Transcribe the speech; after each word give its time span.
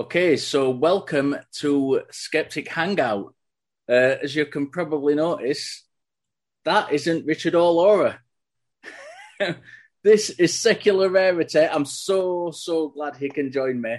Okay, 0.00 0.38
so 0.38 0.70
welcome 0.70 1.36
to 1.56 2.00
Skeptic 2.10 2.68
Hangout. 2.68 3.34
Uh, 3.86 4.16
as 4.22 4.34
you 4.34 4.46
can 4.46 4.70
probably 4.70 5.14
notice, 5.14 5.84
that 6.64 6.90
isn't 6.90 7.26
Richard 7.26 7.54
or 7.54 7.70
Laura. 7.70 8.18
this 10.02 10.30
is 10.30 10.58
Secular 10.58 11.10
Rarity. 11.10 11.58
I'm 11.58 11.84
so, 11.84 12.50
so 12.50 12.88
glad 12.88 13.16
he 13.16 13.28
can 13.28 13.52
join 13.52 13.78
me. 13.78 13.98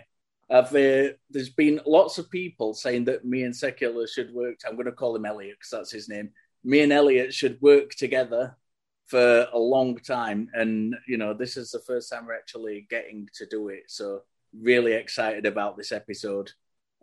Uh, 0.50 0.64
there's 0.72 1.52
been 1.56 1.80
lots 1.86 2.18
of 2.18 2.32
people 2.32 2.74
saying 2.74 3.06
that 3.06 3.24
me 3.24 3.44
and 3.44 3.56
Secular 3.56 4.08
should 4.08 4.34
work. 4.34 4.56
I'm 4.68 4.74
going 4.74 4.88
to 4.88 4.94
call 4.94 5.16
him 5.16 5.26
Elliot 5.28 5.58
because 5.60 5.70
that's 5.70 5.92
his 5.92 6.10
name. 6.10 6.32
Me 6.64 6.82
and 6.82 6.92
Elliot 6.92 7.32
should 7.32 7.62
work 7.62 7.92
together 7.92 8.58
for 9.06 9.46
a 9.54 9.60
long 9.60 10.00
time. 10.00 10.50
And, 10.56 10.96
you 11.08 11.20
know, 11.20 11.36
this 11.36 11.58
is 11.58 11.70
the 11.70 11.80
first 11.86 12.10
time 12.10 12.26
we're 12.26 12.34
actually 12.34 12.88
getting 12.90 13.30
to 13.36 13.46
do 13.46 13.68
it. 13.68 13.84
So, 13.86 14.24
really 14.60 14.94
excited 14.94 15.46
about 15.46 15.78
this 15.78 15.92
episode. 15.92 16.52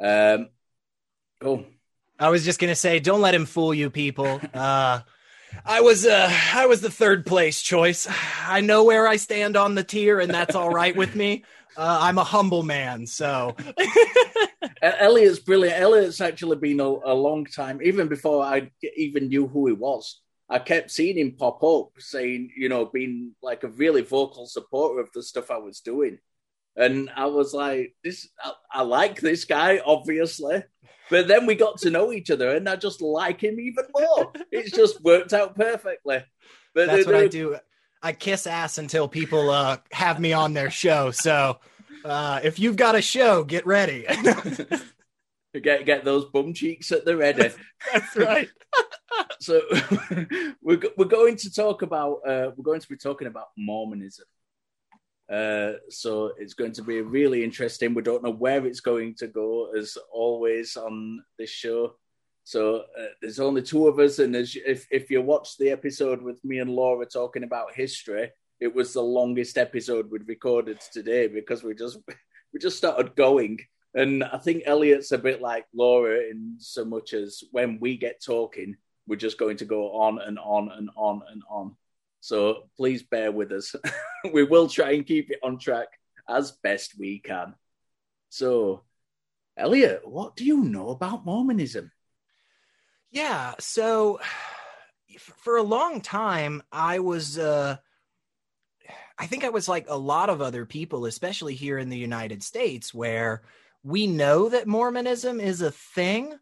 Um, 0.01 0.49
cool. 1.41 1.65
I 2.19 2.31
was 2.31 2.45
just 2.45 2.61
gonna 2.61 2.75
say, 2.75 2.99
don't 2.99 3.21
let 3.21 3.35
him 3.35 3.47
fool 3.47 3.73
you, 3.73 3.91
people. 3.91 4.41
Uh, 4.53 5.01
I 5.65 5.81
was 5.81 6.05
uh, 6.05 6.31
I 6.55 6.67
was 6.67 6.81
the 6.81 6.91
third 6.91 7.25
place 7.27 7.63
choice. 7.63 8.07
I 8.47 8.61
know 8.61 8.85
where 8.85 9.07
I 9.07 9.17
stand 9.17 9.57
on 9.57 9.75
the 9.75 9.85
tier, 9.85 10.21
and 10.21 10.33
that's 10.33 10.55
all 10.55 10.71
right 10.71 10.97
with 10.97 11.15
me. 11.15 11.45
Uh, 11.77 11.99
I'm 12.03 12.19
a 12.19 12.25
humble 12.25 12.63
man, 12.63 13.07
so. 13.07 13.55
Elliot's 14.83 15.39
brilliant. 15.39 15.81
Elliot's 15.81 16.21
actually 16.21 16.57
been 16.57 16.81
a, 16.81 16.85
a, 16.85 17.15
long 17.15 17.45
time, 17.45 17.81
even 17.83 18.09
before 18.09 18.45
I 18.45 18.71
even 18.97 19.29
knew 19.29 19.47
who 19.47 19.69
he 19.69 19.73
was. 19.73 20.21
I 20.49 20.59
kept 20.59 20.91
seeing 20.91 21.19
him 21.19 21.37
pop 21.39 21.63
up, 21.63 21.91
saying, 21.99 22.51
you 22.57 22.69
know, 22.69 22.87
being 22.87 23.33
like 23.43 23.65
a 23.65 23.69
really 23.69 24.03
vocal 24.03 24.47
supporter 24.47 25.01
of 25.01 25.11
the 25.13 25.23
stuff 25.23 25.51
I 25.51 25.59
was 25.59 25.81
doing. 25.81 26.19
And 26.79 27.11
I 27.15 27.27
was 27.27 27.53
like, 27.53 27.95
this, 28.05 28.29
I, 28.43 28.53
I 28.73 28.83
like 28.83 29.21
this 29.21 29.45
guy, 29.45 29.81
obviously. 29.85 30.63
But 31.11 31.27
then 31.27 31.47
we 31.47 31.55
got 31.55 31.79
to 31.79 31.91
know 31.91 32.13
each 32.13 32.31
other, 32.31 32.51
and 32.55 32.69
I 32.69 32.77
just 32.77 33.03
like 33.03 33.41
him 33.41 33.59
even 33.59 33.85
more. 33.97 34.33
it's 34.53 34.71
just 34.71 35.03
worked 35.03 35.33
out 35.33 35.57
perfectly. 35.57 36.23
But 36.75 36.87
that's 36.87 37.07
what 37.07 37.15
I 37.15 37.29
do. 37.29 37.57
I 38.03 38.13
kiss 38.13 38.47
ass 38.47 38.79
until 38.79 39.09
people 39.09 39.51
uh, 39.51 39.79
have 39.91 40.21
me 40.21 40.33
on 40.33 40.55
their 40.55 40.71
show. 40.71 41.11
So 41.11 41.59
uh, 42.05 42.41
if 42.45 42.59
you've 42.59 42.77
got 42.77 42.95
a 42.95 43.03
show, 43.03 43.43
get 43.43 43.67
ready. 43.67 44.07
get 45.63 45.85
get 45.85 46.05
those 46.05 46.27
bum 46.27 46.55
cheeks 46.55 46.93
at 46.93 47.05
the 47.05 47.17
ready. 47.17 47.51
that's 47.93 48.17
right. 48.17 48.49
so 49.41 49.61
we're 50.63 50.81
we're 50.97 51.05
going 51.07 51.37
to 51.37 51.53
talk 51.53 51.83
about 51.83 52.21
uh, 52.27 52.51
we're 52.57 52.65
going 52.65 52.81
to 52.81 52.89
be 52.89 52.97
talking 52.97 53.27
about 53.27 53.49
Mormonism. 53.57 54.27
Uh, 55.31 55.73
so 55.91 56.33
it's 56.39 56.55
going 56.55 56.73
to 56.73 56.83
be 56.83 57.01
really 57.03 57.45
interesting. 57.45 57.95
We 57.95 58.03
don't 58.03 58.23
know 58.23 58.33
where 58.33 58.65
it's 58.67 58.81
going 58.81 59.15
to 59.17 59.27
go, 59.27 59.73
as 59.77 59.97
always 60.11 60.77
on 60.77 61.23
this 61.39 61.51
show. 61.51 61.95
So 62.45 62.85
uh, 62.99 63.09
there's 63.21 63.41
only 63.41 63.61
two 63.61 63.89
of 63.89 63.99
us, 63.99 64.21
and 64.21 64.35
as, 64.35 64.57
if 64.67 64.87
if 64.91 65.11
you 65.11 65.21
watch 65.21 65.59
the 65.59 65.71
episode 65.71 66.23
with 66.23 66.43
me 66.45 66.61
and 66.61 66.71
Laura 66.71 67.05
talking 67.05 67.45
about 67.45 67.75
history, 67.75 68.31
it 68.59 68.75
was 68.75 68.95
the 68.95 69.03
longest 69.03 69.59
episode 69.59 70.11
we'd 70.11 70.27
recorded 70.27 70.81
today 70.93 71.27
because 71.27 71.63
we 71.63 71.75
just 71.75 71.99
we 72.53 72.59
just 72.59 72.79
started 72.79 73.15
going. 73.15 73.59
And 73.95 74.25
I 74.25 74.39
think 74.39 74.63
Elliot's 74.65 75.13
a 75.13 75.19
bit 75.19 75.43
like 75.43 75.67
Laura 75.75 76.21
in 76.21 76.57
so 76.59 76.85
much 76.85 77.13
as 77.13 77.43
when 77.53 77.79
we 77.81 77.97
get 77.97 78.23
talking, 78.25 78.77
we're 79.07 79.17
just 79.17 79.39
going 79.39 79.57
to 79.59 79.65
go 79.65 79.93
on 79.93 80.19
and 80.19 80.39
on 80.39 80.71
and 80.71 80.89
on 80.97 81.23
and 81.31 81.43
on. 81.51 81.77
So 82.29 82.65
please 82.77 83.03
bear 83.03 83.33
with 83.33 83.53
us. 83.53 83.75
we 84.35 84.45
will 84.45 84.69
try 84.69 84.91
and 84.91 85.07
keep 85.07 85.31
it 85.31 85.39
on 85.43 85.59
track 85.59 85.89
as 86.29 86.53
best 86.63 86.93
we 86.99 87.21
can. 87.21 87.55
So, 88.29 88.83
Elliot, 89.57 90.03
what 90.05 90.37
do 90.37 90.45
you 90.45 90.59
know 90.59 90.91
about 90.91 91.25
Mormonism? 91.25 91.91
Yeah, 93.11 93.55
so 93.61 94.21
for 95.19 95.57
a 95.57 95.63
long 95.63 96.03
time, 96.03 96.63
I 96.71 96.99
was, 96.99 97.39
uh, 97.39 97.79
I 99.19 99.27
think 99.27 99.45
I 99.45 99.49
was 99.49 99.67
like 99.67 99.87
a 99.89 99.97
lot 99.97 100.29
of 100.29 100.43
other 100.43 100.67
people, 100.67 101.07
especially 101.07 101.55
here 101.55 101.79
in 101.79 101.89
the 101.89 101.97
United 101.97 102.43
States, 102.43 102.93
where 102.93 103.41
we 103.83 104.07
know 104.07 104.51
that 104.51 104.67
Mormonism 104.67 105.41
is 105.41 105.63
a 105.63 105.71
thing. 105.71 106.35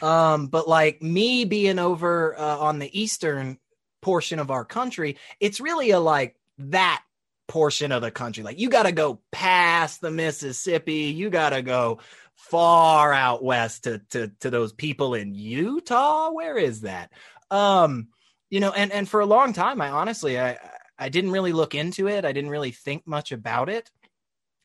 Um, 0.00 0.46
but 0.46 0.66
like 0.66 1.02
me 1.02 1.44
being 1.44 1.78
over 1.78 2.38
uh, 2.38 2.56
on 2.56 2.78
the 2.78 2.98
eastern 2.98 3.58
portion 4.06 4.38
of 4.38 4.52
our 4.52 4.64
country, 4.64 5.16
it's 5.40 5.58
really 5.58 5.90
a 5.90 5.98
like 5.98 6.36
that 6.58 7.02
portion 7.48 7.90
of 7.90 8.02
the 8.02 8.10
country. 8.12 8.44
Like 8.44 8.60
you 8.60 8.68
got 8.68 8.84
to 8.84 8.92
go 8.92 9.18
past 9.32 10.00
the 10.00 10.12
Mississippi, 10.12 11.06
you 11.06 11.28
got 11.28 11.50
to 11.50 11.60
go 11.60 11.98
far 12.36 13.12
out 13.12 13.42
west 13.42 13.82
to 13.82 13.98
to 14.10 14.28
to 14.38 14.48
those 14.48 14.72
people 14.72 15.14
in 15.14 15.34
Utah. 15.34 16.30
Where 16.30 16.56
is 16.56 16.82
that? 16.82 17.10
Um, 17.50 18.06
you 18.48 18.60
know, 18.60 18.70
and 18.70 18.92
and 18.92 19.08
for 19.08 19.18
a 19.18 19.26
long 19.26 19.52
time, 19.52 19.80
I 19.80 19.90
honestly 19.90 20.38
I 20.38 20.56
I 20.96 21.08
didn't 21.08 21.32
really 21.32 21.52
look 21.52 21.74
into 21.74 22.06
it. 22.06 22.24
I 22.24 22.30
didn't 22.30 22.50
really 22.50 22.70
think 22.70 23.08
much 23.08 23.32
about 23.32 23.68
it. 23.68 23.90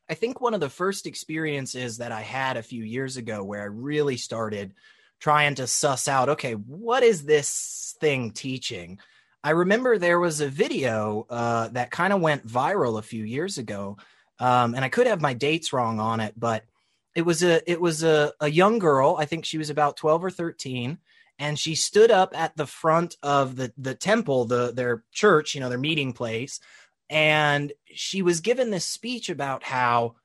I 0.08 0.14
think 0.14 0.40
one 0.40 0.54
of 0.54 0.60
the 0.60 0.70
first 0.70 1.08
experiences 1.08 1.98
that 1.98 2.12
I 2.12 2.22
had 2.22 2.58
a 2.58 2.64
few 2.64 2.84
years 2.84 3.18
ago 3.18 3.44
where 3.44 3.62
I 3.62 3.74
really 3.74 4.18
started 4.18 4.76
trying 5.20 5.56
to 5.56 5.66
suss 5.66 6.08
out, 6.08 6.30
okay, 6.30 6.54
what 6.54 7.02
is 7.02 7.24
this 7.24 7.96
thing 8.00 8.34
teaching? 8.34 9.00
I 9.44 9.52
remember 9.52 9.98
there 9.98 10.20
was 10.20 10.40
a 10.40 10.48
video 10.48 11.26
uh, 11.30 11.70
that 11.70 11.92
kind 11.92 12.14
of 12.14 12.22
went 12.22 12.48
viral 12.48 13.00
a 13.00 13.04
few 13.04 13.24
years 13.24 13.58
ago, 13.58 13.98
um, 14.40 14.76
and 14.76 14.86
I 14.86 14.90
could 14.90 15.08
have 15.08 15.22
my 15.22 15.34
dates 15.34 15.74
wrong 15.74 16.00
on 16.00 16.20
it, 16.20 16.34
but 16.38 16.66
it 17.16 17.24
was 17.24 17.44
a 17.44 17.70
it 17.70 17.82
was 17.82 18.04
a, 18.04 18.34
a 18.40 18.50
young 18.50 18.80
girl. 18.80 19.16
I 19.18 19.26
think 19.26 19.46
she 19.46 19.58
was 19.58 19.70
about 19.70 19.98
twelve 19.98 20.24
or 20.24 20.30
thirteen, 20.30 21.00
and 21.40 21.58
she 21.58 21.76
stood 21.76 22.12
up 22.12 22.38
at 22.38 22.56
the 22.56 22.68
front 22.68 23.18
of 23.24 23.56
the 23.56 23.74
the 23.78 23.96
temple, 23.96 24.46
the 24.46 24.72
their 24.72 25.04
church, 25.12 25.56
you 25.56 25.62
know, 25.62 25.70
their 25.70 25.78
meeting 25.78 26.14
place, 26.14 26.60
and 27.10 27.74
she 27.86 28.22
was 28.22 28.42
given 28.42 28.70
this 28.70 28.86
speech 28.86 29.30
about 29.30 29.64
how 29.64 30.16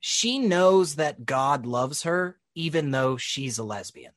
she 0.00 0.38
knows 0.38 0.96
that 0.96 1.24
God 1.24 1.66
loves 1.66 2.02
her 2.02 2.38
even 2.54 2.90
though 2.90 3.16
she's 3.16 3.58
a 3.58 3.64
lesbian. 3.64 4.12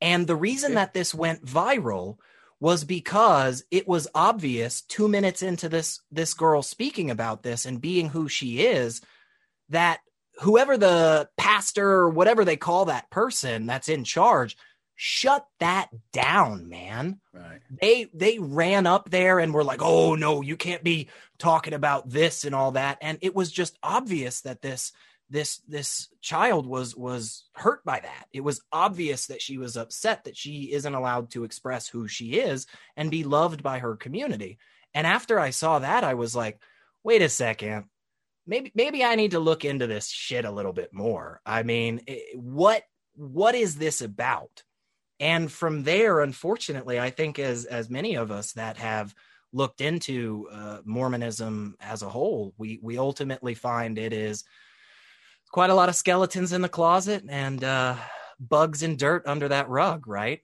And 0.00 0.26
the 0.26 0.36
reason 0.36 0.74
that 0.74 0.94
this 0.94 1.14
went 1.14 1.44
viral 1.44 2.16
was 2.62 2.84
because 2.84 3.64
it 3.72 3.88
was 3.88 4.06
obvious 4.14 4.82
2 4.82 5.08
minutes 5.08 5.42
into 5.42 5.68
this 5.68 6.00
this 6.12 6.32
girl 6.32 6.62
speaking 6.62 7.10
about 7.10 7.42
this 7.42 7.66
and 7.66 7.80
being 7.80 8.08
who 8.08 8.28
she 8.28 8.60
is 8.60 9.00
that 9.70 9.98
whoever 10.42 10.78
the 10.78 11.28
pastor 11.36 11.90
or 11.90 12.08
whatever 12.08 12.44
they 12.44 12.56
call 12.56 12.84
that 12.84 13.10
person 13.10 13.66
that's 13.66 13.88
in 13.88 14.04
charge 14.04 14.56
shut 14.94 15.44
that 15.58 15.88
down 16.12 16.68
man. 16.68 17.20
Right. 17.34 17.58
They 17.80 18.06
they 18.14 18.38
ran 18.38 18.86
up 18.86 19.10
there 19.10 19.40
and 19.40 19.52
were 19.52 19.64
like 19.64 19.82
oh 19.82 20.14
no 20.14 20.40
you 20.40 20.56
can't 20.56 20.84
be 20.84 21.08
talking 21.38 21.74
about 21.74 22.10
this 22.10 22.44
and 22.44 22.54
all 22.54 22.70
that. 22.72 22.98
And 23.00 23.18
it 23.22 23.34
was 23.34 23.50
just 23.50 23.76
obvious 23.82 24.42
that 24.42 24.62
this 24.62 24.92
this 25.32 25.58
this 25.66 26.08
child 26.20 26.66
was 26.66 26.94
was 26.94 27.44
hurt 27.54 27.82
by 27.84 28.00
that. 28.00 28.26
It 28.32 28.42
was 28.42 28.60
obvious 28.70 29.26
that 29.26 29.40
she 29.40 29.56
was 29.56 29.76
upset 29.76 30.24
that 30.24 30.36
she 30.36 30.72
isn't 30.72 30.94
allowed 30.94 31.30
to 31.30 31.44
express 31.44 31.88
who 31.88 32.06
she 32.06 32.34
is 32.34 32.66
and 32.96 33.10
be 33.10 33.24
loved 33.24 33.62
by 33.62 33.78
her 33.78 33.96
community. 33.96 34.58
And 34.94 35.06
after 35.06 35.40
i 35.40 35.50
saw 35.50 35.78
that 35.78 36.04
i 36.04 36.14
was 36.14 36.36
like 36.36 36.60
wait 37.02 37.22
a 37.22 37.28
second. 37.28 37.86
Maybe 38.46 38.70
maybe 38.74 39.02
i 39.02 39.14
need 39.14 39.30
to 39.30 39.40
look 39.40 39.64
into 39.64 39.86
this 39.86 40.08
shit 40.08 40.44
a 40.44 40.50
little 40.52 40.74
bit 40.74 40.92
more. 40.92 41.40
I 41.46 41.62
mean 41.62 42.02
what 42.34 42.82
what 43.14 43.54
is 43.54 43.76
this 43.76 44.02
about? 44.02 44.62
And 45.18 45.50
from 45.50 45.82
there 45.82 46.20
unfortunately 46.20 47.00
i 47.00 47.08
think 47.08 47.38
as 47.38 47.64
as 47.64 47.88
many 47.88 48.16
of 48.16 48.30
us 48.30 48.52
that 48.52 48.76
have 48.76 49.14
looked 49.54 49.80
into 49.80 50.48
uh, 50.50 50.78
mormonism 50.84 51.76
as 51.80 52.02
a 52.02 52.08
whole 52.08 52.54
we 52.58 52.80
we 52.82 52.98
ultimately 52.98 53.54
find 53.54 53.98
it 53.98 54.12
is 54.12 54.44
quite 55.52 55.70
a 55.70 55.74
lot 55.74 55.88
of 55.88 55.94
skeletons 55.94 56.52
in 56.52 56.62
the 56.62 56.68
closet 56.68 57.24
and 57.28 57.62
uh, 57.62 57.94
bugs 58.40 58.82
and 58.82 58.98
dirt 58.98 59.22
under 59.26 59.48
that 59.48 59.68
rug, 59.68 60.08
right? 60.08 60.40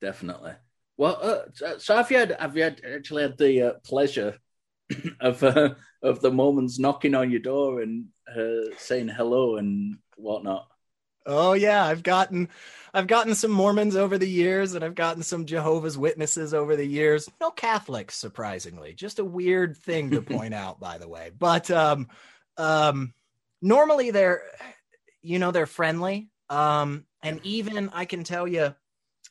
Definitely. 0.00 0.52
Well, 0.96 1.18
uh, 1.20 1.78
so 1.78 1.96
have 1.96 2.10
you 2.10 2.18
had 2.18 2.36
have 2.38 2.56
you 2.56 2.62
had, 2.62 2.80
actually 2.84 3.22
had 3.22 3.38
the 3.38 3.62
uh, 3.62 3.72
pleasure 3.82 4.38
of 5.20 5.42
uh, 5.42 5.74
of 6.02 6.20
the 6.20 6.30
Mormons 6.30 6.78
knocking 6.78 7.14
on 7.14 7.30
your 7.30 7.40
door 7.40 7.80
and 7.80 8.06
uh, 8.28 8.74
saying 8.78 9.08
hello 9.08 9.56
and 9.56 9.96
whatnot? 10.16 10.68
Oh 11.26 11.54
yeah, 11.54 11.84
I've 11.84 12.02
gotten 12.02 12.50
I've 12.92 13.06
gotten 13.06 13.34
some 13.34 13.50
Mormons 13.50 13.96
over 13.96 14.18
the 14.18 14.28
years, 14.28 14.74
and 14.74 14.84
I've 14.84 14.94
gotten 14.94 15.22
some 15.22 15.46
Jehovah's 15.46 15.96
Witnesses 15.96 16.52
over 16.52 16.76
the 16.76 16.86
years. 16.86 17.30
No 17.40 17.50
Catholics, 17.50 18.16
surprisingly. 18.16 18.92
Just 18.92 19.20
a 19.20 19.24
weird 19.24 19.76
thing 19.78 20.10
to 20.10 20.20
point 20.20 20.54
out, 20.64 20.80
by 20.80 20.98
the 20.98 21.08
way. 21.08 21.30
But 21.38 21.70
um, 21.70 22.08
um, 22.56 23.14
normally 23.62 24.10
they're 24.10 24.42
you 25.22 25.38
know 25.38 25.50
they're 25.50 25.66
friendly 25.66 26.30
um 26.48 27.04
and 27.22 27.40
even 27.44 27.90
i 27.92 28.04
can 28.04 28.24
tell 28.24 28.48
you 28.48 28.74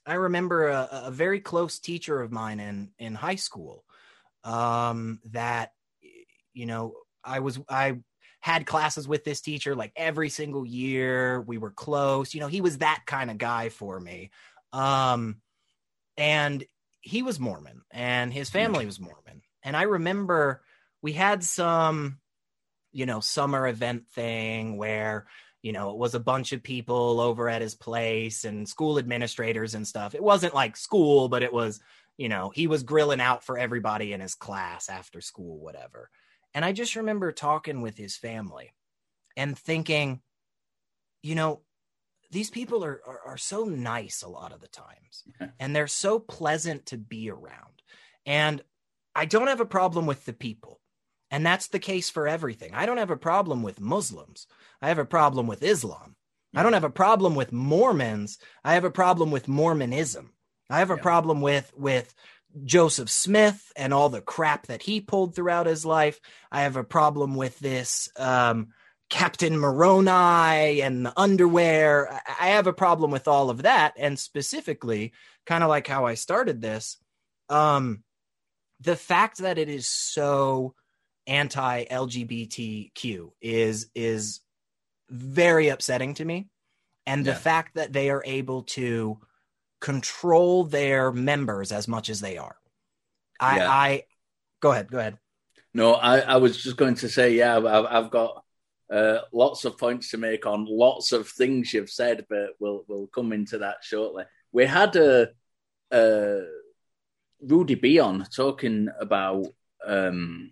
i 0.06 0.14
remember 0.14 0.70
a, 0.70 0.90
a 1.06 1.12
very 1.12 1.40
close 1.40 1.80
teacher 1.80 2.22
of 2.22 2.32
mine 2.32 2.60
in 2.60 2.92
in 3.00 3.16
high 3.16 3.36
school 3.36 3.84
um 4.44 5.20
that 5.32 5.72
you 6.54 6.66
know 6.66 6.94
i 7.24 7.40
was 7.40 7.60
i 7.70 7.98
had 8.42 8.66
classes 8.66 9.08
with 9.08 9.24
this 9.24 9.42
teacher 9.42 9.76
like 9.76 9.92
every 9.96 10.30
single 10.30 10.66
year. 10.66 11.42
We 11.42 11.58
were 11.58 11.72
close. 11.72 12.34
You 12.34 12.40
know, 12.40 12.48
he 12.48 12.62
was 12.62 12.78
that 12.78 13.04
kind 13.06 13.30
of 13.30 13.38
guy 13.38 13.70
for 13.70 14.00
me. 14.00 14.32
Um, 14.72 15.42
and 16.18 16.64
he 17.02 17.22
was 17.22 17.40
Mormon 17.40 17.82
and 17.92 18.32
his 18.32 18.50
family 18.50 18.86
was 18.86 19.00
Mormon. 19.00 19.42
And 19.64 19.76
I 19.76 19.84
remember 19.84 20.62
we 21.02 21.14
had 21.14 21.44
some, 21.44 22.19
you 22.92 23.06
know, 23.06 23.20
summer 23.20 23.68
event 23.68 24.08
thing 24.10 24.78
where, 24.78 25.28
you 25.62 25.72
know, 25.72 25.92
it 25.92 25.98
was 25.98 26.16
a 26.16 26.20
bunch 26.20 26.54
of 26.54 26.64
people 26.64 27.20
over 27.20 27.50
at 27.50 27.62
his 27.62 27.76
place 27.76 28.46
and 28.46 28.68
school 28.68 28.98
administrators 28.98 29.76
and 29.76 29.88
stuff. 29.88 30.16
It 30.16 30.24
wasn't 30.24 30.56
like 30.56 30.78
school, 30.78 31.30
but 31.30 31.44
it 31.44 31.54
was, 31.54 31.82
you 32.18 32.30
know, 32.30 32.52
he 32.54 32.68
was 32.68 32.84
grilling 32.84 33.22
out 33.22 33.44
for 33.44 33.58
everybody 33.58 34.14
in 34.14 34.22
his 34.22 34.36
class 34.36 34.90
after 34.90 35.22
school, 35.22 35.60
whatever. 35.60 36.10
And 36.54 36.66
I 36.66 36.72
just 36.72 36.96
remember 36.96 37.32
talking 37.32 37.82
with 37.82 37.98
his 37.98 38.18
family 38.18 38.74
and 39.38 39.58
thinking, 39.58 40.22
you 41.22 41.36
know, 41.36 41.62
these 42.32 42.50
people 42.50 42.84
are, 42.84 43.02
are, 43.06 43.22
are 43.28 43.38
so 43.38 43.66
nice 43.66 44.22
a 44.22 44.30
lot 44.30 44.52
of 44.52 44.62
the 44.62 44.68
times 44.68 45.24
and 45.60 45.76
they're 45.76 45.88
so 45.88 46.20
pleasant 46.20 46.88
to 46.88 46.98
be 46.98 47.30
around. 47.30 47.82
And 48.26 48.62
I 49.16 49.26
don't 49.26 49.48
have 49.48 49.62
a 49.62 49.66
problem 49.66 50.06
with 50.06 50.26
the 50.26 50.34
people. 50.34 50.79
And 51.32 51.46
that's 51.46 51.68
the 51.68 51.80
case 51.80 52.10
for 52.10 52.28
everything. 52.28 52.74
I 52.74 52.86
don't 52.86 52.98
have 52.98 53.12
a 53.12 53.18
problem 53.18 53.64
with 53.64 53.80
Muslims. 53.80 54.48
I 54.82 54.88
have 54.88 55.00
a 55.00 55.06
problem 55.06 55.48
with 55.48 55.64
Islam. 55.64 56.16
I 56.56 56.64
don't 56.64 56.74
have 56.74 56.84
a 56.84 56.90
problem 56.90 57.36
with 57.36 57.52
Mormons. 57.52 58.40
I 58.64 58.74
have 58.74 58.84
a 58.84 58.92
problem 58.92 59.30
with 59.30 59.48
Mormonism. 59.48 60.32
I 60.70 60.80
have 60.80 60.92
a 60.92 60.96
yeah. 60.96 61.02
problem 61.02 61.42
with 61.42 61.72
with 61.76 62.14
Joseph 62.64 63.10
Smith 63.10 63.72
and 63.76 63.94
all 63.94 64.10
the 64.10 64.22
crap 64.22 64.68
that 64.68 64.82
he 64.82 65.02
pulled 65.02 65.36
throughout 65.36 65.68
his 65.68 65.86
life. 65.86 66.20
I 66.52 66.62
have 66.62 66.76
a 66.76 66.84
problem 66.84 67.36
with 67.36 67.60
this 67.60 68.10
um, 68.18 68.70
Captain 69.10 69.58
Moroni 69.58 70.82
and 70.82 71.06
the 71.06 71.14
underwear. 71.16 72.22
I 72.40 72.50
have 72.50 72.68
a 72.68 72.74
problem 72.74 73.12
with 73.12 73.28
all 73.28 73.50
of 73.50 73.64
that. 73.64 73.94
And 73.98 74.18
specifically, 74.18 75.14
kind 75.46 75.64
of 75.64 75.70
like 75.70 75.88
how 75.88 76.06
I 76.06 76.16
started 76.16 76.62
this, 76.62 76.98
um, 77.50 78.04
the 78.82 78.96
fact 78.96 79.40
that 79.40 79.58
it 79.58 79.70
is 79.70 79.88
so 79.88 80.74
anti 81.30 81.86
LGBTQ 81.86 83.32
is 83.42 83.90
is 83.96 84.42
very 85.10 85.70
upsetting 85.70 86.14
to 86.16 86.26
me. 86.26 86.48
And 87.06 87.26
the 87.26 87.34
fact 87.34 87.74
that 87.76 87.92
they 87.92 88.12
are 88.12 88.22
able 88.24 88.64
to 88.64 89.20
control 89.80 90.64
their 90.66 91.12
members 91.12 91.72
as 91.72 91.88
much 91.88 92.10
as 92.10 92.20
they 92.20 92.38
are. 92.38 92.56
I, 93.40 93.58
yeah. 93.58 93.70
I 93.70 94.04
go 94.60 94.72
ahead, 94.72 94.92
go 94.92 95.00
ahead. 95.00 95.18
No, 95.74 95.94
I, 95.94 96.20
I 96.20 96.38
was 96.38 96.62
just 96.62 96.78
going 96.78 96.96
to 96.96 97.10
say, 97.10 97.34
yeah, 97.34 97.58
I've, 97.58 97.66
I've 97.66 98.12
got 98.12 98.44
uh, 98.92 99.20
lots 99.32 99.66
of 99.66 99.78
points 99.78 100.12
to 100.12 100.18
make 100.18 100.46
on 100.46 100.66
lots 100.68 101.12
of 101.12 101.28
things 101.30 101.74
you've 101.74 101.90
said, 101.92 102.26
but 102.30 102.50
we'll 102.60 102.84
we'll 102.88 103.08
come 103.08 103.32
into 103.34 103.60
that 103.60 103.78
shortly. 103.82 104.26
We 104.52 104.66
had 104.66 104.96
a, 104.96 105.30
a 105.92 106.42
Rudy 107.42 107.76
Bion 107.76 108.26
talking 108.36 108.90
about 109.00 109.48
um, 109.86 110.52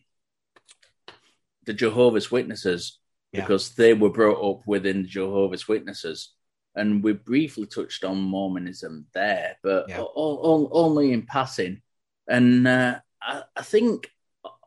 the 1.68 1.74
Jehovah's 1.74 2.32
Witnesses 2.32 2.98
yeah. 3.32 3.42
because 3.42 3.76
they 3.76 3.94
were 3.94 4.10
brought 4.10 4.44
up 4.44 4.62
within 4.66 5.06
Jehovah's 5.06 5.68
Witnesses, 5.68 6.34
and 6.76 7.04
we 7.04 7.14
briefly 7.14 7.68
touched 7.68 8.04
on 8.04 8.18
Mormonism 8.20 9.06
there, 9.14 9.58
but 9.62 9.88
yeah. 9.88 10.04
only 10.16 11.12
in 11.12 11.24
passing. 11.24 11.82
And 12.28 12.68
uh, 12.68 13.00
I, 13.22 13.44
I 13.56 13.62
think 13.62 14.10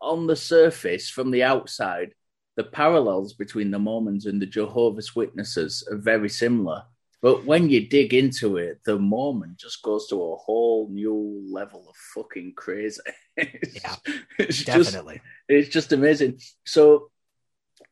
on 0.01 0.27
the 0.27 0.37
surface, 0.37 1.09
from 1.09 1.31
the 1.31 1.43
outside, 1.43 2.15
the 2.57 2.65
parallels 2.65 3.33
between 3.33 3.71
the 3.71 3.79
Mormons 3.79 4.27
and 4.27 4.41
the 4.41 4.47
Jehovah's 4.47 5.17
Witnesses 5.17 5.87
are 5.91 5.97
very 5.97 6.29
similar. 6.29 6.85
But 7.23 7.45
when 7.45 7.69
you 7.69 7.87
dig 7.87 8.15
into 8.15 8.57
it, 8.57 8.81
the 8.85 8.99
Mormon 8.99 9.57
just 9.59 9.83
goes 9.83 10.07
to 10.09 10.17
a 10.17 10.37
whole 10.37 10.89
new 10.91 11.47
level 11.51 11.87
of 11.89 11.97
fucking 12.15 12.55
crazy. 12.57 13.01
yeah, 13.37 13.97
it's 14.39 14.65
definitely. 14.65 15.17
Just, 15.17 15.25
it's 15.49 15.69
just 15.69 15.93
amazing. 15.93 16.41
So, 16.65 17.11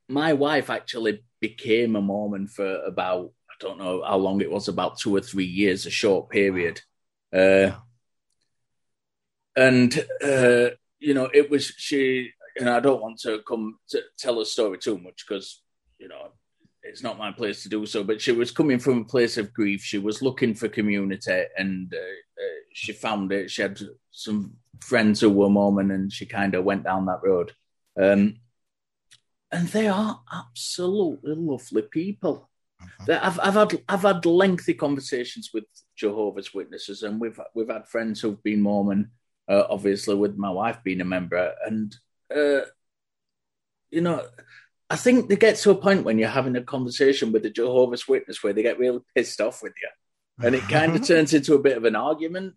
my 0.08 0.32
wife 0.32 0.70
actually 0.70 1.24
became 1.40 1.94
a 1.94 2.00
Mormon 2.00 2.46
for 2.46 2.82
about 2.84 3.32
I 3.50 3.54
don't 3.60 3.78
know 3.78 4.02
how 4.02 4.16
long 4.16 4.40
it 4.40 4.50
was, 4.50 4.68
about 4.68 4.98
two 4.98 5.14
or 5.14 5.20
three 5.20 5.44
years, 5.44 5.84
a 5.84 5.90
short 5.90 6.30
period. 6.30 6.80
Uh, 7.30 7.72
and 9.54 10.06
uh, 10.24 10.70
you 11.00 11.12
know, 11.12 11.28
it 11.34 11.50
was 11.50 11.66
she 11.66 12.32
and 12.58 12.68
I 12.68 12.80
don't 12.80 13.00
want 13.00 13.20
to 13.20 13.40
come 13.46 13.78
to 13.90 14.02
tell 14.18 14.40
a 14.40 14.46
story 14.46 14.78
too 14.78 14.98
much 14.98 15.24
because 15.26 15.62
you 15.98 16.08
know 16.08 16.32
it's 16.82 17.02
not 17.02 17.18
my 17.18 17.32
place 17.32 17.62
to 17.62 17.68
do 17.68 17.86
so. 17.86 18.04
But 18.04 18.20
she 18.20 18.32
was 18.32 18.50
coming 18.50 18.78
from 18.78 19.02
a 19.02 19.04
place 19.04 19.36
of 19.36 19.52
grief. 19.52 19.82
She 19.82 19.98
was 19.98 20.22
looking 20.22 20.54
for 20.54 20.68
community, 20.68 21.44
and 21.56 21.92
uh, 21.92 21.96
uh, 21.96 22.60
she 22.72 22.92
found 22.92 23.32
it. 23.32 23.50
She 23.50 23.62
had 23.62 23.80
some 24.10 24.54
friends 24.80 25.20
who 25.20 25.30
were 25.30 25.48
Mormon, 25.48 25.90
and 25.90 26.12
she 26.12 26.26
kind 26.26 26.54
of 26.54 26.64
went 26.64 26.84
down 26.84 27.06
that 27.06 27.20
road. 27.22 27.52
Um, 28.00 28.36
and 29.50 29.68
they 29.68 29.88
are 29.88 30.20
absolutely 30.32 31.34
lovely 31.34 31.82
people. 31.82 32.48
Mm-hmm. 32.82 33.26
I've, 33.26 33.40
I've 33.40 33.54
had 33.54 33.82
I've 33.88 34.02
had 34.02 34.26
lengthy 34.26 34.74
conversations 34.74 35.50
with 35.52 35.64
Jehovah's 35.96 36.54
Witnesses, 36.54 37.02
and 37.02 37.20
we've 37.20 37.38
we've 37.54 37.68
had 37.68 37.88
friends 37.88 38.20
who've 38.20 38.42
been 38.42 38.60
Mormon. 38.60 39.10
Uh, 39.48 39.64
obviously, 39.70 40.14
with 40.14 40.36
my 40.36 40.50
wife 40.50 40.78
being 40.84 41.00
a 41.00 41.04
member, 41.04 41.54
and 41.66 41.96
uh, 42.34 42.60
you 43.90 44.02
know, 44.02 44.22
I 44.90 44.96
think 44.96 45.28
they 45.28 45.36
get 45.36 45.56
to 45.56 45.70
a 45.70 45.74
point 45.74 46.04
when 46.04 46.18
you're 46.18 46.28
having 46.28 46.56
a 46.56 46.62
conversation 46.62 47.30
with 47.32 47.44
a 47.44 47.50
Jehovah's 47.50 48.08
Witness 48.08 48.42
where 48.42 48.52
they 48.52 48.62
get 48.62 48.78
really 48.78 49.00
pissed 49.14 49.40
off 49.40 49.62
with 49.62 49.74
you. 49.82 49.88
And 50.44 50.54
it 50.54 50.62
kind 50.62 50.96
of 50.96 51.04
turns 51.06 51.34
into 51.34 51.54
a 51.54 51.58
bit 51.58 51.76
of 51.76 51.84
an 51.84 51.96
argument. 51.96 52.54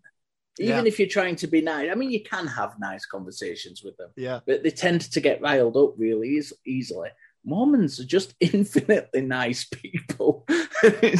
Even 0.58 0.84
yeah. 0.84 0.88
if 0.88 0.98
you're 0.98 1.08
trying 1.08 1.36
to 1.36 1.46
be 1.46 1.62
nice, 1.62 1.90
I 1.90 1.94
mean, 1.94 2.10
you 2.10 2.22
can 2.22 2.46
have 2.46 2.78
nice 2.78 3.06
conversations 3.06 3.82
with 3.82 3.96
them. 3.96 4.10
Yeah. 4.16 4.40
But 4.46 4.62
they 4.62 4.70
tend 4.70 5.00
to 5.12 5.20
get 5.20 5.40
riled 5.40 5.76
up 5.76 5.94
really 5.96 6.38
e- 6.38 6.56
easily. 6.66 7.10
Mormons 7.44 7.98
are 7.98 8.04
just 8.04 8.34
infinitely 8.40 9.22
nice 9.22 9.64
people. 9.64 10.46
they 10.82 11.16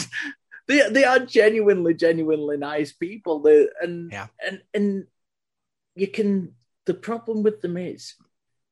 they 0.67 1.05
are 1.05 1.21
genuinely, 1.21 1.95
genuinely 1.95 2.59
nice 2.59 2.93
people. 2.93 3.41
They, 3.41 3.69
and 3.81 4.13
yeah. 4.13 4.27
and 4.47 4.63
and 4.75 5.07
you 5.95 6.09
can. 6.09 6.55
The 6.85 6.95
problem 6.95 7.45
with 7.45 7.61
them 7.61 7.77
is 7.77 8.15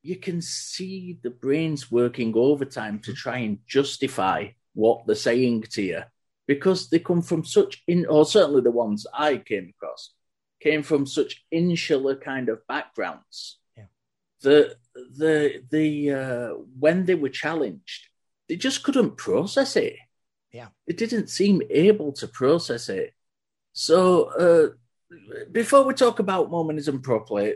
you 0.03 0.17
can 0.17 0.41
see 0.41 1.19
the 1.23 1.31
brains 1.31 1.91
working 1.91 2.33
overtime 2.37 2.99
to 3.01 3.13
try 3.13 3.39
and 3.39 3.59
justify 3.67 4.49
what 4.75 5.07
they're 5.07 5.15
saying 5.15 5.63
to 5.63 5.83
you 5.83 6.03
because 6.47 6.89
they 6.89 6.99
come 6.99 7.23
from 7.23 7.45
such 7.45 7.83
in 7.87 8.07
or 8.07 8.25
certainly 8.25 8.63
the 8.63 8.71
ones 8.71 9.07
I 9.13 9.37
came 9.37 9.73
across 9.77 10.13
came 10.61 10.83
from 10.83 11.07
such 11.07 11.45
insular 11.51 12.17
kind 12.17 12.49
of 12.49 12.67
backgrounds. 12.67 13.59
Yeah. 13.77 13.85
The 14.43 14.77
the 14.95 15.63
the 15.71 16.13
uh, 16.13 16.49
when 16.79 17.05
they 17.07 17.15
were 17.15 17.29
challenged, 17.29 18.09
they 18.49 18.57
just 18.57 18.83
couldn't 18.83 19.17
process 19.17 19.77
it. 19.77 19.97
Yeah. 20.53 20.69
They 20.87 20.95
didn't 20.95 21.29
seem 21.29 21.63
able 21.71 22.13
to 22.15 22.27
process 22.27 22.89
it. 22.89 23.15
So 23.73 24.25
uh, 24.45 25.15
before 25.53 25.85
we 25.85 25.95
talk 25.95 26.19
about 26.19 26.51
Mormonism 26.51 27.01
properly, 27.03 27.55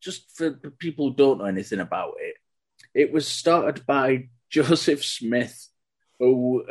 just 0.00 0.36
for 0.36 0.52
people 0.78 1.08
who 1.08 1.14
don't 1.14 1.38
know 1.38 1.44
anything 1.44 1.80
about 1.80 2.14
it, 2.18 2.36
it 2.94 3.12
was 3.12 3.26
started 3.26 3.84
by 3.86 4.28
Joseph 4.50 5.04
Smith, 5.04 5.68
who, 6.18 6.64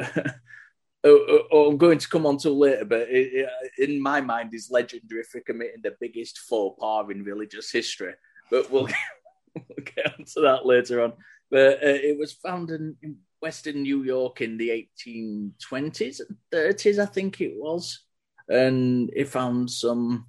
who, 1.03 1.47
I'm 1.51 1.77
going 1.77 1.97
to 1.97 2.09
come 2.09 2.25
on 2.25 2.37
to 2.39 2.49
later, 2.49 2.85
but 2.85 3.07
it, 3.09 3.47
it, 3.77 3.89
in 3.89 4.01
my 4.01 4.21
mind 4.21 4.53
is 4.53 4.69
legendary 4.69 5.23
for 5.23 5.39
committing 5.41 5.81
the 5.81 5.95
biggest 5.99 6.39
faux 6.39 6.77
pas 6.79 7.05
in 7.09 7.23
religious 7.23 7.71
history. 7.71 8.13
But 8.51 8.69
we'll, 8.69 8.89
we'll 9.55 9.85
get 9.95 10.13
onto 10.19 10.41
that 10.41 10.65
later 10.65 11.03
on. 11.03 11.13
But 11.49 11.77
uh, 11.83 11.99
it 12.03 12.19
was 12.19 12.33
founded 12.33 12.95
in 13.01 13.17
Western 13.41 13.83
New 13.83 14.03
York 14.03 14.41
in 14.41 14.57
the 14.57 14.87
1820s 15.05 16.19
and 16.19 16.37
30s, 16.53 16.99
I 16.99 17.05
think 17.05 17.41
it 17.41 17.53
was. 17.55 18.05
And 18.47 19.09
it 19.15 19.29
found 19.29 19.71
some 19.71 20.25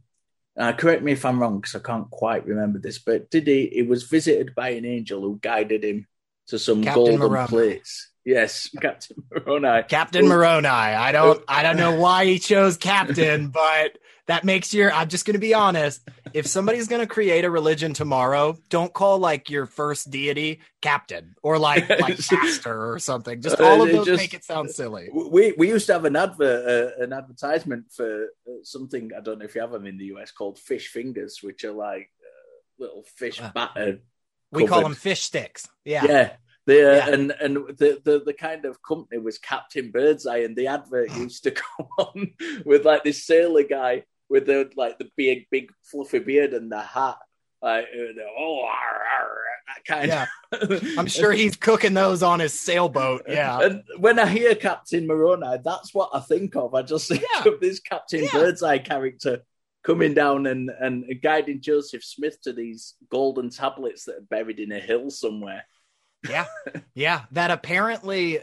uh, 0.57 0.73
correct 0.73 1.02
me 1.02 1.12
if 1.12 1.25
I'm 1.25 1.40
wrong, 1.40 1.61
because 1.61 1.75
I 1.75 1.80
can't 1.80 2.11
quite 2.11 2.47
remember 2.47 2.78
this, 2.78 2.99
but 2.99 3.30
did 3.30 3.47
he? 3.47 3.71
He 3.73 3.83
was 3.83 4.04
visited 4.04 4.54
by 4.54 4.71
an 4.71 4.85
angel 4.85 5.21
who 5.21 5.38
guided 5.40 5.85
him 5.85 6.07
to 6.49 6.59
some 6.59 6.83
Captain 6.83 7.04
golden 7.04 7.19
Moroni. 7.21 7.49
place. 7.49 8.11
Yes, 8.25 8.69
Captain 8.80 9.23
Moroni. 9.30 9.83
Captain 9.88 10.26
Moroni. 10.28 10.66
I 10.66 11.12
don't. 11.12 11.42
I 11.49 11.62
don't 11.62 11.76
know 11.76 11.99
why 11.99 12.25
he 12.26 12.38
chose 12.38 12.76
Captain, 12.76 13.49
but 13.49 13.99
that 14.31 14.45
makes 14.45 14.73
your 14.73 14.93
i'm 14.93 15.09
just 15.09 15.27
going 15.27 15.35
to 15.35 15.41
be 15.41 15.55
honest. 15.55 16.01
If 16.33 16.47
somebody's 16.47 16.87
going 16.87 17.01
to 17.01 17.07
create 17.07 17.45
a 17.45 17.51
religion 17.51 17.93
tomorrow 17.93 18.57
don't 18.69 18.93
call 18.93 19.19
like 19.19 19.51
your 19.51 19.67
first 19.67 20.11
deity 20.11 20.61
captain 20.81 21.35
or 21.43 21.59
like 21.59 21.89
like 22.01 22.19
pastor 22.19 22.93
or 22.93 22.99
something. 22.99 23.43
Just 23.43 23.61
all 23.61 23.83
of 23.83 23.91
those 23.91 24.07
just, 24.07 24.23
make 24.23 24.35
it 24.35 24.45
sound 24.45 24.71
silly. 24.71 25.09
We 25.13 25.55
we 25.59 25.69
used 25.69 25.87
to 25.87 25.95
have 25.95 26.05
an 26.05 26.17
advert 26.17 26.67
uh, 26.67 27.03
an 27.03 27.13
advertisement 27.13 27.93
for 27.93 28.29
uh, 28.49 28.53
something 28.63 29.11
i 29.17 29.21
don't 29.21 29.39
know 29.39 29.45
if 29.45 29.55
you 29.55 29.61
have 29.61 29.73
them 29.73 29.87
in 29.87 29.99
the 29.99 30.07
us 30.07 30.31
called 30.31 30.59
fish 30.59 30.89
fingers 30.89 31.41
which 31.43 31.65
are 31.65 31.73
like 31.73 32.11
uh, 32.23 32.85
little 32.85 33.05
fish 33.17 33.41
uh, 33.41 33.51
batter 33.53 34.01
we 34.53 34.67
call 34.67 34.83
them 34.83 34.95
fish 34.95 35.23
sticks. 35.23 35.69
Yeah. 35.85 36.05
Yeah. 36.05 36.33
The, 36.67 36.75
yeah. 36.75 37.09
and 37.09 37.31
and 37.41 37.57
the, 37.79 38.01
the 38.05 38.23
the 38.25 38.35
kind 38.35 38.65
of 38.65 38.83
company 38.83 39.21
was 39.21 39.39
Captain 39.39 39.91
Birdseye, 39.91 40.39
and 40.39 40.55
the 40.55 40.67
advert 40.67 41.11
used 41.17 41.45
to 41.45 41.51
come 41.79 41.89
on 41.99 42.33
with 42.65 42.85
like 42.85 43.03
this 43.03 43.25
sailor 43.25 43.65
guy 43.65 44.05
with 44.31 44.47
the 44.47 44.71
like 44.77 44.99
the 44.99 45.11
big 45.17 45.47
big 45.51 45.71
fluffy 45.83 46.21
beard 46.21 46.55
and 46.55 46.73
the 46.73 46.81
hat, 46.81 47.19
like 47.61 47.87
oh 48.39 48.69
that 49.71 49.85
kind 49.85 50.09
yeah. 50.09 50.27
of. 50.53 50.83
I'm 50.99 51.07
sure 51.07 51.33
he's 51.33 51.57
cooking 51.57 51.95
those 51.95 52.23
on 52.23 52.41
his 52.41 52.59
sailboat. 52.59 53.25
Yeah. 53.29 53.59
And 53.61 53.83
when 53.99 54.19
I 54.19 54.27
hear 54.27 54.55
Captain 54.55 55.07
Moroni, 55.07 55.59
that's 55.65 55.95
what 55.95 56.11
I 56.13 56.21
think 56.21 56.57
of. 56.57 56.75
I 56.75 56.83
just 56.83 57.09
think 57.09 57.23
yeah. 57.35 57.53
of 57.53 57.61
this 57.61 57.81
Captain 57.81 58.25
yeah. 58.25 58.33
Birdseye 58.33 58.79
character 58.79 59.43
coming 59.83 60.15
down 60.15 60.47
and, 60.47 60.71
and 60.71 61.05
guiding 61.23 61.61
Joseph 61.61 62.05
Smith 62.05 62.41
to 62.43 62.53
these 62.53 62.95
golden 63.11 63.51
tablets 63.51 64.05
that 64.05 64.17
are 64.17 64.27
buried 64.29 64.61
in 64.61 64.73
a 64.73 64.81
hill 64.81 65.11
somewhere. 65.11 65.65
Yeah. 66.29 66.47
Yeah. 66.95 67.23
That 67.33 67.51
apparently, 67.51 68.41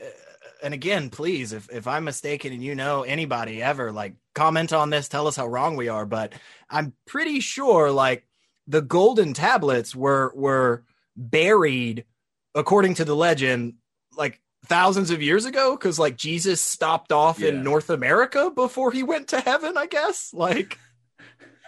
and 0.64 0.74
again, 0.74 1.10
please, 1.10 1.54
if, 1.54 1.70
if 1.72 1.88
I'm 1.88 2.04
mistaken 2.04 2.54
and 2.54 2.64
you 2.64 2.76
know 2.76 3.04
anybody 3.04 3.62
ever, 3.62 3.92
like 3.92 4.14
comment 4.36 4.74
on 4.74 4.90
this, 4.90 5.08
tell 5.08 5.28
us 5.28 5.36
how 5.36 5.48
wrong 5.48 5.76
we 5.76 5.90
are. 5.90 6.06
But 6.06 6.34
I'm 6.70 6.94
pretty 7.06 7.40
sure 7.40 7.92
like 7.92 8.26
the 8.68 8.82
golden 8.82 9.34
tablets 9.34 9.96
were, 9.96 10.32
were, 10.36 10.84
buried, 11.18 12.06
according 12.54 12.94
to 12.94 13.04
the 13.04 13.16
legend, 13.16 13.74
like 14.16 14.40
thousands 14.66 15.10
of 15.10 15.22
years 15.22 15.46
ago 15.46 15.76
because 15.76 15.98
like 15.98 16.16
Jesus 16.16 16.62
stopped 16.62 17.12
off 17.12 17.40
yeah. 17.40 17.50
in 17.50 17.64
North 17.64 17.90
America 17.90 18.52
before 18.54 18.92
he 18.92 19.04
went 19.04 19.30
to 19.30 19.40
heaven, 19.40 19.78
I 19.78 19.88
guess. 19.88 20.34
Like 20.34 20.78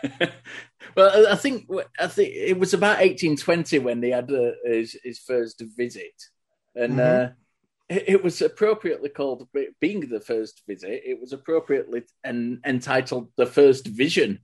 well, 0.96 1.28
I 1.28 1.36
think 1.36 1.70
I 2.00 2.08
think 2.08 2.34
it 2.34 2.60
was 2.60 2.74
about 2.74 3.00
1820 3.00 3.80
when 3.80 4.02
they 4.02 4.12
had 4.12 4.32
uh, 4.32 4.52
his, 4.64 4.98
his 5.04 5.20
first 5.20 5.62
visit, 5.76 6.14
and 6.76 6.94
mm-hmm. 6.94 7.32
uh, 7.32 7.34
it, 7.90 8.24
was 8.24 8.42
appropriately 8.42 9.10
called 9.10 9.48
being 9.80 10.08
the 10.08 10.20
first 10.20 10.62
visit. 10.68 11.02
It 11.06 11.20
was 11.20 11.34
appropriately 11.34 12.04
and 12.24 12.60
entitled 12.66 13.30
the 13.36 13.46
first 13.46 13.88
vision 13.88 14.40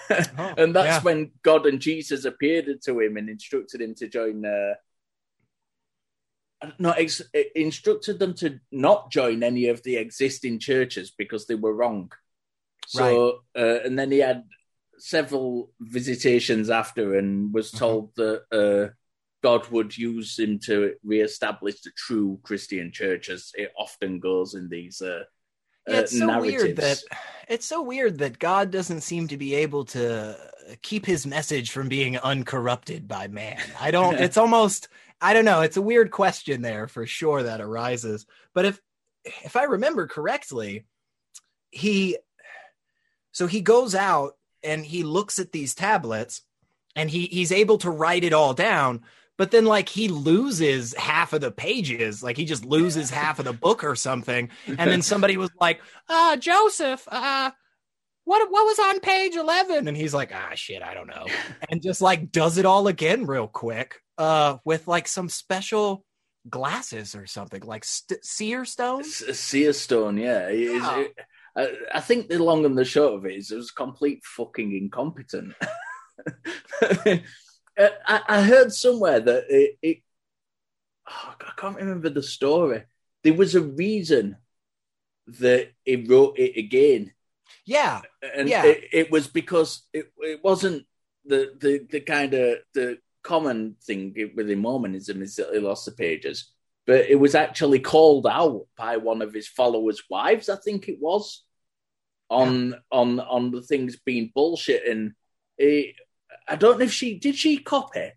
oh, 0.10 0.54
and 0.56 0.74
that's 0.74 0.86
yeah. 0.86 1.02
when 1.02 1.30
God 1.42 1.66
and 1.66 1.80
Jesus 1.80 2.24
appeared 2.24 2.66
to 2.84 3.00
him 3.00 3.16
and 3.16 3.28
instructed 3.28 3.80
him 3.80 3.94
to 3.96 4.08
join. 4.08 4.44
Uh, 4.44 4.74
not 6.78 6.98
ex- 6.98 7.22
instructed 7.56 8.18
them 8.18 8.34
to 8.34 8.60
not 8.70 9.10
join 9.10 9.42
any 9.42 9.66
of 9.66 9.82
the 9.82 9.96
existing 9.96 10.60
churches 10.60 11.10
because 11.16 11.46
they 11.46 11.56
were 11.56 11.74
wrong. 11.74 12.12
So, 12.86 13.40
right. 13.56 13.62
uh, 13.62 13.78
and 13.84 13.98
then 13.98 14.12
he 14.12 14.18
had 14.18 14.44
several 14.98 15.70
visitations 15.80 16.70
after 16.70 17.16
and 17.16 17.52
was 17.52 17.68
mm-hmm. 17.68 17.78
told 17.78 18.14
mm-hmm. 18.14 18.22
that 18.50 18.86
uh, 18.86 18.90
God 19.42 19.68
would 19.70 19.96
use 19.96 20.38
him 20.38 20.58
to 20.60 20.94
reestablish 21.04 21.80
the 21.80 21.90
true 21.96 22.38
Christian 22.42 22.92
church, 22.92 23.28
as 23.28 23.50
it 23.54 23.72
often 23.78 24.20
goes 24.20 24.54
in 24.54 24.68
these 24.68 25.02
uh, 25.02 25.24
yeah, 25.88 26.00
it's 26.00 26.14
uh, 26.14 26.18
so 26.18 26.26
narratives. 26.26 26.62
weird 26.62 26.76
that 26.76 27.02
it's 27.48 27.66
so 27.66 27.82
weird 27.82 28.18
that 28.18 28.38
God 28.38 28.70
doesn't 28.70 29.00
seem 29.00 29.28
to 29.28 29.36
be 29.36 29.54
able 29.56 29.84
to 29.86 30.36
keep 30.82 31.04
his 31.04 31.26
message 31.26 31.70
from 31.70 31.88
being 31.88 32.18
uncorrupted 32.18 33.08
by 33.08 33.26
man. 33.26 33.60
I 33.80 33.90
don't. 33.90 34.14
it's 34.14 34.36
almost. 34.38 34.88
I 35.20 35.34
don't 35.34 35.44
know. 35.44 35.60
It's 35.60 35.76
a 35.76 35.82
weird 35.82 36.10
question 36.10 36.62
there 36.62 36.88
for 36.88 37.06
sure 37.06 37.42
that 37.42 37.60
arises. 37.60 38.26
But 38.54 38.64
if 38.66 38.80
if 39.24 39.56
I 39.56 39.64
remember 39.64 40.06
correctly, 40.06 40.86
he 41.70 42.16
so 43.32 43.46
he 43.46 43.60
goes 43.60 43.94
out 43.94 44.34
and 44.62 44.84
he 44.84 45.02
looks 45.02 45.38
at 45.38 45.52
these 45.52 45.74
tablets 45.74 46.42
and 46.94 47.10
he 47.10 47.26
he's 47.26 47.50
able 47.50 47.78
to 47.78 47.90
write 47.90 48.24
it 48.24 48.32
all 48.32 48.54
down 48.54 49.02
but 49.42 49.50
then 49.50 49.64
like 49.64 49.88
he 49.88 50.06
loses 50.06 50.94
half 50.94 51.32
of 51.32 51.40
the 51.40 51.50
pages. 51.50 52.22
Like 52.22 52.36
he 52.36 52.44
just 52.44 52.64
loses 52.64 53.10
half 53.10 53.40
of 53.40 53.44
the 53.44 53.52
book 53.52 53.82
or 53.82 53.96
something. 53.96 54.50
And 54.68 54.78
then 54.78 55.02
somebody 55.02 55.36
was 55.36 55.50
like 55.60 55.80
uh 56.08 56.36
joseph 56.36 57.08
uh 57.10 57.50
what 58.22 58.48
what 58.52 58.64
was 58.64 58.78
on 58.78 59.00
page 59.00 59.34
11 59.34 59.88
and 59.88 59.96
he's 59.96 60.14
like 60.14 60.30
ah 60.32 60.54
shit 60.54 60.80
i 60.80 60.94
don't 60.94 61.08
know. 61.08 61.26
And 61.68 61.82
just 61.82 62.00
like 62.00 62.30
does 62.30 62.56
it 62.56 62.64
all 62.64 62.86
again 62.86 63.26
real 63.26 63.48
quick 63.48 64.00
uh 64.16 64.58
with 64.64 64.86
like 64.86 65.08
some 65.08 65.28
special 65.28 66.04
glasses 66.48 67.16
or 67.16 67.26
something 67.26 67.62
like 67.62 67.84
st- 67.84 68.24
seer 68.24 68.64
stone? 68.64 69.02
Seer 69.02 69.72
stone 69.72 70.18
yeah, 70.18 70.50
yeah. 70.50 70.98
It, 71.00 71.14
I, 71.56 71.68
I 71.94 72.00
think 72.00 72.28
the 72.28 72.38
long 72.38 72.64
and 72.64 72.78
the 72.78 72.84
short 72.84 73.14
of 73.14 73.26
it 73.26 73.34
is 73.34 73.50
it 73.50 73.56
was 73.56 73.72
complete 73.72 74.22
fucking 74.24 74.72
incompetent 74.72 75.54
Uh, 77.78 77.88
I, 78.06 78.20
I, 78.28 78.42
heard 78.42 78.72
somewhere 78.72 79.20
that 79.20 79.44
it, 79.48 79.78
it 79.80 80.02
oh, 81.08 81.34
I 81.40 81.52
can't 81.56 81.76
remember 81.76 82.10
the 82.10 82.22
story. 82.22 82.84
There 83.24 83.32
was 83.32 83.54
a 83.54 83.62
reason 83.62 84.36
that 85.26 85.70
he 85.84 86.04
wrote 86.06 86.38
it 86.38 86.58
again. 86.58 87.12
Yeah, 87.64 88.02
and 88.36 88.48
yeah. 88.48 88.64
It, 88.66 88.84
it 88.92 89.10
was 89.10 89.26
because 89.26 89.82
it, 89.92 90.12
it 90.18 90.44
wasn't 90.44 90.84
the 91.24 91.54
the 91.58 91.86
the 91.90 92.00
kind 92.00 92.34
of 92.34 92.58
the 92.74 92.98
common 93.22 93.76
thing 93.82 94.32
within 94.34 94.58
Mormonism 94.58 95.22
is 95.22 95.36
that 95.36 95.52
he 95.52 95.58
lost 95.58 95.86
the 95.86 95.92
pages, 95.92 96.52
but 96.86 97.06
it 97.06 97.18
was 97.18 97.34
actually 97.34 97.78
called 97.78 98.26
out 98.26 98.66
by 98.76 98.98
one 98.98 99.22
of 99.22 99.32
his 99.32 99.48
followers' 99.48 100.02
wives, 100.10 100.48
I 100.50 100.56
think 100.56 100.88
it 100.88 100.98
was, 101.00 101.42
on 102.28 102.70
yeah. 102.70 102.76
on 102.90 103.20
on 103.20 103.50
the 103.50 103.62
things 103.62 103.96
being 103.96 104.30
bullshit 104.34 104.86
and. 104.86 105.12
It, 105.58 105.96
I 106.48 106.56
don't 106.56 106.78
know 106.78 106.84
if 106.84 106.92
she 106.92 107.18
did 107.18 107.36
she 107.36 107.58
copy. 107.58 108.12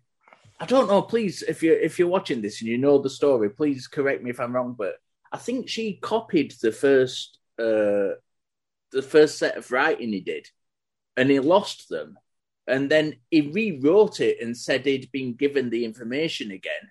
I 0.58 0.64
don't 0.64 0.88
know. 0.88 1.02
Please, 1.02 1.42
if 1.42 1.62
you 1.62 1.72
if 1.72 1.98
you're 1.98 2.08
watching 2.08 2.40
this 2.40 2.60
and 2.60 2.68
you 2.68 2.78
know 2.78 2.98
the 2.98 3.10
story, 3.10 3.50
please 3.50 3.86
correct 3.86 4.22
me 4.22 4.30
if 4.30 4.40
I'm 4.40 4.54
wrong. 4.54 4.74
But 4.76 4.94
I 5.32 5.38
think 5.38 5.68
she 5.68 5.94
copied 5.94 6.54
the 6.62 6.72
first 6.72 7.38
uh, 7.58 8.16
the 8.92 9.02
first 9.02 9.38
set 9.38 9.56
of 9.56 9.70
writing 9.70 10.12
he 10.12 10.20
did, 10.20 10.48
and 11.16 11.30
he 11.30 11.40
lost 11.40 11.88
them, 11.88 12.18
and 12.66 12.90
then 12.90 13.16
he 13.30 13.42
rewrote 13.42 14.20
it 14.20 14.40
and 14.40 14.56
said 14.56 14.86
he'd 14.86 15.12
been 15.12 15.34
given 15.34 15.68
the 15.68 15.84
information 15.84 16.50
again. 16.50 16.90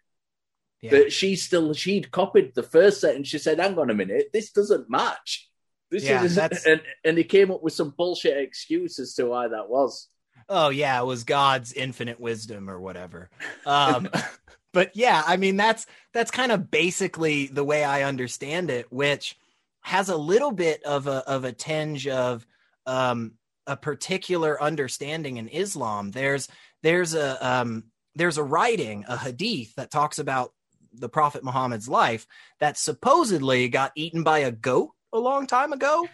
Yeah. 0.81 0.91
But 0.91 1.11
she 1.11 1.35
still 1.35 1.73
she'd 1.73 2.11
copied 2.11 2.53
the 2.53 2.63
first 2.63 3.01
set, 3.01 3.15
and 3.15 3.25
she 3.25 3.39
said, 3.39 3.59
"Hang 3.59 3.79
on 3.79 3.89
a 3.89 3.95
minute, 3.95 4.29
this 4.31 4.51
doesn't 4.51 4.89
match." 4.89 5.49
This 5.89 6.03
yeah, 6.03 6.23
is, 6.23 6.37
and 6.37 6.81
and 7.03 7.17
he 7.17 7.23
came 7.23 7.51
up 7.51 7.63
with 7.63 7.73
some 7.73 7.93
bullshit 7.97 8.37
excuse 8.37 8.99
as 8.99 9.13
to 9.15 9.25
why 9.27 9.47
that 9.47 9.69
was 9.69 10.07
oh 10.49 10.69
yeah, 10.69 10.99
it 10.99 11.05
was 11.05 11.23
God's 11.23 11.73
infinite 11.73 12.19
wisdom 12.19 12.69
or 12.69 12.79
whatever. 12.79 13.29
Um, 13.65 14.09
but 14.73 14.95
yeah, 14.95 15.23
I 15.25 15.37
mean 15.37 15.57
that's 15.57 15.85
that's 16.13 16.31
kind 16.31 16.51
of 16.51 16.69
basically 16.71 17.47
the 17.47 17.63
way 17.63 17.83
I 17.83 18.03
understand 18.03 18.69
it, 18.69 18.91
which 18.91 19.37
has 19.81 20.09
a 20.09 20.17
little 20.17 20.51
bit 20.51 20.83
of 20.83 21.07
a 21.07 21.27
of 21.27 21.45
a 21.45 21.51
tinge 21.51 22.07
of 22.07 22.45
um, 22.85 23.33
a 23.67 23.77
particular 23.77 24.61
understanding 24.61 25.37
in 25.37 25.47
Islam. 25.47 26.11
There's 26.11 26.47
there's 26.83 27.13
a 27.15 27.45
um, 27.45 27.85
there's 28.15 28.37
a 28.37 28.43
writing, 28.43 29.05
a 29.07 29.17
hadith 29.17 29.75
that 29.75 29.91
talks 29.91 30.19
about 30.19 30.53
the 30.93 31.09
Prophet 31.09 31.43
Muhammad's 31.43 31.89
life 31.89 32.25
that 32.59 32.77
supposedly 32.77 33.67
got 33.67 33.91
eaten 33.95 34.23
by 34.23 34.39
a 34.39 34.51
goat 34.51 34.91
a 35.11 35.19
long 35.19 35.45
time 35.47 35.73
ago 35.73 36.07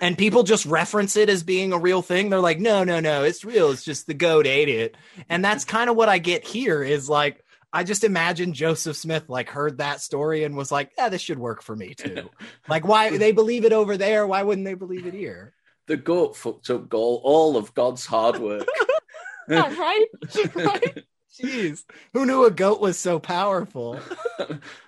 and 0.00 0.18
people 0.18 0.42
just 0.42 0.66
reference 0.66 1.16
it 1.16 1.28
as 1.28 1.42
being 1.42 1.72
a 1.72 1.78
real 1.78 2.02
thing. 2.02 2.30
They're 2.30 2.40
like, 2.40 2.60
no, 2.60 2.84
no, 2.84 3.00
no, 3.00 3.24
it's 3.24 3.44
real. 3.44 3.70
It's 3.70 3.84
just 3.84 4.06
the 4.06 4.14
goat 4.14 4.46
ate 4.46 4.68
it. 4.68 4.96
And 5.28 5.44
that's 5.44 5.64
kind 5.64 5.90
of 5.90 5.96
what 5.96 6.08
I 6.08 6.18
get 6.18 6.44
here 6.44 6.82
is 6.82 7.08
like, 7.08 7.42
I 7.72 7.84
just 7.84 8.04
imagine 8.04 8.54
Joseph 8.54 8.96
Smith 8.96 9.28
like 9.28 9.50
heard 9.50 9.78
that 9.78 10.00
story 10.00 10.44
and 10.44 10.56
was 10.56 10.72
like, 10.72 10.92
yeah, 10.96 11.08
this 11.08 11.20
should 11.20 11.38
work 11.38 11.62
for 11.62 11.76
me 11.76 11.94
too. 11.94 12.30
like, 12.68 12.86
why 12.86 13.16
they 13.16 13.32
believe 13.32 13.64
it 13.64 13.72
over 13.72 13.96
there? 13.96 14.26
Why 14.26 14.42
wouldn't 14.42 14.64
they 14.64 14.74
believe 14.74 15.06
it 15.06 15.14
here? 15.14 15.52
The 15.86 15.96
goat 15.96 16.36
fucked 16.36 16.70
up 16.70 16.88
goal, 16.88 17.20
all 17.22 17.56
of 17.56 17.74
God's 17.74 18.06
hard 18.06 18.38
work. 18.38 18.66
yeah, 19.48 19.72
right? 19.78 20.06
right? 20.54 21.04
Jeez. 21.40 21.84
Who 22.12 22.26
knew 22.26 22.44
a 22.44 22.50
goat 22.50 22.80
was 22.80 22.98
so 22.98 23.20
powerful? 23.20 24.00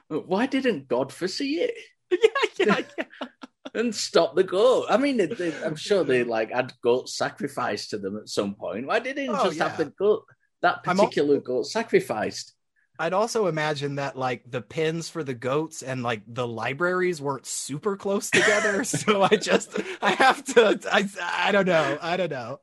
Why 0.08 0.46
didn't 0.46 0.88
God 0.88 1.12
foresee 1.12 1.60
it? 1.60 1.74
yeah, 2.10 2.66
yeah, 2.66 2.80
yeah 2.98 3.28
and 3.74 3.94
stop 3.94 4.34
the 4.34 4.44
goat. 4.44 4.86
I 4.88 4.96
mean, 4.96 5.16
they, 5.16 5.54
I'm 5.64 5.76
sure 5.76 6.04
they 6.04 6.24
like 6.24 6.52
had 6.52 6.72
goat 6.82 7.08
sacrificed 7.08 7.90
to 7.90 7.98
them 7.98 8.16
at 8.16 8.28
some 8.28 8.54
point. 8.54 8.86
Why 8.86 8.98
didn't 8.98 9.16
they 9.16 9.28
oh, 9.28 9.44
just 9.44 9.56
yeah. 9.56 9.68
have 9.68 9.78
the 9.78 9.86
goat, 9.86 10.24
that 10.62 10.82
particular 10.82 11.36
al- 11.36 11.40
goat 11.40 11.66
sacrificed? 11.66 12.54
I'd 12.98 13.12
also 13.12 13.46
imagine 13.46 13.96
that 13.96 14.18
like 14.18 14.42
the 14.50 14.60
pins 14.60 15.08
for 15.08 15.22
the 15.22 15.34
goats 15.34 15.82
and 15.82 16.02
like 16.02 16.22
the 16.26 16.46
libraries 16.46 17.20
weren't 17.22 17.46
super 17.46 17.96
close 17.96 18.30
together. 18.30 18.82
so 18.84 19.22
I 19.22 19.36
just 19.36 19.80
I 20.02 20.12
have 20.12 20.44
to 20.54 20.80
I 20.90 21.08
I 21.22 21.52
don't 21.52 21.66
know 21.66 21.98
I 22.02 22.16
don't 22.16 22.30
know. 22.30 22.60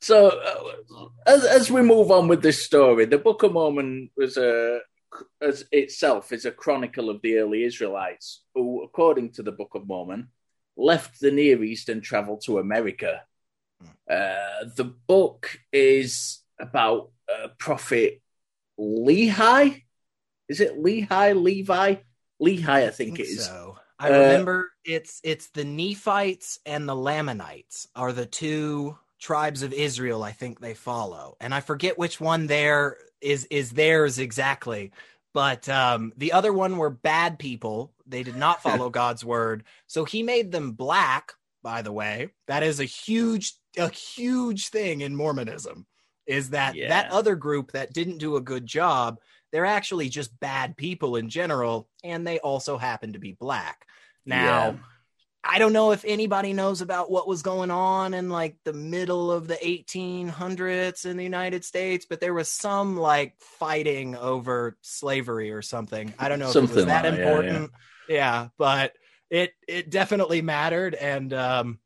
So 0.00 0.28
uh, 0.28 1.06
as 1.26 1.44
as 1.44 1.70
we 1.70 1.82
move 1.82 2.10
on 2.10 2.28
with 2.28 2.42
this 2.42 2.64
story, 2.64 3.04
the 3.04 3.18
Book 3.18 3.42
of 3.42 3.52
Mormon 3.52 4.10
was 4.16 4.38
a 4.38 4.80
as 5.40 5.64
itself 5.72 6.32
is 6.32 6.44
a 6.44 6.50
chronicle 6.50 7.10
of 7.10 7.20
the 7.22 7.36
early 7.38 7.64
Israelites 7.64 8.42
who, 8.54 8.82
according 8.82 9.32
to 9.32 9.42
the 9.42 9.52
Book 9.52 9.74
of 9.74 9.86
Mormon, 9.86 10.28
left 10.76 11.20
the 11.20 11.30
Near 11.30 11.62
East 11.64 11.88
and 11.88 12.02
traveled 12.02 12.42
to 12.46 12.58
America. 12.58 13.22
Uh, 14.08 14.64
the 14.76 14.84
book 15.06 15.58
is 15.72 16.40
about 16.58 17.10
uh, 17.32 17.48
Prophet 17.58 18.20
Lehi. 18.78 19.82
Is 20.48 20.60
it 20.60 20.76
Lehi? 20.76 21.40
Levi? 21.42 21.96
Lehi, 22.42 22.68
I 22.68 22.90
think, 22.90 23.16
think 23.16 23.20
it 23.20 23.26
is. 23.28 23.46
So 23.46 23.78
I 23.98 24.10
Uh, 24.10 24.18
remember 24.20 24.70
it's 24.84 25.20
it's 25.22 25.48
the 25.50 25.64
Nephites 25.64 26.58
and 26.66 26.88
the 26.88 26.96
Lamanites 26.96 27.86
are 27.94 28.12
the 28.12 28.26
two 28.26 28.98
tribes 29.20 29.62
of 29.62 29.72
Israel 29.72 30.22
I 30.22 30.32
think 30.32 30.60
they 30.60 30.74
follow. 30.74 31.36
And 31.40 31.54
I 31.54 31.60
forget 31.60 31.98
which 31.98 32.20
one 32.20 32.46
there 32.46 32.96
is 33.20 33.44
is 33.50 33.70
theirs 33.70 34.18
exactly. 34.18 34.92
But 35.32 35.68
um, 35.68 36.12
the 36.16 36.32
other 36.32 36.52
one 36.52 36.76
were 36.76 36.90
bad 36.90 37.38
people. 37.38 37.92
They 38.06 38.24
did 38.24 38.36
not 38.36 38.62
follow 38.62 38.90
God's 39.02 39.24
word. 39.24 39.64
So 39.86 40.04
he 40.04 40.22
made 40.24 40.50
them 40.50 40.72
black, 40.72 41.32
by 41.62 41.82
the 41.82 41.92
way. 41.92 42.30
That 42.48 42.62
is 42.64 42.80
a 42.80 42.84
huge 42.84 43.54
a 43.78 43.88
huge 43.88 44.68
thing 44.70 45.02
in 45.02 45.14
Mormonism 45.14 45.86
is 46.26 46.50
that 46.50 46.74
Yeah. 46.74 46.88
that 46.88 47.10
other 47.12 47.36
group 47.36 47.72
that 47.72 47.92
didn't 47.92 48.18
do 48.18 48.36
a 48.36 48.40
good 48.40 48.66
job 48.66 49.20
they're 49.52 49.64
actually 49.66 50.08
just 50.08 50.38
bad 50.40 50.76
people 50.76 51.16
in 51.16 51.28
general 51.28 51.88
and 52.04 52.26
they 52.26 52.38
also 52.40 52.78
happen 52.78 53.12
to 53.12 53.18
be 53.18 53.32
black 53.32 53.86
now 54.26 54.70
Yeah. 54.70 54.76
I 55.42 55.58
don't 55.58 55.72
know 55.72 55.92
if 55.92 56.04
anybody 56.06 56.52
knows 56.52 56.80
about 56.80 57.10
what 57.10 57.26
was 57.26 57.42
going 57.42 57.70
on 57.70 58.14
in 58.14 58.28
like 58.28 58.56
the 58.64 58.72
middle 58.72 59.32
of 59.32 59.48
the 59.48 59.56
1800s 59.56 61.06
in 61.06 61.16
the 61.16 61.24
united 61.24 61.64
states 61.64 62.06
but 62.08 62.20
there 62.20 62.34
was 62.34 62.48
some 62.48 62.96
like 62.96 63.34
fighting 63.38 64.16
over 64.16 64.76
slavery 64.82 65.50
or 65.50 65.62
something. 65.62 66.12
I 66.18 66.28
don't 66.28 66.38
know 66.38 66.50
if 66.50 66.56
it 66.56 66.60
was 66.60 66.70
that 66.70 66.86
like 66.86 67.02
that, 67.02 67.18
yeah, 67.18 67.20
important. 67.20 67.70
Yeah, 68.08 68.48
but 68.58 68.92
it 69.30 69.52
it 69.66 69.90
definitely 69.90 70.42
mattered 70.42 70.94
and 70.94 71.32
um 71.32 71.78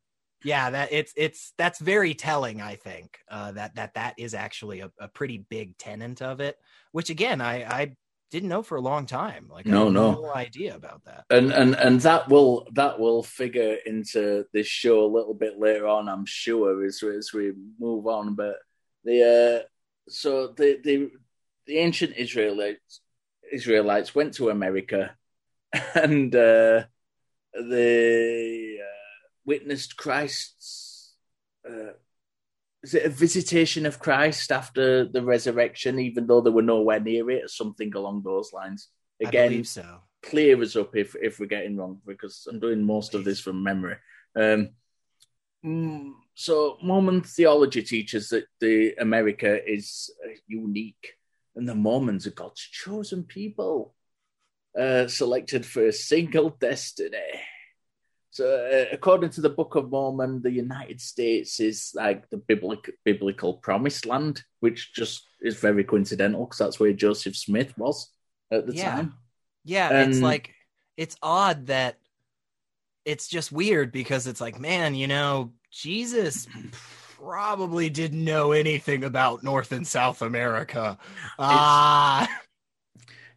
yeah 0.43 0.71
that 0.71 0.91
it's 0.91 1.13
it's 1.15 1.53
that's 1.59 1.77
very 1.77 2.15
telling 2.15 2.59
i 2.59 2.75
think 2.75 3.19
uh 3.29 3.51
that 3.51 3.75
that 3.75 3.93
that 3.93 4.15
is 4.17 4.33
actually 4.33 4.79
a, 4.79 4.91
a 4.99 5.07
pretty 5.07 5.37
big 5.37 5.77
tenant 5.77 6.23
of 6.23 6.39
it 6.39 6.57
which 6.91 7.11
again 7.11 7.39
i 7.39 7.63
i 7.63 7.95
didn't 8.31 8.49
know 8.49 8.63
for 8.63 8.75
a 8.75 8.81
long 8.81 9.05
time. 9.05 9.47
Like 9.49 9.65
No, 9.65 9.83
I 9.83 9.85
had 9.85 9.93
no. 9.93 10.11
no 10.11 10.33
idea 10.33 10.75
about 10.75 11.03
that. 11.05 11.25
And 11.29 11.51
and 11.51 11.75
and 11.75 12.01
that 12.01 12.29
will 12.29 12.67
that 12.73 12.99
will 12.99 13.23
figure 13.23 13.77
into 13.85 14.45
this 14.53 14.67
show 14.67 15.05
a 15.05 15.13
little 15.15 15.33
bit 15.33 15.57
later 15.59 15.87
on 15.87 16.09
i'm 16.09 16.25
sure 16.25 16.83
as, 16.85 17.01
as 17.03 17.31
we 17.33 17.53
move 17.79 18.07
on. 18.07 18.35
But 18.35 18.55
the 19.03 19.63
uh 19.63 19.67
so 20.09 20.47
the 20.47 20.79
the 20.83 21.11
the 21.67 21.77
ancient 21.77 22.15
israelites 22.17 23.01
israelites 23.51 24.13
went 24.13 24.33
to 24.35 24.49
america 24.49 25.15
and 25.95 26.35
uh 26.35 26.83
they 27.53 28.77
uh, 28.81 29.27
witnessed 29.45 29.97
christ's 29.97 31.13
uh 31.67 31.93
is 32.85 32.93
it 32.93 33.05
a 33.05 33.09
visitation 33.09 33.85
of 33.85 33.99
christ 33.99 34.51
after 34.51 35.05
the 35.05 35.21
resurrection 35.21 35.99
even 35.99 36.27
though 36.27 36.41
they 36.41 36.49
were 36.49 36.61
nowhere 36.61 36.99
near 36.99 37.29
it 37.29 37.45
or 37.45 37.47
something 37.47 37.93
along 37.95 38.21
those 38.23 38.53
lines 38.53 38.89
again 39.19 39.63
so 39.63 39.99
clear 40.25 40.61
us 40.61 40.75
up 40.75 40.95
if 40.95 41.15
if 41.21 41.39
we're 41.39 41.45
getting 41.45 41.77
wrong 41.77 42.01
because 42.05 42.47
I'm 42.49 42.59
doing 42.59 42.83
most 42.83 43.13
of 43.13 43.23
this 43.23 43.39
from 43.39 43.63
memory. 43.63 43.97
Um, 44.35 44.69
mm, 45.63 46.13
so 46.33 46.77
Mormon 46.81 47.21
theology 47.21 47.83
teaches 47.83 48.29
that 48.29 48.45
the 48.59 48.95
America 48.99 49.59
is 49.65 50.09
uh, 50.25 50.29
unique, 50.47 51.13
and 51.55 51.67
the 51.69 51.75
Mormons 51.75 52.27
are 52.27 52.31
God's 52.31 52.61
chosen 52.61 53.23
people, 53.23 53.95
uh, 54.77 55.07
selected 55.07 55.65
for 55.65 55.87
a 55.87 55.93
single 55.93 56.49
destiny. 56.49 57.41
So, 58.35 58.49
uh, 58.49 58.93
according 58.93 59.29
to 59.29 59.41
the 59.41 59.49
Book 59.49 59.75
of 59.75 59.91
Mormon, 59.91 60.41
the 60.41 60.51
United 60.51 60.99
States 60.99 61.61
is 61.61 61.93
like 61.95 62.29
the 62.29 62.35
biblical 62.35 62.91
biblical 63.05 63.53
promised 63.53 64.05
land, 64.05 64.43
which 64.59 64.93
just 64.93 65.23
is 65.39 65.55
very 65.55 65.85
coincidental 65.85 66.43
because 66.43 66.57
that's 66.57 66.77
where 66.77 66.91
Joseph 66.91 67.37
Smith 67.37 67.77
was 67.77 68.11
at 68.51 68.67
the 68.67 68.73
Yeah. 68.73 68.91
time. 68.91 69.13
Yeah, 69.63 70.01
it's 70.01 70.21
like 70.21 70.53
it's 70.97 71.15
odd 71.23 71.67
that 71.67 71.95
it's 73.05 73.29
just 73.29 73.53
weird 73.53 73.93
because 73.93 74.27
it's 74.27 74.41
like, 74.41 74.59
man, 74.59 74.95
you 74.95 75.07
know, 75.07 75.53
Jesus 75.71 76.45
probably 77.17 77.89
didn't 77.89 78.25
know 78.25 78.51
anything 78.51 79.05
about 79.05 79.43
North 79.43 79.71
and 79.71 79.87
South 79.87 80.21
America. 80.21 80.97
Ah, 81.39 82.27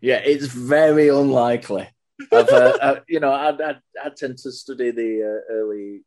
Yeah, 0.01 0.23
it's 0.25 0.47
very 0.47 1.07
unlikely. 1.07 1.89
I've, 2.33 2.49
uh, 2.49 2.79
uh, 2.81 3.01
you 3.09 3.21
know, 3.21 3.33
I, 3.33 3.51
I, 3.51 3.77
I 4.05 4.11
tend 4.17 4.39
to 4.39 4.53
study 4.53 4.91
the 4.91 5.23
uh, 5.23 5.53
early, 5.53 6.03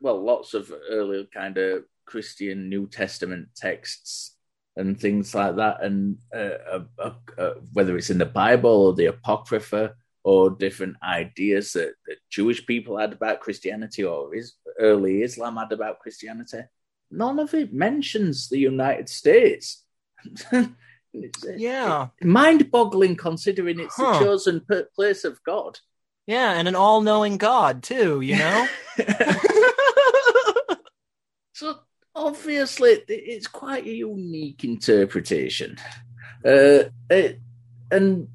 well, 0.00 0.22
lots 0.22 0.54
of 0.54 0.72
early 0.90 1.28
kind 1.32 1.56
of 1.58 1.84
Christian 2.06 2.68
New 2.68 2.86
Testament 2.86 3.48
texts 3.56 4.36
and 4.76 4.98
things 4.98 5.34
like 5.34 5.56
that, 5.56 5.82
and 5.82 6.18
uh, 6.34 6.58
uh, 6.70 6.84
uh, 6.98 7.12
uh, 7.38 7.54
whether 7.72 7.96
it's 7.96 8.10
in 8.10 8.18
the 8.18 8.26
Bible 8.26 8.86
or 8.86 8.92
the 8.92 9.06
Apocrypha 9.06 9.94
or 10.24 10.50
different 10.50 10.96
ideas 11.02 11.72
that, 11.72 11.92
that 12.06 12.16
Jewish 12.30 12.66
people 12.66 12.98
had 12.98 13.12
about 13.12 13.40
Christianity 13.40 14.04
or 14.04 14.34
is, 14.34 14.54
early 14.80 15.22
Islam 15.22 15.56
had 15.56 15.70
about 15.70 16.00
Christianity, 16.00 16.62
none 17.10 17.38
of 17.38 17.54
it 17.54 17.72
mentions 17.72 18.48
the 18.48 18.58
United 18.58 19.08
States. 19.08 19.84
It's, 21.14 21.44
yeah, 21.56 22.08
mind-boggling 22.22 23.16
considering 23.16 23.78
it's 23.80 23.94
Huh. 23.96 24.18
the 24.18 24.24
chosen 24.24 24.66
place 24.94 25.24
of 25.24 25.42
God. 25.44 25.78
yeah, 26.26 26.52
and 26.52 26.66
an 26.68 26.74
all-knowing 26.74 27.38
God 27.38 27.82
too, 27.82 28.20
you 28.20 28.36
know. 28.36 28.66
so 31.52 31.78
obviously, 32.14 33.02
it's 33.08 33.46
quite 33.46 33.86
a 33.86 33.90
unique 33.92 34.64
interpretation, 34.64 35.76
uh, 36.44 36.84
it, 37.10 37.40
and 37.90 38.28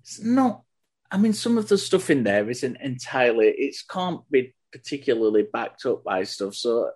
it's 0.00 0.20
not. 0.22 0.62
I 1.10 1.16
mean, 1.16 1.32
some 1.32 1.56
of 1.56 1.68
the 1.68 1.78
stuff 1.78 2.10
in 2.10 2.24
there 2.24 2.50
isn't 2.50 2.76
entirely. 2.82 3.46
It 3.46 3.76
can't 3.88 4.20
be 4.30 4.54
particularly 4.72 5.46
backed 5.50 5.86
up 5.86 6.04
by 6.04 6.24
stuff. 6.24 6.54
So, 6.54 6.90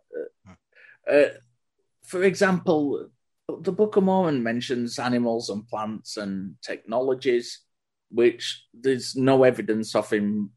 uh, 0.47 1.11
uh, 1.11 1.29
for 2.05 2.23
example, 2.23 3.09
the 3.61 3.73
Book 3.73 3.97
of 3.97 4.05
Mormon 4.05 4.43
mentions 4.43 4.99
animals 4.99 5.51
and 5.51 5.67
plants 5.67 6.17
and 6.17 6.57
technologies, 6.63 7.61
which 8.11 8.65
there's 8.73 9.17
no 9.17 9.45
evidence 9.45 9.95
of 9.95 10.13
in 10.13 10.51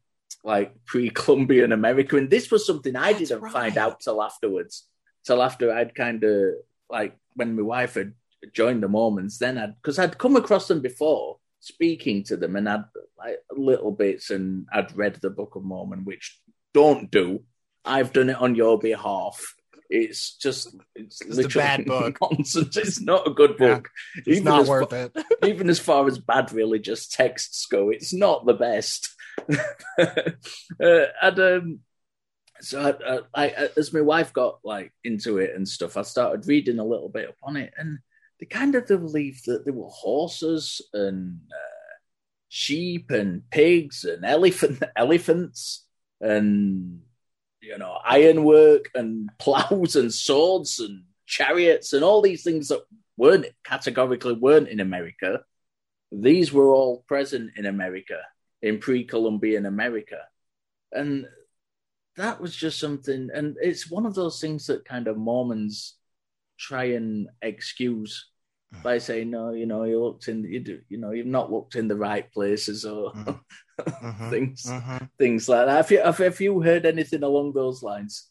like 0.44 0.72
pre-Columbian 0.84 1.72
America. 1.72 2.16
And 2.16 2.30
this 2.30 2.50
was 2.50 2.66
something 2.66 2.94
I 2.94 3.12
That's 3.12 3.30
didn't 3.30 3.50
find 3.50 3.76
out 3.76 4.00
till 4.00 4.22
afterwards, 4.22 4.88
till 5.24 5.42
after 5.42 5.72
I'd 5.72 5.94
kind 5.94 6.22
of 6.22 6.54
like 6.88 7.16
when 7.34 7.56
my 7.56 7.62
wife 7.62 7.94
had 7.94 8.12
joined 8.52 8.82
the 8.82 8.88
Mormons. 8.88 9.38
Then 9.38 9.58
I'd 9.58 9.74
because 9.76 9.98
I'd 9.98 10.18
come 10.18 10.36
across 10.36 10.68
them 10.68 10.80
before, 10.80 11.38
speaking 11.60 12.22
to 12.24 12.36
them, 12.36 12.56
and 12.56 12.68
I'd 12.68 12.84
like 13.18 13.38
little 13.50 13.90
bits, 13.90 14.30
and 14.30 14.66
I'd 14.72 14.96
read 14.96 15.16
the 15.16 15.30
Book 15.30 15.56
of 15.56 15.64
Mormon, 15.64 16.04
which 16.04 16.38
don't 16.72 17.10
do. 17.10 17.42
I've 17.84 18.12
done 18.12 18.30
it 18.30 18.36
on 18.36 18.54
your 18.54 18.78
behalf. 18.78 19.55
It's 19.90 20.36
just 20.36 20.74
it's, 20.94 21.20
It's 21.22 21.38
a 21.38 21.48
bad 21.48 21.84
book. 21.86 22.18
nonsense. 22.20 22.76
It's 22.76 23.00
not 23.00 23.26
a 23.26 23.30
good 23.30 23.56
Yeah. 23.58 23.74
book. 23.74 23.90
It's 24.16 24.28
Even 24.28 24.44
not 24.44 24.66
worth 24.66 24.90
fa- 24.90 25.10
it. 25.14 25.24
even 25.46 25.68
as 25.70 25.78
far 25.78 26.06
as 26.06 26.18
bad 26.18 26.52
religious 26.52 27.08
texts 27.08 27.66
go, 27.66 27.90
it's 27.90 28.12
not 28.12 28.46
the 28.46 28.54
best. 28.54 29.08
uh, 29.98 30.06
and 31.22 31.38
um, 31.38 31.80
so, 32.60 32.96
I, 33.34 33.44
I, 33.44 33.46
I, 33.48 33.68
as 33.76 33.92
my 33.92 34.00
wife 34.00 34.32
got 34.32 34.58
like 34.64 34.92
into 35.04 35.38
it 35.38 35.54
and 35.54 35.68
stuff, 35.68 35.96
I 35.96 36.02
started 36.02 36.46
reading 36.48 36.78
a 36.78 36.84
little 36.84 37.08
bit 37.10 37.28
upon 37.28 37.56
it, 37.56 37.72
and 37.76 37.98
they 38.40 38.46
kind 38.46 38.74
of 38.74 38.86
believed 38.86 39.46
that 39.46 39.64
there 39.64 39.74
were 39.74 39.88
horses 39.88 40.80
and 40.92 41.40
uh, 41.52 41.96
sheep 42.48 43.10
and 43.10 43.48
pigs 43.50 44.04
and 44.04 44.24
elephant 44.24 44.82
elephants 44.96 45.84
and 46.20 47.00
you 47.60 47.78
know 47.78 47.98
ironwork 48.04 48.90
and 48.94 49.30
plows 49.38 49.96
and 49.96 50.12
swords 50.12 50.80
and 50.80 51.04
chariots 51.26 51.92
and 51.92 52.04
all 52.04 52.22
these 52.22 52.42
things 52.42 52.68
that 52.68 52.82
weren't 53.16 53.46
categorically 53.64 54.34
weren't 54.34 54.68
in 54.68 54.80
America. 54.80 55.40
These 56.12 56.52
were 56.52 56.72
all 56.72 57.04
present 57.08 57.52
in 57.56 57.66
America, 57.66 58.18
in 58.62 58.78
pre-Columbian 58.78 59.66
America, 59.66 60.18
and 60.92 61.26
that 62.16 62.40
was 62.40 62.54
just 62.54 62.78
something. 62.78 63.28
And 63.34 63.56
it's 63.60 63.90
one 63.90 64.06
of 64.06 64.14
those 64.14 64.40
things 64.40 64.66
that 64.66 64.84
kind 64.84 65.08
of 65.08 65.16
Mormons 65.16 65.96
try 66.58 66.84
and 66.84 67.28
excuse 67.42 68.28
by 68.82 68.98
saying, 68.98 69.30
"No, 69.30 69.50
you 69.52 69.66
know, 69.66 69.84
you 69.84 70.02
looked 70.02 70.28
in, 70.28 70.44
you 70.44 70.60
do, 70.60 70.80
you 70.88 70.98
know, 70.98 71.10
you've 71.12 71.26
not 71.26 71.50
looked 71.52 71.76
in 71.76 71.88
the 71.88 71.96
right 71.96 72.30
places 72.32 72.84
or 72.84 73.12
Mhm. 73.12 73.40
Mhm. 74.02 74.30
things, 74.30 74.62
Mhm. 74.66 75.10
things 75.18 75.48
like 75.48 75.66
that." 75.66 75.76
Have 75.76 75.90
you 75.90 76.00
have, 76.02 76.18
have 76.18 76.40
you 76.40 76.60
heard 76.62 76.86
anything 76.86 77.22
along 77.22 77.52
those 77.52 77.82
lines? 77.82 78.30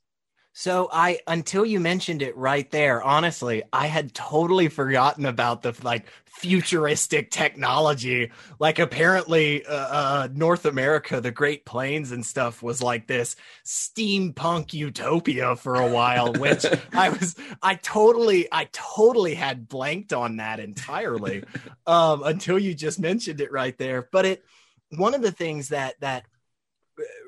So 0.58 0.88
I 0.90 1.20
until 1.28 1.66
you 1.66 1.82
mentioned 1.82 2.22
it 2.22 2.38
right 2.38 2.72
there, 2.72 3.04
honestly, 3.04 3.64
I 3.74 3.88
had 3.88 4.14
totally 4.14 4.70
forgotten 4.70 5.26
about 5.26 5.64
the 5.64 5.76
like 5.84 6.06
futuristic 6.24 7.30
technology. 7.30 8.32
Like 8.58 8.80
apparently 8.80 9.66
uh, 9.66 9.76
uh, 9.76 10.30
North 10.34 10.64
America, 10.64 11.20
the 11.20 11.30
Great 11.30 11.66
Plains 11.66 12.14
and 12.14 12.26
stuff 12.26 12.64
was 12.64 12.82
like 12.82 13.06
this 13.06 13.36
steampunk 13.66 14.72
utopia 14.72 15.58
for 15.58 15.76
a 15.76 15.92
while, 15.92 16.32
which 16.32 16.66
I 16.94 17.10
was 17.10 17.36
I 17.62 17.76
totally 17.76 18.48
I 18.50 18.70
totally 18.72 19.36
had 19.36 19.68
blanked 19.68 20.14
on 20.14 20.38
that 20.38 20.62
entirely 20.62 21.44
um, 21.86 22.24
until 22.24 22.58
you 22.58 22.74
just 22.74 22.98
mentioned 22.98 23.42
it 23.42 23.52
right 23.52 23.78
there. 23.78 24.08
But 24.10 24.26
it 24.26 24.46
one 24.92 25.16
of 25.16 25.22
the 25.22 25.34
things 25.34 25.68
that 25.70 26.00
that 26.00 26.24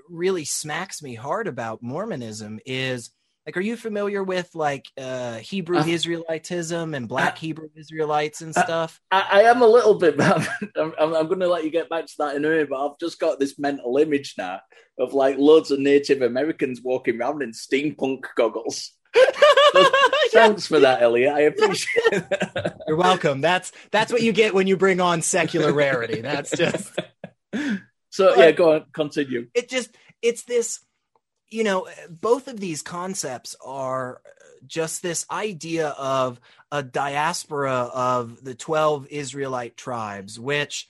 really 0.10 0.46
smacks 0.46 1.04
me 1.04 1.13
hard 1.13 1.48
about 1.48 1.84
Mormonism 1.84 2.62
is 2.66 3.12
like 3.48 3.58
are 3.58 3.62
you 3.62 3.78
familiar 3.78 4.24
with 4.24 4.54
like 4.54 4.86
uh 4.98 5.38
hebrew 5.38 5.78
uh, 5.78 5.84
israelitism 5.86 6.96
and 6.96 7.08
black 7.08 7.34
uh, 7.34 7.38
hebrew 7.38 7.70
israelites 7.76 8.42
and 8.42 8.54
stuff? 8.54 9.00
I, 9.10 9.28
I, 9.32 9.42
am 9.44 9.62
a 9.62 9.68
little 9.68 9.96
bit 9.96 10.16
I'm, 10.22 10.46
I'm, 10.76 11.16
I'm, 11.16 11.28
going 11.28 11.40
to 11.40 11.48
let 11.48 11.64
you 11.64 11.72
get 11.72 11.90
back 11.90 12.06
to 12.06 12.14
that 12.20 12.36
in 12.36 12.44
a 12.44 12.50
minute 12.50 12.70
but 12.70 12.86
i've 12.86 13.00
just 13.00 13.20
got 13.20 13.40
this 13.40 13.58
mental 13.58 13.98
image 13.98 14.36
now 14.38 14.60
of 15.00 15.14
like 15.14 15.38
loads 15.38 15.72
of 15.72 15.80
native 15.80 16.22
americans 16.22 16.82
walking 16.84 17.20
around 17.20 17.42
in 17.42 17.52
steampunk 17.52 18.26
goggles. 18.36 18.92
Thanks 20.32 20.68
for 20.68 20.80
that 20.82 21.02
elliot. 21.02 21.34
I 21.34 21.42
appreciate 21.42 22.04
it. 22.12 22.74
You're 22.88 22.98
welcome. 22.98 23.42
That's 23.42 23.72
that's 23.90 24.12
what 24.12 24.22
you 24.22 24.32
get 24.32 24.54
when 24.54 24.68
you 24.68 24.78
bring 24.78 25.00
on 25.00 25.22
secular 25.22 25.74
rarity. 25.74 26.22
That's 26.22 26.52
just 26.52 26.94
so 28.10 28.36
but 28.36 28.38
yeah 28.38 28.52
go 28.52 28.74
on 28.74 28.86
continue. 28.94 29.48
it 29.56 29.70
just 29.70 29.96
it's 30.22 30.44
this 30.44 30.80
you 31.50 31.64
know, 31.64 31.88
both 32.10 32.48
of 32.48 32.60
these 32.60 32.82
concepts 32.82 33.56
are 33.64 34.22
just 34.66 35.02
this 35.02 35.26
idea 35.32 35.90
of 35.90 36.40
a 36.72 36.84
diaspora 36.84 37.90
of 37.94 38.44
the 38.44 38.56
12 38.56 39.08
Israelite 39.10 39.78
tribes, 39.78 40.40
which 40.40 40.88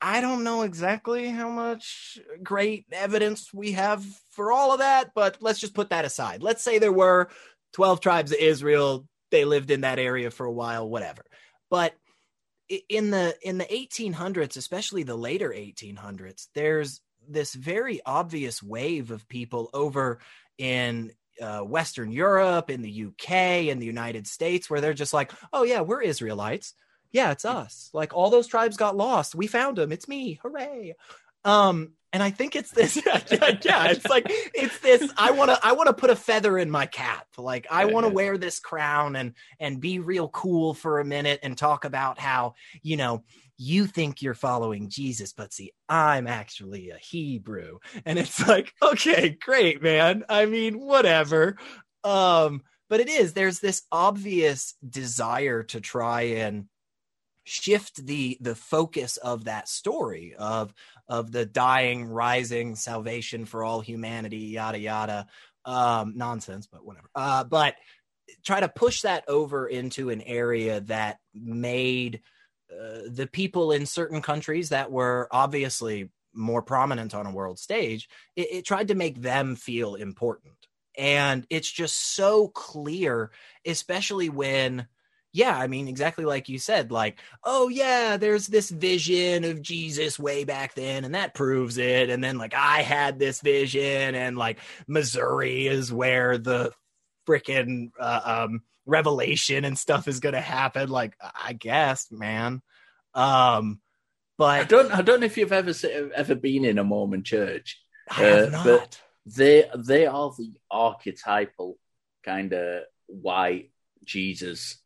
I 0.00 0.20
don't 0.20 0.44
know 0.44 0.62
exactly 0.62 1.28
how 1.28 1.48
much 1.48 2.18
great 2.42 2.86
evidence 2.92 3.52
we 3.52 3.72
have 3.72 4.04
for 4.30 4.52
all 4.52 4.72
of 4.72 4.78
that, 4.78 5.12
but 5.14 5.38
let's 5.40 5.58
just 5.58 5.74
put 5.74 5.90
that 5.90 6.04
aside. 6.04 6.42
Let's 6.42 6.62
say 6.62 6.78
there 6.78 6.92
were 6.92 7.28
12 7.72 8.00
tribes 8.00 8.30
of 8.30 8.38
Israel, 8.38 9.06
they 9.30 9.44
lived 9.44 9.70
in 9.70 9.80
that 9.80 9.98
area 9.98 10.30
for 10.30 10.46
a 10.46 10.52
while, 10.52 10.88
whatever. 10.88 11.24
But 11.70 11.94
in 12.88 13.10
the 13.10 13.34
in 13.42 13.58
the 13.58 13.64
1800s, 13.64 14.56
especially 14.56 15.02
the 15.02 15.16
later 15.16 15.50
1800s, 15.50 16.48
there's 16.54 17.00
this 17.28 17.54
very 17.54 18.00
obvious 18.04 18.62
wave 18.62 19.10
of 19.10 19.28
people 19.28 19.70
over 19.72 20.20
in 20.56 21.12
uh, 21.40 21.60
Western 21.60 22.10
Europe, 22.10 22.70
in 22.70 22.82
the 22.82 23.06
UK, 23.06 23.66
in 23.68 23.78
the 23.78 23.86
United 23.86 24.26
States, 24.26 24.68
where 24.68 24.80
they're 24.80 24.94
just 24.94 25.12
like, 25.12 25.32
oh, 25.52 25.62
yeah, 25.62 25.80
we're 25.80 26.02
Israelites. 26.02 26.74
Yeah, 27.12 27.30
it's 27.30 27.44
us. 27.44 27.90
Like 27.92 28.14
all 28.14 28.30
those 28.30 28.46
tribes 28.46 28.76
got 28.76 28.96
lost. 28.96 29.34
We 29.34 29.46
found 29.46 29.78
them. 29.78 29.92
It's 29.92 30.08
me. 30.08 30.38
Hooray. 30.42 30.94
Um, 31.44 31.92
and 32.12 32.22
I 32.22 32.30
think 32.30 32.56
it's 32.56 32.70
this. 32.70 32.96
yeah, 32.96 33.20
yeah, 33.62 33.90
it's 33.90 34.06
like 34.06 34.26
it's 34.28 34.78
this. 34.80 35.10
I 35.16 35.30
want 35.32 35.50
to. 35.50 35.58
I 35.62 35.72
want 35.72 35.88
to 35.88 35.92
put 35.92 36.10
a 36.10 36.16
feather 36.16 36.56
in 36.56 36.70
my 36.70 36.86
cap. 36.86 37.26
Like 37.36 37.66
I 37.70 37.86
want 37.86 38.06
to 38.06 38.12
wear 38.12 38.38
this 38.38 38.60
crown 38.60 39.14
and 39.16 39.34
and 39.60 39.80
be 39.80 39.98
real 39.98 40.28
cool 40.28 40.74
for 40.74 41.00
a 41.00 41.04
minute 41.04 41.40
and 41.42 41.56
talk 41.56 41.84
about 41.84 42.18
how 42.18 42.54
you 42.82 42.96
know 42.96 43.24
you 43.58 43.86
think 43.86 44.22
you're 44.22 44.34
following 44.34 44.88
Jesus, 44.88 45.32
but 45.32 45.52
see, 45.52 45.72
I'm 45.88 46.28
actually 46.28 46.90
a 46.90 46.96
Hebrew. 46.96 47.78
And 48.06 48.18
it's 48.18 48.46
like, 48.46 48.72
okay, 48.82 49.30
great, 49.30 49.82
man. 49.82 50.24
I 50.28 50.46
mean, 50.46 50.78
whatever. 50.78 51.58
Um, 52.04 52.62
but 52.88 53.00
it 53.00 53.08
is, 53.08 53.34
there's 53.34 53.58
this 53.58 53.82
obvious 53.92 54.74
desire 54.88 55.64
to 55.64 55.80
try 55.80 56.22
and 56.22 56.66
shift 57.44 58.04
the 58.04 58.36
the 58.42 58.54
focus 58.54 59.16
of 59.16 59.44
that 59.44 59.70
story 59.70 60.34
of 60.38 60.72
of 61.08 61.32
the 61.32 61.46
dying 61.46 62.04
rising 62.04 62.76
salvation 62.76 63.46
for 63.46 63.64
all 63.64 63.80
humanity 63.80 64.36
yada 64.36 64.78
yada 64.78 65.26
um 65.64 66.12
nonsense 66.14 66.66
but 66.66 66.84
whatever 66.84 67.08
uh 67.14 67.42
but 67.44 67.74
try 68.44 68.60
to 68.60 68.68
push 68.68 69.00
that 69.00 69.24
over 69.28 69.66
into 69.66 70.10
an 70.10 70.20
area 70.20 70.80
that 70.80 71.20
made 71.34 72.20
uh, 72.72 73.00
the 73.10 73.26
people 73.26 73.72
in 73.72 73.86
certain 73.86 74.22
countries 74.22 74.70
that 74.70 74.90
were 74.90 75.28
obviously 75.30 76.10
more 76.34 76.62
prominent 76.62 77.14
on 77.14 77.26
a 77.26 77.32
world 77.32 77.58
stage, 77.58 78.08
it, 78.36 78.48
it 78.52 78.64
tried 78.64 78.88
to 78.88 78.94
make 78.94 79.20
them 79.20 79.56
feel 79.56 79.94
important. 79.94 80.54
And 80.96 81.46
it's 81.50 81.70
just 81.70 82.14
so 82.14 82.48
clear, 82.48 83.30
especially 83.64 84.28
when 84.28 84.88
yeah, 85.32 85.56
I 85.56 85.66
mean, 85.66 85.88
exactly 85.88 86.24
like 86.24 86.48
you 86.48 86.58
said, 86.58 86.90
like, 86.90 87.20
oh, 87.44 87.68
yeah, 87.68 88.16
there's 88.16 88.46
this 88.46 88.70
vision 88.70 89.44
of 89.44 89.60
Jesus 89.60 90.18
way 90.18 90.44
back 90.44 90.74
then, 90.74 91.04
and 91.04 91.14
that 91.14 91.34
proves 91.34 91.76
it. 91.76 92.08
And 92.08 92.24
then, 92.24 92.38
like, 92.38 92.54
I 92.54 92.80
had 92.82 93.18
this 93.18 93.40
vision, 93.40 94.14
and 94.14 94.38
like, 94.38 94.58
Missouri 94.86 95.66
is 95.66 95.92
where 95.92 96.38
the 96.38 96.72
freaking 97.28 97.90
uh, 98.00 98.46
um, 98.48 98.62
revelation 98.88 99.64
and 99.64 99.78
stuff 99.78 100.08
is 100.08 100.18
going 100.18 100.34
to 100.34 100.40
happen. 100.40 100.88
Like, 100.88 101.14
I 101.20 101.52
guess, 101.52 102.10
man. 102.10 102.62
Um, 103.14 103.80
but 104.36 104.60
I 104.60 104.64
don't, 104.64 104.92
I 104.92 105.02
don't 105.02 105.20
know 105.20 105.26
if 105.26 105.36
you've 105.36 105.52
ever 105.52 105.72
ever 106.14 106.34
been 106.34 106.64
in 106.64 106.78
a 106.78 106.84
Mormon 106.84 107.22
church. 107.22 107.80
I 108.10 108.22
have 108.22 108.54
uh, 108.54 108.64
not. 108.64 109.00
they 109.26 109.64
they 109.76 110.06
are 110.06 110.32
the 110.36 110.52
archetypal 110.70 111.78
kind 112.24 112.52
of 112.52 112.84
white 113.06 113.70
Jesus 114.04 114.78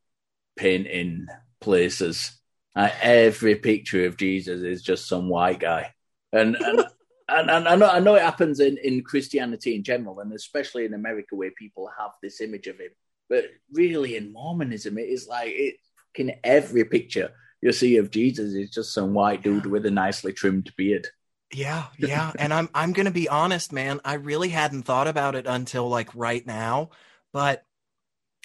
painting 0.56 1.26
places. 1.60 2.38
Uh, 2.74 2.88
every 3.02 3.54
picture 3.56 4.06
of 4.06 4.16
Jesus 4.16 4.62
is 4.62 4.82
just 4.82 5.06
some 5.06 5.28
white 5.28 5.60
guy, 5.60 5.92
and 6.32 6.56
and, 6.56 6.80
and, 7.28 7.50
and 7.50 7.68
I 7.68 7.76
know 7.76 7.88
I 7.88 8.00
know 8.00 8.14
it 8.14 8.22
happens 8.22 8.58
in 8.58 8.78
in 8.78 9.04
Christianity 9.04 9.76
in 9.76 9.84
general, 9.84 10.20
and 10.20 10.32
especially 10.32 10.86
in 10.86 10.94
America 10.94 11.36
where 11.36 11.50
people 11.50 11.90
have 11.98 12.12
this 12.22 12.40
image 12.40 12.68
of 12.68 12.80
him 12.80 12.90
but 13.32 13.46
really, 13.72 14.16
in 14.16 14.30
Mormonism, 14.30 14.98
it 14.98 15.08
is 15.08 15.26
like 15.26 15.48
it 15.48 15.76
in 16.16 16.34
every 16.44 16.84
picture 16.84 17.30
you 17.62 17.72
see 17.72 17.96
of 17.96 18.10
Jesus 18.10 18.52
is 18.52 18.68
just 18.68 18.92
some 18.92 19.14
white 19.14 19.42
dude 19.42 19.64
with 19.64 19.86
a 19.86 19.90
nicely 19.90 20.34
trimmed 20.34 20.70
beard. 20.76 21.06
Yeah, 21.50 21.86
yeah. 21.98 22.32
and 22.38 22.52
I'm 22.52 22.68
I'm 22.74 22.92
gonna 22.92 23.10
be 23.10 23.30
honest, 23.30 23.72
man. 23.72 24.00
I 24.04 24.14
really 24.14 24.50
hadn't 24.50 24.82
thought 24.82 25.08
about 25.08 25.34
it 25.34 25.46
until 25.46 25.88
like 25.88 26.14
right 26.14 26.46
now. 26.46 26.90
But 27.32 27.64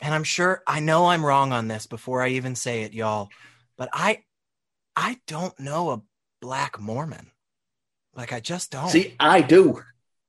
and 0.02 0.16
I'm 0.16 0.24
sure 0.24 0.64
I 0.66 0.80
know 0.80 1.08
I'm 1.08 1.26
wrong 1.26 1.52
on 1.52 1.68
this 1.68 1.86
before 1.86 2.22
I 2.22 2.30
even 2.30 2.56
say 2.56 2.84
it, 2.84 2.94
y'all. 2.94 3.28
But 3.78 3.90
I 3.92 4.24
I 4.96 5.20
don't 5.28 5.60
know 5.60 5.90
a 5.90 6.02
black 6.40 6.80
Mormon. 6.80 7.32
Like 8.16 8.32
I 8.32 8.40
just 8.40 8.72
don't. 8.72 8.88
See, 8.88 9.16
I 9.20 9.42
do. 9.42 9.82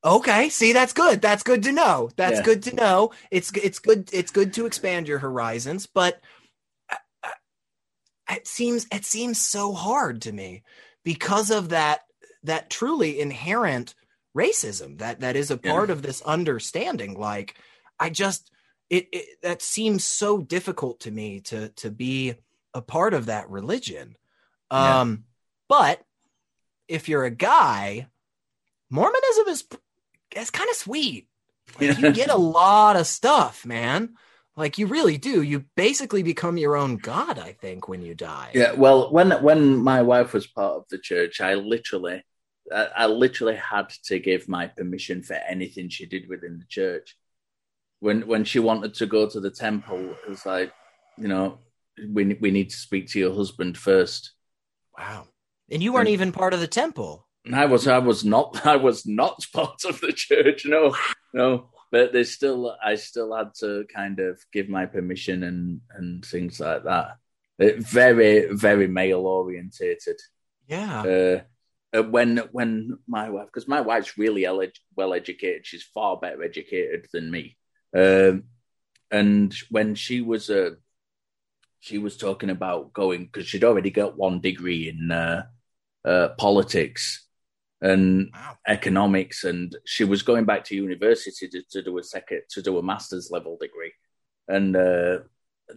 Okay, 0.05 0.49
see 0.49 0.73
that's 0.73 0.93
good. 0.93 1.21
That's 1.21 1.43
good 1.43 1.65
to 1.65 1.73
know. 1.73 2.11
That's 2.17 2.39
yeah. 2.39 2.45
good 2.45 2.63
to 2.65 2.75
know. 2.75 3.11
It's 3.31 3.51
it's 3.53 3.81
good 3.81 4.11
it's 4.13 4.31
good 4.31 4.53
to 4.55 4.67
expand 4.67 5.09
your 5.09 5.19
horizons, 5.19 5.87
but 5.87 6.21
uh, 6.89 6.97
uh, 7.25 7.31
it 8.31 8.47
seems 8.47 8.87
it 8.93 9.05
seems 9.05 9.41
so 9.41 9.73
hard 9.73 10.23
to 10.23 10.33
me 10.33 10.63
because 11.05 11.51
of 11.51 11.71
that 11.71 12.03
that 12.45 12.71
truly 12.71 13.19
inherent 13.19 13.95
racism 14.37 14.99
that 14.99 15.21
that 15.21 15.35
is 15.35 15.51
a 15.51 15.57
part 15.57 15.89
yeah. 15.89 15.95
of 15.95 16.03
this 16.03 16.23
understanding 16.23 17.19
like 17.19 17.57
I 17.99 18.11
just 18.11 18.53
it, 18.89 19.09
it 19.13 19.43
that 19.43 19.63
seems 19.63 20.05
so 20.05 20.39
difficult 20.39 21.01
to 21.01 21.11
me 21.11 21.41
to 21.41 21.71
to 21.71 21.91
be 21.91 22.35
a 22.73 22.83
part 22.83 23.15
of 23.15 23.27
that 23.27 23.51
religion. 23.51 24.17
Um 24.71 25.11
yeah. 25.11 25.17
but 25.69 26.03
if 26.87 27.09
you're 27.09 27.25
a 27.25 27.31
guy 27.31 28.07
Mormonism 28.91 29.49
is 29.49 29.65
it's 30.33 30.51
kind 30.51 30.69
of 30.71 30.77
sweet. 30.77 31.29
Like, 31.81 31.99
you 31.99 32.13
get 32.13 32.31
a 32.31 32.37
lot 32.37 32.97
of 32.97 33.07
stuff, 33.07 33.67
man. 33.67 34.15
Like 34.57 34.77
you 34.77 34.89
really 34.89 35.19
do. 35.19 35.43
You 35.43 35.65
basically 35.77 36.25
become 36.25 36.57
your 36.59 36.77
own 36.77 36.97
god, 36.97 37.39
I 37.39 37.53
think, 37.53 37.87
when 37.87 38.03
you 38.03 38.15
die. 38.15 38.51
Yeah. 38.55 38.73
Well, 38.73 39.13
when 39.13 39.31
when 39.43 39.77
my 39.77 40.03
wife 40.03 40.33
was 40.33 40.49
part 40.49 40.75
of 40.75 40.89
the 40.91 40.99
church, 40.99 41.41
I 41.41 41.55
literally, 41.55 42.25
I, 42.75 42.89
I 42.97 43.07
literally 43.07 43.55
had 43.55 43.91
to 44.07 44.19
give 44.19 44.49
my 44.49 44.67
permission 44.67 45.23
for 45.23 45.35
anything 45.35 45.89
she 45.91 46.07
did 46.07 46.29
within 46.29 46.59
the 46.59 46.65
church. 46.69 47.17
When 48.01 48.27
when 48.27 48.45
she 48.45 48.59
wanted 48.59 48.95
to 48.95 49.07
go 49.07 49.29
to 49.29 49.39
the 49.39 49.51
temple, 49.51 50.11
it 50.11 50.29
was 50.29 50.45
like, 50.45 50.73
you 51.17 51.29
know, 51.29 51.61
we 52.13 52.37
we 52.41 52.51
need 52.51 52.71
to 52.71 52.77
speak 52.77 53.07
to 53.11 53.21
your 53.21 53.35
husband 53.35 53.79
first. 53.79 54.33
Wow. 54.99 55.29
And 55.71 55.83
you 55.83 55.93
weren't 55.93 56.09
and, 56.09 56.15
even 56.15 56.33
part 56.33 56.53
of 56.53 56.59
the 56.59 56.67
temple. 56.67 57.28
I 57.53 57.67
was 57.67 57.87
I 57.87 57.99
was 57.99 58.25
not 58.25 58.67
I 58.67 58.77
was 58.77 59.07
not 59.07 59.47
part 59.53 59.85
of 59.85 60.01
the 60.01 60.13
church. 60.13 60.67
No, 60.67 60.95
no. 61.33 61.71
But 61.91 62.13
they 62.13 62.25
still 62.25 62.77
I 62.85 62.97
still 62.97 63.35
had 63.35 63.55
to 63.61 63.87
kind 63.95 64.21
of 64.21 64.39
give 64.53 64.69
my 64.69 64.87
permission 64.87 65.43
and 65.43 65.81
and 65.91 66.25
things 66.25 66.61
like 66.61 66.85
that. 66.85 67.17
It, 67.59 67.79
very 67.79 68.53
very 68.53 68.87
male 68.89 69.27
orientated. 69.27 70.21
Yeah. 70.67 71.03
Uh, 71.03 71.41
when 72.03 72.39
when 72.53 72.99
my 73.07 73.31
wife 73.31 73.47
because 73.47 73.67
my 73.67 73.81
wife's 73.81 74.19
really 74.19 74.47
well 74.95 75.15
educated 75.15 75.65
she's 75.67 75.83
far 75.83 76.19
better 76.19 76.43
educated 76.43 77.07
than 77.13 77.31
me 77.31 77.57
Um, 77.97 78.45
and 79.11 79.55
when 79.71 79.95
she 79.95 80.21
was 80.21 80.51
uh, 80.51 80.73
she 81.81 81.99
was 81.99 82.17
talking 82.17 82.51
about 82.51 82.93
going 82.93 83.25
because 83.25 83.47
she'd 83.47 83.65
already 83.65 83.91
got 83.91 84.19
one 84.19 84.41
degree 84.41 84.89
in 84.89 85.11
uh, 85.11 85.45
uh, 86.05 86.29
politics 86.39 87.28
and 87.81 88.31
Wow. 88.35 88.57
economics, 88.67 89.45
and 89.45 89.77
she 89.85 90.05
was 90.05 90.23
going 90.23 90.45
back 90.45 90.65
to 90.65 90.75
university 90.77 91.49
to, 91.49 91.63
to 91.71 91.83
do 91.83 91.99
a 91.99 92.03
second 92.03 92.43
to 92.51 92.63
do 92.63 92.79
a 92.79 92.83
master's 92.83 93.31
level 93.31 93.57
degree, 93.61 93.93
and 94.49 94.75
uh, 94.77 95.19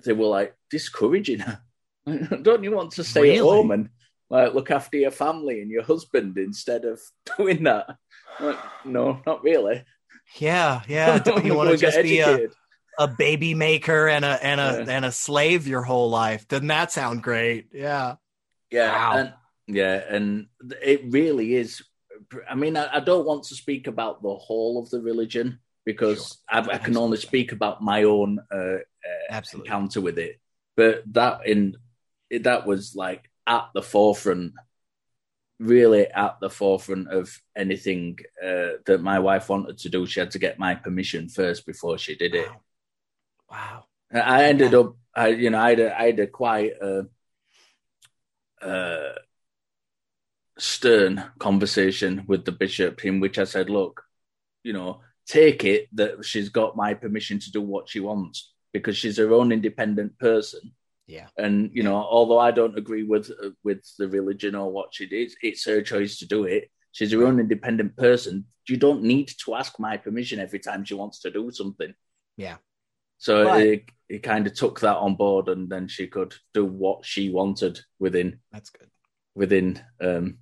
they 0.05 0.13
were 0.13 0.27
like 0.27 0.55
discouraging 0.69 1.39
her. 1.39 1.61
Don't 2.41 2.63
you 2.63 2.71
want 2.71 2.91
to 2.93 3.03
stay 3.03 3.21
Really? 3.21 3.37
at 3.37 3.43
home 3.43 3.71
and 3.71 3.89
like 4.29 4.53
look 4.53 4.71
after 4.71 4.97
your 4.97 5.11
family 5.11 5.61
and 5.61 5.69
your 5.69 5.83
husband 5.83 6.37
instead 6.37 6.85
of 6.85 6.99
doing 7.37 7.63
that? 7.63 7.97
Like, 8.39 8.57
no, 8.85 9.21
not 9.25 9.43
really. 9.43 9.83
Yeah, 10.37 10.81
yeah. 10.87 11.19
Don't 11.23 11.45
you 11.45 11.53
want 11.53 11.69
to 11.71 11.77
just 11.77 12.01
be 12.01 12.19
a, 12.19 12.47
a 12.97 13.07
baby 13.07 13.53
maker 13.53 14.07
and 14.07 14.23
a 14.25 14.43
and 14.43 14.59
a 14.59 14.83
Yeah. 14.87 14.95
and 14.95 15.05
a 15.05 15.11
slave 15.11 15.67
your 15.67 15.83
whole 15.83 16.09
life? 16.09 16.47
Doesn't 16.47 16.67
that 16.67 16.91
sound 16.91 17.21
great? 17.21 17.67
Yeah. 17.73 18.15
Yeah, 18.71 18.91
Wow. 18.91 19.17
and 19.17 19.33
yeah, 19.67 20.01
and 20.09 20.47
it 20.81 21.01
really 21.09 21.53
is. 21.55 21.83
I 22.50 22.56
mean, 22.56 22.78
I, 22.78 22.98
I 22.98 23.00
don't 23.00 23.26
want 23.26 23.44
to 23.46 23.56
speak 23.56 23.88
about 23.88 24.22
the 24.22 24.36
whole 24.36 24.82
of 24.82 24.89
the 24.89 25.02
religion 25.02 25.60
because 25.86 26.38
I, 26.50 26.60
I 26.60 26.78
can 26.78 26.98
only 26.98 27.17
speak 27.17 27.52
about 27.52 27.82
my 27.82 28.04
own 28.04 28.39
uh, 28.52 28.78
Absolutely. 29.30 29.67
encounter 29.67 30.02
with 30.02 30.17
it. 30.20 30.39
But 30.76 31.04
that 31.13 31.48
in 31.48 31.78
that 32.41 32.65
was 32.65 32.96
like 32.96 33.30
at 33.48 33.70
the 33.74 33.82
forefront, 33.82 34.54
really 35.60 36.08
at 36.08 36.39
the 36.39 36.50
forefront 36.50 37.12
of 37.12 37.36
anything 37.56 38.20
uh, 38.44 38.78
that 38.86 39.02
my 39.02 39.20
wife 39.20 39.50
wanted 39.50 39.78
to 39.80 39.89
do. 39.89 40.06
She 40.06 40.20
had 40.20 40.32
to 40.32 40.39
get 40.39 40.60
my 40.60 40.76
permission 40.76 41.30
first 41.30 41.65
before 41.65 41.98
she 41.98 42.15
did 42.15 42.36
it. 42.36 42.48
Wow. 43.50 43.86
wow. 44.13 44.22
I 44.22 44.46
ended 44.46 44.74
up, 44.74 44.96
I 45.15 45.28
you 45.28 45.50
know, 45.50 45.60
I 45.60 45.70
had 45.70 45.80
a, 45.80 46.00
I 46.00 46.06
had 46.08 46.20
a 46.20 46.28
quite 46.28 46.74
uh, 46.82 47.04
uh, 48.62 49.13
stern 50.57 51.23
conversation 51.39 52.23
with 52.27 52.45
the 52.45 52.51
bishop 52.51 53.05
in 53.05 53.19
which 53.19 53.37
I 53.39 53.45
said, 53.45 53.69
"Look, 53.69 54.03
you 54.63 54.73
know, 54.73 55.01
take 55.27 55.63
it 55.63 55.87
that 55.93 56.25
she's 56.25 56.49
got 56.49 56.75
my 56.75 56.93
permission 56.93 57.39
to 57.39 57.51
do 57.51 57.61
what 57.61 57.89
she 57.89 57.99
wants 57.99 58.53
because 58.73 58.97
she's 58.97 59.17
her 59.17 59.33
own 59.33 59.51
independent 59.51 60.17
person." 60.19 60.73
Yeah. 61.07 61.27
And 61.37 61.71
you 61.73 61.83
know, 61.83 61.95
although 61.95 62.39
I 62.39 62.51
don't 62.51 62.77
agree 62.77 63.03
with 63.03 63.31
with 63.63 63.83
the 63.97 64.07
religion 64.07 64.55
or 64.55 64.71
what 64.71 64.93
she 64.93 65.07
did, 65.07 65.31
it's 65.41 65.65
her 65.65 65.81
choice 65.81 66.19
to 66.19 66.27
do 66.27 66.43
it. 66.45 66.69
She's 66.91 67.11
her 67.11 67.23
own 67.25 67.39
independent 67.39 67.95
person. 67.97 68.45
You 68.67 68.77
don't 68.77 69.03
need 69.03 69.29
to 69.43 69.55
ask 69.55 69.79
my 69.79 69.97
permission 69.97 70.39
every 70.39 70.59
time 70.59 70.85
she 70.85 70.93
wants 70.93 71.19
to 71.21 71.31
do 71.31 71.51
something. 71.51 71.93
Yeah. 72.37 72.57
So 73.17 73.45
But- 73.45 73.61
it, 73.61 73.83
it 74.07 74.23
kind 74.23 74.45
of 74.47 74.53
took 74.53 74.79
that 74.81 74.97
on 74.97 75.15
board, 75.15 75.49
and 75.49 75.69
then 75.69 75.87
she 75.87 76.07
could 76.07 76.35
do 76.53 76.65
what 76.65 77.05
she 77.05 77.29
wanted 77.29 77.79
within 77.99 78.39
That's 78.51 78.69
good. 78.69 78.89
Within 79.36 79.82
um, 80.00 80.38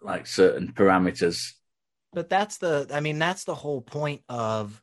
like 0.00 0.26
certain 0.26 0.72
parameters. 0.72 1.52
But 2.12 2.28
that's 2.28 2.58
the 2.58 2.88
I 2.92 3.00
mean 3.00 3.18
that's 3.18 3.44
the 3.44 3.54
whole 3.54 3.80
point 3.80 4.22
of 4.28 4.82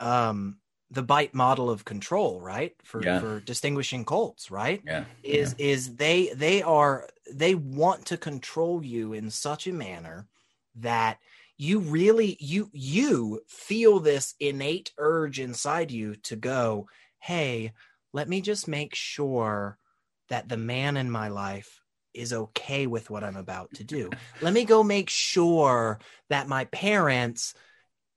um 0.00 0.58
the 0.90 1.02
bite 1.02 1.34
model 1.34 1.70
of 1.70 1.84
control, 1.84 2.40
right? 2.40 2.74
For 2.84 3.02
Yeah. 3.02 3.20
for 3.20 3.40
distinguishing 3.40 4.04
cults, 4.04 4.50
right? 4.50 4.82
Yeah, 4.84 5.04
is 5.22 5.54
is 5.58 5.96
they 5.96 6.32
they 6.34 6.62
are 6.62 7.08
they 7.32 7.54
want 7.54 8.06
to 8.06 8.16
control 8.16 8.84
you 8.84 9.12
in 9.12 9.30
such 9.30 9.66
a 9.66 9.72
manner 9.72 10.26
that 10.76 11.18
you 11.56 11.78
really 11.80 12.36
you 12.40 12.70
you 12.72 13.40
feel 13.46 14.00
this 14.00 14.34
innate 14.40 14.92
urge 14.98 15.38
inside 15.38 15.90
you 15.90 16.16
to 16.16 16.34
go 16.34 16.88
hey 17.20 17.72
let 18.12 18.28
me 18.28 18.40
just 18.40 18.66
make 18.66 18.94
sure 18.94 19.78
that 20.28 20.48
the 20.48 20.56
man 20.56 20.96
in 20.96 21.10
my 21.10 21.28
life 21.28 21.81
is 22.14 22.32
okay 22.32 22.86
with 22.86 23.10
what 23.10 23.24
i'm 23.24 23.36
about 23.36 23.72
to 23.74 23.84
do 23.84 24.10
let 24.40 24.52
me 24.52 24.64
go 24.64 24.82
make 24.82 25.10
sure 25.10 25.98
that 26.28 26.48
my 26.48 26.64
parents 26.66 27.54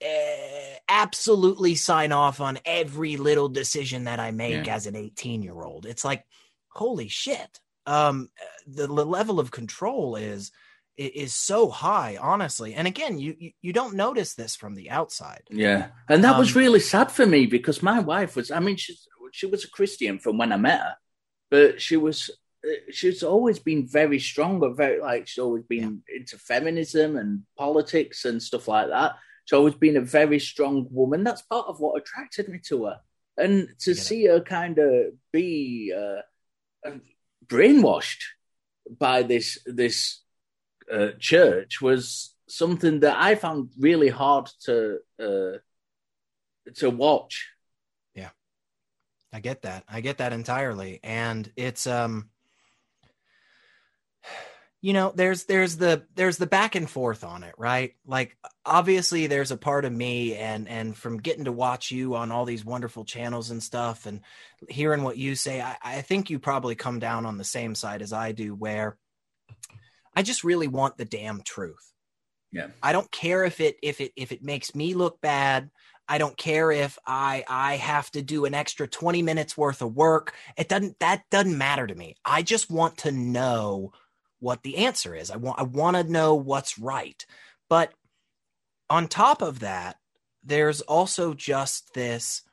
eh, 0.02 0.76
absolutely 0.90 1.76
sign 1.76 2.12
off 2.12 2.42
on 2.42 2.60
every 2.66 3.18
little 3.18 3.50
decision 3.50 4.06
that 4.06 4.20
i 4.20 4.32
make 4.32 4.68
Yeah. 4.68 4.76
as 4.76 4.86
an 4.88 4.96
18 4.96 5.42
year 5.42 5.62
old 5.62 5.86
it's 5.86 6.06
like 6.06 6.26
holy 6.70 7.08
shit 7.08 7.60
um 7.86 8.30
the, 8.68 8.88
the 8.88 9.06
level 9.06 9.40
of 9.40 9.52
control 9.52 10.16
is 10.16 10.52
is 10.98 11.36
so 11.36 11.70
high 11.70 12.18
honestly 12.22 12.74
and 12.74 12.88
again 12.88 13.18
you 13.18 13.36
you, 13.38 13.52
you 13.62 13.74
don't 13.74 13.96
notice 13.96 14.34
this 14.34 14.56
from 14.56 14.76
the 14.76 14.90
outside 14.90 15.44
yeah, 15.50 15.88
and 16.10 16.24
that 16.24 16.38
was 16.38 16.56
Um, 16.56 16.62
really 16.62 16.80
sad 16.80 17.12
for 17.12 17.26
me 17.26 17.46
because 17.46 17.84
my 17.84 18.00
wife 18.00 18.36
was. 18.36 18.50
I 18.50 18.60
mean, 18.60 18.78
she's 18.78 19.08
she 19.32 19.46
was 19.46 19.64
a 19.66 19.70
Christian 19.70 20.20
from 20.20 20.38
when 20.38 20.52
I 20.52 20.58
met 20.58 20.80
her, 20.80 20.96
but 21.52 21.82
she 21.82 21.98
was. 21.98 22.30
She's 22.92 23.24
always 23.24 23.60
been 23.60 23.88
very 23.88 24.20
strong, 24.20 24.62
or 24.62 24.74
very 24.74 25.00
like 25.02 25.28
she's 25.28 25.44
always 25.44 25.64
been 25.64 26.02
into 26.14 26.38
feminism 26.38 27.18
and 27.18 27.44
politics 27.58 28.26
and 28.26 28.42
stuff 28.42 28.68
like 28.68 28.90
that. 28.90 29.16
She's 29.46 29.58
always 29.58 29.76
been 29.76 29.98
a 29.98 30.02
very 30.02 30.40
strong 30.40 30.88
woman. 30.90 31.24
That's 31.24 31.44
part 31.44 31.68
of 31.68 31.80
what 31.80 32.02
attracted 32.02 32.50
me 32.50 32.60
to 32.68 32.86
her, 32.86 32.98
and 33.38 33.70
to 33.80 33.92
it. 33.92 33.98
see 33.98 34.26
her 34.26 34.42
kind 34.42 34.80
of 34.80 35.14
be 35.32 35.94
uh, 35.96 36.92
brainwashed 37.48 38.24
by 39.00 39.24
this 39.24 39.60
this 39.66 40.22
uh, 40.92 41.10
church 41.20 41.82
was 41.82 42.36
something 42.48 43.00
that 43.02 43.18
I 43.18 43.36
found 43.36 43.70
really 43.80 44.10
hard 44.10 44.50
to 44.66 45.00
uh, 45.20 45.58
to 46.76 46.90
watch. 46.90 47.50
Yeah, 48.14 48.30
I 49.34 49.40
get 49.40 49.64
that. 49.64 49.84
I 49.88 50.02
get 50.02 50.18
that 50.18 50.34
entirely. 50.34 51.00
And 51.04 51.52
it's 51.56 51.88
um 51.88 52.30
you 54.86 54.94
know, 54.94 55.12
there's 55.16 55.46
there's 55.46 55.78
the 55.78 56.04
there's 56.14 56.38
the 56.38 56.46
back 56.46 56.76
and 56.76 56.88
forth 56.88 57.24
on 57.24 57.42
it, 57.42 57.56
right? 57.58 57.96
Like 58.06 58.38
obviously 58.64 59.26
there's 59.26 59.50
a 59.50 59.58
part 59.58 59.84
of 59.84 59.92
me 59.92 60.36
and 60.36 60.70
and 60.70 60.96
from 60.96 61.18
getting 61.18 61.46
to 61.46 61.52
watch 61.52 61.90
you 61.90 62.14
on 62.14 62.32
all 62.32 62.46
these 62.46 62.64
wonderful 62.64 63.04
channels 63.04 63.50
and 63.50 63.64
stuff 63.64 64.06
and 64.06 64.22
hearing 64.70 65.02
what 65.02 65.18
you 65.18 65.34
say, 65.34 65.60
I, 65.60 65.76
I 65.84 66.02
think 66.02 66.30
you 66.30 66.38
probably 66.38 66.76
come 66.76 67.00
down 67.00 67.26
on 67.26 67.40
the 67.40 67.44
same 67.44 67.74
side 67.74 68.04
as 68.04 68.14
I 68.14 68.32
do 68.32 68.54
where 68.54 68.96
I 70.16 70.22
just 70.22 70.44
really 70.44 70.68
want 70.68 70.98
the 70.98 71.06
damn 71.06 71.42
truth. 71.42 71.92
Yeah. 72.52 72.68
I 72.84 72.92
don't 72.92 73.12
care 73.12 73.44
if 73.44 73.60
it 73.60 73.78
if 73.82 74.00
it 74.00 74.12
if 74.16 74.32
it 74.32 74.44
makes 74.44 74.76
me 74.76 74.94
look 74.94 75.20
bad. 75.20 75.72
I 76.08 76.20
don't 76.20 76.38
care 76.38 76.72
if 76.72 77.00
I 77.08 77.44
I 77.50 77.78
have 77.78 78.12
to 78.12 78.22
do 78.22 78.46
an 78.46 78.54
extra 78.54 78.88
20 78.88 79.24
minutes 79.24 79.58
worth 79.58 79.82
of 79.82 79.96
work. 79.96 80.36
It 80.60 80.70
doesn't 80.70 81.00
that 81.00 81.24
doesn't 81.32 81.58
matter 81.58 81.88
to 81.88 81.96
me. 81.96 82.18
I 82.24 82.44
just 82.44 82.70
want 82.70 83.00
to 83.00 83.12
know 83.12 83.92
what 84.40 84.64
the 84.64 84.78
answer 84.78 85.16
is. 85.16 85.32
I 85.32 85.38
want 85.38 85.60
I 85.60 85.64
want 85.64 85.98
to 85.98 86.04
know 86.04 86.36
what's 86.36 86.78
right. 86.78 87.26
But 87.70 87.94
on 88.90 89.08
top 89.08 89.42
of 89.42 89.60
that, 89.60 89.98
there's 90.44 90.82
also 90.82 91.34
just 91.34 91.94
this 91.94 92.44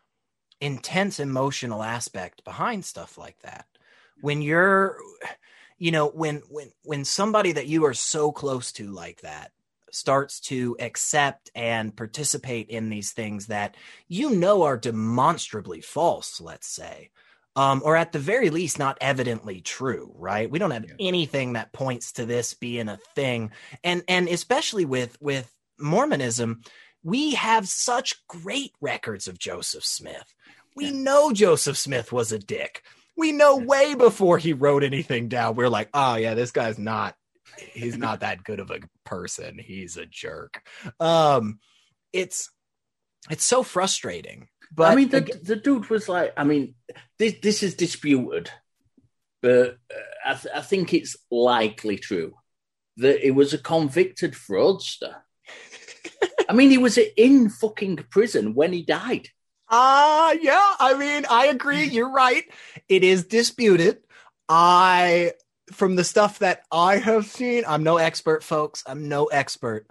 intense 0.61 1.21
emotional 1.21 1.83
aspect 1.83 2.45
behind 2.45 2.85
stuff 2.85 3.19
like 3.19 3.39
that. 3.41 3.67
When 4.21 4.43
you're 4.43 4.97
you 5.83 5.91
know, 5.91 6.07
when 6.11 6.43
when 6.49 6.71
when 6.85 7.05
somebody 7.05 7.51
that 7.51 7.67
you 7.67 7.85
are 7.87 7.95
so 7.95 8.31
close 8.31 8.71
to 8.73 8.87
like 8.87 9.21
that 9.23 9.51
starts 9.91 10.39
to 10.41 10.77
accept 10.79 11.51
and 11.57 11.97
participate 11.97 12.69
in 12.71 12.89
these 12.89 13.11
things 13.11 13.49
that 13.49 13.77
you 14.07 14.31
know 14.31 14.63
are 14.63 14.77
demonstrably 14.77 15.81
false, 15.81 16.41
let's 16.41 16.69
say, 16.69 17.11
um, 17.57 17.83
or 17.85 17.97
at 17.97 18.13
the 18.13 18.19
very 18.19 18.51
least, 18.51 18.79
not 18.79 18.99
evidently 19.01 19.61
true, 19.61 20.13
right? 20.17 20.51
We 20.51 20.59
don't 20.59 20.71
have 20.71 20.85
Yeah. 20.85 20.95
anything 20.99 21.53
that 21.55 21.73
points 21.73 22.13
to 22.13 22.27
this 22.27 22.55
being 22.55 22.89
a 22.89 22.99
thing, 23.15 23.51
and 23.85 24.03
and 24.09 24.29
especially 24.29 24.85
with 24.85 25.17
with 25.21 25.53
Mormonism, 25.79 26.63
we 27.03 27.33
have 27.35 27.69
such 27.69 28.27
great 28.29 28.73
records 28.81 29.27
of 29.29 29.39
Joseph 29.39 29.85
Smith. 29.85 30.35
We 30.75 30.87
Yeah. 30.87 30.93
know 30.93 31.33
Joseph 31.33 31.77
Smith 31.77 32.13
was 32.13 32.33
a 32.33 32.39
dick. 32.39 32.83
We 33.17 33.33
know 33.33 33.59
Yeah. 33.59 33.65
way 33.67 33.95
before 33.95 34.39
he 34.39 34.53
wrote 34.55 34.83
anything 34.85 35.29
down. 35.29 35.55
We're 35.57 35.69
like, 35.69 35.91
oh 35.93 36.15
yeah, 36.17 36.35
this 36.35 36.53
guy's 36.53 36.79
not 36.79 37.17
he's 37.59 37.99
not 37.99 38.21
that 38.21 38.43
good 38.45 38.61
of 38.61 38.71
a 38.71 38.81
person. 39.05 39.59
He's 39.59 39.97
a 39.99 40.07
jerk. 40.07 40.67
Um 41.01 41.61
it's 42.13 42.51
it's 43.31 43.45
so 43.45 43.63
frustrating. 43.63 44.49
But 44.75 44.93
I 44.93 44.95
mean, 44.97 45.09
the, 45.11 45.19
ag- 45.19 45.45
the 45.45 45.57
dude 45.57 45.91
was 45.91 46.09
like, 46.09 46.33
I 46.37 46.45
mean, 46.45 46.75
this 47.19 47.35
this 47.43 47.63
is 47.63 47.75
disputed, 47.75 48.51
but 49.43 49.77
uh, 49.95 49.99
I, 50.25 50.35
th- 50.35 50.55
I 50.55 50.61
think 50.63 50.95
it's 50.95 51.17
likely 51.31 51.99
true 51.99 52.35
that 52.99 53.21
he 53.21 53.31
was 53.31 53.53
a 53.55 53.59
convicted 53.59 54.33
fraudster. 54.33 55.15
I 56.49 56.53
mean, 56.55 56.71
he 56.71 56.79
was 56.79 56.99
in 56.99 57.51
fucking 57.51 57.97
prison 58.11 58.55
when 58.55 58.73
he 58.73 58.83
died. 58.83 59.29
Uh 59.69 60.37
yeah, 60.43 60.75
I 60.81 60.95
mean, 60.99 61.25
I 61.31 61.47
agree. 61.47 61.85
You're 61.85 62.13
right. 62.13 62.45
It 62.89 63.05
is 63.05 63.25
disputed. 63.25 63.99
I 64.49 65.33
from 65.73 65.97
the 65.97 66.05
stuff 66.05 66.41
that 66.41 66.63
I 66.71 66.97
have 66.99 67.27
seen, 67.27 67.65
I'm 67.67 67.83
no 67.83 67.97
expert, 67.97 68.45
folks. 68.45 68.83
I'm 68.87 69.09
no 69.09 69.27
expert. 69.27 69.87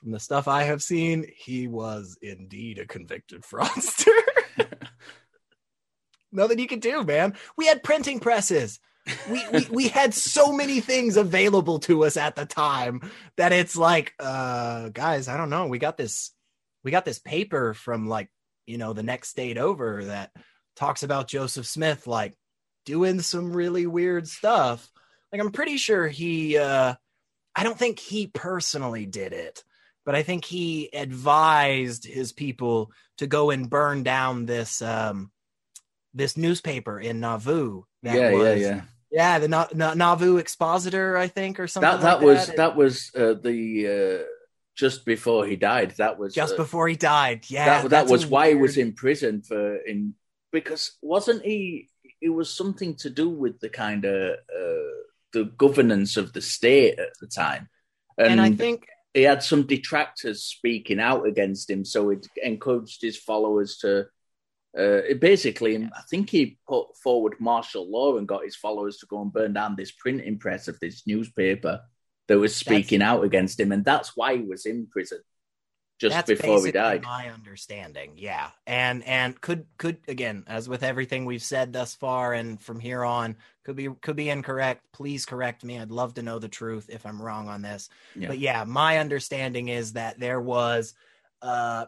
from 0.00 0.10
the 0.10 0.20
stuff 0.20 0.48
I 0.48 0.64
have 0.64 0.82
seen, 0.82 1.24
he 1.34 1.66
was 1.68 2.18
indeed 2.20 2.78
a 2.78 2.86
convicted 2.86 3.42
fraudster. 3.50 4.21
Nothing 6.32 6.58
you 6.58 6.66
could 6.66 6.80
do, 6.80 7.04
man. 7.04 7.34
We 7.56 7.66
had 7.66 7.82
printing 7.82 8.20
presses. 8.20 8.80
We, 9.28 9.44
we 9.52 9.66
we 9.70 9.88
had 9.88 10.14
so 10.14 10.52
many 10.52 10.80
things 10.80 11.16
available 11.16 11.80
to 11.80 12.04
us 12.04 12.16
at 12.16 12.36
the 12.36 12.46
time 12.46 13.10
that 13.36 13.52
it's 13.52 13.76
like, 13.76 14.14
uh, 14.20 14.90
guys, 14.90 15.26
I 15.26 15.36
don't 15.36 15.50
know. 15.50 15.66
We 15.66 15.78
got 15.78 15.96
this, 15.96 16.30
we 16.84 16.92
got 16.92 17.04
this 17.04 17.18
paper 17.18 17.74
from 17.74 18.08
like, 18.08 18.30
you 18.64 18.78
know, 18.78 18.92
the 18.92 19.02
next 19.02 19.30
state 19.30 19.58
over 19.58 20.04
that 20.04 20.30
talks 20.76 21.02
about 21.02 21.28
Joseph 21.28 21.66
Smith 21.66 22.06
like 22.06 22.34
doing 22.86 23.20
some 23.20 23.52
really 23.52 23.86
weird 23.86 24.28
stuff. 24.28 24.88
Like 25.32 25.40
I'm 25.40 25.52
pretty 25.52 25.76
sure 25.78 26.06
he 26.08 26.56
uh 26.58 26.94
I 27.54 27.64
don't 27.64 27.78
think 27.78 27.98
he 27.98 28.28
personally 28.28 29.06
did 29.06 29.32
it, 29.32 29.62
but 30.04 30.14
I 30.14 30.22
think 30.22 30.44
he 30.44 30.90
advised 30.92 32.06
his 32.06 32.32
people 32.32 32.92
to 33.22 33.28
go 33.28 33.50
and 33.50 33.70
burn 33.70 34.02
down 34.02 34.46
this 34.46 34.82
um 34.82 35.30
this 36.12 36.36
newspaper 36.36 37.00
in 37.00 37.20
Nauvoo. 37.20 37.84
yeah, 38.02 38.32
was, 38.32 38.60
yeah, 38.60 38.66
yeah. 38.66 38.80
Yeah, 39.10 39.38
the 39.38 39.48
Na- 39.48 39.68
Na- 39.74 39.94
Nauvoo 39.94 40.38
Expositor, 40.38 41.16
I 41.16 41.28
think, 41.28 41.60
or 41.60 41.66
something. 41.66 41.90
That 41.90 42.00
that 42.00 42.16
like 42.18 42.26
was 42.26 42.46
that, 42.46 42.56
that 42.56 42.76
was 42.76 43.10
uh, 43.14 43.34
the 43.34 44.22
uh, 44.22 44.26
just 44.74 45.04
before 45.04 45.46
he 45.46 45.56
died. 45.56 45.92
That 45.98 46.18
was 46.18 46.34
just 46.34 46.54
uh, 46.54 46.56
before 46.56 46.88
he 46.88 46.96
died. 46.96 47.44
Yeah, 47.48 47.82
that, 47.82 47.90
that 47.90 48.06
was 48.08 48.26
why 48.26 48.48
weird... 48.48 48.56
he 48.56 48.62
was 48.62 48.76
in 48.78 48.92
prison 48.94 49.42
for 49.42 49.76
in 49.76 50.14
because 50.50 50.96
wasn't 51.02 51.44
he? 51.44 51.88
It 52.20 52.30
was 52.30 52.50
something 52.50 52.94
to 52.96 53.10
do 53.10 53.28
with 53.28 53.60
the 53.60 53.68
kind 53.68 54.04
of 54.04 54.32
uh, 54.32 54.96
the 55.32 55.44
governance 55.56 56.16
of 56.16 56.32
the 56.32 56.40
state 56.40 56.98
at 56.98 57.12
the 57.20 57.26
time, 57.26 57.68
and, 58.16 58.32
and 58.32 58.40
I 58.40 58.52
think 58.52 58.86
he 59.14 59.22
had 59.22 59.42
some 59.42 59.66
detractors 59.66 60.42
speaking 60.42 61.00
out 61.00 61.26
against 61.26 61.68
him, 61.68 61.84
so 61.84 62.10
it 62.10 62.26
encouraged 62.42 63.02
his 63.02 63.16
followers 63.16 63.78
to. 63.78 64.06
Uh, 64.76 65.02
basically, 65.20 65.76
I 65.76 66.00
think 66.08 66.30
he 66.30 66.58
put 66.66 66.96
forward 66.96 67.34
martial 67.38 67.90
law 67.90 68.16
and 68.16 68.26
got 68.26 68.44
his 68.44 68.56
followers 68.56 68.96
to 68.98 69.06
go 69.06 69.20
and 69.20 69.30
burn 69.30 69.52
down 69.52 69.76
this 69.76 69.90
printing 69.90 70.38
press 70.38 70.66
of 70.66 70.80
this 70.80 71.06
newspaper 71.06 71.82
that 72.28 72.38
was 72.38 72.56
speaking 72.56 73.00
that's, 73.00 73.10
out 73.10 73.24
against 73.24 73.60
him, 73.60 73.70
and 73.70 73.84
that's 73.84 74.16
why 74.16 74.36
he 74.36 74.42
was 74.42 74.64
in 74.64 74.86
prison 74.86 75.18
just 75.98 76.14
That's 76.14 76.28
before 76.28 76.60
we 76.62 76.72
died. 76.72 77.02
My 77.04 77.30
understanding, 77.30 78.12
yeah, 78.16 78.50
and 78.66 79.04
and 79.06 79.40
could 79.40 79.66
could 79.78 79.98
again, 80.08 80.44
as 80.46 80.68
with 80.68 80.82
everything 80.82 81.24
we've 81.24 81.42
said 81.42 81.72
thus 81.72 81.94
far, 81.94 82.32
and 82.32 82.60
from 82.60 82.80
here 82.80 83.04
on, 83.04 83.36
could 83.64 83.76
be 83.76 83.88
could 84.00 84.16
be 84.16 84.28
incorrect. 84.28 84.82
Please 84.92 85.24
correct 85.24 85.64
me. 85.64 85.78
I'd 85.78 85.90
love 85.90 86.14
to 86.14 86.22
know 86.22 86.38
the 86.38 86.48
truth 86.48 86.90
if 86.90 87.06
I'm 87.06 87.22
wrong 87.22 87.48
on 87.48 87.62
this. 87.62 87.88
Yeah. 88.16 88.28
But 88.28 88.38
yeah, 88.38 88.64
my 88.64 88.98
understanding 88.98 89.68
is 89.68 89.92
that 89.92 90.18
there 90.18 90.40
was 90.40 90.94
uh, 91.40 91.86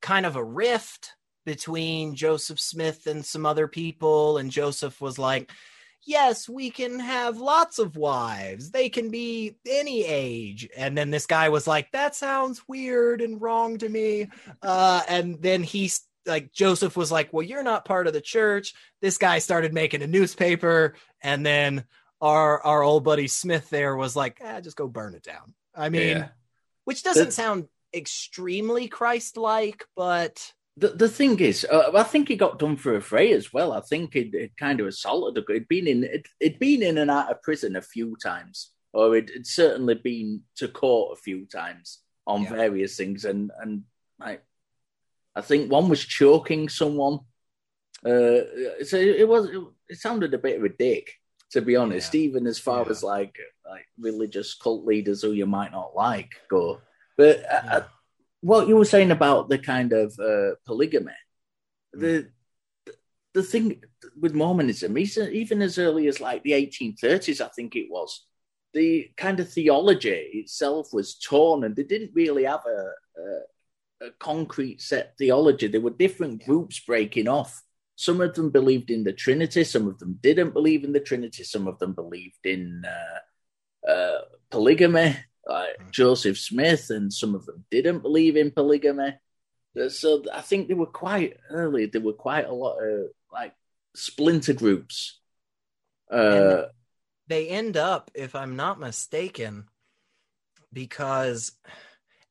kind 0.00 0.26
of 0.26 0.36
a 0.36 0.44
rift 0.44 1.12
between 1.44 2.14
Joseph 2.14 2.58
Smith 2.58 3.06
and 3.06 3.24
some 3.24 3.46
other 3.46 3.68
people, 3.68 4.38
and 4.38 4.50
Joseph 4.50 5.00
was 5.00 5.18
like, 5.18 5.50
yes, 6.06 6.48
we 6.48 6.70
can 6.70 7.00
have 7.00 7.38
lots 7.38 7.78
of 7.78 7.96
wives. 7.96 8.70
They 8.70 8.88
can 8.88 9.10
be 9.10 9.56
any 9.68 10.04
age. 10.04 10.68
And 10.76 10.96
then 10.96 11.10
this 11.10 11.26
guy 11.26 11.48
was 11.48 11.66
like, 11.66 11.90
that 11.92 12.14
sounds 12.14 12.62
weird 12.68 13.20
and 13.20 13.40
wrong 13.40 13.78
to 13.78 13.88
me. 13.88 14.28
Uh, 14.62 15.02
and 15.08 15.40
then 15.40 15.62
he's 15.62 16.02
like, 16.26 16.52
Joseph 16.52 16.96
was 16.96 17.12
like, 17.12 17.32
well, 17.32 17.42
you're 17.42 17.62
not 17.62 17.84
part 17.84 18.06
of 18.06 18.12
the 18.12 18.20
church. 18.20 18.74
This 19.00 19.18
guy 19.18 19.38
started 19.38 19.74
making 19.74 20.02
a 20.02 20.06
newspaper. 20.06 20.94
And 21.22 21.44
then 21.44 21.84
our, 22.20 22.62
our 22.62 22.82
old 22.82 23.04
buddy 23.04 23.28
Smith 23.28 23.68
there 23.70 23.96
was 23.96 24.16
like, 24.16 24.40
ah, 24.44 24.60
just 24.60 24.76
go 24.76 24.88
burn 24.88 25.14
it 25.14 25.22
down. 25.22 25.54
I 25.74 25.88
mean, 25.88 26.16
yeah. 26.16 26.28
which 26.84 27.02
doesn't 27.02 27.32
sound 27.32 27.68
extremely 27.92 28.88
Christ 28.88 29.36
like, 29.36 29.86
but 29.96 30.52
the, 30.76 30.88
the 30.88 31.08
thing 31.08 31.38
is, 31.38 31.64
uh, 31.70 31.92
I 31.94 32.02
think 32.02 32.28
he 32.28 32.36
got 32.36 32.58
done 32.58 32.76
for 32.76 32.96
affray 32.96 33.32
as 33.32 33.52
well. 33.52 33.72
I 33.72 33.80
think 33.80 34.16
it, 34.16 34.34
it 34.34 34.56
kind 34.56 34.80
of 34.80 34.88
assaulted. 34.88 35.44
It'd 35.48 35.68
been 35.68 35.86
in 35.86 36.04
it, 36.04 36.26
it'd 36.40 36.58
been 36.58 36.82
in 36.82 36.98
and 36.98 37.10
out 37.10 37.30
of 37.30 37.42
prison 37.42 37.76
a 37.76 37.82
few 37.82 38.16
times, 38.16 38.70
or 38.92 39.16
it, 39.16 39.30
would 39.34 39.46
certainly 39.46 39.94
been 39.94 40.42
to 40.56 40.68
court 40.68 41.16
a 41.16 41.20
few 41.20 41.46
times 41.46 42.00
on 42.26 42.42
yeah. 42.42 42.50
various 42.50 42.96
things. 42.96 43.24
And 43.24 43.52
and 43.60 43.84
I, 44.20 44.38
I 45.36 45.42
think 45.42 45.70
one 45.70 45.88
was 45.88 46.04
choking 46.04 46.68
someone. 46.68 47.20
Uh, 48.04 48.82
so 48.84 48.96
it 48.96 49.28
was 49.28 49.46
it, 49.46 49.62
it 49.88 49.98
sounded 49.98 50.34
a 50.34 50.38
bit 50.38 50.58
of 50.58 50.64
a 50.64 50.68
dick, 50.68 51.08
to 51.52 51.62
be 51.62 51.76
honest. 51.76 52.14
Yeah. 52.14 52.22
Even 52.22 52.48
as 52.48 52.58
far 52.58 52.82
yeah. 52.84 52.90
as 52.90 53.04
like 53.04 53.36
like 53.64 53.86
religious 53.96 54.54
cult 54.54 54.84
leaders 54.84 55.22
who 55.22 55.32
you 55.32 55.46
might 55.46 55.70
not 55.70 55.94
like 55.94 56.32
go, 56.50 56.80
but. 57.16 57.44
Uh, 57.48 57.82
what 58.44 58.68
you 58.68 58.76
were 58.76 58.84
saying 58.84 59.10
about 59.10 59.48
the 59.48 59.58
kind 59.58 59.94
of 59.94 60.18
uh, 60.20 60.54
polygamy, 60.66 61.12
mm. 61.96 62.00
the 62.00 62.28
the 63.32 63.42
thing 63.42 63.82
with 64.20 64.34
Mormonism, 64.34 64.96
even 64.96 65.60
as 65.60 65.76
early 65.76 66.06
as 66.06 66.20
like 66.20 66.44
the 66.44 66.52
1830s, 66.52 67.40
I 67.40 67.48
think 67.48 67.74
it 67.74 67.88
was, 67.90 68.26
the 68.74 69.10
kind 69.16 69.40
of 69.40 69.50
theology 69.50 70.30
itself 70.34 70.90
was 70.92 71.16
torn, 71.16 71.64
and 71.64 71.74
they 71.74 71.82
didn't 71.82 72.12
really 72.14 72.44
have 72.44 72.64
a, 72.64 72.90
a, 73.20 74.06
a 74.06 74.10
concrete 74.20 74.80
set 74.80 75.16
theology. 75.18 75.66
There 75.66 75.80
were 75.80 75.90
different 75.90 76.44
groups 76.44 76.78
breaking 76.78 77.26
off. 77.26 77.60
Some 77.96 78.20
of 78.20 78.34
them 78.34 78.50
believed 78.50 78.90
in 78.90 79.02
the 79.02 79.12
Trinity, 79.12 79.64
some 79.64 79.88
of 79.88 79.98
them 79.98 80.18
didn't 80.22 80.52
believe 80.52 80.84
in 80.84 80.92
the 80.92 81.00
Trinity, 81.00 81.42
some 81.42 81.66
of 81.66 81.80
them 81.80 81.92
believed 81.92 82.44
in 82.44 82.84
uh, 82.86 83.90
uh, 83.90 84.20
polygamy 84.50 85.16
like 85.46 85.78
mm. 85.78 85.90
Joseph 85.90 86.38
Smith, 86.38 86.90
and 86.90 87.12
some 87.12 87.34
of 87.34 87.46
them 87.46 87.64
didn't 87.70 88.00
believe 88.00 88.36
in 88.36 88.50
polygamy. 88.50 89.14
So 89.88 90.22
I 90.32 90.40
think 90.40 90.68
they 90.68 90.74
were 90.74 90.86
quite 90.86 91.36
early. 91.50 91.86
There 91.86 92.00
were 92.00 92.12
quite 92.12 92.46
a 92.46 92.54
lot 92.54 92.78
of 92.78 93.06
like 93.32 93.54
splinter 93.94 94.52
groups. 94.52 95.18
Uh, 96.10 96.66
they 97.26 97.48
end 97.48 97.76
up, 97.76 98.10
if 98.14 98.34
I'm 98.34 98.56
not 98.56 98.78
mistaken, 98.78 99.64
because 100.72 101.52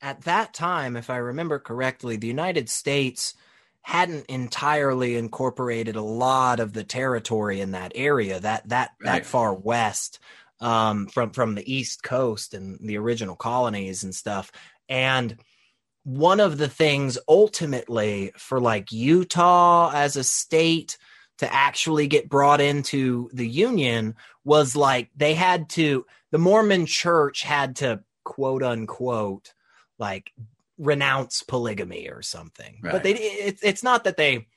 at 0.02 0.21
that 0.21 0.54
time, 0.54 0.95
if 0.95 1.10
I 1.10 1.17
remember 1.17 1.60
correctly, 1.60 2.15
the 2.15 2.28
United 2.28 2.69
States 2.69 3.34
hadn't 3.82 4.26
entirely 4.28 5.17
incorporated 5.17 5.97
a 5.97 6.02
lot 6.02 6.62
of 6.62 6.71
the 6.71 6.84
territory 6.86 7.60
in 7.60 7.71
that 7.71 7.91
area 7.95 8.39
that 8.39 8.67
that 8.69 8.91
right. 9.02 9.12
that 9.12 9.26
far 9.26 9.54
west 9.54 10.19
um, 10.63 11.08
from 11.08 11.32
from 11.32 11.56
the 11.56 11.71
East 11.71 12.02
Coast 12.04 12.54
and 12.54 12.80
the 12.80 12.97
original 12.97 13.36
colonies 13.36 14.04
and 14.04 14.15
stuff. 14.15 14.52
And 14.88 15.38
one 16.04 16.39
of 16.39 16.58
the 16.58 16.69
things 16.69 17.17
ultimately 17.28 18.32
for 18.38 18.60
like 18.60 18.91
Utah 18.91 19.91
as 19.93 20.15
a 20.15 20.23
state 20.23 20.97
to 21.39 21.54
actually 21.54 22.08
get 22.08 22.30
brought 22.30 22.62
into 22.62 23.30
the 23.34 23.47
union 23.47 24.15
was 24.45 24.76
like 24.76 25.10
they 25.15 25.34
had 25.34 25.69
to 25.71 26.06
the 26.32 26.38
Mormon 26.38 26.86
church 26.86 27.41
had 27.41 27.76
to 27.78 28.02
quote 28.23 28.63
unquote 28.63 29.54
like 29.99 30.32
renounce 30.78 31.43
polygamy 31.43 32.08
or 32.10 32.21
something. 32.21 32.80
Right. 32.82 32.93
But 32.93 33.04
they 33.04 33.13
it, 33.15 33.60
it's 33.62 33.84
not 33.84 34.06
that 34.06 34.15
they 34.15 34.47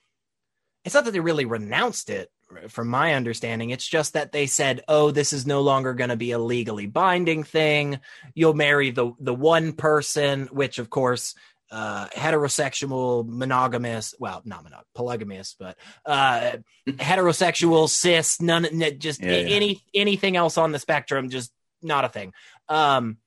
it's 0.84 0.94
not 0.94 1.04
that 1.04 1.10
they 1.10 1.20
really 1.20 1.46
renounced 1.46 2.10
it 2.10 2.30
from 2.68 2.88
my 2.88 3.14
understanding. 3.14 3.70
It's 3.70 3.86
just 3.86 4.14
that 4.14 4.32
they 4.32 4.46
said, 4.46 4.82
"Oh, 4.88 5.10
this 5.10 5.32
is 5.32 5.46
no 5.46 5.60
longer 5.62 5.94
going 5.94 6.10
to 6.10 6.16
be 6.16 6.32
a 6.32 6.38
legally 6.38 6.86
binding 6.86 7.44
thing. 7.44 8.00
You'll 8.34 8.54
marry 8.54 8.90
the 8.90 9.12
the 9.18 9.34
one 9.34 9.72
person," 9.72 10.48
which, 10.52 10.78
of 10.78 10.90
course, 10.90 11.34
uh, 11.70 12.06
heterosexual, 12.08 13.24
monogamous, 13.26 14.14
well, 14.18 14.42
not 14.44 14.64
monog- 14.64 14.84
polygamous, 14.94 15.56
but 15.58 15.76
uh, 16.04 16.52
heterosexual, 16.88 17.88
cis, 17.88 18.40
none, 18.40 18.66
just 18.98 19.22
yeah, 19.22 19.30
any 19.30 19.82
yeah. 19.92 20.00
anything 20.00 20.36
else 20.36 20.58
on 20.58 20.72
the 20.72 20.78
spectrum, 20.78 21.28
just 21.28 21.52
not 21.82 22.04
a 22.04 22.08
thing. 22.08 22.32
Um, 22.68 23.18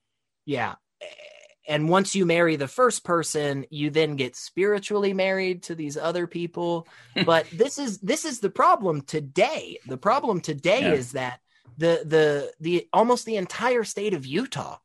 yeah, 0.45 0.75
and 1.69 1.87
once 1.87 2.15
you 2.15 2.25
marry 2.25 2.55
the 2.55 2.67
first 2.67 3.05
person 3.05 3.63
you 3.69 3.91
then 3.91 4.15
get 4.15 4.35
spiritually 4.35 5.13
married 5.13 5.63
to 5.63 5.75
these 5.75 5.95
other 5.95 6.27
people. 6.27 6.87
But 7.25 7.47
this 7.51 7.77
is 7.77 7.99
this 7.99 8.25
is 8.25 8.39
the 8.39 8.49
problem 8.49 9.01
today. 9.01 9.77
The 9.87 9.97
problem 9.97 10.41
today 10.41 10.81
yeah. 10.81 10.93
is 10.93 11.11
that 11.13 11.39
the 11.77 12.01
the 12.05 12.51
the 12.59 12.87
almost 12.91 13.25
the 13.25 13.37
entire 13.37 13.83
state 13.83 14.13
of 14.13 14.25
utah 14.25 14.77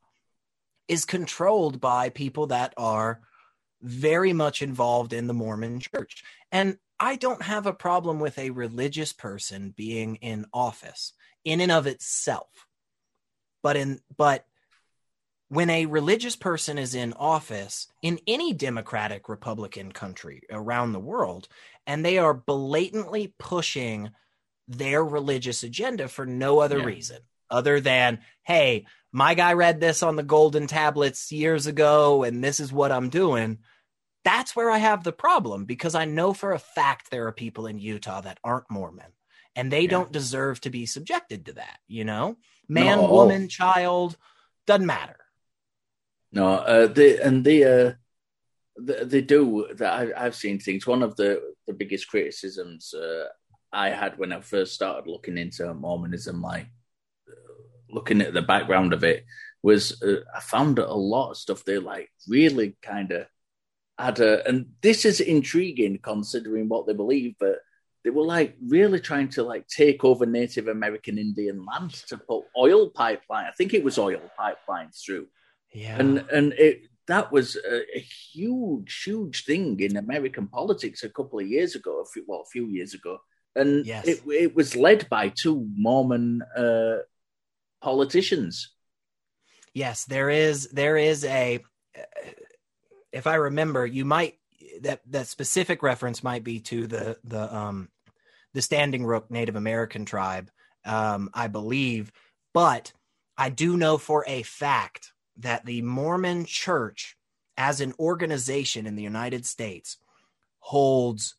is 0.87 1.05
controlled 1.05 1.81
by 1.81 2.09
people 2.09 2.47
that 2.47 2.73
are 2.77 3.21
very 3.81 4.33
much 4.33 4.61
involved 4.61 5.11
in 5.11 5.27
the 5.27 5.33
mormon 5.33 5.79
church. 5.79 6.23
And 6.51 6.77
i 6.97 7.17
don't 7.17 7.41
have 7.41 7.65
a 7.65 7.73
problem 7.73 8.21
with 8.21 8.37
a 8.39 8.51
religious 8.51 9.11
person 9.11 9.73
being 9.75 10.15
in 10.17 10.45
office 10.53 11.13
in 11.43 11.61
and 11.61 11.71
of 11.71 11.87
itself. 11.87 12.67
But 13.63 13.75
in 13.75 13.99
but 14.15 14.45
when 15.55 15.69
a 15.69 15.85
religious 15.85 16.35
person 16.35 16.77
is 16.77 16.93
in 16.93 17.13
office 17.13 17.87
in 18.01 18.19
any 18.27 18.53
democratic 18.53 19.29
republican 19.29 19.91
country 19.91 20.41
around 20.51 20.91
the 20.91 20.99
world 20.99 21.47
and 21.87 22.03
they 22.03 22.17
are 22.17 22.33
blatantly 22.33 23.33
pushing 23.39 24.11
their 24.67 25.03
religious 25.03 25.63
agenda 25.63 26.07
for 26.07 26.25
no 26.25 26.59
other 26.59 26.79
yeah. 26.79 26.85
reason 26.85 27.17
other 27.49 27.79
than, 27.79 28.19
hey, 28.43 28.85
my 29.11 29.33
guy 29.33 29.53
read 29.53 29.79
this 29.79 30.03
on 30.03 30.15
the 30.15 30.23
golden 30.23 30.67
tablets 30.67 31.31
years 31.31 31.67
ago 31.67 32.23
and 32.23 32.43
this 32.43 32.59
is 32.59 32.73
what 32.73 32.91
I'm 32.91 33.09
doing. 33.09 33.59
That's 34.23 34.55
where 34.55 34.71
I 34.71 34.79
have 34.79 35.03
the 35.03 35.11
problem 35.11 35.65
because 35.65 35.95
I 35.95 36.05
know 36.05 36.33
for 36.33 36.51
a 36.51 36.59
fact 36.59 37.11
there 37.11 37.27
are 37.27 37.31
people 37.31 37.67
in 37.67 37.79
Utah 37.79 38.21
that 38.21 38.39
aren't 38.43 38.71
Mormon 38.71 39.11
and 39.55 39.71
they 39.71 39.81
yeah. 39.81 39.89
don't 39.89 40.11
deserve 40.11 40.59
to 40.61 40.69
be 40.69 40.85
subjected 40.85 41.45
to 41.45 41.53
that, 41.53 41.77
you 41.87 42.03
know? 42.03 42.37
Man, 42.67 42.97
no. 42.97 43.11
woman, 43.11 43.47
child, 43.47 44.17
doesn't 44.65 44.87
matter. 44.87 45.17
No, 46.35 46.55
uh, 46.55 46.87
they, 46.87 47.19
and 47.19 47.45
they, 47.45 47.63
uh, 47.63 47.93
they, 48.77 49.03
they 49.05 49.21
do 49.21 49.69
that. 49.75 50.13
I, 50.17 50.23
have 50.25 50.35
seen 50.35 50.59
things. 50.59 50.85
One 50.85 51.01
of 51.01 51.15
the, 51.15 51.41
the 51.65 51.73
biggest 51.73 52.09
criticisms 52.09 52.93
uh, 52.93 53.27
I 53.71 53.89
had 53.89 54.17
when 54.17 54.33
I 54.33 54.41
first 54.41 54.73
started 54.73 55.09
looking 55.09 55.37
into 55.37 55.73
Mormonism, 55.73 56.41
like 56.41 56.67
looking 57.89 58.21
at 58.21 58.33
the 58.33 58.41
background 58.41 58.91
of 58.91 59.05
it, 59.05 59.25
was 59.63 60.01
uh, 60.03 60.17
I 60.35 60.41
found 60.41 60.77
a 60.77 60.93
lot 60.93 61.31
of 61.31 61.37
stuff 61.37 61.63
they 61.63 61.77
like 61.77 62.11
really 62.27 62.75
kind 62.81 63.11
of 63.11 63.27
had 63.97 64.19
a, 64.19 64.45
and 64.47 64.67
this 64.81 65.05
is 65.05 65.21
intriguing 65.21 65.99
considering 66.03 66.67
what 66.67 66.85
they 66.85 66.93
believe, 66.93 67.35
but 67.39 67.59
they 68.03 68.09
were 68.09 68.25
like 68.25 68.57
really 68.67 68.99
trying 68.99 69.29
to 69.29 69.43
like 69.43 69.67
take 69.67 70.03
over 70.03 70.25
Native 70.25 70.67
American 70.67 71.17
Indian 71.17 71.65
lands 71.65 72.03
to 72.03 72.17
put 72.17 72.43
oil 72.57 72.89
pipeline. 72.89 73.45
I 73.45 73.51
think 73.57 73.73
it 73.73 73.85
was 73.85 73.97
oil 73.97 74.21
pipelines 74.37 75.01
through. 75.03 75.27
Yeah, 75.75 75.99
and 75.99 76.19
and 76.31 76.53
it 76.53 76.87
that 77.07 77.31
was 77.33 77.57
a, 77.57 77.97
a, 77.97 77.99
huge, 77.99 79.03
huge 79.03 79.43
thing 79.43 79.79
in 79.81 79.97
American 79.97 80.47
politics 80.47 81.03
a 81.03 81.09
couple 81.09 81.39
of 81.39 81.47
years 81.47 81.75
ago. 81.75 82.01
A 82.01 82.05
few, 82.05 82.23
well, 82.25 82.41
a 82.41 82.49
few 82.49 82.67
years 82.67 82.93
ago, 82.93 83.19
and 83.57 83.85
yes. 83.85 84.07
it 84.07 84.21
it 84.25 84.55
was 84.55 84.77
led 84.77 85.09
by 85.09 85.29
two 85.29 85.67
Mormon 85.75 86.41
uh, 86.55 86.99
politicians. 87.81 88.71
Yes, 89.73 90.05
there 90.05 90.29
is 90.29 90.69
there 90.69 90.95
is 90.95 91.25
a. 91.25 91.59
If 93.11 93.27
I 93.27 93.35
remember, 93.35 93.85
you 93.85 94.05
might 94.05 94.35
that 94.81 95.01
that 95.07 95.27
specific 95.27 95.83
reference 95.83 96.23
might 96.23 96.45
be 96.45 96.61
to 96.61 96.87
the 96.87 97.17
the 97.25 97.53
um 97.53 97.89
the 98.53 98.61
Standing 98.61 99.05
Rock 99.05 99.29
Native 99.29 99.57
American 99.57 100.05
tribe, 100.05 100.49
um, 100.85 101.29
I 101.33 101.47
believe, 101.47 102.13
but 102.53 102.93
I 103.37 103.49
do 103.49 103.75
know 103.75 103.97
for 103.97 104.23
a 104.25 104.43
fact 104.43 105.11
that 105.37 105.65
the 105.65 105.81
Mormon 105.81 106.45
Church, 106.45 107.17
as 107.57 107.81
an 107.81 107.93
organization 107.99 108.85
in 108.85 108.95
the 108.95 109.03
United 109.03 109.45
States, 109.45 109.97
holds 110.59 111.35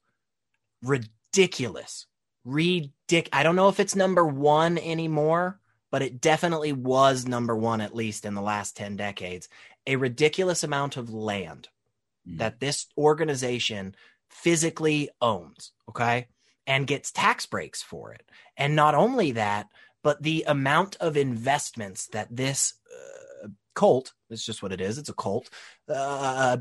ridiculous, 0.82 2.06
ridic. 2.46 3.28
I 3.32 3.42
don't 3.42 3.56
know 3.56 3.68
if 3.68 3.80
it's 3.80 3.96
number 3.96 4.24
one 4.24 4.78
anymore, 4.78 5.60
but 5.90 6.02
it 6.02 6.20
definitely 6.20 6.72
was 6.72 7.26
number 7.26 7.56
one 7.56 7.80
at 7.80 7.94
least 7.94 8.24
in 8.24 8.34
the 8.34 8.42
last 8.42 8.76
ten 8.76 8.96
decades. 8.96 9.48
A 9.86 9.96
ridiculous 9.96 10.64
amount 10.64 10.96
of 10.96 11.12
land 11.12 11.68
mm. 12.28 12.38
that 12.38 12.60
this 12.60 12.86
organization 12.98 13.94
physically 14.28 15.10
owns. 15.20 15.72
Okay. 15.88 16.28
And 16.66 16.86
gets 16.86 17.12
tax 17.12 17.46
breaks 17.46 17.82
for 17.82 18.12
it. 18.12 18.28
And 18.56 18.74
not 18.74 18.96
only 18.96 19.32
that, 19.32 19.68
but 20.02 20.22
the 20.22 20.44
amount 20.46 20.96
of 21.00 21.16
investments 21.16 22.08
that 22.08 22.28
this 22.30 22.74
cult, 23.76 24.12
it's 24.28 24.44
just 24.44 24.62
what 24.62 24.72
it 24.72 24.80
is, 24.80 24.98
it's 24.98 25.08
a 25.08 25.14
cult. 25.14 25.48
Uh, 25.88 26.58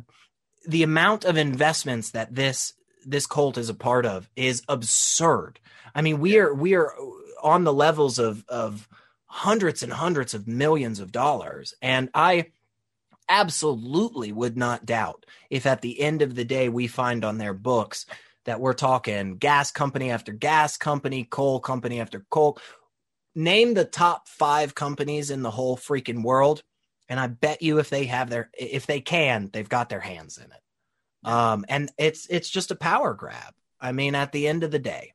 the 0.68 0.84
amount 0.84 1.26
of 1.26 1.38
investments 1.38 2.12
that 2.12 2.36
this 2.36 2.74
this 3.06 3.28
cult 3.28 3.58
is 3.58 3.70
a 3.70 3.74
part 3.74 4.06
of 4.06 4.30
is 4.36 4.64
absurd. 4.68 5.60
I 5.94 6.02
mean, 6.02 6.20
we 6.20 6.38
are 6.38 6.54
we 6.54 6.76
are 6.76 6.94
on 7.42 7.64
the 7.64 7.74
levels 7.74 8.20
of 8.20 8.46
of 8.48 8.88
hundreds 9.26 9.84
and 9.84 9.94
hundreds 9.94 10.34
of 10.34 10.48
millions 10.48 11.00
of 11.00 11.12
dollars, 11.12 11.74
and 11.82 12.10
I 12.14 12.52
absolutely 13.28 14.32
would 14.32 14.58
not 14.58 14.86
doubt 14.86 15.26
if 15.50 15.66
at 15.66 15.82
the 15.82 16.00
end 16.00 16.22
of 16.22 16.36
the 16.36 16.46
day 16.46 16.70
we 16.70 16.88
find 16.88 17.26
on 17.26 17.38
their 17.38 17.54
books 17.54 18.06
that 18.46 18.60
we're 18.60 18.74
talking 18.74 19.38
gas 19.38 19.72
company 19.72 20.12
after 20.12 20.32
gas 20.32 20.78
company, 20.78 21.24
coal 21.24 21.60
company 21.60 22.00
after 22.00 22.26
coal. 22.30 22.60
Name 23.34 23.74
the 23.74 23.86
top 23.86 24.28
five 24.28 24.76
companies 24.76 25.32
in 25.32 25.42
the 25.42 25.52
whole 25.52 25.76
freaking 25.76 26.24
world 26.24 26.64
and 27.10 27.20
I 27.20 27.28
bet 27.28 27.62
you 27.62 27.80
if 27.80 27.90
they 27.90 28.06
have 28.06 28.30
their 28.30 28.50
if 28.58 28.86
they 28.86 29.02
can, 29.02 29.50
they've 29.52 29.70
got 29.70 29.90
their 29.90 30.00
hands 30.00 30.38
in 30.38 30.46
it. 30.46 31.30
Um, 31.30 31.66
and 31.70 31.92
it's 31.98 32.28
it's 32.30 32.50
just 32.50 32.72
a 32.72 32.76
power 32.76 33.14
grab. 33.14 33.54
I 33.80 33.92
mean, 33.92 34.16
at 34.16 34.32
the 34.32 34.48
end 34.48 34.64
of 34.64 34.72
the 34.72 34.80
day. 34.80 35.14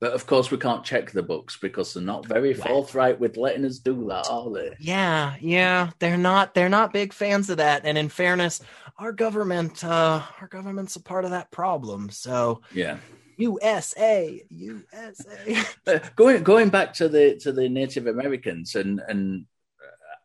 But 0.00 0.12
of 0.12 0.26
course, 0.26 0.50
we 0.50 0.58
can't 0.58 0.84
check 0.84 1.10
the 1.10 1.24
books 1.24 1.58
because 1.60 1.92
they're 1.92 2.02
not 2.02 2.24
very 2.24 2.54
forthright 2.54 3.18
with 3.18 3.36
letting 3.36 3.64
us 3.64 3.78
do 3.78 4.06
that, 4.08 4.28
are 4.30 4.48
they? 4.52 4.76
Yeah, 4.78 5.34
yeah, 5.40 5.90
they're 5.98 6.16
not. 6.16 6.54
They're 6.54 6.68
not 6.68 6.92
big 6.92 7.12
fans 7.12 7.50
of 7.50 7.56
that. 7.56 7.82
And 7.84 7.98
in 7.98 8.08
fairness, 8.08 8.60
our 8.98 9.10
government, 9.10 9.82
uh, 9.82 10.22
our 10.40 10.46
government's 10.46 10.94
a 10.94 11.02
part 11.02 11.24
of 11.24 11.32
that 11.32 11.50
problem. 11.50 12.10
So 12.10 12.60
yeah, 12.72 12.98
USA, 13.38 14.40
USA. 14.50 15.64
going 16.16 16.44
going 16.44 16.68
back 16.68 16.92
to 16.94 17.08
the 17.08 17.36
to 17.42 17.50
the 17.50 17.68
Native 17.68 18.06
Americans 18.06 18.76
and 18.76 19.00
and 19.08 19.46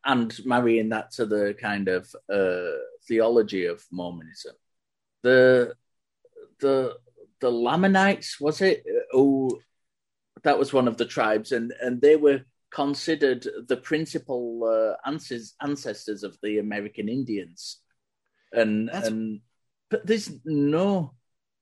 and 0.05 0.33
marrying 0.45 0.89
that 0.89 1.11
to 1.11 1.25
the 1.25 1.55
kind 1.59 1.87
of 1.87 2.13
uh, 2.31 2.77
theology 3.07 3.65
of 3.65 3.83
Mormonism. 3.91 4.55
The 5.21 5.73
the 6.59 6.97
the 7.39 7.51
Lamanites 7.51 8.39
was 8.39 8.61
it? 8.61 8.83
Oh, 9.13 9.59
that 10.43 10.59
was 10.59 10.73
one 10.73 10.87
of 10.87 10.97
the 10.97 11.05
tribes, 11.05 11.51
and 11.51 11.73
and 11.81 12.01
they 12.01 12.15
were 12.15 12.41
considered 12.71 13.47
the 13.67 13.77
principal 13.77 14.63
uh, 14.65 15.09
ancestors 15.61 16.23
of 16.23 16.37
the 16.41 16.59
American 16.59 17.07
Indians, 17.07 17.79
and 18.51 18.89
That's... 18.89 19.07
and 19.07 19.41
but 19.89 20.05
there's 20.05 20.31
no. 20.45 21.13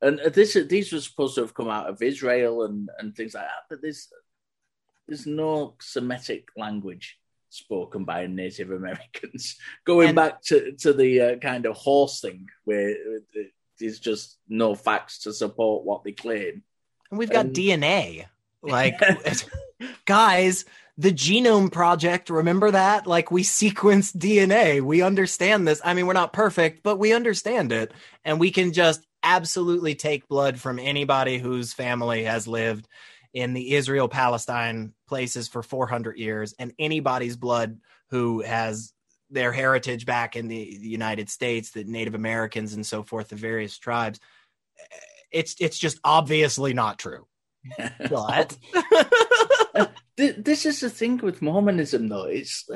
And 0.03 0.19
this 0.33 0.57
these 0.67 0.91
were 0.91 0.99
supposed 0.99 1.35
to 1.35 1.41
have 1.41 1.53
come 1.53 1.69
out 1.69 1.87
of 1.87 2.01
Israel 2.01 2.63
and, 2.63 2.89
and 2.97 3.15
things 3.15 3.35
like 3.35 3.43
that, 3.43 3.65
but 3.69 3.83
there's 3.83 4.07
there's 5.07 5.27
no 5.27 5.75
Semitic 5.79 6.47
language 6.57 7.19
spoken 7.51 8.03
by 8.03 8.27
Native 8.27 8.71
Americans. 8.71 9.57
Going 9.85 10.09
and, 10.09 10.15
back 10.15 10.41
to 10.43 10.73
to 10.79 10.93
the 10.93 11.21
uh, 11.21 11.35
kind 11.37 11.65
of 11.65 11.75
horse 11.75 12.21
thing, 12.21 12.49
where 12.63 12.95
there's 13.79 13.99
just 13.99 14.37
no 14.47 14.75
facts 14.75 15.19
to 15.19 15.33
support 15.33 15.85
what 15.85 16.03
they 16.03 16.11
claim. 16.11 16.63
And 17.09 17.19
we've 17.19 17.31
got 17.31 17.47
DNA, 17.47 18.25
like 18.61 18.99
guys. 20.05 20.65
The 20.97 21.11
Genome 21.11 21.71
Project, 21.71 22.29
remember 22.29 22.69
that? 22.69 23.07
Like 23.07 23.31
we 23.31 23.41
sequence 23.41 24.11
DNA. 24.11 24.81
We 24.81 25.01
understand 25.01 25.67
this. 25.67 25.81
I 25.83 25.95
mean, 25.95 26.05
we're 26.05 26.13
not 26.13 26.33
perfect, 26.33 26.83
but 26.83 26.99
we 26.99 27.13
understand 27.13 27.71
it. 27.71 27.91
And 28.23 28.39
we 28.39 28.51
can 28.51 28.71
just 28.71 29.03
absolutely 29.23 29.95
take 29.95 30.27
blood 30.27 30.59
from 30.59 30.77
anybody 30.77 31.39
whose 31.39 31.73
family 31.73 32.25
has 32.25 32.47
lived 32.47 32.87
in 33.33 33.53
the 33.53 33.73
Israel 33.73 34.07
Palestine 34.07 34.93
places 35.07 35.47
for 35.47 35.63
400 35.63 36.17
years, 36.17 36.53
and 36.59 36.73
anybody's 36.77 37.37
blood 37.37 37.79
who 38.09 38.41
has 38.41 38.93
their 39.29 39.51
heritage 39.51 40.05
back 40.05 40.35
in 40.35 40.47
the, 40.47 40.77
the 40.77 40.89
United 40.89 41.29
States, 41.29 41.71
the 41.71 41.85
Native 41.85 42.15
Americans 42.15 42.73
and 42.73 42.85
so 42.85 43.03
forth, 43.03 43.29
the 43.29 43.35
various 43.35 43.77
tribes, 43.77 44.19
it's 45.31 45.55
it's 45.59 45.77
just 45.77 45.99
obviously 46.03 46.73
not 46.73 46.99
true. 46.99 47.25
But 48.09 48.57
this 50.17 50.65
is 50.65 50.79
the 50.79 50.89
thing 50.89 51.17
with 51.17 51.41
Mormonism, 51.41 52.09
though. 52.09 52.25
It's 52.25 52.67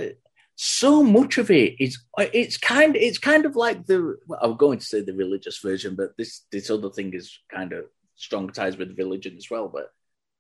so 0.56 1.04
much 1.04 1.38
of 1.38 1.52
it 1.52 1.76
is 1.80 2.00
it's 2.18 2.58
kind 2.58 2.96
it's 2.96 3.18
kind 3.18 3.46
of 3.46 3.56
like 3.56 3.86
the 3.86 4.18
well, 4.28 4.40
I'm 4.42 4.56
going 4.56 4.80
to 4.80 4.86
say 4.86 5.02
the 5.02 5.14
religious 5.14 5.60
version, 5.60 5.96
but 5.96 6.16
this 6.18 6.46
this 6.52 6.70
other 6.70 6.90
thing 6.90 7.14
is 7.14 7.38
kind 7.52 7.74
of 7.74 7.86
strong 8.16 8.50
ties 8.50 8.78
with 8.78 8.98
religion 8.98 9.36
as 9.38 9.50
well. 9.50 9.68
But 9.68 9.90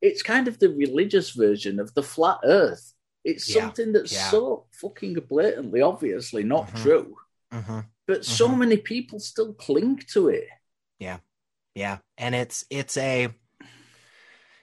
it's 0.06 0.22
kind 0.22 0.48
of 0.48 0.60
the 0.60 0.70
religious 0.70 1.32
version 1.32 1.80
of 1.80 1.94
the 1.96 2.04
flat 2.04 2.38
earth. 2.44 2.94
It's 3.24 3.50
yeah, 3.50 3.62
something 3.62 3.92
that's 3.92 4.14
yeah. 4.14 4.30
so 4.30 4.66
fucking 4.72 5.16
blatantly, 5.28 5.82
obviously 5.82 6.44
not 6.44 6.68
mm-hmm. 6.68 6.84
true. 6.84 7.16
Mm-hmm. 7.52 7.80
But 8.06 8.22
mm-hmm. 8.22 8.32
so 8.32 8.48
many 8.50 8.78
people 8.78 9.20
still 9.20 9.54
cling 9.54 10.04
to 10.14 10.30
it. 10.30 10.48
Yeah. 11.00 11.18
Yeah. 11.74 11.98
And 12.20 12.36
it's, 12.36 12.66
it's 12.70 12.98
a, 12.98 13.30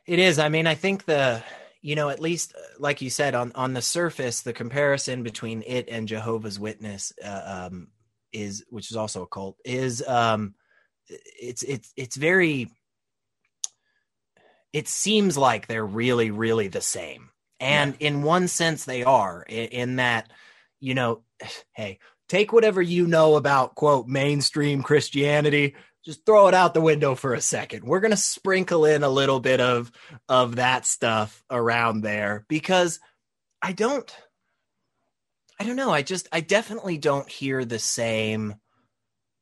it 0.06 0.18
is. 0.18 0.38
I 0.38 0.48
mean, 0.48 0.68
I 0.68 0.76
think 0.76 1.04
the, 1.06 1.42
you 1.80 1.96
know, 1.96 2.08
at 2.08 2.20
least 2.20 2.54
like 2.78 3.02
you 3.02 3.10
said 3.10 3.34
on, 3.34 3.50
on 3.56 3.74
the 3.74 3.82
surface, 3.82 4.42
the 4.42 4.52
comparison 4.52 5.24
between 5.24 5.64
it 5.66 5.88
and 5.88 6.06
Jehovah's 6.06 6.60
Witness, 6.60 7.12
uh, 7.24 7.68
um, 7.72 7.88
is, 8.32 8.64
which 8.70 8.92
is 8.92 8.96
also 8.96 9.22
a 9.22 9.26
cult 9.26 9.56
is, 9.64 10.06
um, 10.06 10.54
it's, 11.08 11.64
it's, 11.64 11.92
it's 11.96 12.16
very, 12.16 12.70
it 14.72 14.88
seems 14.88 15.36
like 15.36 15.66
they're 15.66 15.86
really, 15.86 16.30
really 16.30 16.68
the 16.68 16.80
same. 16.80 17.30
And 17.60 17.96
yeah. 17.98 18.08
in 18.08 18.22
one 18.22 18.48
sense, 18.48 18.84
they 18.84 19.04
are, 19.04 19.42
in, 19.42 19.66
in 19.68 19.96
that, 19.96 20.30
you 20.80 20.94
know, 20.94 21.22
hey, 21.72 21.98
take 22.28 22.52
whatever 22.52 22.80
you 22.80 23.06
know 23.06 23.36
about, 23.36 23.74
quote, 23.74 24.08
mainstream 24.08 24.82
Christianity, 24.82 25.76
just 26.04 26.26
throw 26.26 26.48
it 26.48 26.54
out 26.54 26.74
the 26.74 26.80
window 26.80 27.14
for 27.14 27.34
a 27.34 27.40
second. 27.40 27.84
We're 27.84 28.00
going 28.00 28.10
to 28.10 28.16
sprinkle 28.16 28.84
in 28.84 29.02
a 29.02 29.08
little 29.08 29.38
bit 29.38 29.60
of 29.60 29.92
of 30.28 30.56
that 30.56 30.84
stuff 30.84 31.44
around 31.50 32.00
there 32.00 32.44
because 32.48 32.98
I 33.60 33.72
don't 33.72 34.12
I 35.60 35.64
don't 35.64 35.76
know. 35.76 35.90
I 35.90 36.02
just 36.02 36.28
I 36.32 36.40
definitely 36.40 36.98
don't 36.98 37.28
hear 37.28 37.64
the 37.64 37.78
same 37.78 38.56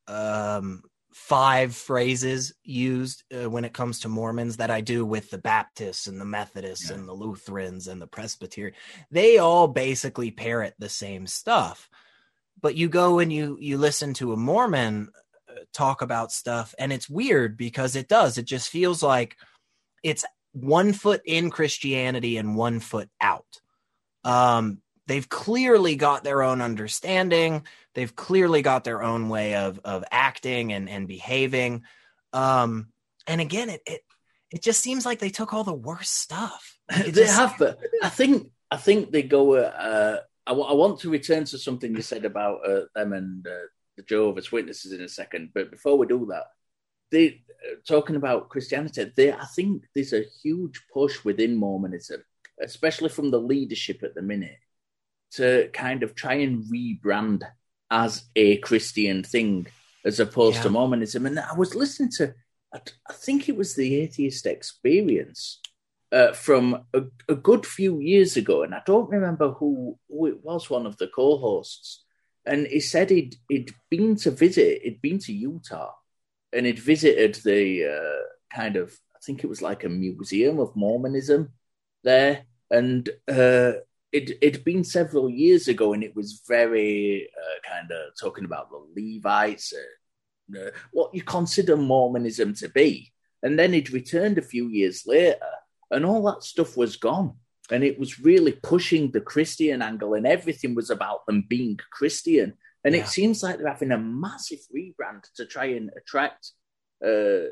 um 0.07 0.83
five 1.13 1.75
phrases 1.75 2.53
used 2.63 3.25
uh, 3.33 3.51
when 3.51 3.65
it 3.65 3.73
comes 3.73 4.01
to 4.01 4.09
Mormons 4.09 4.59
that 4.59 4.71
I 4.71 4.81
do 4.81 5.05
with 5.05 5.31
the 5.31 5.39
Baptists 5.39 6.07
and 6.07 6.21
the 6.21 6.25
Methodists 6.25 6.91
yeah. 6.91 6.97
and 6.97 7.09
the 7.09 7.13
Lutherans 7.13 7.89
and 7.89 8.01
the 8.01 8.07
Presbyterian. 8.07 8.75
They 9.11 9.39
all 9.39 9.67
basically 9.69 10.31
parrot 10.31 10.75
the 10.79 10.89
same 10.89 11.27
stuff. 11.27 11.89
But 12.61 12.77
you 12.77 12.89
go 12.89 13.19
and 13.19 13.33
you 13.33 13.57
you 13.61 13.79
listen 13.79 14.15
to 14.15 14.33
a 14.33 14.37
Mormon 14.37 15.09
uh, 15.49 15.53
talk 15.73 16.03
about 16.03 16.31
stuff 16.31 16.75
and 16.79 16.93
it's 16.93 17.09
weird 17.09 17.57
because 17.57 17.97
it 17.97 18.09
does. 18.09 18.39
It 18.39 18.45
just 18.45 18.69
feels 18.69 19.03
like 19.03 19.37
it's 20.03 20.25
one 20.53 20.93
foot 20.93 21.23
in 21.25 21.51
Christianity 21.51 22.37
and 22.37 22.57
one 22.57 22.81
foot 22.81 23.09
out. 23.21 23.61
Um 24.25 24.83
they've 25.11 25.29
clearly 25.29 25.97
got 25.97 26.23
their 26.23 26.41
own 26.41 26.63
understanding. 26.63 27.67
They've 27.95 28.15
clearly 28.15 28.63
got 28.63 28.85
their 28.85 29.03
own 29.03 29.29
way 29.29 29.57
of 29.57 29.81
of 29.85 30.05
acting 30.13 30.73
and 30.73 30.89
and 30.89 31.09
behaving. 31.09 31.83
Um 32.33 32.93
and 33.27 33.41
again 33.41 33.71
it 33.71 33.83
it, 33.87 34.03
it 34.53 34.63
just 34.63 34.81
seems 34.81 35.05
like 35.05 35.19
they 35.19 35.31
took 35.31 35.53
all 35.53 35.65
the 35.65 35.75
worst 35.75 36.15
stuff. 36.15 36.79
They 36.97 37.11
just, 37.11 37.37
have 37.37 37.57
but 37.59 37.79
i 38.03 38.09
think 38.09 38.51
i 38.71 38.77
think 38.77 39.13
they 39.13 39.23
go 39.23 39.55
uh 39.55 40.21
I, 40.47 40.51
w- 40.51 40.69
I 40.69 40.75
want 40.75 40.99
to 41.01 41.11
return 41.11 41.45
to 41.45 41.59
something 41.59 41.95
you 41.95 42.03
said 42.03 42.25
about 42.25 42.69
uh, 42.69 42.87
them 42.95 43.13
and 43.13 43.47
uh, 43.47 43.67
the 43.97 44.03
jehovah's 44.03 44.51
witnesses 44.51 44.93
in 44.93 45.03
a 45.03 45.09
second. 45.09 45.51
But 45.55 45.71
before 45.71 45.97
we 45.99 46.07
do 46.07 46.27
that 46.31 46.47
they 47.11 47.43
uh, 47.67 47.77
talking 47.87 48.17
about 48.17 48.49
christianity 48.49 49.13
they 49.17 49.33
i 49.33 49.47
think 49.57 49.85
there's 49.95 50.13
a 50.13 50.25
huge 50.43 50.81
push 50.93 51.25
within 51.25 51.55
mormonism 51.57 52.23
especially 52.61 53.09
from 53.09 53.31
the 53.31 53.41
leadership 53.41 54.03
at 54.03 54.15
the 54.15 54.23
minute 54.23 54.59
to 55.33 55.68
kind 55.72 56.03
of 56.03 56.14
try 56.14 56.35
and 56.35 56.64
rebrand 56.64 57.43
as 57.91 58.24
a 58.37 58.57
Christian 58.59 59.22
thing 59.22 59.66
as 60.05 60.20
opposed 60.20 60.57
yeah. 60.57 60.62
to 60.62 60.70
Mormonism. 60.70 61.26
And 61.26 61.39
I 61.39 61.55
was 61.55 61.74
listening 61.74 62.11
to, 62.16 62.35
I, 62.74 62.81
think 63.12 63.49
it 63.49 63.57
was 63.57 63.74
the 63.74 64.01
Atheist 64.01 64.47
Experience 64.47 65.61
uh, 66.12 66.33
from 66.33 66.85
a, 66.95 67.03
a, 67.28 67.35
good 67.35 67.66
few 67.66 68.01
years 68.01 68.37
ago, 68.37 68.62
and 68.62 68.74
I 68.74 68.83
don't 68.85 69.11
remember 69.11 69.53
who, 69.53 69.99
who 70.09 70.26
it 70.26 70.43
was, 70.43 70.70
one 70.70 70.87
of 70.87 70.97
the 70.97 71.09
co-hosts. 71.09 72.05
And 72.47 72.66
he 72.66 72.81
said 72.81 73.11
he'd, 73.11 73.37
he'd 73.49 73.72
been 73.91 74.16
to 74.16 74.31
visit, 74.31 74.83
he'd 74.83 75.03
been 75.03 75.18
to 75.20 75.33
Utah, 75.33 75.93
and 76.53 76.66
he'd 76.66 76.78
visited 76.78 77.35
the 77.45 77.87
uh, 77.87 78.55
kind 78.55 78.76
of, 78.76 78.97
I 79.14 79.18
think 79.22 79.45
it 79.45 79.49
was 79.49 79.62
like 79.62 79.85
a 79.85 79.89
museum 79.89 80.59
of 80.59 80.74
Mormonism 80.74 81.53
there. 82.03 82.45
And 82.70 83.09
uh, 83.28 83.72
it 84.13 84.39
it'd 84.43 84.65
been 84.65 84.85
several 84.85 85.31
years 85.31 85.69
ago, 85.69 85.93
and 85.93 86.03
it 86.03 86.17
was 86.17 86.43
very 86.49 87.29
uh, 87.37 87.69
kind 87.69 87.91
of 87.91 88.19
talking 88.21 88.45
about 88.45 88.71
the 88.71 88.85
Levites, 88.97 89.73
uh, 90.57 90.71
what 90.93 91.15
you 91.15 91.23
consider 91.23 91.77
Mormonism 91.77 92.55
to 92.55 92.69
be. 92.69 93.13
And 93.43 93.59
then 93.59 93.73
it 93.73 93.93
returned 93.93 94.37
a 94.39 94.43
few 94.43 94.69
years 94.69 95.05
later, 95.07 95.39
and 95.91 96.05
all 96.05 96.23
that 96.25 96.43
stuff 96.43 96.77
was 96.77 96.97
gone. 96.97 97.35
And 97.71 97.85
it 97.85 98.01
was 98.01 98.19
really 98.19 98.53
pushing 98.53 99.13
the 99.13 99.21
Christian 99.21 99.81
angle, 99.81 100.15
and 100.15 100.27
everything 100.27 100.75
was 100.75 100.91
about 100.91 101.25
them 101.27 101.47
being 101.49 101.79
Christian. 101.93 102.55
And 102.85 102.95
yeah. 102.95 103.03
it 103.03 103.09
seems 103.09 103.43
like 103.43 103.59
they're 103.59 103.69
having 103.69 103.93
a 103.93 103.99
massive 103.99 104.61
rebrand 104.75 105.25
to 105.37 105.47
try 105.47 105.67
and 105.67 105.91
attract 105.97 106.51
uh, 107.07 107.49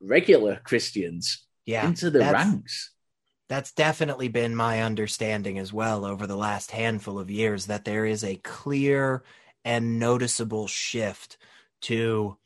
regular 0.00 0.60
Christians 0.64 1.46
yeah, 1.64 1.86
into 1.86 2.10
the 2.10 2.20
ranks 2.20 2.92
that's 3.48 3.72
definitely 3.72 4.28
been 4.28 4.56
my 4.56 4.82
understanding 4.82 5.58
as 5.58 5.72
well 5.72 6.04
over 6.04 6.26
the 6.26 6.36
last 6.36 6.70
handful 6.70 7.18
of 7.18 7.30
years 7.30 7.66
that 7.66 7.84
there 7.84 8.04
is 8.04 8.24
a 8.24 8.36
clear 8.36 9.22
and 9.64 9.98
noticeable 9.98 10.66
shift 10.66 11.38
to 11.82 12.36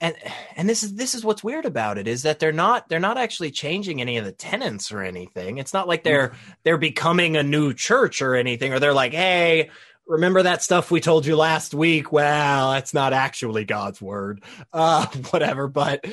and 0.00 0.16
and 0.56 0.68
this 0.68 0.82
is 0.82 0.94
this 0.94 1.14
is 1.14 1.24
what's 1.24 1.44
weird 1.44 1.64
about 1.64 1.98
it 1.98 2.08
is 2.08 2.24
that 2.24 2.38
they're 2.38 2.52
not 2.52 2.88
they're 2.88 2.98
not 3.00 3.16
actually 3.16 3.50
changing 3.50 4.00
any 4.00 4.18
of 4.18 4.24
the 4.24 4.32
tenants 4.32 4.92
or 4.92 5.02
anything. 5.02 5.58
It's 5.58 5.72
not 5.72 5.88
like 5.88 6.02
they're 6.02 6.34
they're 6.64 6.78
becoming 6.78 7.36
a 7.36 7.42
new 7.42 7.72
church 7.72 8.20
or 8.20 8.34
anything 8.34 8.72
or 8.72 8.80
they're 8.80 8.92
like 8.92 9.12
hey 9.12 9.70
remember 10.06 10.42
that 10.42 10.62
stuff 10.62 10.90
we 10.90 11.00
told 11.00 11.24
you 11.24 11.36
last 11.36 11.74
week? 11.74 12.12
Well 12.12 12.72
that's 12.72 12.92
not 12.92 13.12
actually 13.12 13.64
god's 13.64 14.02
word 14.02 14.42
uh 14.72 15.06
whatever 15.30 15.68
but 15.68 16.04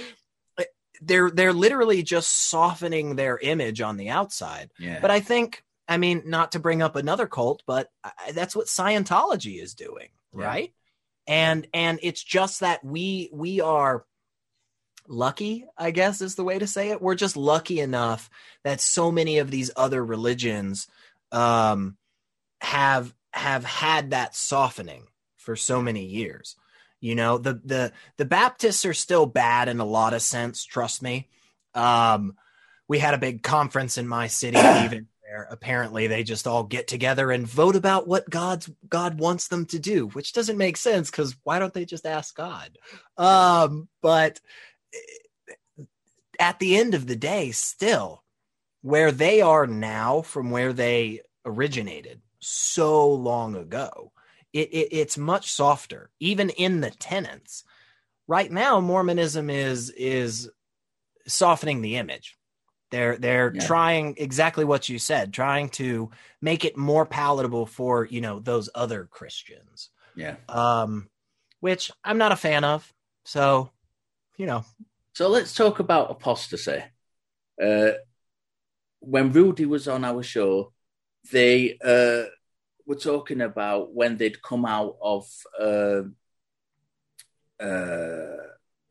they're 1.01 1.31
they're 1.31 1.53
literally 1.53 2.03
just 2.03 2.29
softening 2.29 3.15
their 3.15 3.37
image 3.37 3.81
on 3.81 3.97
the 3.97 4.09
outside. 4.09 4.69
Yeah. 4.77 4.99
But 5.01 5.11
I 5.11 5.19
think 5.19 5.63
I 5.87 5.97
mean 5.97 6.23
not 6.25 6.53
to 6.53 6.59
bring 6.59 6.81
up 6.81 6.95
another 6.95 7.27
cult, 7.27 7.63
but 7.65 7.89
I, 8.03 8.31
that's 8.33 8.55
what 8.55 8.67
Scientology 8.67 9.61
is 9.61 9.73
doing, 9.73 10.09
yeah. 10.37 10.45
right? 10.45 10.73
And 11.27 11.67
and 11.73 11.99
it's 12.03 12.23
just 12.23 12.59
that 12.59 12.83
we 12.83 13.29
we 13.33 13.61
are 13.61 14.05
lucky, 15.07 15.65
I 15.77 15.91
guess 15.91 16.21
is 16.21 16.35
the 16.35 16.43
way 16.43 16.59
to 16.59 16.67
say 16.67 16.91
it. 16.91 17.01
We're 17.01 17.15
just 17.15 17.35
lucky 17.35 17.79
enough 17.79 18.29
that 18.63 18.79
so 18.79 19.11
many 19.11 19.39
of 19.39 19.49
these 19.51 19.71
other 19.75 20.03
religions 20.05 20.87
um 21.31 21.97
have 22.61 23.13
have 23.33 23.63
had 23.63 24.11
that 24.11 24.35
softening 24.35 25.07
for 25.37 25.55
so 25.55 25.81
many 25.81 26.05
years. 26.05 26.55
You 27.01 27.15
know, 27.15 27.37
the 27.39 27.55
the 27.65 27.91
the 28.17 28.25
Baptists 28.25 28.85
are 28.85 28.93
still 28.93 29.25
bad 29.25 29.67
in 29.67 29.79
a 29.79 29.85
lot 29.85 30.13
of 30.13 30.21
sense, 30.21 30.63
trust 30.63 31.01
me. 31.01 31.27
Um, 31.73 32.35
we 32.87 32.99
had 32.99 33.15
a 33.15 33.19
big 33.19 33.41
conference 33.41 33.97
in 33.97 34.07
my 34.07 34.27
city 34.27 34.57
even 34.85 35.07
where 35.21 35.47
apparently 35.49 36.07
they 36.07 36.23
just 36.23 36.45
all 36.45 36.63
get 36.63 36.87
together 36.87 37.31
and 37.31 37.47
vote 37.47 37.75
about 37.75 38.07
what 38.07 38.29
God's 38.29 38.69
God 38.87 39.17
wants 39.17 39.47
them 39.47 39.65
to 39.67 39.79
do, 39.79 40.07
which 40.09 40.31
doesn't 40.31 40.57
make 40.57 40.77
sense 40.77 41.09
because 41.09 41.35
why 41.43 41.57
don't 41.57 41.73
they 41.73 41.85
just 41.85 42.05
ask 42.05 42.35
God? 42.35 42.77
Um, 43.17 43.87
but 44.01 44.39
at 46.39 46.59
the 46.59 46.77
end 46.77 46.93
of 46.93 47.07
the 47.07 47.15
day, 47.15 47.51
still 47.51 48.23
where 48.81 49.11
they 49.11 49.41
are 49.41 49.65
now 49.67 50.21
from 50.21 50.51
where 50.51 50.73
they 50.73 51.21
originated 51.45 52.21
so 52.39 53.11
long 53.11 53.55
ago 53.55 54.11
it, 54.53 54.69
it, 54.69 54.89
it's 54.91 55.17
much 55.17 55.51
softer, 55.51 56.09
even 56.19 56.49
in 56.49 56.81
the 56.81 56.91
tenets. 56.91 57.63
Right 58.27 58.51
now, 58.51 58.79
Mormonism 58.79 59.49
is 59.49 59.89
is 59.91 60.49
softening 61.27 61.81
the 61.81 61.97
image. 61.97 62.37
They're 62.91 63.17
they're 63.17 63.51
yeah. 63.53 63.65
trying 63.65 64.15
exactly 64.17 64.65
what 64.65 64.89
you 64.89 64.99
said, 64.99 65.33
trying 65.33 65.69
to 65.69 66.11
make 66.41 66.65
it 66.65 66.77
more 66.77 67.05
palatable 67.05 67.65
for 67.65 68.05
you 68.05 68.21
know 68.21 68.39
those 68.39 68.69
other 68.75 69.07
Christians. 69.09 69.89
Yeah. 70.15 70.35
Um, 70.49 71.09
which 71.61 71.91
I'm 72.03 72.17
not 72.17 72.33
a 72.33 72.37
fan 72.37 72.63
of. 72.63 72.91
So, 73.23 73.69
you 74.37 74.45
know. 74.45 74.65
So 75.13 75.29
let's 75.29 75.53
talk 75.53 75.79
about 75.79 76.11
apostasy. 76.11 76.83
Uh, 77.61 77.91
when 78.99 79.31
Rudy 79.31 79.65
was 79.65 79.87
on 79.87 80.03
our 80.03 80.23
show, 80.23 80.73
they 81.31 81.77
uh, 81.83 82.29
we're 82.85 82.95
talking 82.95 83.41
about 83.41 83.93
when 83.93 84.17
they'd 84.17 84.41
come 84.41 84.65
out 84.65 84.95
of 85.01 85.27
uh, 85.59 86.03
uh, 87.61 88.37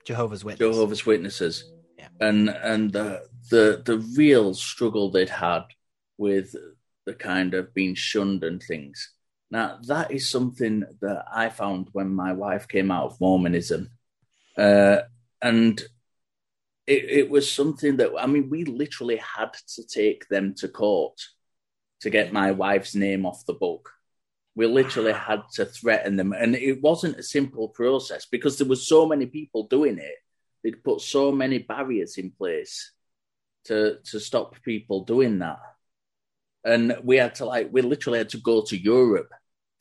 Jehovah's 0.05 0.45
Witnesses. 0.45 0.74
Jehovah's 0.74 1.07
Witnesses, 1.07 1.70
yeah. 1.99 2.09
and 2.20 2.49
and 2.49 2.93
the 2.93 3.26
the 3.51 3.82
the 3.84 3.99
real 4.16 4.55
struggle 4.55 5.11
they'd 5.11 5.28
had 5.28 5.64
with 6.18 6.55
the 7.07 7.14
kind 7.14 7.55
of 7.55 7.74
being 7.74 7.95
shunned 7.95 8.45
and 8.45 8.62
things. 8.62 9.12
Now 9.51 9.78
that 9.86 10.11
is 10.11 10.30
something 10.30 10.84
that 11.01 11.24
I 11.32 11.49
found 11.49 11.88
when 11.93 12.14
my 12.14 12.32
wife 12.32 12.68
came 12.68 12.91
out 12.91 13.07
of 13.07 13.20
Mormonism, 13.20 13.91
uh, 14.57 14.99
and 15.43 15.80
it, 16.86 17.05
it 17.05 17.30
was 17.30 17.51
something 17.51 17.97
that 17.97 18.12
I 18.18 18.26
mean 18.26 18.49
we 18.49 18.64
literally 18.64 19.16
had 19.16 19.53
to 19.74 19.86
take 19.86 20.28
them 20.28 20.55
to 20.57 20.68
court 20.68 21.20
to 22.01 22.11
get 22.11 22.32
my 22.32 22.51
wife's 22.53 22.94
name 22.94 23.26
off 23.26 23.46
the 23.46 23.55
book. 23.55 23.92
We 24.55 24.66
literally 24.66 25.12
had 25.12 25.42
to 25.55 25.64
threaten 25.64 26.16
them, 26.16 26.32
and 26.32 26.55
it 26.57 26.82
wasn't 26.82 27.18
a 27.18 27.22
simple 27.22 27.68
process 27.68 28.26
because 28.26 28.59
there 28.59 28.68
were 28.68 28.76
so 28.76 29.07
many 29.07 29.26
people 29.26 29.68
doing 29.68 29.98
it. 29.98 30.16
They'd 30.62 30.82
put 30.84 31.01
so 31.01 31.32
many 31.32 31.59
barriers 31.59 32.18
in 32.18 32.30
place 32.32 32.92
to 33.64 33.98
to 34.05 34.18
stop 34.18 34.57
people 34.62 35.05
doing 35.05 35.38
that, 35.38 35.61
and 36.64 36.96
we 37.05 37.16
had 37.16 37.36
to 37.36 37.44
like 37.44 37.68
we 37.72 37.82
literally 37.82 38.18
had 38.18 38.30
to 38.30 38.38
go 38.38 38.62
to 38.62 38.76
Europe 38.76 39.32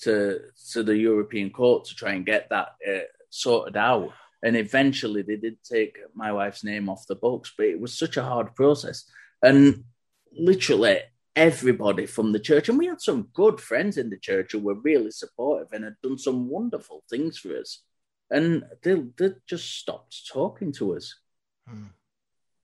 to 0.01 0.39
to 0.71 0.83
the 0.83 0.95
European 0.95 1.49
court 1.49 1.85
to 1.85 1.95
try 1.95 2.13
and 2.13 2.25
get 2.25 2.49
that 2.49 2.69
uh, 2.87 3.07
sorted 3.29 3.77
out. 3.77 4.11
And 4.41 4.55
eventually, 4.55 5.21
they 5.21 5.35
did 5.35 5.57
take 5.63 5.97
my 6.13 6.31
wife's 6.31 6.63
name 6.63 6.87
off 6.87 7.07
the 7.07 7.15
books, 7.15 7.53
but 7.57 7.65
it 7.65 7.79
was 7.79 7.97
such 7.97 8.15
a 8.15 8.23
hard 8.23 8.55
process. 8.55 9.03
And 9.41 9.83
literally 10.31 10.99
everybody 11.39 12.05
from 12.05 12.31
the 12.33 12.39
church. 12.39 12.67
And 12.69 12.77
we 12.77 12.87
had 12.87 13.01
some 13.01 13.29
good 13.33 13.59
friends 13.61 13.97
in 13.97 14.09
the 14.09 14.17
church 14.17 14.51
who 14.51 14.59
were 14.59 14.75
really 14.89 15.11
supportive 15.11 15.71
and 15.71 15.83
had 15.85 15.95
done 16.03 16.17
some 16.17 16.49
wonderful 16.49 17.03
things 17.09 17.37
for 17.39 17.57
us. 17.57 17.81
And 18.29 18.63
they, 18.83 18.95
they 19.17 19.29
just 19.47 19.67
stopped 19.81 20.27
talking 20.31 20.71
to 20.73 20.95
us. 20.97 21.15
Hmm. 21.67 21.85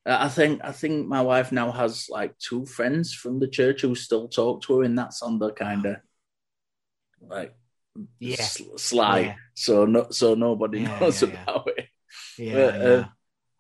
Uh, 0.06 0.18
I 0.28 0.30
think 0.30 0.62
I 0.64 0.72
think 0.72 1.08
my 1.08 1.22
wife 1.22 1.52
now 1.52 1.72
has 1.72 2.10
like 2.10 2.38
two 2.38 2.66
friends 2.68 3.12
from 3.22 3.40
the 3.40 3.48
church 3.48 3.82
who 3.82 3.96
still 3.96 4.28
talk 4.28 4.62
to 4.64 4.78
her, 4.78 4.84
and 4.84 4.96
that's 5.00 5.24
on 5.24 5.40
the 5.40 5.52
kind 5.52 5.84
of 5.88 5.96
like 7.22 7.56
Yeah. 8.20 8.44
sl- 8.44 8.78
sly. 8.78 9.20
Yeah. 9.20 9.36
So 9.56 9.86
no, 9.86 10.08
so 10.12 10.36
nobody 10.36 10.82
Yeah, 10.82 11.00
knows 11.00 11.22
yeah, 11.24 11.30
yeah. 11.30 11.42
about 11.44 11.68
it. 11.78 11.88
Yeah, 12.38 12.54
But, 12.54 12.76
uh, 12.92 13.06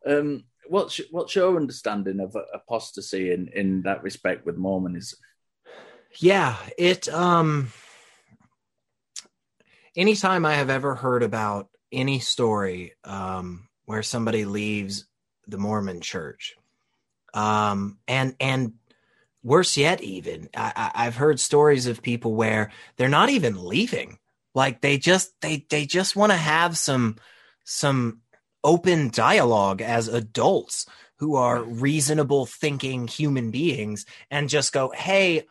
Um, 0.07 0.43
what's 0.67 0.99
what's 1.11 1.35
your 1.35 1.55
understanding 1.55 2.19
of 2.19 2.35
apostasy 2.53 3.31
in 3.31 3.49
in 3.49 3.81
that 3.83 4.03
respect 4.03 4.45
with 4.45 4.57
Mormonism? 4.57 5.19
Yeah, 6.17 6.55
it 6.77 7.09
um 7.09 7.71
anytime 9.95 10.45
I 10.45 10.55
have 10.55 10.69
ever 10.69 10.95
heard 10.95 11.23
about 11.23 11.69
any 11.91 12.19
story 12.19 12.93
um 13.03 13.67
where 13.85 14.03
somebody 14.03 14.45
leaves 14.45 15.05
the 15.47 15.57
Mormon 15.57 16.01
church 16.01 16.55
um 17.33 17.99
and 18.07 18.35
and 18.39 18.73
worse 19.43 19.77
yet 19.77 20.01
even 20.01 20.49
I, 20.55 20.91
I've 20.95 21.15
heard 21.15 21.39
stories 21.39 21.85
of 21.85 22.01
people 22.01 22.33
where 22.33 22.71
they're 22.97 23.09
not 23.09 23.29
even 23.29 23.65
leaving 23.65 24.17
like 24.55 24.81
they 24.81 24.97
just 24.97 25.39
they 25.41 25.65
they 25.69 25.85
just 25.85 26.15
want 26.15 26.31
to 26.31 26.37
have 26.37 26.77
some 26.77 27.17
some 27.63 28.21
open 28.65 29.09
dialogue 29.09 29.81
as 29.81 30.07
adults 30.07 30.87
who 31.19 31.35
are 31.35 31.63
reasonable 31.63 32.45
thinking 32.45 33.07
human 33.07 33.51
beings 33.51 34.05
and 34.31 34.49
just 34.49 34.73
go 34.73 34.91
hey 34.95 35.43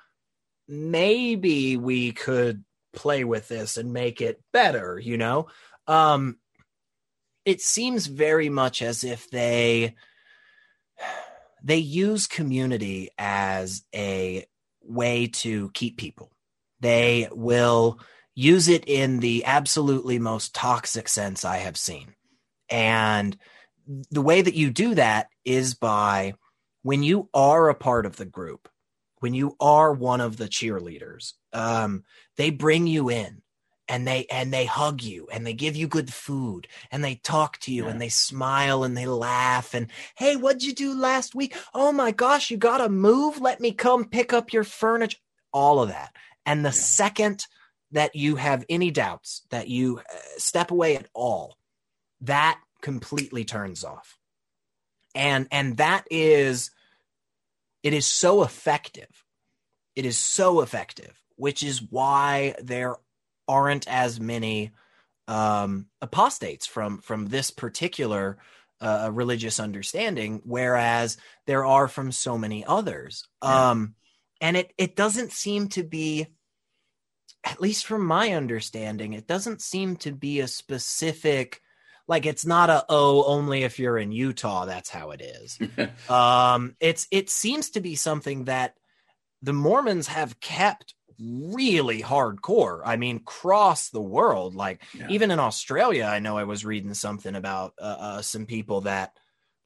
maybe 0.66 1.76
we 1.76 2.10
could 2.12 2.64
play 2.92 3.22
with 3.24 3.48
this 3.48 3.76
and 3.76 3.92
make 3.92 4.20
it 4.20 4.42
better 4.52 4.98
you 4.98 5.16
know? 5.16 5.46
Um 5.86 6.38
it 7.44 7.60
seems 7.60 8.06
very 8.06 8.48
much 8.48 8.82
as 8.82 9.04
if 9.04 9.30
they 9.30 9.94
they 11.62 11.78
use 11.78 12.26
community 12.26 13.10
as 13.16 13.84
a 13.94 14.44
way 14.82 15.28
to 15.28 15.70
keep 15.70 15.96
people. 15.96 16.30
They 16.80 17.28
will 17.32 18.00
use 18.34 18.68
it 18.68 18.84
in 18.86 19.20
the 19.20 19.44
absolutely 19.44 20.18
most 20.18 20.54
toxic 20.54 21.08
sense 21.08 21.44
i 21.44 21.58
have 21.58 21.76
seen 21.76 22.13
and 22.74 23.36
the 24.10 24.22
way 24.22 24.42
that 24.42 24.54
you 24.54 24.70
do 24.70 24.94
that 24.96 25.28
is 25.44 25.74
by 25.74 26.34
when 26.82 27.02
you 27.02 27.28
are 27.32 27.68
a 27.68 27.74
part 27.74 28.04
of 28.04 28.16
the 28.16 28.24
group 28.24 28.68
when 29.20 29.32
you 29.32 29.56
are 29.60 29.92
one 29.92 30.20
of 30.20 30.36
the 30.36 30.48
cheerleaders 30.48 31.34
um, 31.52 32.02
they 32.36 32.50
bring 32.50 32.86
you 32.86 33.08
in 33.10 33.42
and 33.86 34.08
they 34.08 34.26
and 34.30 34.52
they 34.52 34.64
hug 34.64 35.02
you 35.02 35.28
and 35.30 35.46
they 35.46 35.52
give 35.52 35.76
you 35.76 35.86
good 35.86 36.12
food 36.12 36.66
and 36.90 37.04
they 37.04 37.14
talk 37.16 37.58
to 37.58 37.72
you 37.72 37.84
Yeah. 37.84 37.90
and 37.90 38.00
they 38.00 38.08
smile 38.08 38.82
and 38.82 38.96
they 38.96 39.06
laugh 39.06 39.74
and 39.74 39.86
hey 40.16 40.34
what'd 40.36 40.62
you 40.64 40.74
do 40.74 40.98
last 40.98 41.34
week 41.34 41.54
oh 41.74 41.92
my 41.92 42.10
gosh 42.10 42.50
you 42.50 42.56
gotta 42.56 42.88
move 42.88 43.40
let 43.40 43.60
me 43.60 43.70
come 43.72 44.04
pick 44.06 44.32
up 44.32 44.52
your 44.52 44.64
furniture 44.64 45.18
all 45.52 45.80
of 45.80 45.90
that 45.90 46.12
and 46.44 46.64
the 46.64 46.68
Yeah. 46.70 46.72
second 46.72 47.46
that 47.92 48.16
you 48.16 48.36
have 48.36 48.64
any 48.68 48.90
doubts 48.90 49.42
that 49.50 49.68
you 49.68 49.98
uh, 49.98 50.18
step 50.38 50.70
away 50.72 50.96
at 50.96 51.06
all 51.14 51.56
that 52.22 52.58
completely 52.84 53.44
turns 53.46 53.82
off. 53.82 54.18
And 55.14 55.48
and 55.50 55.78
that 55.78 56.04
is 56.10 56.70
it 57.82 57.94
is 57.94 58.06
so 58.06 58.42
effective. 58.44 59.24
It 59.96 60.04
is 60.04 60.18
so 60.18 60.60
effective 60.60 61.18
which 61.36 61.64
is 61.64 61.82
why 61.82 62.54
there 62.62 62.94
aren't 63.48 63.88
as 63.88 64.20
many 64.20 64.70
um 65.26 65.86
apostates 66.02 66.66
from 66.66 66.98
from 66.98 67.26
this 67.26 67.50
particular 67.50 68.36
uh, 68.80 69.08
religious 69.10 69.58
understanding 69.58 70.42
whereas 70.44 71.16
there 71.46 71.64
are 71.64 71.88
from 71.88 72.12
so 72.12 72.36
many 72.36 72.66
others. 72.66 73.26
Yeah. 73.42 73.70
um 73.70 73.94
and 74.42 74.58
it 74.58 74.74
it 74.76 74.94
doesn't 74.94 75.32
seem 75.32 75.68
to 75.68 75.82
be 75.82 76.26
at 77.44 77.62
least 77.62 77.86
from 77.86 78.04
my 78.04 78.34
understanding 78.34 79.14
it 79.14 79.26
doesn't 79.26 79.62
seem 79.62 79.96
to 79.96 80.12
be 80.12 80.40
a 80.40 80.48
specific 80.48 81.62
like 82.06 82.26
it's 82.26 82.44
not 82.46 82.70
a 82.70 82.84
oh 82.88 83.24
only 83.24 83.62
if 83.62 83.78
you're 83.78 83.98
in 83.98 84.12
Utah 84.12 84.64
that's 84.64 84.90
how 84.90 85.10
it 85.12 85.20
is. 85.20 85.58
Um 86.08 86.76
it's 86.80 87.06
it 87.10 87.30
seems 87.30 87.70
to 87.70 87.80
be 87.80 87.94
something 87.94 88.44
that 88.44 88.74
the 89.42 89.52
mormons 89.52 90.08
have 90.08 90.40
kept 90.40 90.94
really 91.18 92.02
hardcore. 92.02 92.80
I 92.84 92.96
mean 92.96 93.20
cross 93.20 93.90
the 93.90 94.02
world 94.02 94.54
like 94.54 94.82
Yeah. 94.98 95.06
even 95.10 95.30
in 95.30 95.38
australia 95.38 96.04
i 96.06 96.18
know 96.18 96.36
i 96.36 96.44
was 96.44 96.64
reading 96.64 96.92
something 96.94 97.36
about 97.36 97.74
uh, 97.80 97.96
uh, 97.98 98.22
some 98.22 98.46
people 98.46 98.80
that 98.82 99.12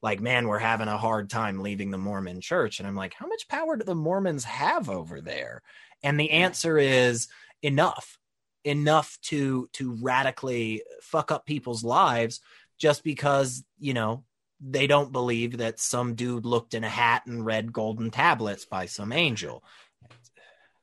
like 0.03 0.21
man 0.21 0.47
we're 0.47 0.59
having 0.59 0.87
a 0.87 0.97
hard 0.97 1.29
time 1.29 1.59
leaving 1.59 1.89
the 1.89 1.97
mormon 1.97 2.39
church. 2.39 2.79
And 2.79 2.87
i'm 2.87 2.95
like 2.95 3.15
how 3.15 3.25
much 3.27 3.47
power 3.47 3.75
do 3.75 3.83
the 3.83 3.95
mormons 3.95 4.43
have 4.43 4.89
over 4.89 5.21
there? 5.21 5.63
And 6.03 6.19
the 6.19 6.29
answer 6.31 6.77
is 6.77 7.27
enough 7.63 8.18
enough 8.63 9.17
to 9.21 9.69
to 9.73 9.97
radically 10.01 10.83
fuck 11.01 11.31
up 11.31 11.45
people's 11.45 11.83
lives 11.83 12.41
just 12.77 13.03
because 13.03 13.63
you 13.79 13.93
know 13.93 14.23
they 14.61 14.87
don't 14.87 15.11
believe 15.11 15.57
that 15.57 15.79
some 15.79 16.15
dude 16.15 16.45
looked 16.45 16.73
in 16.73 16.83
a 16.83 16.89
hat 16.89 17.25
and 17.25 17.45
read 17.45 17.71
golden 17.71 18.11
tablets 18.11 18.65
by 18.65 18.85
some 18.85 19.13
angel. 19.13 19.63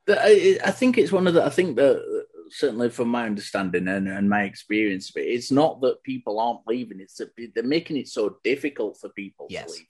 I, 0.09 0.59
I 0.65 0.71
think 0.71 0.99
it's 0.99 1.13
one 1.13 1.27
of 1.27 1.35
the. 1.35 1.45
I 1.45 1.51
think 1.51 1.77
that 1.77 2.03
certainly 2.51 2.91
from 2.91 3.09
my 3.09 3.27
understanding 3.27 3.89
and, 3.89 4.09
and 4.09 4.31
my 4.31 4.45
experience 4.45 5.11
of 5.11 5.17
it, 5.17 5.27
it's 5.27 5.51
not 5.51 5.81
that 5.81 6.03
people 6.05 6.39
aren't 6.39 6.67
leaving; 6.67 7.01
it's 7.01 7.17
that 7.17 7.33
they're 7.55 7.65
making 7.65 7.97
it 7.97 8.09
so 8.09 8.39
difficult 8.45 8.99
for 9.01 9.09
people 9.11 9.47
Yes. 9.51 9.67
to 9.67 9.73
leave. 9.73 9.87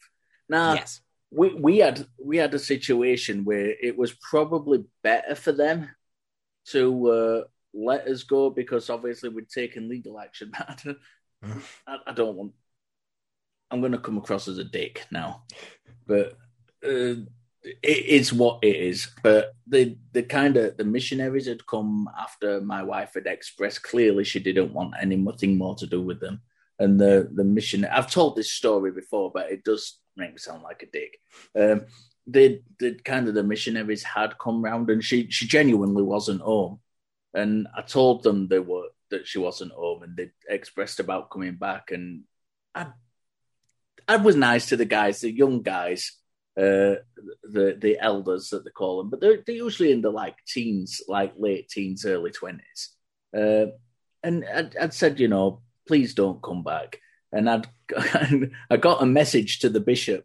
Now, 0.48 0.74
yes. 0.74 1.00
we 1.30 1.54
we 1.54 1.78
had 1.78 2.06
we 2.18 2.38
had 2.38 2.54
a 2.54 2.58
situation 2.58 3.44
where 3.44 3.74
it 3.80 3.96
was 3.96 4.12
probably 4.14 4.84
better 5.02 5.34
for 5.34 5.52
them 5.52 5.90
to 6.68 7.10
uh, 7.10 7.44
let 7.76 8.06
us 8.08 8.22
go 8.22 8.50
because 8.50 8.90
obviously 8.90 9.28
we'd 9.28 9.48
taken 9.48 9.88
legal 9.88 10.18
action. 10.18 10.52
Mm. 11.44 11.60
I, 11.86 11.98
I 12.06 12.12
don't 12.14 12.34
want. 12.34 12.52
I'm 13.70 13.80
going 13.80 13.92
to 13.92 13.98
come 13.98 14.16
across 14.16 14.48
as 14.48 14.56
a 14.56 14.64
dick 14.64 15.04
now, 15.10 15.42
but 16.06 16.32
uh, 16.82 17.16
it's 17.82 18.32
what 18.32 18.60
it 18.62 18.76
is. 18.76 19.10
But 19.22 19.52
the 19.66 19.98
the 20.12 20.22
kind 20.22 20.56
of 20.56 20.78
the 20.78 20.84
missionaries 20.84 21.46
had 21.46 21.66
come 21.66 22.08
after 22.18 22.60
my 22.62 22.82
wife 22.82 23.12
had 23.14 23.26
expressed 23.26 23.82
clearly 23.82 24.24
she 24.24 24.40
didn't 24.40 24.72
want 24.72 24.94
anything 24.98 25.58
more 25.58 25.74
to 25.76 25.86
do 25.86 26.00
with 26.00 26.20
them, 26.20 26.40
and 26.78 26.98
the 26.98 27.28
the 27.34 27.44
mission. 27.44 27.84
I've 27.84 28.10
told 28.10 28.36
this 28.36 28.52
story 28.52 28.92
before, 28.92 29.30
but 29.30 29.50
it 29.50 29.62
does 29.62 29.98
make 30.16 30.32
me 30.32 30.38
sound 30.38 30.62
like 30.62 30.82
a 30.82 30.86
dick. 30.86 31.18
Um, 31.54 31.86
the 32.26 32.62
the 32.78 32.94
kind 33.04 33.28
of 33.28 33.34
the 33.34 33.42
missionaries 33.42 34.02
had 34.02 34.38
come 34.38 34.62
round, 34.62 34.90
and 34.90 35.04
she 35.04 35.28
she 35.30 35.46
genuinely 35.46 36.02
wasn't 36.02 36.40
home, 36.40 36.80
and 37.36 37.68
I 37.76 37.82
told 37.82 38.22
them 38.22 38.48
they 38.48 38.58
were 38.58 38.88
that 39.10 39.26
she 39.26 39.38
wasn't 39.38 39.72
home, 39.72 40.02
and 40.02 40.16
they 40.16 40.30
expressed 40.48 40.98
about 40.98 41.30
coming 41.30 41.54
back, 41.56 41.90
and 41.92 42.22
I 42.74 42.88
I 44.08 44.16
was 44.16 44.34
nice 44.36 44.66
to 44.66 44.76
the 44.76 44.84
guys, 44.84 45.20
the 45.20 45.30
young 45.30 45.62
guys, 45.62 46.12
uh, 46.56 46.96
the 47.42 47.76
the 47.78 47.98
elders 48.00 48.50
that 48.50 48.64
they 48.64 48.70
call 48.70 48.98
them, 48.98 49.10
but 49.10 49.20
they're 49.20 49.42
they're 49.46 49.54
usually 49.54 49.92
in 49.92 50.00
the 50.00 50.10
like 50.10 50.36
teens, 50.46 51.02
like 51.08 51.34
late 51.36 51.68
teens, 51.68 52.06
early 52.06 52.30
twenties, 52.30 52.96
uh, 53.36 53.66
and 54.22 54.44
I'd, 54.52 54.76
I'd 54.76 54.94
said, 54.94 55.20
you 55.20 55.28
know, 55.28 55.62
please 55.86 56.14
don't 56.14 56.42
come 56.42 56.62
back, 56.64 57.00
and 57.32 57.48
I'd 57.50 57.68
I 58.70 58.76
got 58.78 59.02
a 59.02 59.06
message 59.06 59.60
to 59.60 59.68
the 59.68 59.80
bishop 59.80 60.24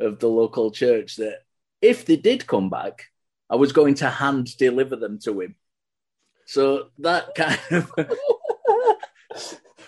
of 0.00 0.18
the 0.18 0.28
local 0.28 0.70
church 0.70 1.16
that 1.16 1.38
if 1.80 2.04
they 2.04 2.16
did 2.16 2.46
come 2.46 2.68
back, 2.68 3.06
I 3.48 3.56
was 3.56 3.72
going 3.72 3.94
to 3.96 4.10
hand 4.10 4.56
deliver 4.58 4.96
them 4.96 5.18
to 5.24 5.40
him. 5.40 5.56
So 6.46 6.88
that 6.98 7.34
kind 7.34 7.58
of, 7.70 7.90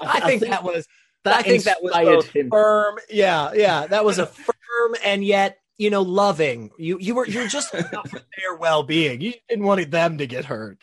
I 0.01 0.21
think 0.21 0.43
that 0.43 0.65
was 0.65 0.87
that 1.25 1.37
I 1.37 1.43
think 1.43 1.65
that 1.65 1.83
was 1.83 2.27
him. 2.27 2.51
firm. 2.51 2.97
Yeah, 3.11 3.53
yeah. 3.55 3.87
That 3.87 4.05
was 4.05 4.19
a 4.19 4.27
firm 4.27 4.95
and 5.05 5.25
yet, 5.25 5.59
you 5.79 5.91
know, 5.91 6.03
loving. 6.03 6.71
You 6.79 6.99
you 7.01 7.15
were 7.15 7.27
you're 7.27 7.49
just 7.49 7.71
for 7.77 7.83
their 7.83 8.57
well 8.59 8.83
being. 8.83 9.21
You 9.21 9.33
didn't 9.49 9.65
want 9.65 9.91
them 9.91 10.19
to 10.19 10.27
get 10.27 10.45
hurt. 10.45 10.79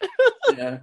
yeah, 0.57 0.80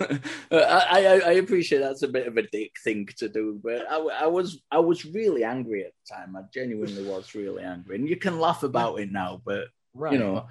uh, 0.00 0.16
I, 0.50 1.06
I 1.06 1.18
I 1.26 1.32
appreciate 1.32 1.78
that's 1.78 2.02
a 2.02 2.08
bit 2.08 2.26
of 2.26 2.36
a 2.36 2.42
dick 2.42 2.72
thing 2.82 3.08
to 3.18 3.28
do, 3.28 3.60
but 3.62 3.86
I, 3.90 3.96
I 3.96 4.26
was 4.26 4.60
I 4.70 4.78
was 4.80 5.04
really 5.04 5.44
angry 5.44 5.84
at 5.84 5.92
the 6.08 6.14
time. 6.14 6.36
I 6.36 6.42
genuinely 6.52 7.04
was 7.04 7.34
really 7.34 7.62
angry, 7.62 7.96
and 7.96 8.08
you 8.08 8.16
can 8.16 8.40
laugh 8.40 8.62
about 8.62 8.98
it 9.00 9.10
now, 9.12 9.40
but 9.44 9.68
Right. 9.96 10.12
you 10.14 10.18
know, 10.18 10.46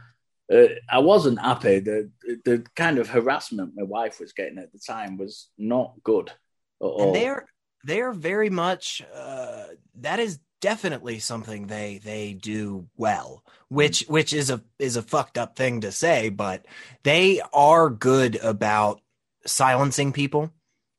uh, 0.53 0.67
I 0.89 0.99
wasn't 0.99 1.39
happy. 1.39 1.79
The 1.79 2.11
the 2.45 2.65
kind 2.75 2.99
of 2.99 3.09
harassment 3.09 3.73
my 3.75 3.83
wife 3.83 4.19
was 4.19 4.33
getting 4.33 4.57
at 4.59 4.71
the 4.71 4.79
time 4.79 5.17
was 5.17 5.49
not 5.57 5.93
good 6.03 6.29
at 6.29 6.35
all. 6.79 7.03
and 7.07 7.15
they're 7.15 7.45
they're 7.83 8.13
very 8.13 8.49
much 8.49 9.01
uh, 9.13 9.65
that 9.99 10.19
is 10.19 10.39
definitely 10.61 11.19
something 11.19 11.67
they 11.67 11.99
they 12.05 12.31
do 12.33 12.87
well 12.95 13.43
which 13.67 14.05
which 14.07 14.31
is 14.31 14.49
a 14.49 14.63
is 14.79 14.95
a 14.95 15.01
fucked 15.01 15.37
up 15.37 15.57
thing 15.57 15.81
to 15.81 15.91
say 15.91 16.29
but 16.29 16.65
they 17.03 17.41
are 17.51 17.89
good 17.89 18.37
about 18.37 19.01
silencing 19.45 20.13
people 20.13 20.49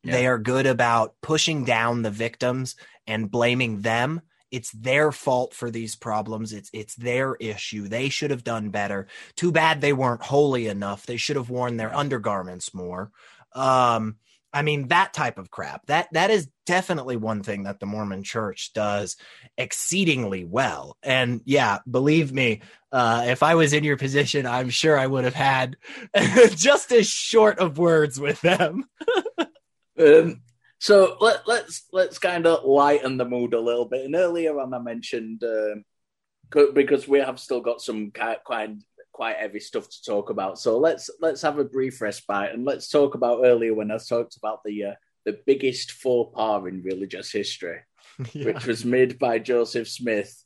they 0.02 0.26
are 0.26 0.36
good 0.38 0.66
about 0.66 1.14
pushing 1.22 1.64
down 1.64 2.02
the 2.02 2.10
victims 2.10 2.76
and 3.06 3.30
blaming 3.30 3.80
them 3.80 4.20
it's 4.50 4.70
their 4.72 5.12
fault 5.12 5.54
for 5.54 5.70
these 5.70 5.96
problems. 5.96 6.52
It's 6.52 6.70
it's 6.72 6.94
their 6.94 7.34
issue. 7.36 7.88
They 7.88 8.08
should 8.08 8.30
have 8.30 8.44
done 8.44 8.70
better. 8.70 9.08
Too 9.36 9.52
bad 9.52 9.80
they 9.80 9.92
weren't 9.92 10.22
holy 10.22 10.66
enough. 10.66 11.06
They 11.06 11.16
should 11.16 11.36
have 11.36 11.50
worn 11.50 11.76
their 11.76 11.94
undergarments 11.94 12.72
more. 12.74 13.10
Um, 13.52 14.16
I 14.52 14.62
mean 14.62 14.88
that 14.88 15.12
type 15.12 15.38
of 15.38 15.50
crap. 15.50 15.86
That 15.86 16.08
that 16.12 16.30
is 16.30 16.48
definitely 16.66 17.16
one 17.16 17.42
thing 17.42 17.64
that 17.64 17.80
the 17.80 17.86
Mormon 17.86 18.22
Church 18.22 18.72
does 18.72 19.16
exceedingly 19.58 20.44
well. 20.44 20.96
And 21.02 21.40
yeah, 21.44 21.78
believe 21.90 22.32
me, 22.32 22.62
uh, 22.92 23.24
if 23.26 23.42
I 23.42 23.56
was 23.56 23.72
in 23.72 23.82
your 23.82 23.96
position, 23.96 24.46
I'm 24.46 24.70
sure 24.70 24.96
I 24.96 25.06
would 25.06 25.24
have 25.24 25.34
had 25.34 25.76
just 26.54 26.92
as 26.92 27.08
short 27.08 27.58
of 27.58 27.78
words 27.78 28.20
with 28.20 28.40
them. 28.40 28.84
um, 29.98 30.40
so 30.84 31.16
let, 31.18 31.48
let's 31.48 31.86
let's 31.94 32.18
kind 32.18 32.46
of 32.46 32.62
lighten 32.66 33.16
the 33.16 33.24
mood 33.24 33.54
a 33.54 33.58
little 33.58 33.86
bit. 33.86 34.04
And 34.04 34.14
earlier 34.14 34.60
on, 34.60 34.74
I 34.74 34.78
mentioned 34.78 35.42
uh, 35.42 35.76
because 36.74 37.08
we 37.08 37.20
have 37.20 37.40
still 37.40 37.62
got 37.62 37.80
some 37.80 38.10
quite 38.10 38.44
quite 39.10 39.36
heavy 39.38 39.60
stuff 39.60 39.88
to 39.88 40.02
talk 40.04 40.28
about. 40.28 40.58
So 40.58 40.76
let's 40.76 41.08
let's 41.20 41.40
have 41.40 41.58
a 41.58 41.64
brief 41.64 42.02
respite 42.02 42.52
and 42.52 42.66
let's 42.66 42.90
talk 42.90 43.14
about 43.14 43.46
earlier 43.46 43.72
when 43.72 43.90
I 43.90 43.96
talked 43.96 44.36
about 44.36 44.58
the 44.62 44.84
uh, 44.84 44.94
the 45.24 45.40
biggest 45.46 45.90
faux 45.90 46.36
pas 46.36 46.62
in 46.66 46.82
religious 46.82 47.32
history, 47.32 47.78
yeah. 48.34 48.44
which 48.44 48.66
was 48.66 48.84
made 48.84 49.18
by 49.18 49.38
Joseph 49.38 49.88
Smith. 49.88 50.44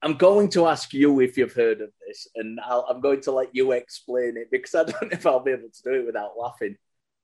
I'm 0.00 0.14
going 0.14 0.48
to 0.50 0.66
ask 0.66 0.94
you 0.94 1.20
if 1.20 1.36
you've 1.36 1.52
heard 1.52 1.82
of 1.82 1.90
this, 2.06 2.26
and 2.36 2.58
i 2.58 2.80
am 2.88 3.02
going 3.02 3.20
to 3.20 3.32
let 3.32 3.54
you 3.54 3.72
explain 3.72 4.38
it 4.38 4.48
because 4.50 4.74
I 4.74 4.84
don't 4.84 5.02
know 5.02 5.08
if 5.12 5.26
I'll 5.26 5.40
be 5.40 5.50
able 5.50 5.68
to 5.68 5.82
do 5.82 6.00
it 6.00 6.06
without 6.06 6.38
laughing. 6.38 6.76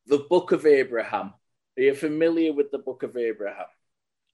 The 0.09 0.19
Book 0.19 0.53
of 0.53 0.67
Abraham. 0.67 1.33
Are 1.77 1.83
you 1.83 1.95
familiar 1.95 2.53
with 2.53 2.71
the 2.71 2.79
Book 2.79 3.03
of 3.03 3.17
Abraham? 3.17 3.67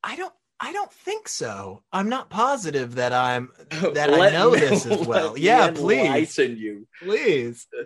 I 0.03 0.17
don't. 0.17 0.33
I 0.63 0.75
don't 0.75 0.93
think 0.93 1.27
so. 1.27 1.83
I'm 1.91 2.11
not 2.11 2.29
positive 2.29 2.97
that 2.97 3.15
I'm 3.15 3.49
that 3.71 4.11
I 4.13 4.29
know 4.31 4.51
me, 4.51 4.61
this 4.61 4.85
as 4.85 5.07
well. 5.07 5.39
Yeah, 5.39 5.71
please. 5.71 6.07
Enlighten 6.39 6.57
you, 6.57 6.87
please. 7.03 7.67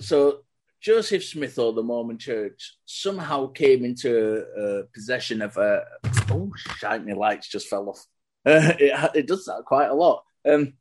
So 0.00 0.40
Joseph 0.80 1.24
Smith 1.24 1.60
or 1.60 1.72
the 1.72 1.80
Mormon 1.80 2.18
Church 2.18 2.76
somehow 2.86 3.46
came 3.46 3.84
into 3.84 4.44
uh, 4.58 4.82
possession 4.92 5.40
of 5.40 5.56
a. 5.56 5.84
Oh, 6.28 6.50
shiny 6.78 7.12
lights 7.12 7.48
just 7.48 7.68
fell 7.68 7.90
off. 7.90 8.04
Uh, 8.44 8.72
it, 8.80 9.10
it 9.14 9.26
does 9.28 9.44
that 9.44 9.64
quite 9.64 9.88
a 9.88 9.94
lot. 9.94 10.24
Um, 10.44 10.72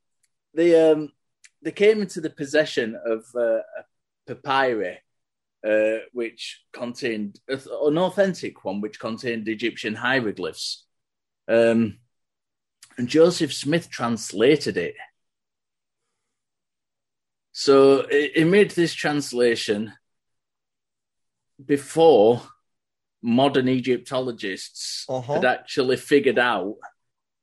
they 0.55 0.91
um, 0.91 1.11
they 1.61 1.71
came 1.71 2.01
into 2.01 2.19
the 2.19 2.31
possession 2.31 2.99
of 3.05 3.25
uh, 3.35 3.59
a 4.27 4.35
papyri 4.35 4.97
uh, 5.65 5.99
which 6.13 6.63
contained 6.71 7.39
an 7.47 7.97
authentic 7.97 8.63
one, 8.63 8.81
which 8.81 8.99
contained 8.99 9.47
Egyptian 9.47 9.95
hieroglyphs. 9.95 10.85
Um, 11.47 11.99
and 12.97 13.07
Joseph 13.07 13.53
Smith 13.53 13.89
translated 13.89 14.77
it. 14.77 14.95
So 17.51 18.05
he 18.07 18.43
made 18.43 18.71
this 18.71 18.93
translation 18.93 19.93
before 21.63 22.41
modern 23.21 23.67
Egyptologists 23.69 25.05
uh-huh. 25.09 25.35
had 25.35 25.45
actually 25.45 25.97
figured 25.97 26.37
out 26.37 26.75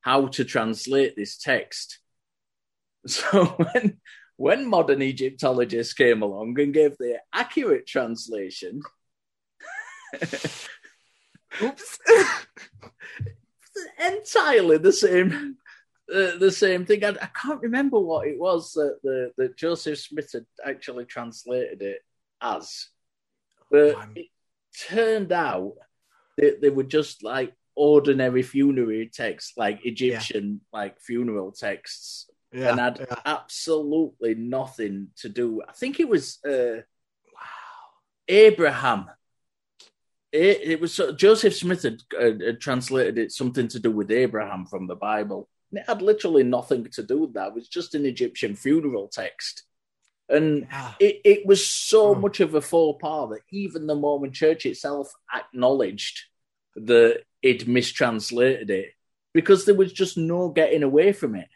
how 0.02 0.26
to 0.26 0.44
translate 0.44 1.16
this 1.16 1.36
text. 1.36 1.98
So 3.04 3.46
when 3.46 4.00
when 4.36 4.66
modern 4.66 5.02
Egyptologists 5.02 5.94
came 5.94 6.22
along 6.22 6.58
and 6.58 6.74
gave 6.74 6.96
the 6.98 7.20
accurate 7.32 7.86
translation, 7.86 8.82
oops, 11.62 11.98
entirely 14.04 14.78
the 14.78 14.92
same. 14.92 15.56
Uh, 16.12 16.36
the 16.36 16.50
same 16.50 16.84
thing. 16.84 17.02
I, 17.04 17.10
I, 17.10 17.28
can't 17.40 17.62
remember 17.62 17.98
what 17.98 18.26
it 18.26 18.38
was 18.38 18.72
that 18.72 18.98
the 19.02 19.32
that 19.38 19.56
Joseph 19.56 19.98
Smith 19.98 20.32
had 20.32 20.44
actually 20.62 21.06
translated 21.06 21.80
it 21.80 22.00
as, 22.42 22.88
but 23.70 23.94
oh, 23.94 24.04
it 24.14 24.26
turned 24.78 25.32
out 25.32 25.74
that 26.36 26.60
they 26.60 26.68
were 26.68 26.82
just 26.82 27.22
like 27.22 27.54
ordinary 27.76 28.42
funerary 28.42 29.10
texts, 29.14 29.52
like 29.56 29.86
Egyptian 29.86 30.60
yeah. 30.60 30.78
like 30.78 31.00
funeral 31.00 31.52
texts 31.52 32.28
yeah, 32.52 32.70
and 32.70 32.80
had 32.80 32.98
yeah. 33.00 33.16
absolutely 33.24 34.34
nothing 34.34 35.08
to 35.16 35.28
do. 35.28 35.62
I 35.66 35.72
think 35.72 36.00
it 36.00 36.08
was 36.08 36.38
uh, 36.44 36.82
wow 37.34 37.40
Abraham. 38.28 39.10
It, 40.32 40.60
it 40.62 40.80
was 40.80 40.98
uh, 40.98 41.12
Joseph 41.12 41.54
Smith 41.54 41.82
had, 41.82 42.02
uh, 42.18 42.44
had, 42.44 42.60
translated 42.60 43.18
it 43.18 43.32
something 43.32 43.68
to 43.68 43.78
do 43.78 43.90
with 43.90 44.10
Abraham 44.10 44.64
from 44.64 44.86
the 44.86 44.96
Bible. 44.96 45.48
And 45.70 45.80
it 45.80 45.86
had 45.86 46.00
literally 46.00 46.42
nothing 46.42 46.86
to 46.92 47.02
do 47.02 47.18
with 47.18 47.34
that. 47.34 47.48
It 47.48 47.54
was 47.54 47.68
just 47.68 47.94
an 47.94 48.06
Egyptian 48.06 48.56
funeral 48.56 49.08
text. 49.08 49.64
And 50.30 50.66
yeah. 50.70 50.92
it, 50.98 51.20
it 51.24 51.46
was 51.46 51.66
so 51.66 52.08
oh. 52.08 52.14
much 52.14 52.40
of 52.40 52.54
a 52.54 52.62
faux 52.62 52.98
pas 53.02 53.28
that 53.30 53.40
even 53.50 53.86
the 53.86 53.94
Mormon 53.94 54.32
church 54.32 54.64
itself 54.64 55.12
acknowledged 55.34 56.22
that 56.76 57.24
it 57.42 57.68
mistranslated 57.68 58.70
it 58.70 58.92
because 59.34 59.66
there 59.66 59.74
was 59.74 59.92
just 59.92 60.16
no 60.16 60.48
getting 60.48 60.82
away 60.82 61.12
from 61.12 61.34
it 61.34 61.48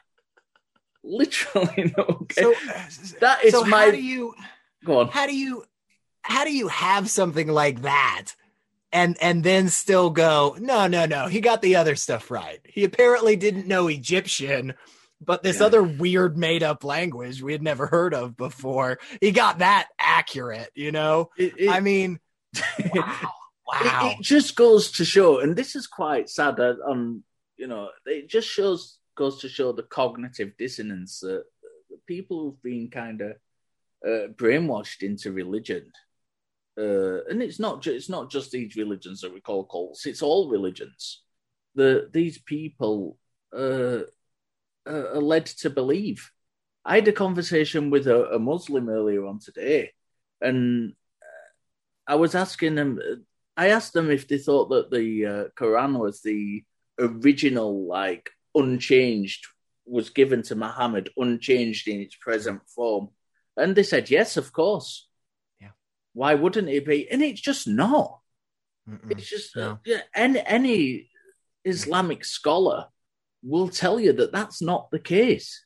literally 1.07 1.92
no. 1.96 2.26
So 2.32 2.54
that 3.20 3.44
is 3.44 3.52
so 3.52 3.64
my. 3.64 3.86
How 3.86 3.90
do 3.90 4.02
you 4.02 4.34
go 4.84 5.00
on? 5.00 5.09
How 5.09 5.26
do 5.26 5.36
you 5.36 5.64
how 6.22 6.44
do 6.44 6.52
you 6.52 6.68
have 6.68 7.09
something 7.09 7.48
like 7.48 7.82
that? 7.82 8.32
And 8.92 9.16
and 9.20 9.42
then 9.42 9.68
still 9.68 10.11
go, 10.11 10.57
no, 10.59 10.86
no, 10.86 11.07
no. 11.07 11.26
He 11.26 11.40
got 11.40 11.62
the 11.62 11.76
other 11.76 11.96
stuff 11.96 12.30
right. 12.30 12.61
He 12.64 12.84
apparently 12.84 13.36
didn't 13.36 13.66
know 13.66 13.88
Egyptian, 13.88 14.74
but 15.20 15.42
this 15.42 15.61
yeah. 15.61 15.66
other 15.66 15.82
weird 15.82 16.36
made 16.36 16.62
up 16.62 16.84
language 16.84 17.42
we 17.42 17.52
had 17.52 17.62
never 17.62 17.86
heard 17.86 18.14
of 18.14 18.36
before. 18.36 18.98
He 19.20 19.32
got 19.32 19.59
that 19.59 19.88
accurate, 19.98 20.70
you 20.74 20.92
know? 20.92 21.30
It, 21.36 21.54
it, 21.59 21.68
I 21.68 21.80
mean, 21.80 22.20
wow. 22.94 23.32
wow. 23.66 24.11
It, 24.11 24.20
it, 24.20 24.22
just 24.22 24.57
goes 24.57 24.92
to 24.92 25.04
show, 25.04 25.40
and 25.40 25.57
this 25.57 25.74
is 25.74 25.86
quite 25.86 26.28
sad 26.28 26.61
on, 26.61 26.78
um, 26.88 27.24
you 27.57 27.66
know, 27.66 27.90
it 28.04 28.28
just 28.28 28.48
shows 28.48 28.98
goes 29.17 29.41
to 29.41 29.49
show 29.49 29.73
the 29.73 29.83
cognitive 29.83 30.57
dissonance 30.57 31.21
that 31.21 31.45
people 32.07 32.41
who've 32.41 32.62
been 32.62 32.89
kind 32.89 33.21
of 33.21 33.33
uh, 34.07 34.29
brainwashed 34.35 35.03
into 35.03 35.33
religion. 35.33 35.91
Uh, 36.79 37.25
and 37.25 37.43
it's 37.43 37.59
not 37.59 37.83
ju- 37.83 37.95
it's 37.95 38.11
not 38.11 38.31
just 38.31 38.51
these 38.51 38.77
religions 38.77 39.23
that 39.23 39.33
we 39.33 39.41
call 39.41 39.64
cults; 39.64 40.07
it's 40.07 40.23
all 40.23 40.51
religions. 40.51 41.23
The 41.75 42.11
these 42.12 42.39
people 42.39 43.19
uh, 43.57 44.01
are 44.87 45.23
led 45.23 45.47
to 45.47 45.71
believe. 45.71 46.31
I 46.85 46.97
had 46.97 47.09
a 47.09 47.12
conversation 47.12 47.91
with 47.91 48.07
a, 48.07 48.27
a 48.35 48.39
Muslim 48.39 48.89
earlier 48.89 49.25
on 49.25 49.41
today, 49.41 49.93
and 50.41 50.93
uh, 51.23 52.12
I 52.12 52.17
was 52.17 52.35
asking 52.35 52.75
them. 52.75 53.01
I 53.57 53.69
asked 53.69 53.95
them 53.95 54.11
if 54.11 54.29
they 54.29 54.37
thought 54.37 54.69
that 54.69 54.91
the 54.91 55.27
uh, 55.27 55.45
Quran 55.59 55.99
was 55.99 56.21
the 56.21 56.62
original 56.99 57.87
like 57.87 58.31
unchanged 58.57 59.46
was 59.84 60.11
given 60.11 60.42
to 60.42 60.57
Muhammad, 60.57 61.11
unchanged 61.16 61.86
in 61.86 62.00
its 62.00 62.16
present 62.16 62.62
form? 62.68 63.11
And 63.57 63.76
they 63.76 63.82
said, 63.84 64.11
yes, 64.11 64.36
of 64.36 64.52
course. 64.52 65.09
Yeah. 65.61 65.70
Why 66.12 66.34
wouldn't 66.34 66.68
it 66.68 66.84
be? 66.84 67.09
And 67.11 67.22
it's 67.22 67.40
just 67.40 67.68
not. 67.68 68.18
Mm-mm. 68.88 69.11
It's 69.11 69.28
just 69.28 69.57
no. 69.57 69.78
yeah, 69.84 70.02
any, 70.14 70.40
any 70.40 71.11
Islamic 71.64 72.24
scholar 72.24 72.86
will 73.42 73.68
tell 73.68 73.98
you 73.98 74.12
that 74.12 74.32
that's 74.32 74.61
not 74.61 74.90
the 74.90 74.98
case. 74.98 75.64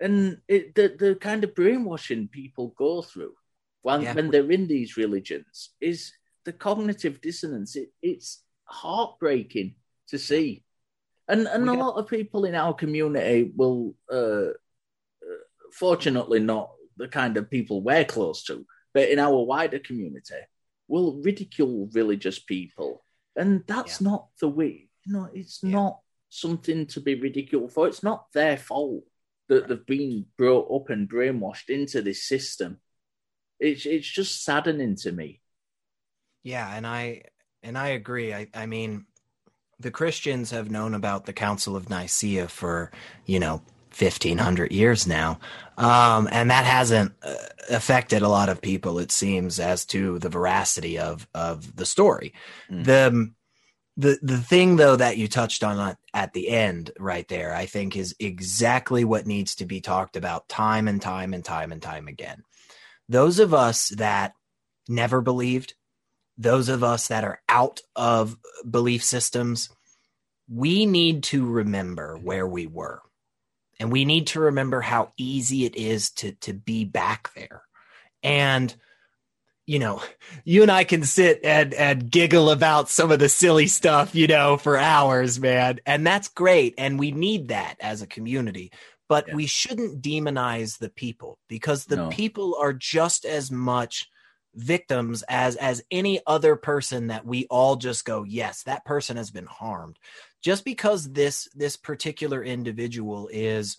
And 0.00 0.38
it, 0.48 0.74
the, 0.74 0.94
the 0.98 1.14
kind 1.14 1.44
of 1.44 1.54
brainwashing 1.54 2.28
people 2.28 2.74
go 2.76 3.02
through 3.02 3.34
when, 3.82 4.02
yeah. 4.02 4.14
when 4.14 4.30
they're 4.30 4.50
in 4.50 4.66
these 4.66 4.96
religions 4.96 5.70
is 5.80 6.12
the 6.44 6.52
cognitive 6.52 7.20
dissonance. 7.20 7.76
It, 7.76 7.90
it's 8.02 8.42
heartbreaking 8.64 9.76
to 10.08 10.18
see. 10.18 10.63
And 11.28 11.46
and 11.46 11.68
a 11.68 11.72
lot 11.72 11.96
of 11.96 12.08
people 12.08 12.44
in 12.44 12.54
our 12.54 12.74
community 12.74 13.50
will, 13.56 13.94
uh, 14.12 14.50
uh, 14.50 15.40
fortunately, 15.72 16.40
not 16.40 16.70
the 16.96 17.08
kind 17.08 17.36
of 17.36 17.50
people 17.50 17.82
we're 17.82 18.04
close 18.04 18.44
to, 18.44 18.66
but 18.92 19.08
in 19.08 19.18
our 19.18 19.42
wider 19.44 19.78
community, 19.78 20.34
will 20.86 21.22
ridicule 21.22 21.88
religious 21.92 22.38
people, 22.38 23.04
and 23.36 23.64
that's 23.66 24.00
yeah. 24.00 24.10
not 24.10 24.28
the 24.40 24.48
way. 24.48 24.90
You 25.06 25.12
know, 25.14 25.28
it's 25.32 25.60
yeah. 25.62 25.70
not 25.70 26.00
something 26.28 26.86
to 26.88 27.00
be 27.00 27.14
ridiculed 27.14 27.72
for. 27.72 27.88
It's 27.88 28.02
not 28.02 28.26
their 28.32 28.58
fault 28.58 29.04
that 29.48 29.68
they've 29.68 29.86
been 29.86 30.26
brought 30.36 30.70
up 30.74 30.90
and 30.90 31.08
brainwashed 31.08 31.68
into 31.68 32.02
this 32.02 32.24
system. 32.24 32.80
It's 33.60 33.86
it's 33.86 34.08
just 34.08 34.44
saddening 34.44 34.96
to 34.96 35.12
me. 35.12 35.40
Yeah, 36.42 36.70
and 36.74 36.86
I 36.86 37.22
and 37.62 37.78
I 37.78 37.88
agree. 37.88 38.34
I 38.34 38.48
I 38.52 38.66
mean 38.66 39.06
the 39.78 39.90
Christians 39.90 40.50
have 40.50 40.70
known 40.70 40.94
about 40.94 41.26
the 41.26 41.32
Council 41.32 41.76
of 41.76 41.90
Nicaea 41.90 42.48
for, 42.48 42.90
you 43.26 43.38
know, 43.38 43.62
1500 43.96 44.72
years 44.72 45.06
now. 45.06 45.38
Um, 45.78 46.28
and 46.30 46.50
that 46.50 46.64
hasn't 46.64 47.12
uh, 47.22 47.34
affected 47.70 48.22
a 48.22 48.28
lot 48.28 48.48
of 48.48 48.60
people, 48.60 48.98
it 48.98 49.12
seems, 49.12 49.60
as 49.60 49.84
to 49.86 50.18
the 50.18 50.28
veracity 50.28 50.98
of, 50.98 51.28
of 51.34 51.76
the 51.76 51.86
story. 51.86 52.32
Mm. 52.70 52.84
The, 52.84 53.32
the 53.96 54.18
the 54.22 54.38
thing 54.38 54.76
though 54.76 54.96
that 54.96 55.18
you 55.18 55.28
touched 55.28 55.62
on 55.62 55.96
at 56.12 56.32
the 56.32 56.48
end 56.48 56.90
right 56.98 57.28
there 57.28 57.54
i 57.54 57.66
think 57.66 57.96
is 57.96 58.14
exactly 58.18 59.04
what 59.04 59.26
needs 59.26 59.54
to 59.54 59.66
be 59.66 59.80
talked 59.80 60.16
about 60.16 60.48
time 60.48 60.88
and 60.88 61.00
time 61.00 61.32
and 61.32 61.44
time 61.44 61.70
and 61.70 61.80
time 61.80 62.08
again 62.08 62.42
those 63.08 63.38
of 63.38 63.54
us 63.54 63.90
that 63.90 64.34
never 64.88 65.20
believed 65.20 65.74
those 66.36 66.68
of 66.68 66.82
us 66.82 67.08
that 67.08 67.24
are 67.24 67.40
out 67.48 67.80
of 67.94 68.36
belief 68.68 69.04
systems 69.04 69.70
we 70.48 70.84
need 70.84 71.22
to 71.22 71.46
remember 71.46 72.16
where 72.16 72.46
we 72.46 72.66
were 72.66 73.00
and 73.80 73.90
we 73.90 74.04
need 74.04 74.26
to 74.28 74.40
remember 74.40 74.80
how 74.80 75.12
easy 75.16 75.64
it 75.64 75.76
is 75.76 76.10
to 76.10 76.32
to 76.32 76.52
be 76.52 76.84
back 76.84 77.30
there 77.34 77.62
and 78.22 78.74
you 79.66 79.78
know, 79.78 80.02
you 80.44 80.62
and 80.62 80.70
I 80.70 80.84
can 80.84 81.04
sit 81.04 81.40
and 81.42 81.72
and 81.74 82.10
giggle 82.10 82.50
about 82.50 82.88
some 82.88 83.10
of 83.10 83.18
the 83.18 83.28
silly 83.28 83.66
stuff, 83.66 84.14
you 84.14 84.26
know, 84.26 84.56
for 84.56 84.76
hours, 84.76 85.40
man. 85.40 85.80
And 85.86 86.06
that's 86.06 86.28
great. 86.28 86.74
And 86.76 86.98
we 86.98 87.12
need 87.12 87.48
that 87.48 87.76
as 87.80 88.02
a 88.02 88.06
community. 88.06 88.72
But 89.08 89.28
yeah. 89.28 89.34
we 89.34 89.46
shouldn't 89.46 90.02
demonize 90.02 90.78
the 90.78 90.88
people 90.88 91.38
because 91.48 91.84
the 91.84 91.96
no. 91.96 92.08
people 92.08 92.56
are 92.60 92.72
just 92.72 93.24
as 93.24 93.50
much 93.50 94.08
victims 94.54 95.22
as 95.28 95.56
as 95.56 95.82
any 95.90 96.20
other 96.26 96.56
person 96.56 97.08
that 97.08 97.26
we 97.26 97.46
all 97.50 97.76
just 97.76 98.04
go, 98.04 98.24
yes, 98.24 98.62
that 98.64 98.84
person 98.84 99.16
has 99.16 99.30
been 99.30 99.46
harmed. 99.46 99.98
Just 100.42 100.64
because 100.64 101.12
this 101.12 101.48
this 101.54 101.76
particular 101.76 102.42
individual 102.42 103.28
is 103.32 103.78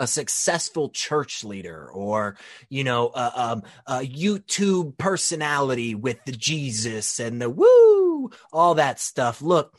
a 0.00 0.06
successful 0.06 0.90
church 0.90 1.44
leader 1.44 1.90
or 1.90 2.36
you 2.68 2.84
know 2.84 3.08
a, 3.08 3.32
um, 3.34 3.62
a 3.86 3.98
youtube 3.98 4.96
personality 4.96 5.94
with 5.94 6.24
the 6.24 6.32
jesus 6.32 7.18
and 7.18 7.42
the 7.42 7.50
woo 7.50 8.30
all 8.52 8.76
that 8.76 9.00
stuff 9.00 9.42
look 9.42 9.76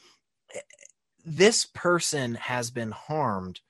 this 1.25 1.65
person 1.65 2.35
has 2.35 2.69
been 2.71 2.91
harmed 2.91 3.61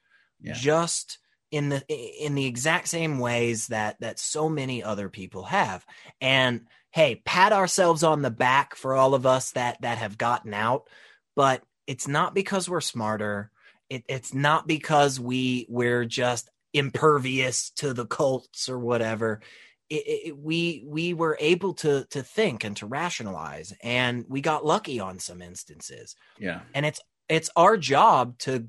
yeah. 0.41 0.53
just 0.53 1.19
in 1.51 1.69
the 1.69 1.83
in 1.87 2.35
the 2.35 2.45
exact 2.45 2.87
same 2.87 3.19
ways 3.19 3.67
that 3.67 3.99
that 3.99 4.19
so 4.19 4.49
many 4.49 4.83
other 4.83 5.09
people 5.09 5.43
have 5.43 5.85
and 6.21 6.61
hey 6.91 7.21
pat 7.25 7.51
ourselves 7.53 8.03
on 8.03 8.21
the 8.21 8.31
back 8.31 8.75
for 8.75 8.95
all 8.95 9.13
of 9.13 9.25
us 9.25 9.51
that 9.51 9.81
that 9.81 9.97
have 9.97 10.17
gotten 10.17 10.53
out 10.53 10.87
but 11.35 11.63
it's 11.87 12.07
not 12.07 12.35
because 12.35 12.69
we're 12.69 12.81
smarter 12.81 13.51
it, 13.89 14.03
it's 14.07 14.33
not 14.33 14.67
because 14.67 15.19
we 15.19 15.65
we're 15.69 16.05
just 16.05 16.49
impervious 16.73 17.71
to 17.71 17.93
the 17.93 18.05
cults 18.05 18.69
or 18.69 18.79
whatever. 18.79 19.41
It, 19.89 20.27
it, 20.27 20.37
we 20.37 20.83
we 20.85 21.13
were 21.13 21.37
able 21.39 21.73
to 21.75 22.05
to 22.11 22.21
think 22.21 22.63
and 22.63 22.77
to 22.77 22.85
rationalize, 22.85 23.73
and 23.81 24.25
we 24.29 24.41
got 24.41 24.65
lucky 24.65 24.99
on 24.99 25.17
some 25.19 25.41
instances. 25.41 26.15
Yeah, 26.37 26.61
and 26.75 26.85
it's 26.85 27.01
it's 27.27 27.49
our 27.55 27.75
job 27.77 28.37
to 28.39 28.67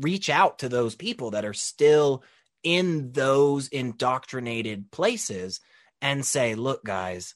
reach 0.00 0.28
out 0.28 0.60
to 0.60 0.68
those 0.68 0.94
people 0.94 1.32
that 1.32 1.44
are 1.44 1.54
still 1.54 2.22
in 2.62 3.12
those 3.12 3.68
indoctrinated 3.68 4.90
places 4.90 5.60
and 6.00 6.24
say, 6.24 6.54
"Look, 6.54 6.84
guys, 6.84 7.34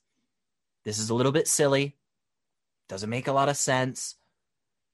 this 0.84 0.98
is 0.98 1.10
a 1.10 1.14
little 1.14 1.32
bit 1.32 1.48
silly. 1.48 1.96
Doesn't 2.88 3.10
make 3.10 3.28
a 3.28 3.32
lot 3.32 3.48
of 3.48 3.56
sense. 3.56 4.14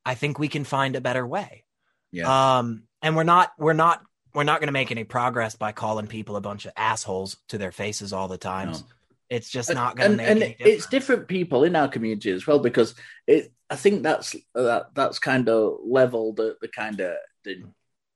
I 0.04 0.14
think 0.14 0.38
we 0.38 0.48
can 0.48 0.64
find 0.64 0.96
a 0.96 1.00
better 1.00 1.26
way. 1.26 1.64
Yeah. 2.10 2.58
Um, 2.58 2.84
and 3.02 3.16
we're 3.16 3.22
not 3.22 3.52
we're 3.58 3.72
not 3.72 4.02
we're 4.34 4.44
not 4.44 4.60
going 4.60 4.68
to 4.68 4.72
make 4.72 4.90
any 4.90 5.04
progress 5.04 5.54
by 5.54 5.72
calling 5.72 6.06
people 6.06 6.36
a 6.36 6.40
bunch 6.40 6.66
of 6.66 6.72
assholes 6.76 7.36
to 7.48 7.58
their 7.58 7.72
faces 7.72 8.12
all 8.12 8.28
the 8.28 8.38
time. 8.38 8.72
No. 8.72 8.78
It's 9.30 9.48
just 9.48 9.72
not 9.72 9.96
going 9.96 10.12
to 10.12 10.16
make. 10.16 10.28
And 10.28 10.42
any 10.42 10.56
it's 10.58 10.86
different 10.86 11.28
people 11.28 11.64
in 11.64 11.76
our 11.76 11.88
community 11.88 12.30
as 12.30 12.46
well 12.46 12.58
because 12.58 12.94
it. 13.26 13.52
I 13.70 13.76
think 13.76 14.02
that's 14.02 14.36
that 14.54 14.94
that's 14.94 15.18
kind 15.18 15.48
of 15.48 15.78
leveled 15.84 16.36
the, 16.36 16.56
the 16.60 16.68
kind 16.68 17.00
of 17.00 17.16
the, 17.44 17.62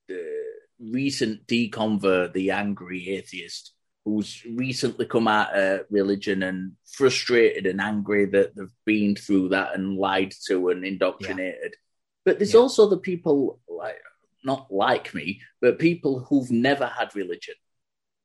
the 0.08 0.44
recent 0.80 1.46
deconvert, 1.46 2.32
the 2.32 2.50
angry 2.50 3.10
atheist 3.10 3.72
who's 4.04 4.42
recently 4.54 5.04
come 5.06 5.28
out 5.28 5.54
of 5.54 5.84
religion 5.90 6.42
and 6.42 6.72
frustrated 6.86 7.66
and 7.66 7.80
angry 7.80 8.24
that 8.24 8.56
they've 8.56 8.72
been 8.86 9.14
through 9.14 9.50
that 9.50 9.74
and 9.74 9.98
lied 9.98 10.32
to 10.46 10.70
and 10.70 10.84
indoctrinated. 10.84 11.72
Yeah. 11.72 11.78
But 12.24 12.38
there's 12.38 12.54
yeah. 12.54 12.60
also 12.60 12.88
the 12.88 12.98
people 12.98 13.60
like 13.68 13.96
not 14.44 14.72
like 14.72 15.14
me, 15.14 15.42
but 15.60 15.78
people 15.78 16.20
who've 16.20 16.50
never 16.50 16.86
had 16.86 17.14
religion, 17.14 17.54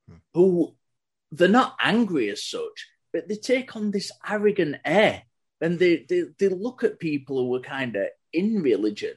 hmm. 0.08 0.18
who 0.34 0.76
they're 1.32 1.48
not 1.48 1.76
angry 1.80 2.30
as 2.30 2.46
such, 2.46 2.88
but 3.12 3.28
they 3.28 3.36
take 3.36 3.76
on 3.76 3.92
this 3.92 4.12
arrogant 4.28 4.78
air 4.86 5.24
and 5.60 5.80
they, 5.80 6.06
they, 6.08 6.24
they 6.38 6.50
look 6.50 6.84
at 6.84 7.00
people 7.00 7.38
who 7.38 7.56
are 7.56 7.62
kind 7.62 7.96
of 7.96 8.08
in 8.32 8.62
religion 8.62 9.14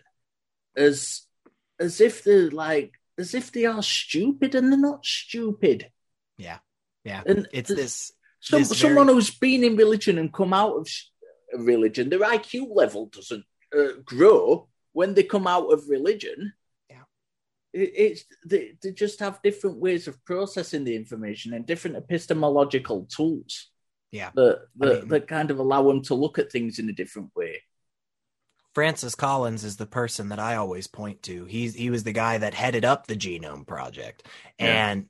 as 0.76 1.22
as 1.78 2.00
if 2.00 2.24
they're 2.24 2.50
like 2.50 2.92
as 3.18 3.34
if 3.34 3.52
they 3.52 3.64
are 3.64 3.82
stupid 3.82 4.54
and 4.54 4.70
they're 4.70 4.78
not 4.78 5.04
stupid. 5.04 5.90
Yeah, 6.36 6.58
yeah. 7.04 7.22
And 7.24 7.48
it's 7.52 7.70
this, 7.70 8.12
some, 8.40 8.60
this 8.60 8.78
someone 8.78 9.08
who's 9.08 9.30
been 9.30 9.64
in 9.64 9.76
religion 9.76 10.18
and 10.18 10.32
come 10.32 10.52
out 10.52 10.76
of 10.76 10.88
religion, 11.54 12.10
their 12.10 12.20
IQ 12.20 12.74
level 12.74 13.06
doesn't 13.06 13.44
uh, 13.76 14.00
grow 14.04 14.68
when 14.92 15.14
they 15.14 15.22
come 15.22 15.46
out 15.46 15.72
of 15.72 15.88
religion 15.88 16.52
Yeah. 16.90 17.02
it's 17.72 18.24
they, 18.44 18.72
they 18.82 18.92
just 18.92 19.20
have 19.20 19.42
different 19.42 19.78
ways 19.78 20.08
of 20.08 20.22
processing 20.24 20.84
the 20.84 20.96
information 20.96 21.52
and 21.54 21.66
different 21.66 21.96
epistemological 21.96 23.06
tools. 23.06 23.70
Yeah, 24.12 24.30
that 24.34 24.60
that, 24.76 24.96
I 24.96 25.00
mean, 25.00 25.08
that 25.08 25.28
kind 25.28 25.50
of 25.50 25.58
allow 25.58 25.82
them 25.88 26.02
to 26.02 26.14
look 26.14 26.38
at 26.38 26.52
things 26.52 26.78
in 26.78 26.88
a 26.88 26.92
different 26.92 27.30
way. 27.34 27.62
Francis 28.76 29.14
Collins 29.14 29.64
is 29.64 29.78
the 29.78 29.86
person 29.86 30.28
that 30.28 30.38
I 30.38 30.56
always 30.56 30.86
point 30.86 31.22
to. 31.22 31.46
He's 31.46 31.74
he 31.74 31.88
was 31.88 32.04
the 32.04 32.12
guy 32.12 32.36
that 32.36 32.52
headed 32.52 32.84
up 32.84 33.06
the 33.06 33.16
Genome 33.16 33.66
Project, 33.66 34.28
yeah. 34.60 34.90
and 34.90 35.08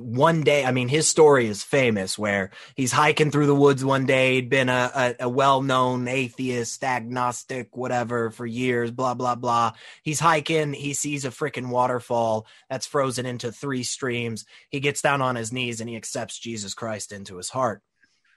one 0.00 0.42
day, 0.42 0.64
I 0.64 0.72
mean, 0.72 0.88
his 0.88 1.06
story 1.06 1.46
is 1.46 1.62
famous 1.62 2.18
where 2.18 2.50
he's 2.74 2.90
hiking 2.90 3.30
through 3.30 3.46
the 3.46 3.54
woods 3.54 3.84
one 3.84 4.06
day. 4.06 4.34
He'd 4.34 4.50
been 4.50 4.68
a, 4.68 4.90
a, 4.92 5.14
a 5.20 5.28
well 5.28 5.62
known 5.62 6.08
atheist, 6.08 6.82
agnostic, 6.82 7.76
whatever 7.76 8.32
for 8.32 8.44
years, 8.44 8.90
blah, 8.90 9.14
blah, 9.14 9.36
blah. 9.36 9.74
He's 10.02 10.18
hiking. 10.18 10.72
He 10.72 10.92
sees 10.92 11.24
a 11.24 11.30
freaking 11.30 11.68
waterfall 11.68 12.48
that's 12.68 12.88
frozen 12.88 13.24
into 13.24 13.52
three 13.52 13.84
streams. 13.84 14.46
He 14.68 14.80
gets 14.80 15.00
down 15.00 15.22
on 15.22 15.36
his 15.36 15.52
knees 15.52 15.80
and 15.80 15.88
he 15.88 15.94
accepts 15.94 16.40
Jesus 16.40 16.74
Christ 16.74 17.12
into 17.12 17.36
his 17.36 17.50
heart. 17.50 17.82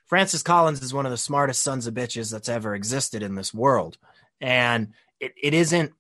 Francis 0.05 0.41
Collins 0.41 0.81
is 0.81 0.93
one 0.93 1.05
of 1.05 1.11
the 1.11 1.17
smartest 1.17 1.61
sons 1.61 1.87
of 1.87 1.93
bitches 1.93 2.31
that's 2.31 2.49
ever 2.49 2.75
existed 2.75 3.23
in 3.23 3.33
this 3.33 3.51
world. 3.51 3.97
And 4.41 4.93
it, 5.19 5.33
it 5.41 5.53
isn't, 5.53 5.93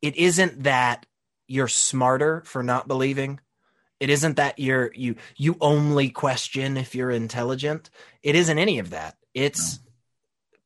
it 0.00 0.16
isn't 0.16 0.64
that 0.64 1.06
you're 1.46 1.68
smarter 1.68 2.42
for 2.44 2.62
not 2.62 2.88
believing 2.88 3.40
it 4.02 4.10
isn't 4.10 4.34
that 4.34 4.58
you're 4.58 4.90
you 4.96 5.14
you 5.36 5.56
only 5.60 6.10
question 6.10 6.76
if 6.76 6.92
you're 6.96 7.12
intelligent. 7.12 7.88
It 8.20 8.34
isn't 8.34 8.58
any 8.58 8.80
of 8.80 8.90
that. 8.90 9.16
It's 9.32 9.78
no. 9.78 9.84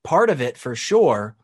part 0.02 0.30
of 0.30 0.40
it 0.40 0.56
for 0.56 0.74
sure 0.74 1.36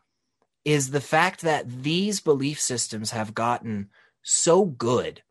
is 0.65 0.89
the 0.89 0.99
fact 0.99 1.41
that 1.41 1.83
these 1.83 2.19
belief 2.19 2.59
systems 2.59 3.11
have 3.11 3.35
gotten 3.35 3.91
so 4.23 4.65
good 4.65 5.21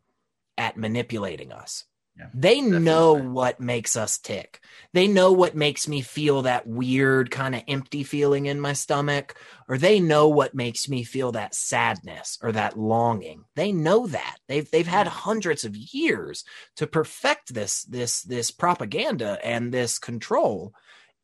at 0.56 0.76
manipulating 0.76 1.50
us 1.50 1.84
yeah, 2.22 2.28
they 2.34 2.56
definitely. 2.56 2.80
know 2.80 3.14
what 3.14 3.60
makes 3.60 3.96
us 3.96 4.18
tick. 4.18 4.60
They 4.92 5.08
know 5.08 5.32
what 5.32 5.54
makes 5.54 5.88
me 5.88 6.02
feel 6.02 6.42
that 6.42 6.66
weird 6.66 7.30
kind 7.30 7.54
of 7.54 7.62
empty 7.66 8.04
feeling 8.04 8.46
in 8.46 8.60
my 8.60 8.74
stomach, 8.74 9.34
or 9.68 9.78
they 9.78 10.00
know 10.00 10.28
what 10.28 10.54
makes 10.54 10.88
me 10.88 11.02
feel 11.02 11.32
that 11.32 11.54
sadness 11.54 12.38
or 12.42 12.52
that 12.52 12.78
longing. 12.78 13.44
They 13.56 13.72
know 13.72 14.06
that. 14.06 14.36
They've 14.48 14.70
they've 14.70 14.86
had 14.86 15.06
hundreds 15.06 15.64
of 15.64 15.76
years 15.76 16.44
to 16.76 16.86
perfect 16.86 17.52
this 17.54 17.84
this 17.84 18.22
this 18.22 18.50
propaganda 18.50 19.38
and 19.44 19.72
this 19.72 19.98
control. 19.98 20.74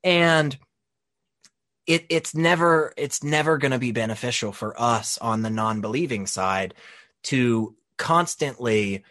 And 0.02 0.56
it, 1.86 2.06
it's 2.10 2.34
never 2.34 2.92
it's 2.96 3.22
never 3.22 3.58
going 3.58 3.72
to 3.72 3.78
be 3.78 3.92
beneficial 3.92 4.52
for 4.52 4.80
us 4.80 5.18
on 5.18 5.42
the 5.42 5.50
non-believing 5.50 6.26
side 6.26 6.74
to 7.24 7.74
constantly 7.96 9.04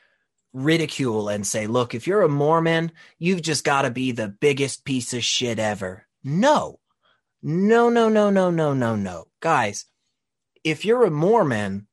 ridicule 0.58 1.30
and 1.30 1.46
say, 1.46 1.68
look, 1.68 1.94
if 1.94 2.08
you're 2.08 2.24
a 2.24 2.30
Mormon, 2.30 2.92
you've 3.20 3.44
just 3.44 3.64
got 3.64 3.84
to 3.84 3.92
be 3.92 4.12
the 4.12 4.28
biggest 4.28 4.84
piece 4.86 5.14
of 5.14 5.24
shit 5.24 5.60
ever. 5.60 6.08
No, 6.24 6.80
no, 7.44 7.90
no, 7.90 8.10
no, 8.10 8.30
no, 8.30 8.50
no, 8.50 8.74
no, 8.74 8.96
no. 8.96 9.28
Guys, 9.40 9.86
if 10.64 10.84
you're 10.84 11.06
a 11.06 11.12
Mormon, 11.12 11.88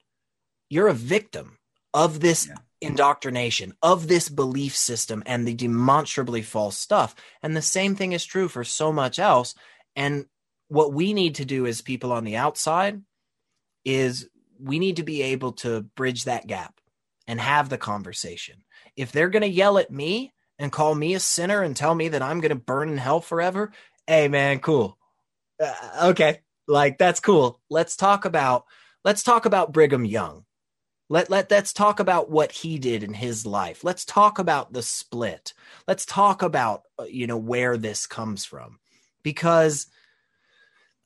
you're 0.70 0.88
a 0.88 0.94
victim 0.94 1.58
of 1.92 2.20
this 2.20 2.46
yeah. 2.46 2.54
indoctrination, 2.80 3.74
of 3.82 4.08
this 4.08 4.30
belief 4.30 4.74
system 4.74 5.22
and 5.26 5.46
the 5.46 5.54
demonstrably 5.54 6.40
false 6.40 6.78
stuff. 6.78 7.14
And 7.42 7.54
the 7.54 7.62
same 7.62 7.94
thing 7.94 8.12
is 8.12 8.24
true 8.24 8.48
for 8.48 8.64
so 8.64 8.92
much 8.92 9.18
else. 9.18 9.54
And 9.94 10.24
what 10.68 10.94
we 10.94 11.12
need 11.12 11.34
to 11.36 11.44
do 11.44 11.66
as 11.66 11.82
people 11.82 12.12
on 12.12 12.24
the 12.24 12.36
outside 12.36 13.02
is 13.84 14.28
we 14.58 14.78
need 14.78 14.96
to 14.96 15.02
be 15.02 15.20
able 15.20 15.52
to 15.52 15.82
bridge 15.82 16.24
that 16.24 16.46
gap 16.46 16.80
and 17.26 17.40
have 17.40 17.68
the 17.68 17.78
conversation. 17.78 18.64
If 18.96 19.12
they're 19.12 19.30
going 19.30 19.42
to 19.42 19.48
yell 19.48 19.78
at 19.78 19.90
me 19.90 20.32
and 20.58 20.70
call 20.70 20.94
me 20.94 21.14
a 21.14 21.20
sinner 21.20 21.62
and 21.62 21.76
tell 21.76 21.94
me 21.94 22.08
that 22.08 22.22
I'm 22.22 22.40
going 22.40 22.50
to 22.50 22.54
burn 22.56 22.88
in 22.88 22.98
hell 22.98 23.20
forever, 23.20 23.72
hey 24.06 24.28
man, 24.28 24.60
cool. 24.60 24.98
Uh, 25.60 26.08
okay. 26.10 26.40
Like 26.66 26.98
that's 26.98 27.20
cool. 27.20 27.60
Let's 27.68 27.96
talk 27.96 28.24
about 28.24 28.64
let's 29.04 29.22
talk 29.22 29.46
about 29.46 29.72
Brigham 29.72 30.04
Young. 30.04 30.44
Let 31.10 31.28
let 31.28 31.50
let's 31.50 31.72
talk 31.72 32.00
about 32.00 32.30
what 32.30 32.52
he 32.52 32.78
did 32.78 33.02
in 33.02 33.12
his 33.12 33.44
life. 33.44 33.84
Let's 33.84 34.04
talk 34.04 34.38
about 34.38 34.72
the 34.72 34.82
split. 34.82 35.52
Let's 35.86 36.06
talk 36.06 36.42
about 36.42 36.82
uh, 36.98 37.04
you 37.04 37.26
know 37.26 37.36
where 37.36 37.76
this 37.76 38.06
comes 38.06 38.44
from. 38.44 38.78
Because 39.22 39.86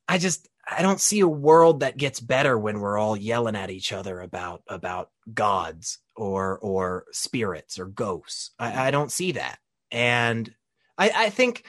I 0.09 0.19
just 0.19 0.49
I 0.71 0.83
don't 0.83 1.01
see 1.01 1.21
a 1.21 1.29
world 1.29 1.81
that 1.81 1.97
gets 1.97 2.21
better 2.21 2.57
when 2.57 2.79
we're 2.79 2.99
all 2.99 3.17
yelling 3.17 3.57
at 3.57 3.71
each 3.71 3.93
other 3.93 4.21
about 4.21 4.63
about 4.69 5.11
gods 5.33 5.99
or 6.19 6.59
or 6.59 7.07
spirits 7.13 7.79
or 7.79 7.87
ghosts. 7.87 8.51
I, 8.59 8.89
I 8.89 8.91
don't 8.91 9.13
see 9.13 9.33
that. 9.33 9.59
And 9.91 10.53
I, 10.99 11.11
I 11.15 11.31
think 11.31 11.65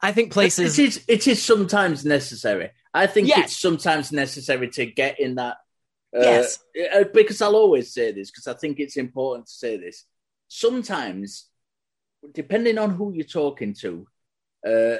I 0.00 0.12
think 0.12 0.32
places 0.32 0.78
it 0.78 0.84
is 0.84 1.04
it 1.06 1.28
is 1.28 1.42
sometimes 1.42 2.04
necessary. 2.04 2.70
I 2.92 3.06
think 3.06 3.28
yes. 3.28 3.46
it's 3.46 3.58
sometimes 3.58 4.12
necessary 4.12 4.68
to 4.70 4.86
get 4.86 5.20
in 5.20 5.36
that. 5.36 5.58
Uh, 6.16 6.20
yes. 6.20 6.58
Uh, 6.94 7.04
because 7.12 7.42
I'll 7.42 7.56
always 7.56 7.92
say 7.92 8.12
this 8.12 8.30
because 8.30 8.46
I 8.46 8.54
think 8.54 8.78
it's 8.78 8.96
important 8.96 9.46
to 9.46 9.52
say 9.52 9.76
this. 9.76 10.04
Sometimes, 10.48 11.48
depending 12.32 12.78
on 12.78 12.90
who 12.90 13.12
you're 13.12 13.24
talking 13.24 13.74
to, 13.80 14.06
uh, 14.66 14.96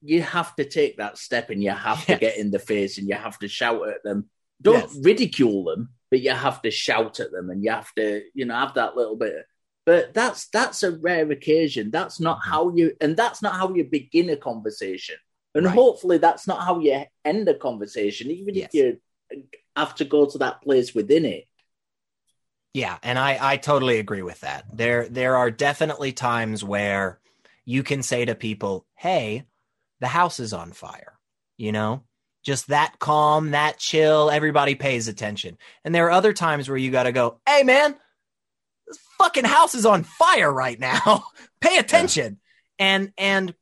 you 0.00 0.22
have 0.22 0.54
to 0.56 0.64
take 0.64 0.98
that 0.98 1.18
step 1.18 1.50
and 1.50 1.62
you 1.62 1.70
have 1.70 1.98
yes. 1.98 2.06
to 2.06 2.16
get 2.16 2.36
in 2.38 2.50
the 2.50 2.58
face 2.58 2.98
and 2.98 3.08
you 3.08 3.14
have 3.14 3.38
to 3.40 3.48
shout 3.48 3.88
at 3.88 4.02
them. 4.04 4.30
Don't 4.60 4.94
yes. 4.94 4.98
ridicule 5.02 5.64
them, 5.64 5.90
but 6.12 6.20
you 6.20 6.30
have 6.30 6.60
to 6.60 6.70
shout 6.70 7.20
at 7.20 7.32
them 7.32 7.48
and 7.48 7.64
you 7.64 7.70
have 7.70 7.90
to, 7.94 8.22
you 8.34 8.44
know, 8.44 8.54
have 8.54 8.74
that 8.74 8.98
little 8.98 9.16
bit. 9.16 9.46
But 9.86 10.12
that's 10.12 10.48
that's 10.48 10.82
a 10.82 10.92
rare 10.92 11.28
occasion. 11.32 11.90
That's 11.90 12.20
not 12.20 12.38
mm-hmm. 12.40 12.50
how 12.50 12.76
you, 12.76 12.92
and 13.00 13.16
that's 13.16 13.40
not 13.40 13.54
how 13.54 13.74
you 13.74 13.84
begin 13.84 14.28
a 14.28 14.36
conversation. 14.36 15.16
And 15.54 15.64
right. 15.64 15.74
hopefully, 15.74 16.18
that's 16.18 16.46
not 16.46 16.64
how 16.64 16.80
you 16.80 17.04
end 17.24 17.48
a 17.48 17.54
conversation, 17.54 18.30
even 18.30 18.54
yes. 18.54 18.68
if 18.74 18.98
you 19.32 19.42
have 19.74 19.94
to 19.96 20.04
go 20.04 20.26
to 20.26 20.38
that 20.38 20.60
place 20.60 20.94
within 20.94 21.24
it. 21.24 21.46
Yeah, 22.74 22.98
and 23.02 23.18
I 23.18 23.38
I 23.40 23.56
totally 23.56 23.98
agree 23.98 24.22
with 24.22 24.40
that. 24.40 24.66
There 24.70 25.08
there 25.08 25.38
are 25.38 25.50
definitely 25.50 26.12
times 26.12 26.62
where 26.62 27.20
you 27.64 27.82
can 27.82 28.02
say 28.02 28.26
to 28.26 28.34
people, 28.34 28.86
"Hey, 28.96 29.44
the 30.00 30.08
house 30.08 30.40
is 30.40 30.52
on 30.52 30.72
fire." 30.72 31.18
You 31.56 31.72
know, 31.72 32.04
just 32.42 32.68
that 32.68 32.98
calm, 32.98 33.52
that 33.52 33.78
chill, 33.78 34.30
everybody 34.30 34.74
pays 34.74 35.08
attention. 35.08 35.58
And 35.84 35.94
there 35.94 36.06
are 36.06 36.10
other 36.10 36.32
times 36.32 36.68
where 36.68 36.78
you 36.78 36.90
got 36.90 37.04
to 37.04 37.12
go, 37.12 37.40
"Hey 37.46 37.62
man, 37.62 37.94
this 38.86 38.98
fucking 39.18 39.44
house 39.44 39.74
is 39.74 39.86
on 39.86 40.02
fire 40.02 40.52
right 40.52 40.78
now. 40.78 41.24
Pay 41.60 41.78
attention." 41.78 42.38
Yeah. 42.78 42.86
And 42.86 43.12
and 43.16 43.54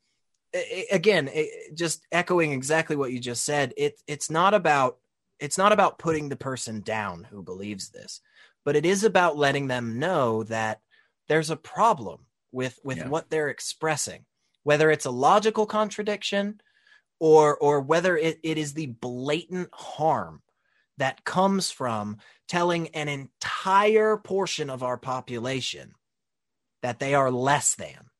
again, 0.90 1.30
just 1.74 2.06
echoing 2.10 2.52
exactly 2.52 2.96
what 2.96 3.12
you 3.12 3.20
just 3.20 3.44
said, 3.44 3.72
it 3.76 4.00
it's 4.06 4.30
not 4.30 4.54
about 4.54 4.98
it's 5.38 5.58
not 5.58 5.72
about 5.72 5.98
putting 5.98 6.28
the 6.28 6.36
person 6.36 6.80
down 6.80 7.26
who 7.30 7.42
believes 7.42 7.90
this, 7.90 8.20
but 8.64 8.76
it 8.76 8.84
is 8.84 9.04
about 9.04 9.36
letting 9.36 9.68
them 9.68 9.98
know 9.98 10.42
that 10.44 10.80
there's 11.28 11.50
a 11.50 11.56
problem 11.56 12.26
with 12.52 12.78
with 12.82 12.98
yeah. 12.98 13.08
what 13.08 13.30
they're 13.30 13.48
expressing, 13.48 14.24
whether 14.64 14.90
it's 14.90 15.06
a 15.06 15.10
logical 15.10 15.66
contradiction 15.66 16.60
or 17.20 17.56
or 17.56 17.80
whether 17.80 18.16
it, 18.16 18.40
it 18.42 18.58
is 18.58 18.74
the 18.74 18.86
blatant 18.86 19.68
harm 19.72 20.42
that 20.98 21.24
comes 21.24 21.70
from 21.70 22.16
telling 22.48 22.88
an 22.88 23.08
entire 23.08 24.16
portion 24.16 24.68
of 24.68 24.82
our 24.82 24.96
population 24.96 25.92
that 26.82 26.98
they 26.98 27.14
are 27.14 27.30
less 27.30 27.76
than. 27.76 28.10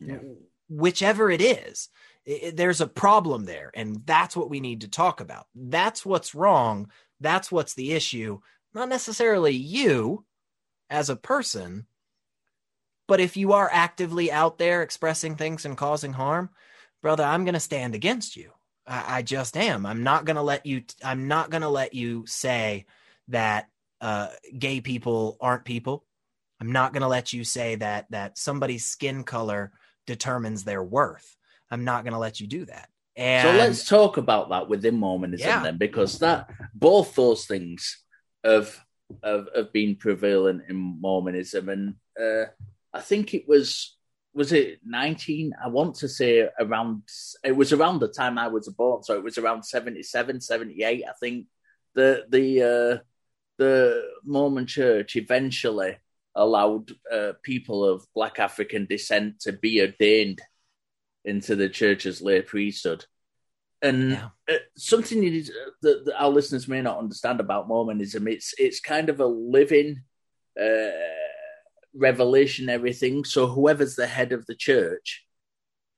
Yeah 0.00 0.18
whichever 0.68 1.30
it 1.30 1.40
is, 1.40 1.88
it, 2.24 2.56
there's 2.56 2.80
a 2.80 2.86
problem 2.86 3.44
there. 3.44 3.70
And 3.74 4.02
that's 4.04 4.36
what 4.36 4.50
we 4.50 4.60
need 4.60 4.82
to 4.82 4.88
talk 4.88 5.20
about. 5.20 5.46
That's 5.54 6.04
what's 6.04 6.34
wrong. 6.34 6.90
That's 7.20 7.50
what's 7.50 7.74
the 7.74 7.92
issue. 7.92 8.40
Not 8.74 8.88
necessarily 8.88 9.52
you 9.52 10.24
as 10.90 11.08
a 11.08 11.16
person, 11.16 11.86
but 13.08 13.20
if 13.20 13.36
you 13.36 13.52
are 13.52 13.70
actively 13.72 14.30
out 14.32 14.58
there 14.58 14.82
expressing 14.82 15.36
things 15.36 15.64
and 15.64 15.76
causing 15.76 16.12
harm, 16.12 16.50
brother, 17.06 17.22
I'm 17.22 17.44
going 17.44 17.54
to 17.54 17.60
stand 17.60 17.94
against 17.94 18.36
you. 18.36 18.50
I, 18.84 19.18
I 19.18 19.22
just 19.22 19.56
am. 19.56 19.86
I'm 19.86 20.02
not 20.02 20.24
going 20.24 20.34
to 20.34 20.42
let 20.42 20.66
you, 20.66 20.82
I'm 21.04 21.28
not 21.28 21.50
going 21.50 21.62
to 21.62 21.68
let 21.68 21.94
you 21.94 22.26
say 22.26 22.86
that 23.28 23.68
uh, 24.00 24.30
gay 24.58 24.80
people 24.80 25.36
aren't 25.40 25.64
people. 25.64 26.04
I'm 26.60 26.72
not 26.72 26.92
going 26.92 27.02
to 27.02 27.06
let 27.06 27.32
you 27.32 27.44
say 27.44 27.76
that 27.76 28.10
that 28.10 28.38
somebody's 28.38 28.86
skin 28.86 29.22
color 29.22 29.70
determines 30.08 30.64
their 30.64 30.82
worth. 30.82 31.36
I'm 31.70 31.84
not 31.84 32.02
going 32.02 32.14
to 32.14 32.18
let 32.18 32.40
you 32.40 32.48
do 32.48 32.64
that. 32.64 32.88
And 33.14 33.46
so 33.46 33.54
let's 33.54 33.88
talk 33.88 34.16
about 34.16 34.48
that 34.48 34.68
within 34.68 34.96
Mormonism 34.96 35.46
yeah. 35.46 35.62
then, 35.62 35.78
because 35.78 36.18
that 36.18 36.50
both 36.74 37.14
those 37.14 37.46
things 37.46 38.02
have 38.42 38.76
have, 39.22 39.46
have 39.54 39.72
been 39.72 39.94
prevalent 39.94 40.62
in 40.68 40.74
Mormonism, 40.76 41.68
and 41.68 41.94
uh, 42.20 42.46
I 42.92 43.00
think 43.00 43.32
it 43.32 43.46
was 43.46 43.95
was 44.36 44.52
it 44.52 44.78
19 44.84 45.52
i 45.64 45.68
want 45.68 45.94
to 45.94 46.08
say 46.08 46.48
around 46.60 47.02
it 47.42 47.56
was 47.56 47.72
around 47.72 48.00
the 48.00 48.08
time 48.08 48.38
i 48.38 48.46
was 48.46 48.68
born 48.68 49.02
so 49.02 49.14
it 49.14 49.24
was 49.24 49.38
around 49.38 49.64
77 49.64 50.40
78 50.40 51.04
i 51.08 51.12
think 51.18 51.46
the 51.94 52.24
the 52.28 52.62
uh 52.62 52.98
the 53.58 54.02
mormon 54.24 54.66
church 54.66 55.16
eventually 55.16 55.96
allowed 56.36 56.92
uh, 57.10 57.32
people 57.42 57.84
of 57.84 58.06
black 58.14 58.38
African 58.38 58.86
descent 58.86 59.40
to 59.40 59.52
be 59.52 59.80
ordained 59.80 60.40
into 61.24 61.56
the 61.56 61.68
church's 61.68 62.22
lay 62.22 62.42
priesthood. 62.42 63.04
And 63.82 64.12
yeah. 64.12 64.28
uh, 64.48 64.58
something 64.76 65.20
that, 65.20 65.50
that, 65.82 66.04
that, 66.04 66.22
our 66.22 66.30
listeners 66.30 66.68
may 66.68 66.82
not 66.82 66.98
understand 66.98 67.40
about 67.40 67.68
Mormonism, 67.68 68.28
it's 68.28 68.54
it's 68.58 68.80
kind 68.80 69.08
of 69.08 69.20
a 69.20 69.26
living 69.26 70.02
uh, 70.60 70.90
revelation, 71.96 72.68
everything. 72.68 73.24
So 73.24 73.46
whoever's 73.46 73.96
the 73.96 74.06
head 74.06 74.32
of 74.32 74.46
the 74.46 74.54
church 74.54 75.24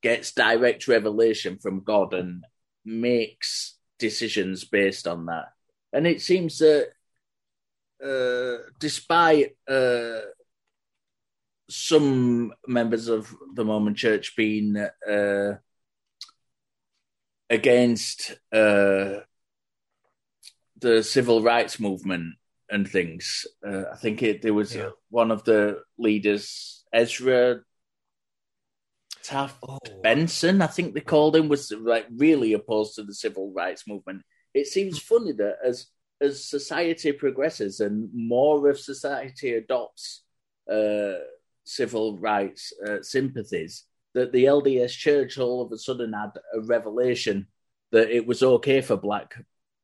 gets 0.02 0.32
direct 0.32 0.88
revelation 0.88 1.58
from 1.58 1.82
God 1.82 2.14
and 2.14 2.44
makes 2.84 3.76
decisions 3.98 4.64
based 4.64 5.06
on 5.06 5.26
that. 5.26 5.46
And 5.92 6.06
it 6.06 6.20
seems 6.20 6.58
that 6.58 6.88
uh, 8.04 8.62
despite 8.78 9.56
uh, 9.68 10.20
some 11.68 12.52
members 12.66 13.08
of 13.08 13.34
the 13.54 13.64
Mormon 13.64 13.94
Church 13.94 14.36
being 14.36 14.76
uh, 14.76 15.54
against 17.50 18.32
uh, 18.52 19.20
the 20.80 21.02
civil 21.02 21.42
rights 21.42 21.80
movement 21.80 22.34
and 22.70 22.88
things, 22.88 23.46
uh, 23.66 23.84
I 23.92 23.96
think 23.96 24.22
it 24.22 24.42
there 24.42 24.54
was 24.54 24.74
yeah. 24.74 24.90
one 25.10 25.30
of 25.30 25.44
the 25.44 25.82
leaders, 25.98 26.84
Ezra 26.92 27.60
Taft 29.22 29.56
oh. 29.68 29.78
Benson, 30.02 30.62
I 30.62 30.66
think 30.68 30.94
they 30.94 31.00
called 31.00 31.36
him, 31.36 31.48
was 31.48 31.70
like 31.70 32.06
really 32.16 32.54
opposed 32.54 32.94
to 32.94 33.02
the 33.02 33.14
civil 33.14 33.52
rights 33.52 33.86
movement. 33.86 34.22
It 34.54 34.66
seems 34.66 34.98
funny 34.98 35.32
that 35.32 35.56
as 35.64 35.86
as 36.20 36.48
society 36.48 37.12
progresses 37.12 37.80
and 37.80 38.08
more 38.12 38.68
of 38.68 38.80
society 38.80 39.54
adopts 39.54 40.22
uh, 40.70 41.14
civil 41.64 42.18
rights 42.18 42.72
uh, 42.86 43.02
sympathies, 43.02 43.84
that 44.14 44.32
the 44.32 44.44
LDS 44.44 44.92
Church 44.92 45.38
all 45.38 45.62
of 45.62 45.72
a 45.72 45.78
sudden 45.78 46.12
had 46.12 46.32
a 46.54 46.60
revelation 46.60 47.46
that 47.92 48.10
it 48.10 48.26
was 48.26 48.42
okay 48.42 48.80
for 48.80 48.96
black 48.96 49.34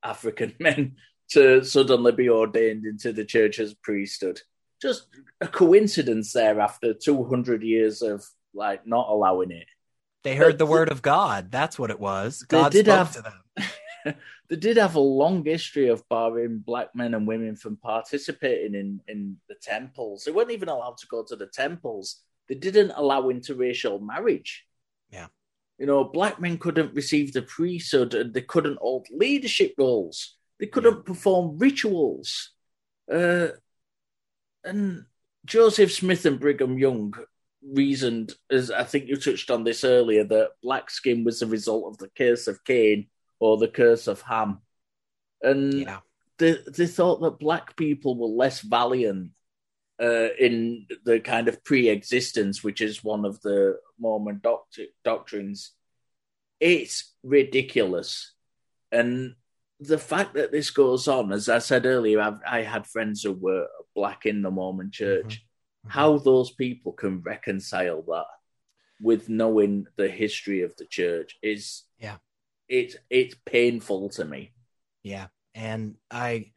African 0.02 0.54
men 0.60 0.96
to 1.30 1.64
suddenly 1.64 2.12
be 2.12 2.28
ordained 2.28 2.84
into 2.84 3.12
the 3.12 3.24
church's 3.24 3.74
priesthood. 3.74 4.40
Just 4.80 5.06
a 5.40 5.48
coincidence 5.48 6.32
there 6.32 6.60
after 6.60 6.94
200 6.94 7.62
years 7.62 8.02
of 8.02 8.24
like 8.52 8.86
not 8.86 9.08
allowing 9.08 9.50
it. 9.50 9.66
They 10.22 10.36
heard 10.36 10.52
but 10.52 10.58
the 10.58 10.66
word 10.66 10.90
of 10.90 11.02
God. 11.02 11.50
That's 11.50 11.78
what 11.78 11.90
it 11.90 12.00
was. 12.00 12.42
God 12.42 12.72
spoke 12.72 12.86
have, 12.86 13.12
to 13.12 13.22
them. 13.22 14.16
they 14.48 14.56
did 14.56 14.76
have 14.76 14.94
a 14.94 15.00
long 15.00 15.44
history 15.44 15.88
of 15.88 16.06
barring 16.08 16.58
black 16.58 16.94
men 16.94 17.14
and 17.14 17.26
women 17.26 17.56
from 17.56 17.76
participating 17.76 18.74
in, 18.74 19.00
in 19.08 19.36
the 19.48 19.54
temples. 19.54 20.24
They 20.24 20.32
weren't 20.32 20.50
even 20.50 20.68
allowed 20.68 20.98
to 20.98 21.06
go 21.06 21.22
to 21.24 21.36
the 21.36 21.46
temples. 21.46 22.22
They 22.48 22.54
didn't 22.54 22.92
allow 22.96 23.22
interracial 23.22 24.00
marriage. 24.00 24.64
Yeah. 25.10 25.26
You 25.78 25.86
know, 25.86 26.04
black 26.04 26.40
men 26.40 26.58
couldn't 26.58 26.94
receive 26.94 27.32
the 27.32 27.42
priesthood 27.42 28.14
and 28.14 28.32
they 28.32 28.42
couldn't 28.42 28.78
hold 28.80 29.06
leadership 29.10 29.74
roles. 29.78 30.36
They 30.60 30.66
couldn't 30.66 31.04
perform 31.04 31.58
rituals. 31.58 32.50
Uh, 33.12 33.48
and 34.62 35.04
Joseph 35.44 35.92
Smith 35.92 36.24
and 36.26 36.40
Brigham 36.40 36.78
Young 36.78 37.14
reasoned, 37.62 38.32
as 38.50 38.70
I 38.70 38.84
think 38.84 39.08
you 39.08 39.16
touched 39.16 39.50
on 39.50 39.64
this 39.64 39.84
earlier, 39.84 40.24
that 40.24 40.52
black 40.62 40.90
skin 40.90 41.24
was 41.24 41.40
the 41.40 41.46
result 41.46 41.86
of 41.86 41.98
the 41.98 42.08
curse 42.08 42.46
of 42.46 42.64
Cain 42.64 43.08
or 43.40 43.56
the 43.56 43.68
curse 43.68 44.06
of 44.06 44.22
Ham. 44.22 44.60
And 45.42 45.74
yeah. 45.74 45.98
they, 46.38 46.58
they 46.76 46.86
thought 46.86 47.20
that 47.20 47.38
black 47.38 47.76
people 47.76 48.16
were 48.16 48.28
less 48.28 48.60
valiant 48.60 49.32
uh, 50.00 50.28
in 50.38 50.86
the 51.04 51.20
kind 51.20 51.48
of 51.48 51.62
pre 51.64 51.88
existence, 51.88 52.64
which 52.64 52.80
is 52.80 53.04
one 53.04 53.24
of 53.24 53.40
the 53.42 53.78
Mormon 53.98 54.40
doct- 54.42 54.80
doctrines. 55.04 55.72
It's 56.60 57.12
ridiculous. 57.22 58.32
And 58.90 59.34
the 59.86 59.98
fact 59.98 60.34
that 60.34 60.52
this 60.52 60.70
goes 60.70 61.08
on, 61.08 61.32
as 61.32 61.48
I 61.48 61.58
said 61.58 61.86
earlier, 61.86 62.20
I've, 62.20 62.40
i 62.46 62.62
had 62.62 62.86
friends 62.86 63.22
who 63.22 63.32
were 63.32 63.68
black 63.94 64.26
in 64.26 64.42
the 64.42 64.50
Mormon 64.50 64.90
church. 64.90 65.44
Mm-hmm. 65.86 65.90
How 65.90 66.18
those 66.18 66.50
people 66.50 66.92
can 66.92 67.20
reconcile 67.20 68.02
that 68.02 68.26
with 69.00 69.28
knowing 69.28 69.86
the 69.96 70.08
history 70.08 70.62
of 70.62 70.74
the 70.76 70.86
church 70.86 71.36
is 71.42 71.84
yeah, 71.98 72.16
it's 72.68 72.96
it's 73.10 73.34
painful 73.44 74.08
to 74.10 74.24
me. 74.24 74.52
Yeah, 75.02 75.26
and 75.54 75.96
I, 76.10 76.52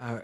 uh, 0.00 0.20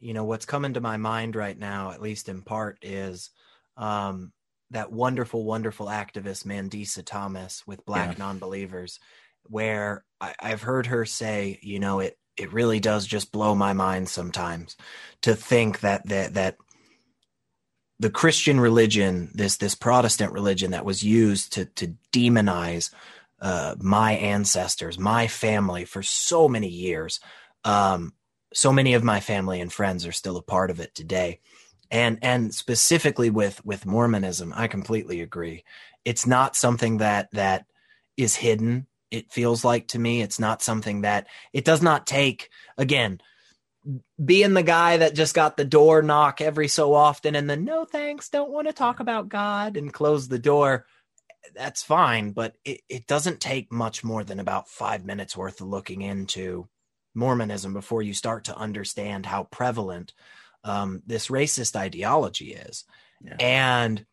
you 0.00 0.12
know, 0.14 0.24
what's 0.24 0.46
coming 0.46 0.74
to 0.74 0.80
my 0.80 0.98
mind 0.98 1.36
right 1.36 1.58
now, 1.58 1.90
at 1.92 2.02
least 2.02 2.28
in 2.28 2.42
part, 2.42 2.78
is 2.82 3.30
um, 3.76 4.32
that 4.70 4.92
wonderful, 4.92 5.44
wonderful 5.44 5.86
activist 5.86 6.44
Mandisa 6.44 7.04
Thomas 7.04 7.66
with 7.66 7.86
Black 7.86 8.18
yeah. 8.18 8.24
Nonbelievers, 8.24 8.98
where 9.48 10.04
I, 10.20 10.34
I've 10.40 10.62
heard 10.62 10.86
her 10.86 11.04
say, 11.04 11.58
you 11.62 11.78
know, 11.78 12.00
it 12.00 12.18
it 12.36 12.52
really 12.52 12.80
does 12.80 13.06
just 13.06 13.32
blow 13.32 13.54
my 13.54 13.72
mind 13.72 14.08
sometimes 14.08 14.76
to 15.22 15.34
think 15.34 15.80
that 15.80 16.06
that 16.08 16.34
that 16.34 16.56
the 18.00 18.10
Christian 18.10 18.60
religion, 18.60 19.30
this 19.34 19.56
this 19.56 19.74
Protestant 19.74 20.32
religion 20.32 20.70
that 20.70 20.84
was 20.84 21.02
used 21.02 21.54
to 21.54 21.64
to 21.66 21.94
demonize 22.12 22.90
uh, 23.40 23.74
my 23.80 24.12
ancestors, 24.12 24.98
my 24.98 25.26
family 25.26 25.84
for 25.84 26.02
so 26.02 26.48
many 26.48 26.68
years. 26.68 27.20
Um, 27.64 28.14
so 28.54 28.72
many 28.72 28.94
of 28.94 29.04
my 29.04 29.20
family 29.20 29.60
and 29.60 29.72
friends 29.72 30.06
are 30.06 30.12
still 30.12 30.36
a 30.36 30.42
part 30.42 30.70
of 30.70 30.80
it 30.80 30.94
today, 30.94 31.40
and 31.90 32.18
and 32.22 32.54
specifically 32.54 33.30
with 33.30 33.64
with 33.64 33.84
Mormonism, 33.84 34.52
I 34.56 34.68
completely 34.68 35.20
agree. 35.20 35.64
It's 36.04 36.26
not 36.26 36.56
something 36.56 36.98
that 36.98 37.30
that 37.32 37.66
is 38.16 38.36
hidden. 38.36 38.86
It 39.10 39.32
feels 39.32 39.64
like 39.64 39.88
to 39.88 39.98
me, 39.98 40.22
it's 40.22 40.38
not 40.38 40.62
something 40.62 41.02
that 41.02 41.26
it 41.52 41.64
does 41.64 41.82
not 41.82 42.06
take 42.06 42.50
again 42.76 43.20
being 44.22 44.54
the 44.54 44.62
guy 44.62 44.98
that 44.98 45.14
just 45.14 45.34
got 45.34 45.56
the 45.56 45.64
door 45.64 46.02
knock 46.02 46.40
every 46.40 46.68
so 46.68 46.94
often 46.94 47.34
and 47.34 47.48
then 47.48 47.64
no 47.64 47.84
thanks 47.84 48.28
don't 48.28 48.50
want 48.50 48.66
to 48.66 48.72
talk 48.72 49.00
about 49.00 49.28
god 49.28 49.76
and 49.76 49.92
close 49.92 50.28
the 50.28 50.38
door 50.38 50.86
that's 51.54 51.82
fine 51.82 52.32
but 52.32 52.54
it, 52.64 52.80
it 52.88 53.06
doesn't 53.06 53.40
take 53.40 53.72
much 53.72 54.04
more 54.04 54.24
than 54.24 54.40
about 54.40 54.68
five 54.68 55.04
minutes 55.04 55.36
worth 55.36 55.60
of 55.60 55.68
looking 55.68 56.02
into 56.02 56.68
mormonism 57.14 57.72
before 57.72 58.02
you 58.02 58.12
start 58.12 58.44
to 58.44 58.56
understand 58.56 59.24
how 59.24 59.44
prevalent 59.44 60.12
um, 60.64 61.02
this 61.06 61.28
racist 61.28 61.76
ideology 61.76 62.52
is 62.52 62.84
yeah. 63.22 63.36
and 63.40 64.04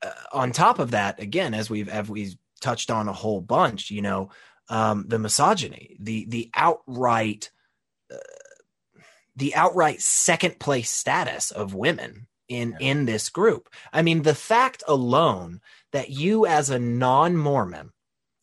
uh, 0.00 0.10
on 0.32 0.52
top 0.52 0.78
of 0.78 0.92
that 0.92 1.20
again 1.20 1.54
as 1.54 1.68
we've 1.68 1.88
as 1.88 2.08
we've 2.08 2.36
touched 2.62 2.90
on 2.90 3.08
a 3.08 3.12
whole 3.12 3.40
bunch 3.40 3.90
you 3.90 4.02
know 4.02 4.30
um, 4.68 5.04
the 5.08 5.18
misogyny 5.18 5.96
the 6.00 6.24
the 6.26 6.50
outright 6.54 7.50
uh, 8.12 8.16
the 9.36 9.54
outright 9.54 10.00
second 10.00 10.58
place 10.58 10.90
status 10.90 11.50
of 11.50 11.74
women 11.74 12.26
in 12.48 12.76
yeah. 12.78 12.90
in 12.90 13.04
this 13.04 13.28
group. 13.28 13.68
I 13.92 14.02
mean, 14.02 14.22
the 14.22 14.34
fact 14.34 14.82
alone 14.86 15.60
that 15.92 16.10
you 16.10 16.46
as 16.46 16.70
a 16.70 16.78
non-Mormon, 16.78 17.92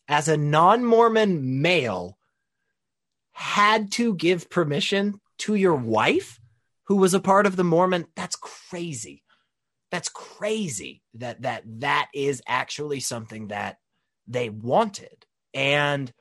as 0.08 0.28
a 0.28 0.36
non-Mormon 0.36 1.62
male 1.62 2.18
had 3.32 3.92
to 3.92 4.14
give 4.14 4.50
permission 4.50 5.20
to 5.38 5.54
your 5.54 5.76
wife 5.76 6.40
who 6.84 6.96
was 6.96 7.14
a 7.14 7.20
part 7.20 7.46
of 7.46 7.56
the 7.56 7.64
Mormon, 7.64 8.06
that's 8.16 8.36
crazy. 8.36 9.22
That's 9.90 10.08
crazy 10.08 11.02
that 11.14 11.42
that 11.42 11.62
that 11.80 12.08
is 12.14 12.42
actually 12.46 13.00
something 13.00 13.48
that 13.48 13.78
they 14.30 14.48
wanted. 14.48 15.26
And 15.54 16.12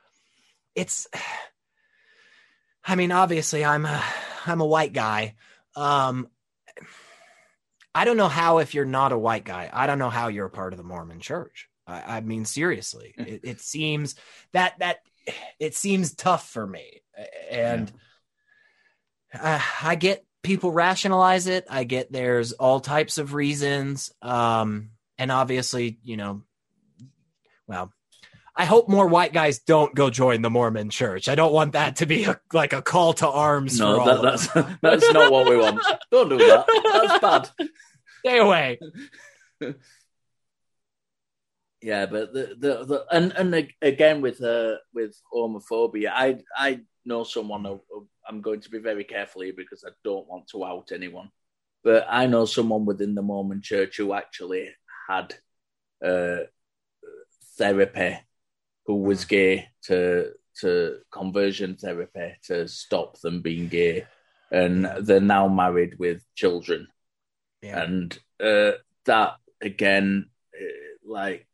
it's 0.76 1.08
I 2.86 2.96
mean, 2.96 3.12
obviously 3.12 3.64
I'm 3.64 3.86
a 3.86 4.04
I'm 4.46 4.62
a 4.62 4.66
white 4.66 4.94
guy. 4.94 5.36
Um, 5.76 6.30
I 7.94 8.06
don't 8.06 8.18
know 8.18 8.28
how 8.28 8.60
if 8.60 8.74
you're 8.74 8.86
not 8.86 9.12
a 9.12 9.18
white 9.18 9.44
guy. 9.44 9.70
I 9.72 9.88
don't 9.88 10.00
know 10.00 10.10
how 10.10 10.28
you're 10.28 10.46
a 10.46 10.52
part 10.52 10.74
of 10.74 10.78
the 10.78 10.84
Mormon 10.84 11.20
Church. 11.20 11.68
I, 11.86 12.18
I 12.18 12.22
mean, 12.22 12.46
seriously, 12.46 13.14
it, 13.18 13.42
it, 13.44 13.62
seems 13.62 14.16
that 14.54 14.78
that 14.80 15.00
it 15.60 15.76
seems 15.76 16.14
tough 16.14 16.48
for 16.50 16.66
me, 16.66 17.02
and 17.50 17.92
yeah. 19.34 19.56
uh, 19.56 19.62
I 19.82 19.96
get 19.96 20.26
people 20.44 20.72
rationalize 20.72 21.48
it. 21.48 21.66
I 21.70 21.84
get 21.84 22.12
there's 22.12 22.54
all 22.54 22.80
types 22.80 23.18
of 23.18 23.34
reasons, 23.34 24.12
um, 24.22 24.92
and 25.18 25.32
obviously, 25.32 26.00
you 26.04 26.16
know, 26.16 26.44
well, 27.68 27.92
I 28.60 28.66
hope 28.66 28.90
more 28.90 29.08
white 29.08 29.32
guys 29.32 29.60
don't 29.60 29.96
go 29.96 30.10
join 30.10 30.42
the 30.42 30.50
Mormon 30.50 30.90
church. 30.90 31.30
I 31.30 31.36
don't 31.36 31.54
want 31.54 31.72
that 31.74 31.96
to 31.98 32.06
be 32.06 32.26
a, 32.26 32.42
like 32.52 32.74
a 32.74 32.82
call 32.82 33.14
to 33.14 33.28
arms. 33.30 33.80
No, 33.80 34.04
that, 34.04 34.22
that's 34.22 34.48
that's 34.82 35.10
not 35.14 35.32
what 35.32 35.50
we 35.50 35.56
want. 35.56 35.80
Don't 36.12 36.28
do 36.28 36.38
that. 36.40 36.66
That's 36.84 37.20
bad. 37.20 37.70
Stay 38.20 38.38
away. 38.38 38.78
yeah, 41.82 42.06
but 42.06 42.34
the, 42.34 42.58
the, 42.60 42.84
the 42.84 43.06
and 43.10 43.32
and 43.32 43.70
again 43.82 44.20
with 44.20 44.44
uh 44.44 44.76
with 44.94 45.16
homophobia, 45.34 46.12
I 46.14 46.40
I 46.54 46.82
know 47.06 47.24
someone. 47.24 47.80
I'm 48.28 48.42
going 48.42 48.60
to 48.60 48.70
be 48.70 48.80
very 48.80 49.06
careful 49.06 49.44
here 49.44 49.54
because 49.56 49.86
I 49.88 49.92
don't 50.04 50.28
want 50.28 50.50
to 50.50 50.66
out 50.66 50.92
anyone. 50.92 51.32
But 51.82 52.08
I 52.10 52.26
know 52.26 52.44
someone 52.44 52.86
within 52.86 53.16
the 53.16 53.22
Mormon 53.22 53.62
Church 53.62 53.96
who 53.96 54.12
actually 54.12 54.70
had 55.08 55.34
uh, 56.06 56.40
therapy 57.58 58.18
who 58.90 58.96
was 58.96 59.24
gay 59.26 59.70
to 59.84 60.32
to 60.62 60.98
conversion 61.12 61.76
therapy 61.76 62.34
to 62.42 62.68
stop 62.68 63.20
them 63.20 63.40
being 63.40 63.68
gay, 63.68 64.08
and 64.52 64.84
they're 65.02 65.22
now 65.22 65.48
married 65.48 66.00
with 66.00 66.24
children, 66.34 66.88
yeah. 67.62 67.84
and 67.84 68.18
uh, 68.44 68.72
that 69.06 69.36
again, 69.62 70.26
uh, 70.60 70.98
like 71.06 71.46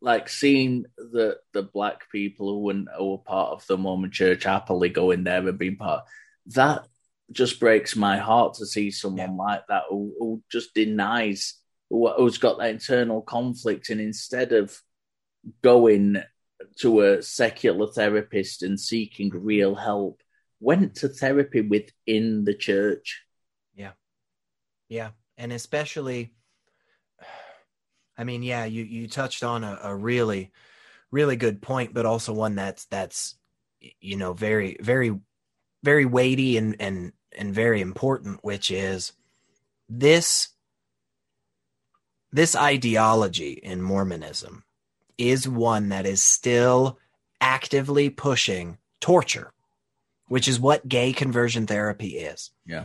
like 0.00 0.28
seeing 0.28 0.86
the 0.96 1.38
the 1.52 1.62
black 1.62 2.10
people 2.10 2.48
who 2.48 2.58
were, 2.58 2.84
who 2.98 3.10
were 3.12 3.18
part 3.18 3.52
of 3.52 3.64
the 3.68 3.78
Mormon 3.78 4.10
Church 4.10 4.42
happily 4.42 4.88
going 4.88 5.22
there 5.22 5.46
and 5.46 5.56
being 5.56 5.76
part 5.76 6.02
that 6.46 6.84
just 7.30 7.60
breaks 7.60 7.94
my 7.94 8.16
heart 8.16 8.54
to 8.54 8.66
see 8.66 8.90
someone 8.90 9.36
yeah. 9.38 9.44
like 9.44 9.62
that 9.68 9.84
who, 9.88 10.12
who 10.18 10.42
just 10.50 10.74
denies 10.74 11.54
who, 11.88 12.10
who's 12.10 12.38
got 12.38 12.58
that 12.58 12.70
internal 12.70 13.22
conflict 13.22 13.88
and 13.88 14.00
instead 14.00 14.52
of 14.52 14.76
going 15.62 16.20
to 16.76 17.00
a 17.00 17.22
secular 17.22 17.86
therapist 17.86 18.62
and 18.62 18.78
seeking 18.78 19.30
real 19.30 19.74
help 19.74 20.22
went 20.60 20.94
to 20.96 21.08
therapy 21.08 21.60
within 21.60 22.44
the 22.44 22.54
church. 22.54 23.22
Yeah. 23.74 23.92
Yeah. 24.88 25.10
And 25.36 25.52
especially, 25.52 26.32
I 28.18 28.24
mean, 28.24 28.42
yeah, 28.42 28.64
you, 28.64 28.84
you 28.84 29.08
touched 29.08 29.42
on 29.42 29.64
a, 29.64 29.78
a 29.82 29.94
really, 29.94 30.52
really 31.10 31.36
good 31.36 31.60
point, 31.60 31.92
but 31.92 32.06
also 32.06 32.32
one 32.32 32.54
that's, 32.54 32.84
that's, 32.86 33.36
you 34.00 34.16
know, 34.16 34.32
very, 34.32 34.76
very, 34.80 35.18
very 35.82 36.04
weighty 36.04 36.56
and, 36.56 36.76
and, 36.78 37.12
and 37.36 37.52
very 37.52 37.80
important, 37.80 38.38
which 38.42 38.70
is 38.70 39.12
this, 39.88 40.48
this 42.30 42.54
ideology 42.54 43.52
in 43.52 43.82
Mormonism 43.82 44.64
is 45.30 45.48
one 45.48 45.90
that 45.90 46.06
is 46.06 46.22
still 46.22 46.98
actively 47.40 48.10
pushing 48.10 48.78
torture, 49.00 49.52
which 50.28 50.48
is 50.48 50.58
what 50.58 50.88
gay 50.88 51.12
conversion 51.12 51.66
therapy 51.66 52.18
is. 52.18 52.50
Yeah. 52.66 52.84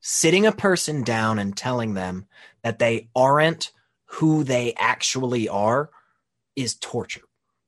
Sitting 0.00 0.46
a 0.46 0.52
person 0.52 1.02
down 1.02 1.38
and 1.38 1.56
telling 1.56 1.94
them 1.94 2.26
that 2.62 2.78
they 2.78 3.08
aren't 3.14 3.72
who 4.06 4.44
they 4.44 4.74
actually 4.76 5.48
are 5.48 5.90
is 6.56 6.74
torture. 6.76 7.22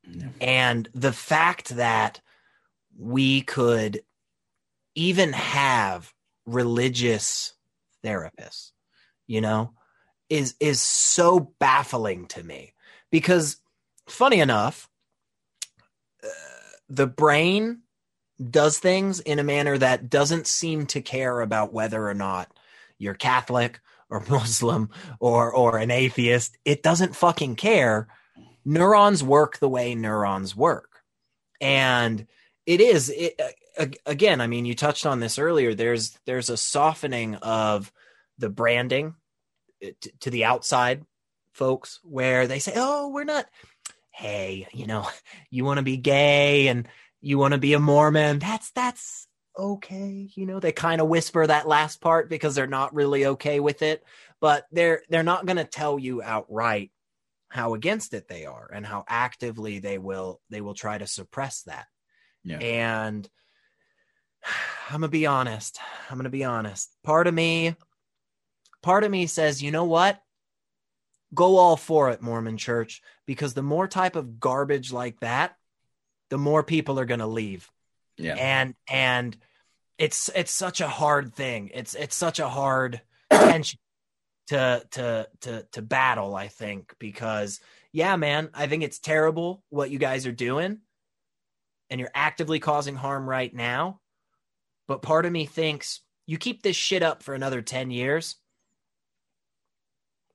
Yeah. 0.09 0.29
And 0.41 0.89
the 0.95 1.13
fact 1.13 1.77
that 1.77 2.21
we 2.99 3.43
could 3.43 4.03
even 4.95 5.33
have 5.33 6.13
religious 6.47 7.55
therapists, 8.05 8.73
you 9.27 9.41
know, 9.41 9.73
is 10.29 10.55
is 10.61 10.81
so 10.81 11.53
baffling 11.59 12.27
to 12.27 12.43
me 12.43 12.73
because 13.11 13.57
funny 14.11 14.41
enough, 14.41 14.89
uh, 16.23 16.29
the 16.89 17.07
brain 17.07 17.83
does 18.49 18.79
things 18.79 19.21
in 19.21 19.39
a 19.39 19.45
manner 19.45 19.77
that 19.77 20.09
doesn't 20.09 20.47
seem 20.47 20.87
to 20.87 21.03
care 21.03 21.41
about 21.41 21.73
whether 21.73 22.09
or 22.09 22.15
not 22.15 22.51
you're 22.99 23.15
Catholic 23.15 23.81
or 24.09 24.21
Muslim 24.29 24.91
or 25.19 25.53
or 25.53 25.79
an 25.79 25.91
atheist. 25.91 26.57
It 26.65 26.83
doesn't 26.83 27.17
fucking 27.17 27.57
care. 27.57 28.09
Neurons 28.65 29.23
work 29.23 29.59
the 29.59 29.69
way 29.69 29.95
neurons 29.95 30.55
work. 30.55 31.03
And 31.61 32.27
it 32.67 32.81
is 32.81 33.11
it, 33.15 33.41
again, 34.07 34.41
I 34.41 34.47
mean 34.47 34.65
you 34.65 34.75
touched 34.75 35.07
on 35.07 35.21
this 35.21 35.39
earlier. 35.39 35.75
There's 35.75 36.19
there's 36.27 36.51
a 36.51 36.57
softening 36.57 37.37
of 37.37 37.93
the 38.39 38.51
branding 38.51 39.15
uh, 39.85 39.89
to 40.21 40.31
the 40.31 40.45
outside 40.45 41.05
folks 41.53 42.01
where 42.03 42.47
they 42.47 42.59
say, 42.59 42.73
"Oh, 42.77 43.09
we're 43.09 43.25
not 43.25 43.47
hey, 44.21 44.69
you 44.75 44.87
know, 44.87 45.09
you 45.51 45.65
want 45.65 45.79
to 45.79 45.83
be 45.83 45.97
gay 45.97 46.69
and 46.69 46.87
you 47.21 47.39
want 47.39 47.53
to 47.53 47.59
be 47.59 47.73
a 47.73 47.81
Mormon. 47.81 48.39
That's 48.39 48.71
that's 48.73 49.27
okay. 49.59 50.31
You 50.35 50.47
know, 50.47 50.61
they 50.61 50.73
kind 50.73 51.01
of 51.01 51.09
whisper 51.09 51.47
that 51.47 51.67
last 51.67 52.01
part 52.01 52.29
because 52.29 52.55
they're 52.55 52.67
not 52.67 52.95
really 52.95 53.27
okay 53.27 53.61
with 53.61 53.83
it, 53.83 54.05
but 54.41 54.67
they're 54.71 55.03
they're 55.09 55.23
not 55.23 55.47
going 55.47 55.57
to 55.57 55.65
tell 55.65 55.99
you 55.99 56.23
outright 56.23 56.91
how 57.49 57.75
against 57.75 58.15
it 58.15 58.29
they 58.29 58.47
are 58.47 58.71
and 58.73 58.87
how 58.87 59.05
actively 59.09 59.81
they 59.81 59.99
will 59.99 60.41
they 60.51 60.61
will 60.61 60.75
try 60.75 60.99
to 60.99 61.07
suppress 61.07 61.63
that. 61.63 61.87
Yeah. 62.45 62.59
And 62.59 63.29
I'm 64.89 65.01
going 65.01 65.03
to 65.03 65.09
be 65.09 65.27
honest. 65.27 65.79
I'm 66.11 66.17
going 66.17 66.25
to 66.25 66.31
be 66.31 66.45
honest. 66.45 66.91
Part 67.05 67.27
of 67.27 67.35
me 67.35 67.75
part 68.83 69.05
of 69.05 69.11
me 69.11 69.27
says, 69.27 69.63
"You 69.63 69.71
know 69.71 69.85
what? 69.85 70.21
Go 71.35 71.57
all 71.57 71.77
for 71.77 72.11
it, 72.11 72.23
Mormon 72.23 72.57
Church, 72.57 73.03
because 73.27 73.55
the 73.55 73.63
more 73.63 73.87
type 73.87 74.17
of 74.17 74.41
garbage 74.41 74.93
like 74.93 75.21
that, 75.21 75.57
the 76.29 76.39
more 76.39 76.63
people 76.63 76.99
are 76.99 77.05
going 77.05 77.21
to 77.21 77.27
leave." 77.27 77.71
Yeah. 78.17 78.35
and 78.35 78.75
and 78.89 79.37
it's 80.01 80.31
it's 80.35 80.51
such 80.51 80.81
a 80.81 80.89
hard 80.89 81.35
thing 81.35 81.71
it's 81.75 81.95
it's 81.95 82.17
such 82.17 82.39
a 82.39 82.49
hard 82.49 83.01
tension 83.33 83.79
to 84.49 84.85
to 84.93 85.29
to 85.43 85.67
to 85.73 85.83
battle 85.83 86.35
i 86.35 86.49
think 86.49 86.95
because 86.99 87.61
yeah 87.93 88.17
man 88.17 88.49
i 88.55 88.67
think 88.67 88.83
it's 88.83 88.99
terrible 88.99 89.63
what 89.69 89.91
you 89.91 89.99
guys 89.99 90.27
are 90.27 90.33
doing 90.33 90.79
and 91.91 92.01
you're 92.01 92.11
actively 92.15 92.59
causing 92.59 92.97
harm 92.97 93.29
right 93.29 93.55
now 93.55 94.01
but 94.89 95.03
part 95.03 95.27
of 95.27 95.33
me 95.33 95.45
thinks 95.45 96.01
you 96.27 96.39
keep 96.39 96.63
this 96.63 96.77
shit 96.77 97.03
up 97.03 97.23
for 97.23 97.35
another 97.35 97.61
10 97.61 97.91
years 97.91 98.37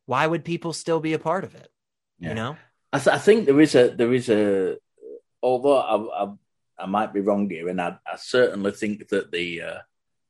why 0.05 0.25
would 0.27 0.43
people 0.45 0.73
still 0.73 0.99
be 0.99 1.13
a 1.13 1.19
part 1.19 1.43
of 1.43 1.55
it 1.55 1.69
Yeah. 2.19 2.29
you 2.29 2.35
know 2.35 2.57
I, 2.93 2.99
th- 2.99 3.15
I 3.15 3.19
think 3.19 3.45
there 3.45 3.59
is 3.59 3.75
a 3.75 3.89
there 3.89 4.13
is 4.13 4.29
a 4.29 4.77
although 5.41 5.77
I, 5.77 6.23
I, 6.23 6.33
I 6.79 6.85
might 6.85 7.13
be 7.13 7.21
wrong 7.21 7.49
here, 7.49 7.67
and 7.69 7.81
I, 7.81 7.97
I 8.05 8.15
certainly 8.17 8.71
think 8.71 9.09
that 9.09 9.31
the 9.31 9.61
uh, 9.61 9.79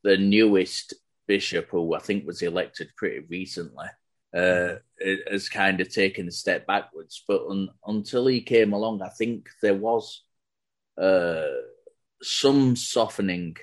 the 0.03 0.17
newest 0.17 0.95
bishop, 1.27 1.69
who 1.69 1.93
I 1.95 1.99
think 1.99 2.25
was 2.25 2.41
elected 2.41 2.89
pretty 2.95 3.19
recently, 3.29 3.87
uh, 4.35 4.75
has 5.31 5.49
kind 5.49 5.79
of 5.79 5.89
taken 5.93 6.27
a 6.27 6.31
step 6.31 6.65
backwards. 6.65 7.23
But 7.27 7.45
un, 7.49 7.69
until 7.85 8.25
he 8.27 8.41
came 8.41 8.73
along, 8.73 9.01
I 9.01 9.09
think 9.09 9.49
there 9.61 9.75
was 9.75 10.23
uh, 10.99 11.45
some 12.21 12.75
softening 12.75 13.57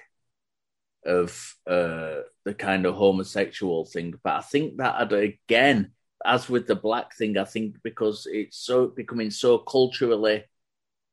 of 1.04 1.56
uh, 1.66 2.20
the 2.44 2.54
kind 2.56 2.86
of 2.86 2.94
homosexual 2.94 3.84
thing. 3.84 4.14
But 4.22 4.34
I 4.34 4.40
think 4.42 4.76
that 4.76 4.96
had, 4.96 5.12
again, 5.12 5.92
as 6.24 6.48
with 6.48 6.66
the 6.66 6.74
black 6.76 7.14
thing, 7.14 7.36
I 7.38 7.44
think 7.44 7.76
because 7.82 8.26
it's 8.30 8.58
so 8.58 8.86
becoming 8.86 9.30
so 9.30 9.58
culturally 9.58 10.44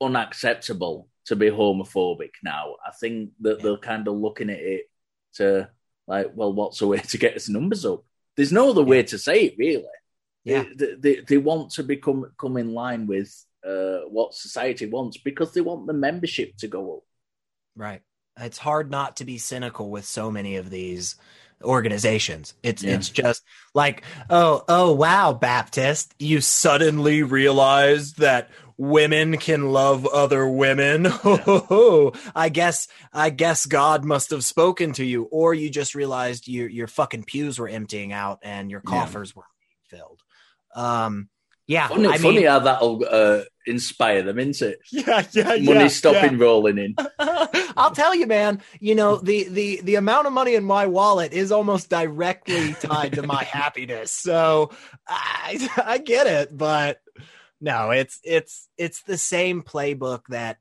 unacceptable 0.02 1.10
to 1.26 1.36
be 1.36 1.50
homophobic 1.50 2.32
now, 2.44 2.76
I 2.86 2.92
think 2.92 3.32
that 3.42 3.62
they're 3.62 3.78
kind 3.78 4.08
of 4.08 4.16
looking 4.16 4.50
at 4.50 4.60
it 4.60 4.90
to 5.36 5.70
like, 6.08 6.32
well, 6.34 6.54
what's 6.54 6.82
a 6.82 6.88
way 6.88 7.00
to 7.00 7.18
get 7.18 7.36
us 7.36 7.50
numbers 7.50 7.86
up? 7.86 8.04
There's 8.36 8.52
no 8.52 8.70
other 8.70 8.84
way 8.84 9.04
to 9.04 9.18
say 9.18 9.46
it, 9.46 9.56
really. 9.58 9.84
Yeah. 10.44 10.64
They, 10.76 10.96
they, 10.96 11.20
they 11.22 11.38
want 11.38 11.72
to 11.72 11.84
become 11.84 12.32
come 12.38 12.58
in 12.58 12.74
line 12.74 13.06
with 13.06 13.46
uh, 13.68 14.00
what 14.08 14.34
society 14.34 14.86
wants 14.86 15.18
because 15.18 15.54
they 15.54 15.62
want 15.62 15.88
the 15.88 15.94
membership 15.94 16.56
to 16.58 16.68
go 16.68 16.98
up. 16.98 17.04
Right. 17.76 18.02
It's 18.40 18.58
hard 18.58 18.90
not 18.90 19.18
to 19.18 19.26
be 19.26 19.38
cynical 19.38 19.90
with 19.90 20.06
so 20.06 20.32
many 20.32 20.56
of 20.56 20.70
these 20.70 21.16
organizations. 21.64 22.54
It's 22.64 22.84
Yeah. 22.84 22.96
it's 22.96 23.10
just 23.10 23.44
like, 23.74 24.04
oh, 24.30 24.64
oh 24.68 24.94
wow, 24.94 25.34
Baptist, 25.34 26.14
you 26.20 26.42
suddenly 26.42 27.24
realized 27.24 28.20
that 28.20 28.50
women 28.78 29.38
can 29.38 29.72
love 29.74 30.06
other 30.08 30.48
women. 30.48 31.06
I 32.36 32.50
guess 32.52 32.88
I 33.12 33.30
guess 33.30 33.66
God 33.66 34.06
must 34.06 34.30
have 34.32 34.44
spoken 34.46 34.94
to 34.94 35.04
you 35.06 35.24
or 35.32 35.54
you 35.54 35.70
just 35.70 35.96
realized 35.96 36.48
your 36.48 36.70
your 36.70 36.88
fucking 36.88 37.24
pews 37.24 37.60
were 37.60 37.68
emptying 37.68 38.14
out 38.14 38.40
and 38.42 38.72
your 38.72 38.82
Yeah. 38.86 38.92
coffers 38.92 39.36
were 39.36 39.44
being 39.90 40.02
filled. 40.02 40.22
Um 40.76 41.30
yeah, 41.70 41.88
Funny, 41.88 42.08
I 42.08 42.18
funny 42.18 42.44
how 42.46 42.58
that'll 42.58 43.06
uh, 43.08 43.44
inspire 43.68 44.24
them, 44.24 44.40
isn't 44.40 44.72
it? 44.72 44.80
yeah, 44.92 45.24
yeah, 45.34 45.58
Money 45.62 45.88
stopping 45.90 46.40
rolling 46.40 46.80
in. 46.80 46.96
I'll 47.78 47.92
tell 47.92 48.16
you, 48.16 48.26
man. 48.26 48.64
You 48.80 48.96
know 48.96 49.18
the 49.18 49.44
the 49.44 49.80
the 49.84 49.94
amount 49.94 50.26
of 50.26 50.34
money 50.34 50.56
in 50.56 50.64
my 50.64 50.88
wallet 50.88 51.32
is 51.32 51.52
almost 51.52 51.88
directly 51.88 52.74
tied 52.74 53.14
to 53.14 53.22
my 53.22 53.44
happiness. 53.52 54.10
So 54.10 54.72
I 55.08 55.70
I 55.78 56.00
get 56.00 56.26
it, 56.26 56.58
but 56.58 57.02
no, 57.62 57.92
it's 57.92 58.20
it's 58.24 58.68
it's 58.76 59.04
the 59.04 59.20
same 59.20 59.62
playbook 59.62 60.22
that 60.30 60.58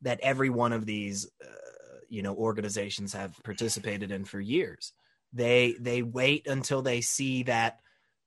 that 0.00 0.20
every 0.22 0.48
one 0.48 0.72
of 0.72 0.86
these 0.86 1.30
uh, 1.44 1.98
you 2.08 2.22
know 2.22 2.34
organizations 2.34 3.12
have 3.12 3.36
participated 3.44 4.10
in 4.10 4.24
for 4.24 4.40
years. 4.40 4.94
They 5.34 5.76
they 5.78 6.00
wait 6.00 6.46
until 6.46 6.80
they 6.80 7.02
see 7.02 7.42
that 7.42 7.80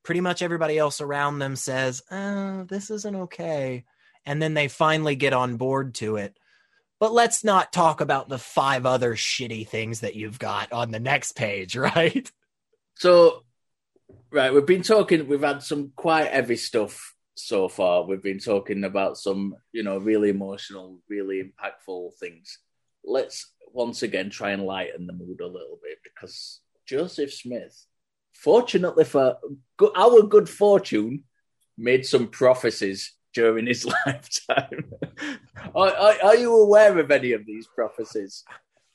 pretty 0.04 0.22
much 0.22 0.42
everybody 0.42 0.78
else 0.78 1.02
around 1.02 1.40
them 1.40 1.56
says, 1.56 2.04
"Uh, 2.12 2.64
this 2.64 2.90
isn't 2.90 3.16
okay." 3.16 3.86
And 4.26 4.42
then 4.42 4.54
they 4.54 4.68
finally 4.68 5.16
get 5.16 5.34
on 5.34 5.58
board 5.58 5.96
to 5.96 6.16
it 6.16 6.38
but 7.04 7.12
let's 7.12 7.44
not 7.44 7.74
talk 7.74 8.00
about 8.00 8.30
the 8.30 8.38
five 8.38 8.86
other 8.86 9.14
shitty 9.14 9.68
things 9.68 10.00
that 10.00 10.16
you've 10.16 10.40
got 10.40 10.72
on 10.72 10.90
the 10.90 11.02
next 11.02 11.34
page, 11.34 11.76
right? 11.78 12.32
So, 12.96 13.44
right, 14.32 14.54
we've 14.54 14.66
been 14.66 14.84
talking, 14.84 15.28
we've 15.28 15.42
had 15.42 15.64
some 15.64 15.92
quite 15.98 16.32
heavy 16.32 16.56
stuff 16.56 17.14
so 17.36 17.68
far. 17.68 18.06
We've 18.06 18.24
been 18.24 18.40
talking 18.40 18.86
about 18.86 19.18
some, 19.18 19.54
you 19.74 19.84
know, 19.84 19.98
really 19.98 20.30
emotional, 20.30 21.02
really 21.10 21.44
impactful 21.44 22.14
things. 22.22 22.60
Let's 23.04 23.52
once 23.74 24.02
again 24.02 24.30
try 24.30 24.52
and 24.52 24.64
lighten 24.64 25.06
the 25.06 25.12
mood 25.12 25.42
a 25.42 25.46
little 25.46 25.80
bit 25.84 25.98
because 26.06 26.62
Joseph 26.86 27.34
Smith, 27.34 27.86
fortunately 28.32 29.04
for 29.04 29.40
our 29.95 30.23
good 30.23 30.49
fortune, 30.49 31.23
made 31.77 32.05
some 32.05 32.27
prophecies 32.27 33.14
during 33.34 33.65
his 33.68 33.85
lifetime. 34.05 34.85
are, 35.76 35.89
are, 35.91 36.15
are 36.23 36.35
you 36.35 36.55
aware 36.55 36.97
of 36.99 37.11
any 37.11 37.31
of 37.34 37.45
these 37.45 37.68
prophecies? 37.68 38.43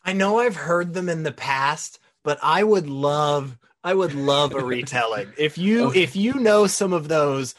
I 0.05 0.13
know 0.13 0.39
I've 0.39 0.57
heard 0.57 0.95
them 0.95 1.09
in 1.09 1.23
the 1.23 1.33
past, 1.33 1.99
but 2.25 2.39
I 2.43 2.63
would 2.63 2.89
love 2.89 3.59
I 3.85 3.95
would 3.95 4.15
love 4.15 4.55
a 4.55 4.65
retelling. 4.65 5.33
If 5.39 5.57
you 5.57 5.93
if 5.95 6.17
you 6.17 6.35
know 6.35 6.67
some 6.67 6.93
of 6.93 7.09
those 7.09 7.55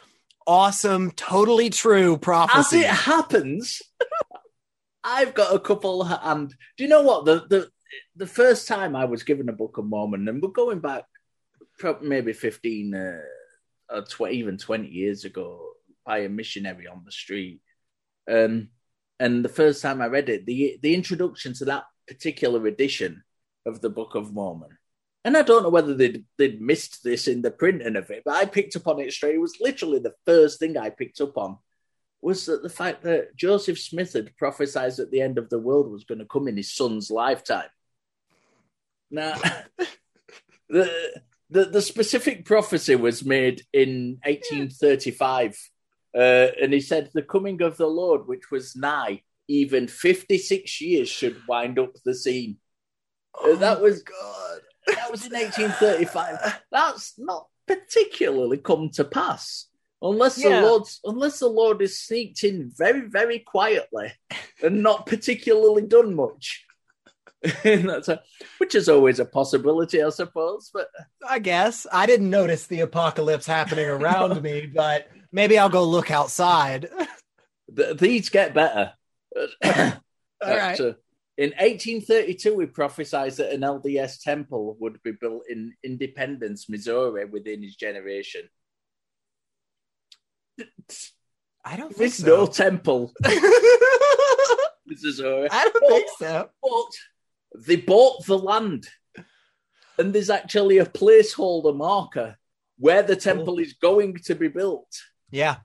awesome, 0.46 1.12
totally 1.12 1.70
true 1.70 2.14
As 2.14 2.20
prophecies. 2.20 2.84
it 2.84 2.88
happens, 2.88 3.82
I've 5.04 5.34
got 5.34 5.56
a 5.56 5.60
couple. 5.60 6.04
And 6.04 6.50
do 6.78 6.84
you 6.84 6.90
know 6.90 7.04
what? 7.04 7.26
The 7.26 7.46
the 7.50 7.70
the 8.16 8.28
first 8.28 8.68
time 8.68 8.96
I 8.96 9.06
was 9.06 9.24
given 9.24 9.50
a 9.50 9.54
Book 9.54 9.78
of 9.78 9.86
Mormon, 9.86 10.28
and 10.28 10.42
we're 10.42 10.50
going 10.50 10.80
back 10.80 11.06
prob- 11.80 12.02
maybe 12.02 12.34
fifteen 12.34 12.94
uh, 12.94 13.22
or 13.90 14.04
tw- 14.04 14.32
even 14.32 14.58
twenty 14.58 14.90
years 14.90 15.26
ago 15.26 15.72
by 16.06 16.20
a 16.20 16.30
missionary 16.30 16.88
on 16.88 17.04
the 17.06 17.12
street. 17.12 17.62
Um, 18.30 18.70
and 19.20 19.44
the 19.44 19.50
first 19.50 19.82
time 19.82 20.02
I 20.02 20.08
read 20.08 20.30
it, 20.30 20.46
the 20.46 20.78
the 20.82 20.94
introduction 20.94 21.54
to 21.56 21.66
that 21.66 21.86
particular 22.08 22.66
edition 22.68 23.24
of 23.66 23.82
the 23.82 23.90
Book 23.90 24.16
of 24.16 24.34
Mormon. 24.34 24.78
And 25.26 25.36
I 25.36 25.42
don't 25.42 25.64
know 25.64 25.70
whether 25.70 25.94
they'd, 25.94 26.26
they'd 26.38 26.62
missed 26.62 27.04
this 27.04 27.28
in 27.28 27.42
the 27.42 27.52
printing 27.52 27.98
of 27.98 28.10
it, 28.10 28.24
but 28.26 28.36
I 28.36 28.46
picked 28.46 28.76
up 28.78 28.88
on 28.88 29.00
it 29.00 29.12
straight. 29.12 29.36
It 29.36 29.40
was 29.40 29.58
literally 29.60 30.00
the 30.00 30.16
first 30.26 30.60
thing 30.60 30.78
I 30.78 30.90
picked 30.90 31.20
up 31.20 31.38
on 31.38 31.58
was 32.22 32.46
that 32.46 32.64
the 32.64 32.70
fact 32.70 33.04
that 33.04 33.36
Joseph 33.36 33.80
Smith 33.80 34.14
had 34.14 34.36
prophesied 34.38 34.96
that 34.98 35.12
the 35.12 35.22
end 35.22 35.38
of 35.38 35.50
the 35.50 35.60
world 35.60 35.92
was 35.92 36.04
going 36.04 36.20
to 36.20 36.26
come 36.26 36.48
in 36.48 36.58
his 36.58 36.74
son's 36.74 37.12
lifetime. 37.12 37.70
Now, 39.12 39.36
the, 40.70 41.22
the 41.50 41.66
the 41.66 41.82
specific 41.82 42.46
prophecy 42.46 42.96
was 42.96 43.26
made 43.26 43.64
in 43.74 44.20
1835, 44.26 45.58
uh, 46.16 46.20
and 46.62 46.74
he 46.74 46.82
said, 46.82 47.10
"The 47.14 47.22
coming 47.24 47.62
of 47.62 47.78
the 47.78 47.88
Lord, 47.88 48.28
which 48.28 48.52
was 48.52 48.76
nigh, 48.76 49.24
even 49.48 49.88
56 49.88 50.82
years, 50.82 51.10
should 51.10 51.42
wind 51.48 51.80
up 51.80 51.96
the 52.06 52.14
scene." 52.16 52.58
Uh, 53.44 53.56
that 53.56 53.82
was 53.82 54.04
God. 54.04 54.62
that 54.88 55.12
was 55.12 55.26
in 55.26 55.34
1835. 55.34 56.62
That's 56.72 57.14
not 57.20 57.48
particularly 57.68 58.58
come 58.58 58.90
to 58.92 59.04
pass. 59.04 59.68
Unless 60.02 60.38
Yeah. 60.38 60.62
the 60.62 60.68
Lord, 60.68 60.84
unless 61.04 61.40
the 61.40 61.48
Lord 61.48 61.82
is 61.82 62.00
sneaked 62.00 62.44
in 62.44 62.72
very, 62.76 63.02
very 63.02 63.40
quietly 63.40 64.14
and 64.64 64.82
not 64.82 65.06
particularly 65.06 65.84
done 65.84 66.16
much, 66.16 66.66
a, 67.64 68.20
which 68.58 68.76
is 68.76 68.90
always 68.90 69.20
a 69.20 69.26
possibility, 69.26 70.04
I 70.04 70.10
suppose. 70.10 70.70
But 70.74 70.88
I 71.28 71.40
guess 71.40 71.88
I 71.92 72.06
didn't 72.06 72.30
notice 72.30 72.68
the 72.68 72.82
apocalypse 72.82 73.46
happening 73.46 73.88
around 73.88 74.42
me, 74.44 74.66
but 74.66 75.08
maybe 75.32 75.58
I'll 75.58 75.70
go 75.70 75.84
look 75.84 76.12
outside. 76.12 76.90
th- 77.76 77.98
these 77.98 78.30
get 78.30 78.54
better. 78.54 78.94
All 79.64 79.94
right. 80.42 80.78
So, 80.78 80.96
in 81.38 81.52
1832, 81.52 82.54
we 82.54 82.66
prophesied 82.66 83.32
that 83.34 83.54
an 83.54 83.62
LDS 83.62 84.22
temple 84.22 84.76
would 84.82 85.02
be 85.04 85.14
built 85.14 85.44
in 85.48 85.74
Independence, 85.84 86.70
Missouri, 86.70 87.24
within 87.24 87.64
his 87.64 87.78
generation. 87.78 88.42
I 91.64 91.78
don't 91.78 91.96
think 91.96 91.98
There's 91.98 92.24
no 92.24 92.46
temple. 92.46 93.14
Romans, 93.24 95.22
I 95.22 95.70
don't 95.72 95.88
think 95.88 96.10
so. 96.18 96.50
but 96.62 96.92
they 97.66 97.76
bought 97.76 98.26
the 98.26 98.38
land, 98.38 98.88
and 99.98 100.14
there's 100.14 100.30
actually 100.30 100.78
a 100.78 100.86
placeholder 100.86 101.76
marker 101.76 102.38
where 102.78 103.04
the 103.04 103.16
temple 103.16 103.60
is 103.60 103.74
going 103.74 104.16
to 104.26 104.36
be 104.36 104.48
built. 104.48 104.88
Yeah, 105.32 105.58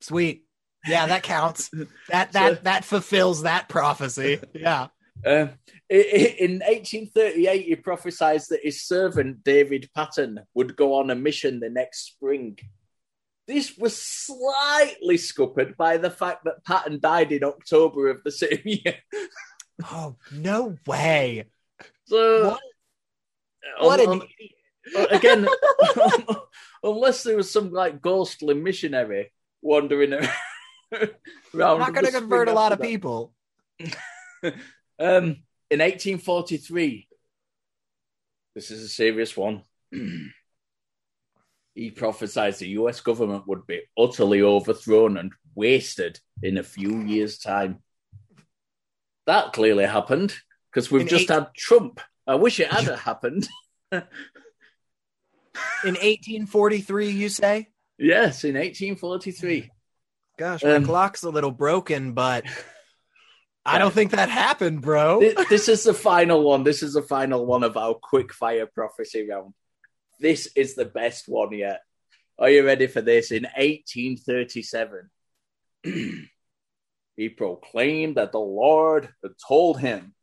sweet. 0.00 0.44
Yeah, 0.86 1.06
that 1.06 1.22
counts. 1.22 1.70
That 2.08 2.32
that 2.32 2.56
So- 2.56 2.60
that 2.64 2.84
fulfills 2.84 3.42
that 3.42 3.68
prophecy. 3.68 4.40
Yeah. 4.52 4.88
Uh, 5.24 5.46
in 5.88 6.58
1838, 6.58 7.62
he 7.66 7.76
prophesied 7.76 8.42
that 8.50 8.60
his 8.62 8.82
servant 8.82 9.44
David 9.44 9.88
Patten 9.94 10.40
would 10.54 10.76
go 10.76 10.94
on 10.96 11.08
a 11.10 11.14
mission 11.14 11.60
the 11.60 11.70
next 11.70 12.06
spring. 12.06 12.58
This 13.46 13.76
was 13.78 13.96
slightly 13.96 15.16
scuppered 15.16 15.76
by 15.76 15.98
the 15.98 16.10
fact 16.10 16.44
that 16.44 16.64
Patten 16.64 16.98
died 17.00 17.30
in 17.32 17.44
October 17.44 18.08
of 18.08 18.22
the 18.24 18.32
same 18.32 18.60
year. 18.64 18.96
Oh 19.82 20.16
no 20.32 20.76
way! 20.86 21.44
So, 22.04 22.50
What? 22.50 22.60
Um, 23.80 23.86
what 23.86 24.00
un- 24.00 24.06
an 24.06 24.20
un- 24.20 24.28
idiot. 24.38 24.52
Uh, 24.94 25.06
again, 25.16 25.48
unless 26.82 27.22
there 27.22 27.36
was 27.36 27.50
some 27.50 27.72
like 27.72 28.02
ghostly 28.02 28.54
missionary 28.54 29.32
wandering 29.62 30.12
around, 30.12 30.28
I'm 31.54 31.78
not 31.78 31.94
going 31.94 32.04
to 32.06 32.12
convert 32.12 32.48
a 32.48 32.52
lot 32.52 32.72
of 32.72 32.78
that. 32.78 32.84
people. 32.86 33.32
Um, 34.96 35.42
in 35.70 35.80
1843, 35.80 37.08
this 38.54 38.70
is 38.70 38.84
a 38.84 38.88
serious 38.88 39.36
one. 39.36 39.62
he 41.74 41.90
prophesied 41.90 42.54
the 42.54 42.68
US 42.68 43.00
government 43.00 43.48
would 43.48 43.66
be 43.66 43.80
utterly 43.98 44.42
overthrown 44.42 45.16
and 45.16 45.32
wasted 45.56 46.20
in 46.42 46.58
a 46.58 46.62
few 46.62 47.00
years' 47.00 47.38
time. 47.38 47.82
That 49.26 49.52
clearly 49.52 49.84
happened 49.86 50.34
because 50.70 50.90
we've 50.90 51.02
In 51.02 51.08
just 51.08 51.24
eight- 51.24 51.30
had 51.30 51.48
Trump. 51.56 52.00
I 52.26 52.34
wish 52.36 52.58
it 52.60 52.72
had 52.72 52.98
happened. 52.98 53.48
In 53.92 54.02
1843, 55.94 57.10
you 57.10 57.28
say? 57.28 57.68
Yes, 57.98 58.42
in 58.44 58.54
1843. 58.56 59.70
Gosh, 60.36 60.64
my 60.64 60.72
Um, 60.76 60.84
clock's 60.84 61.22
a 61.22 61.30
little 61.30 61.52
broken, 61.52 62.12
but 62.12 62.44
I 63.64 63.78
don't 63.78 63.94
think 63.94 64.10
that 64.10 64.28
happened, 64.30 64.82
bro. 64.82 65.20
Thi- 65.20 65.44
this 65.48 65.68
is 65.68 65.84
the 65.84 65.94
final 65.94 66.42
one. 66.42 66.64
This 66.64 66.82
is 66.82 66.94
the 66.94 67.02
final 67.02 67.46
one 67.46 67.62
of 67.62 67.76
our 67.76 67.94
quick 67.94 68.32
fire 68.32 68.66
prophecy 68.66 69.28
round. 69.30 69.54
This 70.18 70.48
is 70.56 70.74
the 70.74 70.84
best 70.86 71.28
one 71.28 71.52
yet. 71.52 71.82
Are 72.38 72.50
you 72.50 72.64
ready 72.66 72.88
for 72.88 73.00
this? 73.00 73.30
In 73.30 73.44
1837, 73.44 75.08
he 77.16 77.28
proclaimed 77.28 78.16
that 78.16 78.32
the 78.32 78.40
Lord 78.40 79.08
had 79.22 79.32
told 79.46 79.80
him 79.80 80.14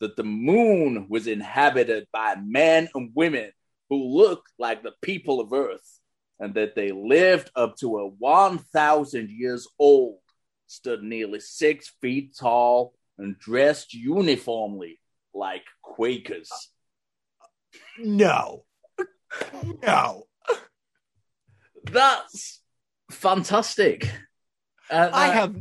that 0.00 0.16
the 0.16 0.24
moon 0.24 1.06
was 1.08 1.26
inhabited 1.26 2.08
by 2.12 2.36
men 2.36 2.88
and 2.94 3.12
women 3.14 3.50
who 3.88 4.16
looked 4.16 4.50
like 4.58 4.82
the 4.82 4.94
people 5.02 5.40
of 5.40 5.52
earth 5.52 6.00
and 6.38 6.54
that 6.54 6.74
they 6.74 6.90
lived 6.90 7.50
up 7.54 7.76
to 7.76 7.98
a 7.98 8.06
1,000 8.06 9.30
years 9.30 9.68
old, 9.78 10.20
stood 10.66 11.02
nearly 11.02 11.38
six 11.40 11.92
feet 12.00 12.34
tall, 12.38 12.94
and 13.18 13.38
dressed 13.38 13.92
uniformly 13.92 14.98
like 15.34 15.64
Quakers. 15.82 16.50
No. 17.98 18.64
No. 19.82 20.24
That's 21.84 22.62
fantastic. 23.10 24.10
And 24.90 25.14
I 25.14 25.26
have 25.28 25.56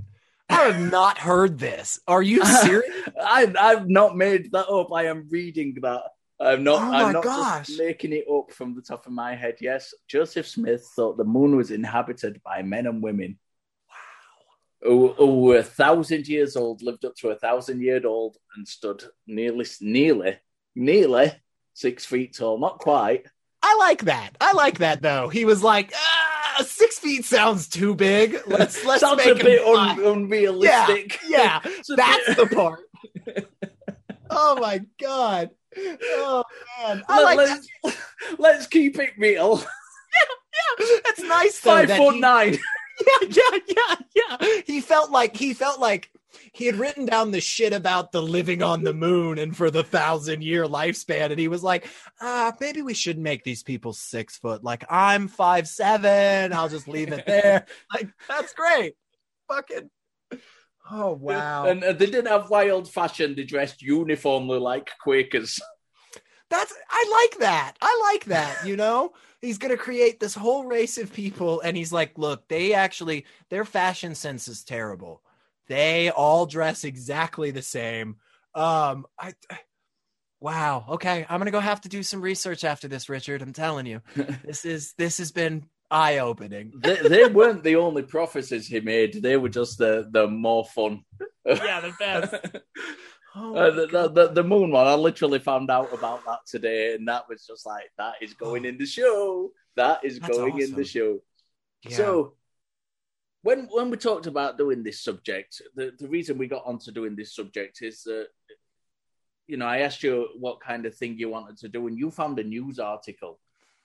I 0.49 0.63
have 0.63 0.91
not 0.91 1.17
heard 1.17 1.59
this. 1.59 1.99
Are 2.07 2.21
you 2.21 2.43
serious? 2.63 2.89
I, 3.21 3.53
I've 3.59 3.89
not 3.89 4.17
made 4.17 4.51
that 4.51 4.67
up. 4.67 4.91
I 4.91 5.05
am 5.05 5.27
reading 5.29 5.77
that. 5.81 6.03
I'm 6.39 6.63
not. 6.63 6.81
Oh 6.81 6.85
my 6.85 7.03
I'm 7.03 7.13
not 7.13 7.23
gosh. 7.23 7.67
just 7.67 7.79
making 7.79 8.13
it 8.13 8.25
up 8.31 8.51
from 8.51 8.73
the 8.73 8.81
top 8.81 9.05
of 9.05 9.11
my 9.11 9.35
head. 9.35 9.57
Yes, 9.59 9.93
Joseph 10.07 10.47
Smith 10.47 10.87
thought 10.95 11.17
the 11.17 11.25
moon 11.25 11.55
was 11.55 11.69
inhabited 11.69 12.41
by 12.43 12.61
men 12.61 12.87
and 12.87 13.03
women. 13.03 13.37
Wow. 13.89 14.89
Who, 14.89 15.07
who 15.13 15.41
were 15.41 15.57
a 15.57 15.63
thousand 15.63 16.27
years 16.27 16.55
old, 16.55 16.81
lived 16.81 17.03
up 17.03 17.15
to 17.17 17.29
a 17.29 17.35
thousand 17.35 17.81
year 17.81 18.05
old, 18.05 18.37
and 18.55 18.65
stood 18.65 19.03
nearly, 19.27 19.65
nearly, 19.81 20.37
nearly 20.75 21.33
six 21.73 22.05
feet 22.05 22.37
tall. 22.37 22.57
Not 22.57 22.79
quite. 22.79 23.25
I 23.61 23.75
like 23.75 24.05
that. 24.05 24.31
I 24.39 24.53
like 24.53 24.77
that 24.79 25.01
though. 25.01 25.27
He 25.27 25.43
was 25.43 25.61
like, 25.61 25.91
ah, 25.93 26.38
six 26.63 26.99
feet 26.99 27.25
sounds 27.25 27.67
too 27.67 27.95
big. 27.95 28.37
Let's 28.47 28.83
let's 28.85 29.01
Sounds 29.01 29.17
make 29.17 29.39
a 29.39 29.43
bit 29.43 29.65
un- 29.65 30.03
unrealistic. 30.03 31.19
Yeah, 31.27 31.59
It's 31.63 31.89
a 31.91 31.95
that's 31.95 32.35
the 32.35 32.47
part. 32.47 32.81
oh 34.29 34.59
my 34.59 34.81
god. 35.01 35.49
Oh 35.77 36.43
man. 36.81 37.03
I 37.07 37.23
Let, 37.23 37.37
like 37.37 37.37
let's, 37.83 37.97
let's 38.37 38.67
keep 38.67 38.97
it 38.99 39.11
real. 39.17 39.59
Yeah, 39.59 40.85
yeah, 40.87 40.97
that's 41.05 41.21
nice 41.21 41.59
though. 41.59 41.85
Five 41.85 41.91
foot 41.91 42.15
he- 42.15 42.19
nine. 42.19 42.57
yeah, 43.07 43.27
yeah, 43.29 43.59
yeah, 43.67 43.95
yeah. 44.39 44.61
He 44.65 44.81
felt 44.81 45.11
like 45.11 45.35
he 45.37 45.53
felt 45.53 45.79
like 45.79 46.09
he 46.51 46.65
had 46.65 46.75
written 46.75 47.05
down 47.05 47.31
the 47.31 47.41
shit 47.41 47.73
about 47.73 48.11
the 48.11 48.21
living 48.21 48.61
on 48.61 48.83
the 48.83 48.93
moon 48.93 49.39
and 49.39 49.55
for 49.55 49.71
the 49.71 49.83
thousand 49.83 50.43
year 50.43 50.65
lifespan, 50.65 51.31
and 51.31 51.39
he 51.39 51.47
was 51.47 51.63
like, 51.63 51.87
ah, 52.21 52.53
maybe 52.59 52.81
we 52.81 52.93
should 52.93 53.17
make 53.17 53.43
these 53.43 53.63
people 53.63 53.93
six 53.93 54.37
foot. 54.37 54.63
Like 54.63 54.85
I'm 54.89 55.27
five 55.27 55.67
seven. 55.67 56.53
I'll 56.53 56.69
just 56.69 56.87
leave 56.87 57.11
it 57.11 57.25
there. 57.25 57.65
like 57.93 58.09
that's 58.27 58.53
great. 58.53 58.95
Fucking. 59.47 59.89
Oh 60.91 61.13
wow. 61.13 61.65
And 61.65 61.83
uh, 61.83 61.93
they 61.93 62.07
didn't 62.07 62.27
have 62.27 62.49
wild 62.49 62.89
fashion. 62.89 63.35
They 63.35 63.43
dressed 63.43 63.81
uniformly 63.81 64.59
like 64.59 64.89
Quakers. 65.03 65.59
That's 66.49 66.73
I 66.89 67.27
like 67.31 67.39
that. 67.41 67.75
I 67.81 68.11
like 68.11 68.25
that, 68.25 68.65
you 68.65 68.75
know? 68.75 69.13
He's 69.39 69.59
going 69.59 69.71
to 69.71 69.77
create 69.77 70.19
this 70.19 70.33
whole 70.33 70.65
race 70.65 70.97
of 70.97 71.13
people 71.13 71.61
and 71.61 71.77
he's 71.77 71.93
like, 71.93 72.17
"Look, 72.17 72.47
they 72.47 72.73
actually 72.73 73.25
their 73.49 73.65
fashion 73.65 74.15
sense 74.15 74.47
is 74.47 74.63
terrible. 74.63 75.21
They 75.69 76.09
all 76.09 76.45
dress 76.45 76.83
exactly 76.83 77.51
the 77.51 77.61
same." 77.61 78.17
Um 78.53 79.05
I 79.17 79.33
Wow. 80.41 80.85
Okay, 80.89 81.25
I'm 81.29 81.39
going 81.39 81.47
to 81.47 81.51
go 81.51 81.59
have 81.59 81.81
to 81.81 81.89
do 81.89 82.01
some 82.01 82.21
research 82.21 82.63
after 82.63 82.87
this, 82.87 83.09
Richard. 83.09 83.41
I'm 83.41 83.53
telling 83.53 83.85
you. 83.85 84.01
This 84.43 84.63
is 84.65 84.93
this 84.97 85.17
has 85.17 85.31
been 85.31 85.65
eye-opening. 85.91 86.73
they, 86.77 86.95
they 86.95 87.25
weren't 87.25 87.63
the 87.63 87.75
only 87.75 88.03
prophecies 88.03 88.67
he 88.67 88.79
made. 88.79 89.21
They 89.21 89.37
were 89.37 89.49
just 89.49 89.77
the, 89.77 90.07
the 90.11 90.27
more 90.27 90.65
fun. 90.65 91.03
Yeah, 91.45 91.81
the 91.81 91.93
best. 91.99 92.35
Oh 93.35 93.55
Uh, 93.55 93.69
the, 93.69 93.85
the, 93.85 94.09
the, 94.09 94.27
the 94.29 94.43
moon 94.43 94.71
one, 94.71 94.87
I 94.87 94.95
literally 94.95 95.37
found 95.37 95.69
out 95.69 95.93
about 95.93 96.25
that 96.25 96.39
today, 96.47 96.95
and 96.95 97.07
that 97.07 97.29
was 97.29 97.45
just 97.45 97.63
like, 97.63 97.83
that 97.99 98.15
is 98.21 98.33
going 98.33 98.65
in 98.69 98.79
the 98.79 98.87
show. 98.87 99.51
That 99.75 100.03
is 100.03 100.19
That's 100.19 100.35
going 100.35 100.59
in 100.59 100.73
the 100.73 100.83
show. 100.83 101.19
Yeah. 101.83 101.95
So, 101.95 102.33
when 103.41 103.67
when 103.71 103.89
we 103.89 103.97
talked 103.97 104.27
about 104.27 104.57
doing 104.57 104.83
this 104.83 105.01
subject, 105.03 105.61
the, 105.75 105.91
the 105.97 106.07
reason 106.07 106.37
we 106.37 106.47
got 106.47 106.65
onto 106.65 106.91
doing 106.91 107.15
this 107.15 107.35
subject 107.35 107.81
is 107.81 108.03
that, 108.03 108.27
you 109.47 109.57
know, 109.57 109.65
I 109.65 109.79
asked 109.79 110.03
you 110.03 110.27
what 110.39 110.59
kind 110.59 110.85
of 110.85 110.95
thing 110.95 111.17
you 111.17 111.29
wanted 111.29 111.57
to 111.57 111.69
do, 111.69 111.87
and 111.87 111.97
you 111.97 112.11
found 112.11 112.39
a 112.39 112.43
news 112.43 112.79
article 112.79 113.39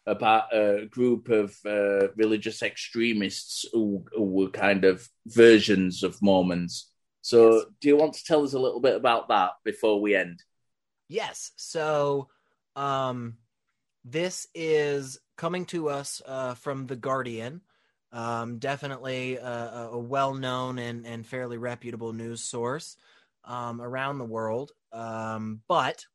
about 0.07 0.53
a 0.53 0.87
group 0.91 1.29
of 1.31 1.57
uh, 1.65 2.09
religious 2.17 2.63
extremists 2.63 3.65
who, 3.73 4.05
who 4.13 4.25
were 4.25 4.51
kind 4.51 4.85
of 4.85 5.09
versions 5.27 6.03
of 6.03 6.21
Mormons. 6.21 6.91
So, 7.23 7.55
Yes. 7.55 7.65
do 7.81 7.89
you 7.89 7.97
want 7.97 8.13
to 8.15 8.25
tell 8.25 8.45
us 8.45 8.53
a 8.53 8.59
little 8.59 8.81
bit 8.81 8.97
about 8.97 9.29
that 9.29 9.53
before 9.65 10.03
we 10.03 10.15
end? 10.15 10.43
Yes. 11.09 11.53
So, 11.57 12.29
um, 12.77 13.39
this 14.05 14.47
is 14.55 15.19
coming 15.37 15.65
to 15.67 15.89
us 15.89 16.21
uh, 16.27 16.53
from 16.55 16.87
the 16.87 16.97
Guardian. 16.97 17.63
Um, 18.15 18.59
definitely 18.59 19.37
a, 19.37 19.45
a- 19.45 19.89
a 19.95 19.99
well-known 19.99 20.79
and, 20.79 21.05
and 21.05 21.27
fairly 21.27 21.59
reputable 21.59 22.13
news 22.13 22.43
source 22.45 22.97
um, 23.45 23.81
around 23.83 24.19
the 24.19 24.25
world. 24.25 24.71
Um, 24.93 25.63
but 25.67 26.07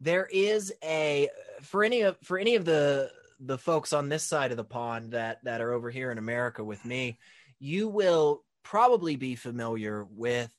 there 0.00 0.28
is 0.32 0.72
a 0.84 1.28
for 1.62 1.82
any 1.82 2.02
of 2.02 2.16
for 2.22 2.38
any 2.38 2.54
of 2.54 2.64
the 2.64 3.10
the 3.40 3.58
folks 3.58 3.92
on 3.92 4.08
this 4.08 4.22
side 4.22 4.52
of 4.52 4.56
the 4.56 4.64
pond 4.64 5.10
that 5.10 5.42
that 5.42 5.60
are 5.60 5.72
over 5.72 5.90
here 5.90 6.12
in 6.12 6.18
America 6.18 6.62
with 6.62 6.84
me, 6.84 7.18
you 7.58 7.88
will 7.88 8.44
probably 8.62 9.16
be 9.16 9.34
familiar 9.34 10.06
with 10.10 10.52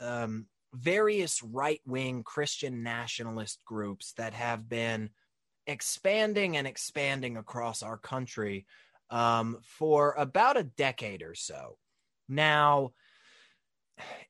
um, 0.00 0.46
various 0.72 1.42
right 1.42 1.80
wing 1.84 2.22
Christian 2.22 2.84
nationalist 2.84 3.64
groups 3.64 4.12
that 4.18 4.34
have 4.34 4.68
been 4.68 5.10
expanding 5.66 6.56
and 6.56 6.66
expanding 6.66 7.36
across 7.36 7.82
our 7.82 7.98
country 7.98 8.66
um, 9.12 9.58
for 9.62 10.14
about 10.16 10.56
a 10.56 10.64
decade 10.64 11.22
or 11.22 11.34
so. 11.34 11.76
Now, 12.28 12.92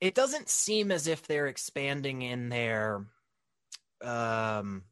it 0.00 0.14
doesn't 0.14 0.48
seem 0.50 0.90
as 0.90 1.06
if 1.06 1.26
they're 1.26 1.46
expanding 1.46 2.20
in 2.22 2.48
their 2.48 3.06
um, 4.02 4.82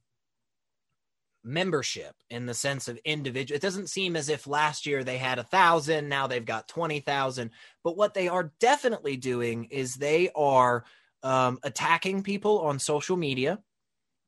membership 1.42 2.14
in 2.30 2.46
the 2.46 2.54
sense 2.54 2.86
of 2.86 2.98
individual. 3.04 3.56
It 3.56 3.62
doesn't 3.62 3.90
seem 3.90 4.14
as 4.14 4.28
if 4.28 4.46
last 4.46 4.86
year 4.86 5.02
they 5.02 5.18
had 5.18 5.40
a 5.40 5.44
thousand, 5.44 6.08
now 6.08 6.28
they've 6.28 6.44
got 6.44 6.68
20,000. 6.68 7.50
But 7.82 7.96
what 7.96 8.14
they 8.14 8.28
are 8.28 8.52
definitely 8.60 9.16
doing 9.16 9.64
is 9.64 9.94
they 9.94 10.30
are 10.36 10.84
um, 11.24 11.58
attacking 11.64 12.22
people 12.22 12.60
on 12.60 12.78
social 12.78 13.16
media. 13.16 13.58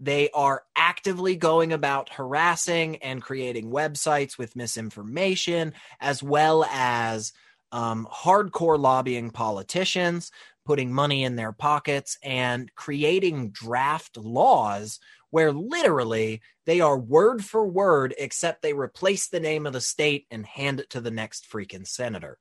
They 0.03 0.31
are 0.31 0.65
actively 0.74 1.37
going 1.37 1.73
about 1.73 2.09
harassing 2.09 2.97
and 2.97 3.23
creating 3.23 3.70
websites 3.70 4.37
with 4.37 4.57
misinformation, 4.57 5.74
as 6.01 6.24
well 6.24 6.65
as 6.65 7.33
um, 7.70 8.09
hardcore 8.12 8.81
lobbying 8.81 9.31
politicians, 9.31 10.33
putting 10.66 10.93
money 10.93 11.23
in 11.23 11.37
their 11.37 11.53
pockets, 11.53 12.19
and 12.20 12.74
creating 12.74 13.51
draft 13.51 14.16
laws 14.16 14.99
where 15.31 15.53
literally 15.53 16.43
they 16.66 16.81
are 16.81 16.99
word 16.99 17.45
for 17.45 17.65
word, 17.65 18.12
except 18.19 18.61
they 18.61 18.73
replace 18.73 19.29
the 19.29 19.39
name 19.39 19.66
of 19.66 19.73
the 19.73 19.81
state 19.81 20.27
and 20.33 20.45
hand 20.45 20.81
it 20.81 20.91
to 20.91 21.01
the 21.01 21.12
next 21.12 21.49
freaking 21.49 21.87
senator. 21.87 22.39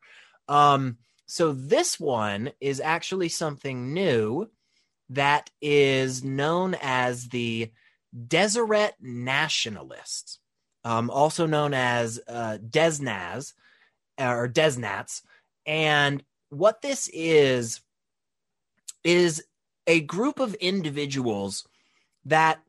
Um, 0.47 0.97
so 1.27 1.53
this 1.53 1.99
one 1.99 2.53
is 2.59 2.81
actually 2.81 3.29
something 3.29 3.93
new 3.93 4.49
that 5.11 5.49
is 5.61 6.23
known 6.23 6.75
as 6.81 7.29
the 7.29 7.71
Deseret 8.27 8.93
Nationalists, 9.01 10.39
um, 10.83 11.09
also 11.09 11.45
known 11.45 11.73
as 11.73 12.19
uh, 12.27 12.57
Desnaz 12.57 13.53
or 14.17 14.47
DezNats. 14.47 15.21
And 15.65 16.23
what 16.49 16.81
this 16.81 17.09
is, 17.13 17.81
is 19.03 19.43
a 19.87 20.01
group 20.01 20.39
of 20.39 20.53
individuals 20.55 21.67
that 22.25 22.59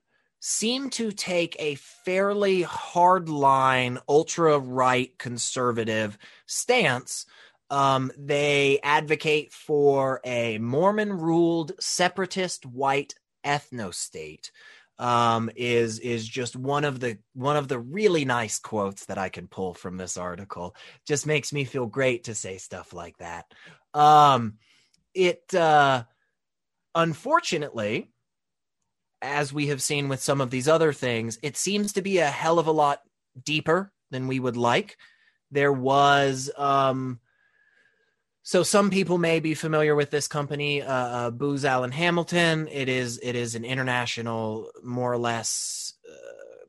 seem 0.41 0.91
to 0.91 1.13
take 1.13 1.55
a 1.59 1.77
fairly 1.77 2.65
hardline, 2.65 4.01
ultra 4.09 4.59
right 4.59 5.17
conservative 5.19 6.19
stance 6.47 7.27
um, 7.73 8.13
they 8.19 8.79
advocate 8.83 9.51
for 9.51 10.21
a 10.25 10.59
Mormon 10.59 11.11
ruled 11.11 11.73
separatist 11.81 12.67
white 12.67 13.15
ethno 13.45 13.93
state. 13.93 14.53
Um, 14.99 15.51
is 15.57 15.99
is 15.99 16.29
just 16.29 16.55
one 16.55 16.85
of 16.85 17.01
the 17.01 17.19
one 17.33 17.57
of 17.57 17.67
the 17.67 17.79
really 17.79 18.27
nice 18.27 18.59
quotes 18.59 19.07
that 19.07 19.17
I 19.19 19.31
can 19.31 19.49
pull 19.49 19.73
from 19.73 19.97
this 19.97 20.19
article. 20.19 20.77
Just 21.07 21.27
makes 21.27 21.53
me 21.53 21.65
feel 21.65 21.87
great 21.87 22.25
to 22.25 22.35
say 22.35 22.59
stuff 22.59 22.93
like 22.93 23.17
that. 23.19 23.47
Um, 23.95 24.59
it 25.15 25.53
uh, 25.55 26.05
unfortunately, 26.95 28.11
as 29.23 29.51
we 29.51 29.69
have 29.69 29.83
seen 29.83 30.11
with 30.11 30.21
some 30.21 30.43
of 30.43 30.51
these 30.51 30.69
other 30.69 30.93
things, 30.93 31.39
it 31.43 31.57
seems 31.57 31.95
to 31.95 32.03
be 32.03 32.19
a 32.19 32.27
hell 32.27 32.59
of 32.59 32.67
a 32.67 32.73
lot 32.73 33.01
deeper 33.43 33.93
than 34.11 34.29
we 34.29 34.39
would 34.39 34.59
like. 34.59 34.99
There 35.51 35.73
was 35.73 36.51
um, 36.57 37.19
so 38.45 38.65
some 38.65 38.91
people 38.91 39.19
may 39.19 39.39
be 39.39 39.55
familiar 39.55 39.95
with 39.95 40.11
this 40.11 40.27
company, 40.27 40.83
uh, 40.83 40.93
uh, 40.93 41.31
Booz 41.31 41.65
Allen 41.65 41.93
Hamilton. 41.93 42.69
It 42.69 42.89
is 42.89 43.21
it 43.23 43.37
is 43.37 43.55
an 43.55 43.65
international, 43.65 44.71
more 44.83 45.13
or 45.13 45.19
less, 45.19 45.95
uh, 46.09 46.67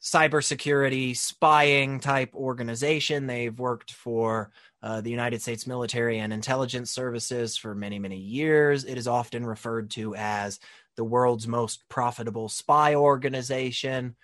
cybersecurity 0.00 1.14
spying 1.14 2.00
type 2.00 2.34
organization. 2.34 3.26
They've 3.26 3.58
worked 3.58 3.92
for 3.92 4.50
uh, 4.82 5.02
the 5.02 5.10
United 5.10 5.42
States 5.42 5.66
military 5.66 6.18
and 6.18 6.32
intelligence 6.32 6.90
services 6.90 7.54
for 7.54 7.74
many 7.74 7.98
many 7.98 8.16
years. 8.16 8.84
It 8.84 8.96
is 8.96 9.06
often 9.06 9.44
referred 9.44 9.90
to 9.90 10.14
as 10.14 10.58
the 10.96 11.04
world's 11.04 11.46
most 11.46 11.86
profitable 11.90 12.48
spy 12.48 12.94
organization. 12.94 14.16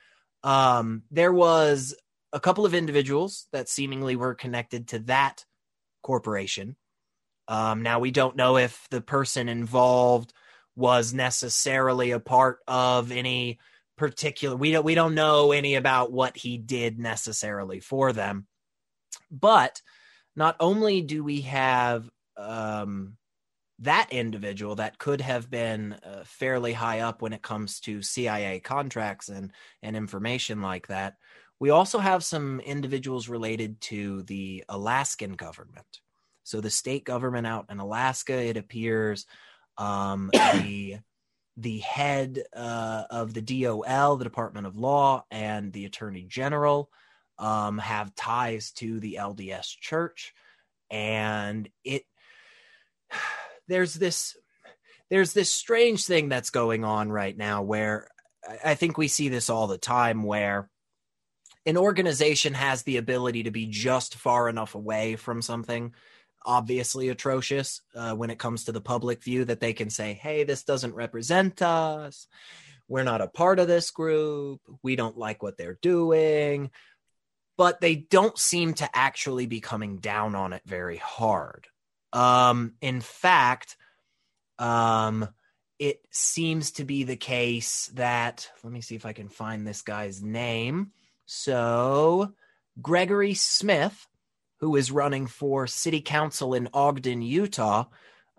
Um, 0.42 1.02
there 1.10 1.32
was 1.32 1.94
a 2.32 2.40
couple 2.40 2.64
of 2.64 2.72
individuals 2.74 3.48
that 3.52 3.68
seemingly 3.68 4.16
were 4.16 4.34
connected 4.34 4.88
to 4.88 5.00
that 5.00 5.44
corporation 6.02 6.76
um, 7.48 7.82
now, 7.82 8.00
we 8.00 8.10
don't 8.10 8.36
know 8.36 8.56
if 8.56 8.86
the 8.90 9.00
person 9.00 9.48
involved 9.48 10.32
was 10.74 11.14
necessarily 11.14 12.10
a 12.10 12.20
part 12.20 12.58
of 12.66 13.10
any 13.12 13.58
particular 13.96 14.54
we 14.54 14.72
don't 14.72 14.84
we 14.84 14.94
don't 14.94 15.14
know 15.14 15.52
any 15.52 15.74
about 15.74 16.12
what 16.12 16.36
he 16.36 16.58
did 16.58 16.98
necessarily 16.98 17.80
for 17.80 18.12
them. 18.12 18.46
But 19.30 19.80
not 20.34 20.56
only 20.60 21.00
do 21.00 21.24
we 21.24 21.42
have 21.42 22.08
um, 22.36 23.16
that 23.78 24.08
individual 24.10 24.74
that 24.76 24.98
could 24.98 25.22
have 25.22 25.50
been 25.50 25.94
uh, 25.94 26.24
fairly 26.24 26.74
high 26.74 27.00
up 27.00 27.22
when 27.22 27.32
it 27.32 27.42
comes 27.42 27.80
to 27.80 28.02
CIA 28.02 28.60
contracts 28.60 29.28
and 29.28 29.52
and 29.82 29.96
information 29.96 30.60
like 30.60 30.88
that 30.88 31.14
we 31.58 31.70
also 31.70 31.98
have 31.98 32.22
some 32.22 32.60
individuals 32.60 33.28
related 33.28 33.80
to 33.80 34.22
the 34.24 34.64
Alaskan 34.68 35.32
government 35.32 36.00
so 36.46 36.60
the 36.60 36.70
state 36.70 37.04
government 37.04 37.44
out 37.44 37.66
in 37.70 37.80
Alaska, 37.80 38.40
it 38.40 38.56
appears, 38.56 39.26
um, 39.78 40.30
the 40.32 40.98
the 41.56 41.78
head 41.78 42.44
uh, 42.54 43.02
of 43.10 43.34
the 43.34 43.42
DOL, 43.42 44.16
the 44.16 44.24
Department 44.24 44.66
of 44.66 44.76
Law, 44.76 45.24
and 45.28 45.72
the 45.72 45.86
Attorney 45.86 46.22
General 46.22 46.88
um, 47.36 47.78
have 47.78 48.14
ties 48.14 48.70
to 48.72 49.00
the 49.00 49.18
LDS 49.18 49.76
Church, 49.80 50.34
and 50.88 51.68
it 51.82 52.04
there's 53.68 53.94
this 53.94 54.36
there's 55.10 55.32
this 55.32 55.52
strange 55.52 56.06
thing 56.06 56.28
that's 56.28 56.50
going 56.50 56.84
on 56.84 57.10
right 57.10 57.36
now 57.36 57.62
where 57.62 58.06
I 58.64 58.76
think 58.76 58.96
we 58.96 59.08
see 59.08 59.28
this 59.30 59.50
all 59.50 59.66
the 59.66 59.78
time 59.78 60.22
where 60.22 60.70
an 61.64 61.76
organization 61.76 62.54
has 62.54 62.84
the 62.84 62.98
ability 62.98 63.44
to 63.44 63.50
be 63.50 63.66
just 63.66 64.14
far 64.14 64.48
enough 64.48 64.76
away 64.76 65.16
from 65.16 65.42
something 65.42 65.92
obviously 66.46 67.08
atrocious 67.08 67.82
uh, 67.94 68.14
when 68.14 68.30
it 68.30 68.38
comes 68.38 68.64
to 68.64 68.72
the 68.72 68.80
public 68.80 69.22
view 69.22 69.44
that 69.44 69.60
they 69.60 69.72
can 69.72 69.90
say, 69.90 70.14
hey, 70.14 70.44
this 70.44 70.62
doesn't 70.62 70.94
represent 70.94 71.60
us. 71.60 72.26
We're 72.88 73.02
not 73.02 73.20
a 73.20 73.26
part 73.26 73.58
of 73.58 73.66
this 73.66 73.90
group. 73.90 74.60
We 74.82 74.96
don't 74.96 75.18
like 75.18 75.42
what 75.42 75.58
they're 75.58 75.78
doing. 75.82 76.70
But 77.58 77.80
they 77.80 77.96
don't 77.96 78.38
seem 78.38 78.74
to 78.74 78.88
actually 78.94 79.46
be 79.46 79.60
coming 79.60 79.98
down 79.98 80.34
on 80.34 80.52
it 80.52 80.62
very 80.64 80.98
hard. 80.98 81.66
Um, 82.12 82.74
in 82.80 83.00
fact, 83.00 83.76
um, 84.58 85.28
it 85.78 86.00
seems 86.10 86.72
to 86.72 86.84
be 86.84 87.04
the 87.04 87.16
case 87.16 87.90
that, 87.94 88.48
let 88.62 88.72
me 88.72 88.80
see 88.80 88.94
if 88.94 89.04
I 89.04 89.12
can 89.12 89.28
find 89.28 89.66
this 89.66 89.82
guy's 89.82 90.22
name. 90.22 90.92
So, 91.26 92.32
Gregory 92.80 93.34
Smith 93.34 94.06
who 94.58 94.76
is 94.76 94.90
running 94.90 95.26
for 95.26 95.66
city 95.66 96.00
council 96.00 96.54
in 96.54 96.68
Ogden, 96.72 97.22
Utah, 97.22 97.84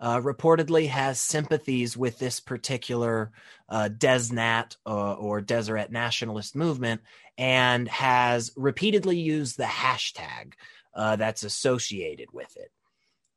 uh, 0.00 0.20
reportedly 0.20 0.88
has 0.88 1.20
sympathies 1.20 1.96
with 1.96 2.18
this 2.18 2.40
particular 2.40 3.32
uh, 3.68 3.88
DezNat 3.92 4.76
uh, 4.86 5.14
or 5.14 5.40
Deseret 5.40 5.90
nationalist 5.90 6.54
movement 6.54 7.00
and 7.36 7.88
has 7.88 8.52
repeatedly 8.56 9.18
used 9.18 9.56
the 9.56 9.64
hashtag 9.64 10.54
uh, 10.94 11.16
that's 11.16 11.42
associated 11.42 12.28
with 12.32 12.56
it. 12.56 12.70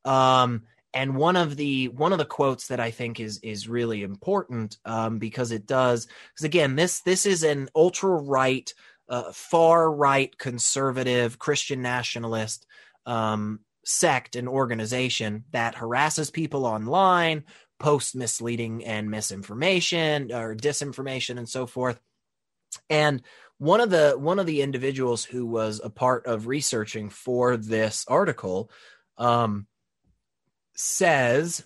Um, 0.09 0.63
and 0.93 1.15
one 1.15 1.35
of 1.35 1.55
the 1.55 1.87
one 1.87 2.11
of 2.11 2.17
the 2.17 2.25
quotes 2.25 2.67
that 2.67 2.79
I 2.79 2.91
think 2.91 3.19
is 3.19 3.39
is 3.39 3.69
really 3.69 4.03
important 4.03 4.77
um, 4.83 5.19
because 5.19 5.51
it 5.51 5.65
does 5.65 6.05
because 6.05 6.43
again 6.43 6.75
this 6.75 6.99
this 7.01 7.25
is 7.25 7.43
an 7.43 7.69
ultra 7.75 8.09
right 8.09 8.73
uh, 9.11 9.31
far 9.33 9.91
right 9.91 10.35
conservative 10.37 11.37
Christian 11.37 11.81
nationalist 11.81 12.65
um, 13.05 13.59
sect 13.83 14.37
and 14.37 14.47
organization 14.47 15.43
that 15.51 15.75
harasses 15.75 16.31
people 16.31 16.65
online, 16.65 17.43
posts 17.77 18.15
misleading 18.15 18.85
and 18.85 19.11
misinformation 19.11 20.31
or 20.31 20.55
disinformation 20.55 21.37
and 21.37 21.49
so 21.49 21.67
forth. 21.67 21.99
And 22.89 23.21
one 23.57 23.81
of 23.81 23.89
the 23.89 24.13
one 24.17 24.39
of 24.39 24.45
the 24.45 24.61
individuals 24.61 25.25
who 25.25 25.45
was 25.45 25.81
a 25.83 25.89
part 25.89 26.25
of 26.25 26.47
researching 26.47 27.09
for 27.09 27.57
this 27.57 28.05
article 28.07 28.71
um, 29.17 29.67
says 30.73 31.65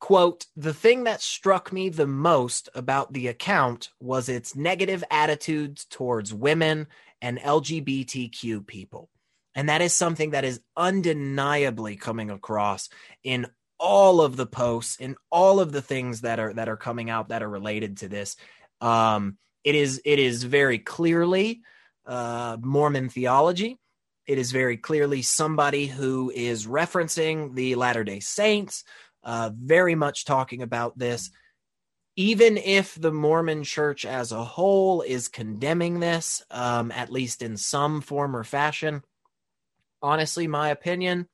quote 0.00 0.46
the 0.56 0.74
thing 0.74 1.04
that 1.04 1.20
struck 1.20 1.72
me 1.72 1.88
the 1.88 2.06
most 2.06 2.68
about 2.74 3.12
the 3.12 3.28
account 3.28 3.90
was 4.00 4.28
its 4.28 4.56
negative 4.56 5.04
attitudes 5.10 5.84
towards 5.84 6.34
women 6.34 6.86
and 7.22 7.38
lgbtq 7.38 8.66
people. 8.66 9.08
And 9.54 9.68
that 9.68 9.82
is 9.82 9.92
something 9.92 10.30
that 10.30 10.44
is 10.44 10.60
undeniably 10.76 11.96
coming 11.96 12.30
across 12.30 12.88
in 13.22 13.46
all 13.78 14.20
of 14.20 14.36
the 14.36 14.46
posts 14.46 14.96
in 14.96 15.16
all 15.30 15.58
of 15.58 15.72
the 15.72 15.82
things 15.82 16.20
that 16.20 16.38
are 16.38 16.52
that 16.52 16.68
are 16.68 16.76
coming 16.76 17.08
out 17.10 17.28
that 17.28 17.42
are 17.42 17.48
related 17.48 17.98
to 17.98 18.08
this. 18.08 18.36
Um, 18.80 19.38
it 19.64 19.74
is 19.74 20.00
it 20.04 20.18
is 20.18 20.44
very 20.44 20.78
clearly 20.78 21.62
uh, 22.06 22.58
mormon 22.60 23.08
theology. 23.08 23.78
It 24.26 24.38
is 24.38 24.52
very 24.52 24.76
clearly 24.76 25.22
somebody 25.22 25.86
who 25.86 26.30
is 26.34 26.66
referencing 26.66 27.54
the 27.54 27.74
latter 27.74 28.04
day 28.04 28.20
saints 28.20 28.84
uh, 29.22 29.50
very 29.54 29.94
much 29.94 30.24
talking 30.24 30.62
about 30.62 30.98
this. 30.98 31.30
Even 32.16 32.56
if 32.56 33.00
the 33.00 33.12
Mormon 33.12 33.62
church 33.64 34.04
as 34.04 34.32
a 34.32 34.44
whole 34.44 35.02
is 35.02 35.28
condemning 35.28 36.00
this, 36.00 36.42
um, 36.50 36.90
at 36.90 37.12
least 37.12 37.40
in 37.40 37.56
some 37.56 38.00
form 38.00 38.36
or 38.36 38.44
fashion, 38.44 39.02
honestly, 40.02 40.46
my 40.46 40.70
opinion, 40.70 41.28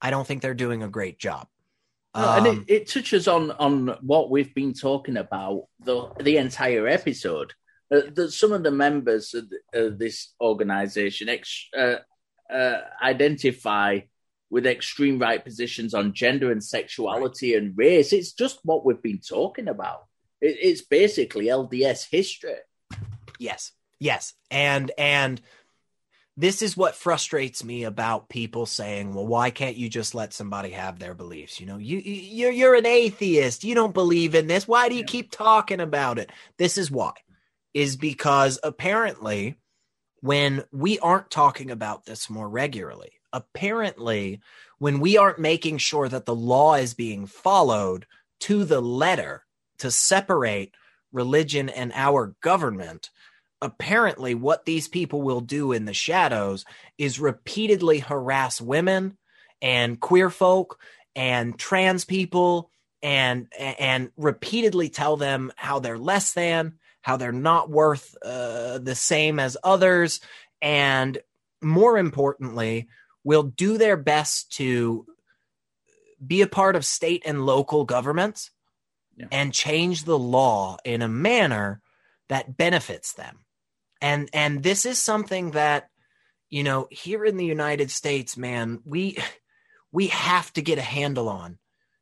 I 0.00 0.10
don't 0.10 0.26
think 0.26 0.42
they're 0.42 0.54
doing 0.54 0.82
a 0.82 0.88
great 0.88 1.18
job. 1.18 1.48
Um, 2.14 2.46
and 2.46 2.68
it, 2.68 2.72
it, 2.72 2.88
touches 2.88 3.28
on 3.28 3.52
on 3.52 3.96
what 4.00 4.30
we've 4.30 4.52
been 4.52 4.74
talking 4.74 5.16
about 5.16 5.66
the 5.78 6.10
the 6.20 6.38
entire 6.38 6.88
episode. 6.88 7.54
Uh, 7.92 8.02
that 8.14 8.32
some 8.32 8.52
of 8.52 8.62
the 8.62 8.70
members 8.70 9.34
of, 9.34 9.44
of 9.74 9.98
this 9.98 10.32
organization 10.40 11.28
ex, 11.28 11.68
uh, 11.76 11.96
uh, 12.52 12.80
identify 13.02 14.00
with 14.50 14.66
extreme 14.66 15.18
right 15.18 15.42
positions 15.42 15.94
on 15.94 16.12
gender 16.12 16.50
and 16.50 16.62
sexuality 16.62 17.54
and 17.54 17.76
race. 17.78 18.12
It's 18.12 18.32
just 18.32 18.58
what 18.64 18.84
we've 18.84 19.00
been 19.00 19.20
talking 19.20 19.68
about. 19.68 20.06
It, 20.40 20.56
it's 20.60 20.82
basically 20.82 21.46
LDS 21.46 22.08
history. 22.10 22.56
Yes, 23.38 23.72
yes, 23.98 24.34
and 24.50 24.90
and 24.98 25.40
this 26.36 26.62
is 26.62 26.76
what 26.76 26.94
frustrates 26.94 27.62
me 27.62 27.84
about 27.84 28.28
people 28.28 28.66
saying, 28.66 29.14
"Well, 29.14 29.26
why 29.26 29.50
can't 29.50 29.76
you 29.76 29.88
just 29.88 30.14
let 30.14 30.32
somebody 30.32 30.70
have 30.70 30.98
their 30.98 31.14
beliefs?" 31.14 31.60
You 31.60 31.66
know, 31.66 31.78
you 31.78 31.98
you're 31.98 32.50
you're 32.50 32.74
an 32.74 32.86
atheist. 32.86 33.64
You 33.64 33.74
don't 33.74 33.94
believe 33.94 34.34
in 34.34 34.46
this. 34.46 34.66
Why 34.66 34.88
do 34.88 34.94
you 34.94 35.04
keep 35.04 35.30
talking 35.30 35.80
about 35.80 36.18
it? 36.18 36.30
This 36.58 36.76
is 36.76 36.90
why. 36.90 37.12
Is 37.72 37.96
because 37.96 38.58
apparently 38.64 39.56
when 40.22 40.64
we 40.72 40.98
aren't 40.98 41.30
talking 41.30 41.70
about 41.70 42.04
this 42.04 42.28
more 42.28 42.48
regularly, 42.48 43.19
apparently 43.32 44.40
when 44.78 45.00
we 45.00 45.16
aren't 45.16 45.38
making 45.38 45.78
sure 45.78 46.08
that 46.08 46.26
the 46.26 46.34
law 46.34 46.74
is 46.74 46.94
being 46.94 47.26
followed 47.26 48.06
to 48.40 48.64
the 48.64 48.80
letter 48.80 49.44
to 49.78 49.90
separate 49.90 50.74
religion 51.12 51.68
and 51.68 51.92
our 51.94 52.34
government, 52.42 53.10
apparently 53.60 54.34
what 54.34 54.64
these 54.64 54.88
people 54.88 55.22
will 55.22 55.40
do 55.40 55.72
in 55.72 55.84
the 55.84 55.94
shadows 55.94 56.64
is 56.98 57.20
repeatedly 57.20 57.98
harass 57.98 58.60
women 58.60 59.16
and 59.60 60.00
queer 60.00 60.30
folk 60.30 60.78
and 61.14 61.58
trans 61.58 62.04
people 62.04 62.70
and 63.02 63.48
and 63.58 64.10
repeatedly 64.16 64.88
tell 64.88 65.16
them 65.16 65.52
how 65.56 65.78
they're 65.78 65.98
less 65.98 66.32
than 66.32 66.74
how 67.02 67.16
they're 67.16 67.32
not 67.32 67.70
worth 67.70 68.16
uh, 68.24 68.78
the 68.78 68.94
same 68.94 69.38
as 69.38 69.56
others. 69.64 70.20
And 70.60 71.18
more 71.62 71.98
importantly 71.98 72.88
will 73.24 73.42
do 73.42 73.78
their 73.78 73.96
best 73.96 74.52
to 74.52 75.06
be 76.24 76.42
a 76.42 76.46
part 76.46 76.76
of 76.76 76.84
state 76.84 77.22
and 77.24 77.46
local 77.46 77.84
governments 77.84 78.50
yeah. 79.16 79.26
and 79.32 79.52
change 79.52 80.04
the 80.04 80.18
law 80.18 80.76
in 80.84 81.02
a 81.02 81.08
manner 81.08 81.80
that 82.28 82.56
benefits 82.56 83.14
them 83.14 83.40
and 84.00 84.28
and 84.32 84.62
this 84.62 84.84
is 84.84 84.98
something 84.98 85.52
that 85.52 85.88
you 86.48 86.62
know 86.62 86.86
here 86.90 87.24
in 87.24 87.36
the 87.36 87.44
united 87.44 87.90
states 87.90 88.36
man 88.36 88.80
we 88.84 89.16
we 89.92 90.08
have 90.08 90.52
to 90.52 90.62
get 90.62 90.78
a 90.78 90.82
handle 90.82 91.28
on 91.28 91.58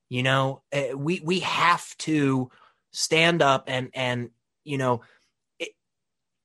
you 0.08 0.22
know 0.22 0.62
eh, 0.72 0.92
we 0.92 1.20
we 1.24 1.40
have 1.40 1.96
to 1.98 2.50
stand 2.92 3.40
up 3.40 3.64
and 3.68 3.90
and 3.94 4.30
you 4.64 4.78
know 4.78 5.00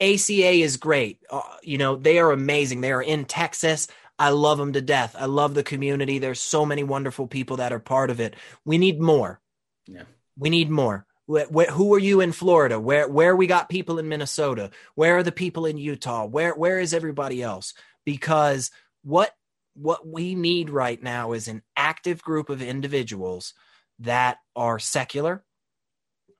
ACA 0.01 0.51
is 0.51 0.77
great. 0.77 1.19
Uh, 1.29 1.41
you 1.61 1.77
know, 1.77 1.95
they 1.95 2.19
are 2.19 2.31
amazing. 2.31 2.81
They 2.81 2.91
are 2.91 3.01
in 3.01 3.23
Texas. 3.23 3.87
I 4.19 4.29
love 4.29 4.57
them 4.57 4.73
to 4.73 4.81
death. 4.81 5.15
I 5.17 5.25
love 5.25 5.53
the 5.53 5.63
community. 5.63 6.19
There's 6.19 6.41
so 6.41 6.65
many 6.65 6.83
wonderful 6.83 7.27
people 7.27 7.57
that 7.57 7.73
are 7.73 7.79
part 7.79 8.09
of 8.09 8.19
it. 8.19 8.35
We 8.63 8.77
need 8.77 8.99
more. 8.99 9.41
Yeah. 9.87 10.03
We 10.37 10.49
need 10.49 10.69
more. 10.69 11.05
Who 11.27 11.93
are 11.93 11.99
you 11.99 12.19
in 12.19 12.31
Florida? 12.31 12.79
Where 12.79 13.07
where 13.07 13.35
we 13.35 13.47
got 13.47 13.69
people 13.69 13.97
in 13.97 14.09
Minnesota? 14.09 14.71
Where 14.95 15.17
are 15.17 15.23
the 15.23 15.31
people 15.31 15.65
in 15.65 15.77
Utah? 15.77 16.25
Where 16.25 16.53
where 16.53 16.79
is 16.79 16.93
everybody 16.93 17.41
else? 17.41 17.73
Because 18.05 18.71
what 19.03 19.33
what 19.73 20.05
we 20.05 20.35
need 20.35 20.69
right 20.69 21.01
now 21.01 21.31
is 21.31 21.47
an 21.47 21.63
active 21.75 22.21
group 22.21 22.49
of 22.49 22.61
individuals 22.61 23.53
that 23.99 24.37
are 24.55 24.79
secular, 24.79 25.43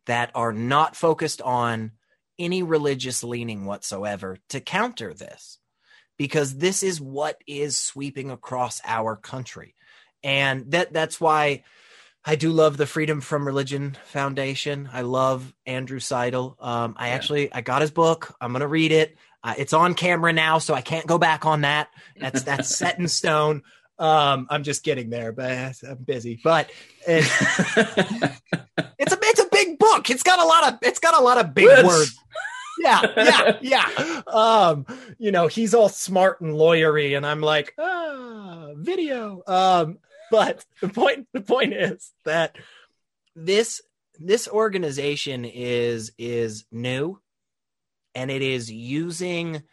that 0.06 0.32
are 0.36 0.54
not 0.54 0.96
focused 0.96 1.42
on 1.42 1.92
any 2.38 2.62
religious 2.62 3.24
leaning 3.24 3.66
whatsoever 3.66 4.38
to 4.50 4.60
counter 4.60 5.14
this 5.14 5.60
because 6.18 6.58
this 6.58 6.84
is 6.84 7.02
what 7.02 7.42
is 7.48 7.78
sweeping 7.78 8.32
across 8.32 8.82
our 8.86 9.16
country. 9.16 9.76
And 10.24 10.72
that 10.72 10.94
that's 10.94 11.20
why 11.20 11.64
I 12.26 12.36
do 12.36 12.52
love 12.52 12.78
the 12.78 12.86
Freedom 12.86 13.20
from 13.20 13.46
Religion 13.46 13.98
Foundation. 14.06 14.90
I 14.92 15.02
love 15.02 15.54
Andrew 15.66 16.00
Seidel. 16.00 16.56
Um, 16.60 16.96
I 16.98 17.08
yeah. 17.08 17.14
actually 17.16 17.54
I 17.54 17.62
got 17.62 17.82
his 17.82 17.92
book. 17.92 18.36
I'm 18.40 18.54
gonna 18.54 18.68
read 18.68 18.92
it. 18.92 19.18
Uh, 19.44 19.56
it's 19.58 19.74
on 19.74 19.94
camera 19.94 20.32
now, 20.32 20.60
so 20.60 20.74
I 20.74 20.82
can't 20.82 21.06
go 21.06 21.18
back 21.18 21.46
on 21.46 21.62
that. 21.62 21.90
That's 22.18 22.44
that's 22.44 22.76
set 22.78 22.98
in 22.98 23.08
stone. 23.08 23.64
Um, 24.00 24.48
I'm 24.50 24.64
just 24.64 24.84
getting 24.84 25.10
there, 25.10 25.32
but 25.32 25.52
I'm 25.88 25.98
busy. 26.04 26.40
But 26.44 26.72
it's, 27.06 27.30
it's 28.98 29.14
a 29.14 29.20
it's 29.22 29.40
a 29.40 29.48
big 29.52 29.78
book. 29.78 30.10
It's 30.10 30.24
got 30.24 30.40
a 30.40 30.46
lot 30.46 30.74
of 30.74 30.80
it's 30.82 31.00
got 31.00 31.20
a 31.20 31.24
lot 31.24 31.38
of 31.38 31.54
big 31.54 31.86
words. 31.86 32.18
Yeah, 32.84 33.02
yeah, 33.18 33.58
yeah. 33.62 34.22
Um, 34.28 34.86
you 35.18 35.32
know, 35.32 35.48
he's 35.48 35.74
all 35.74 35.90
smart 35.90 36.42
and 36.42 36.54
lawyery, 36.54 37.16
and 37.16 37.26
I'm 37.26 37.42
like, 37.42 37.74
ah, 37.78 38.70
video. 38.76 39.42
Um, 39.48 40.00
but 40.32 40.66
the 40.82 40.90
point 40.90 41.28
the 41.32 41.42
point 41.42 41.74
is 41.74 42.12
that 42.26 42.58
this 43.36 43.82
this 44.20 44.48
organization 44.48 45.46
is 45.46 46.12
is 46.18 46.66
new 46.72 47.20
and 48.16 48.30
it 48.32 48.42
is 48.42 48.72
using 48.72 49.64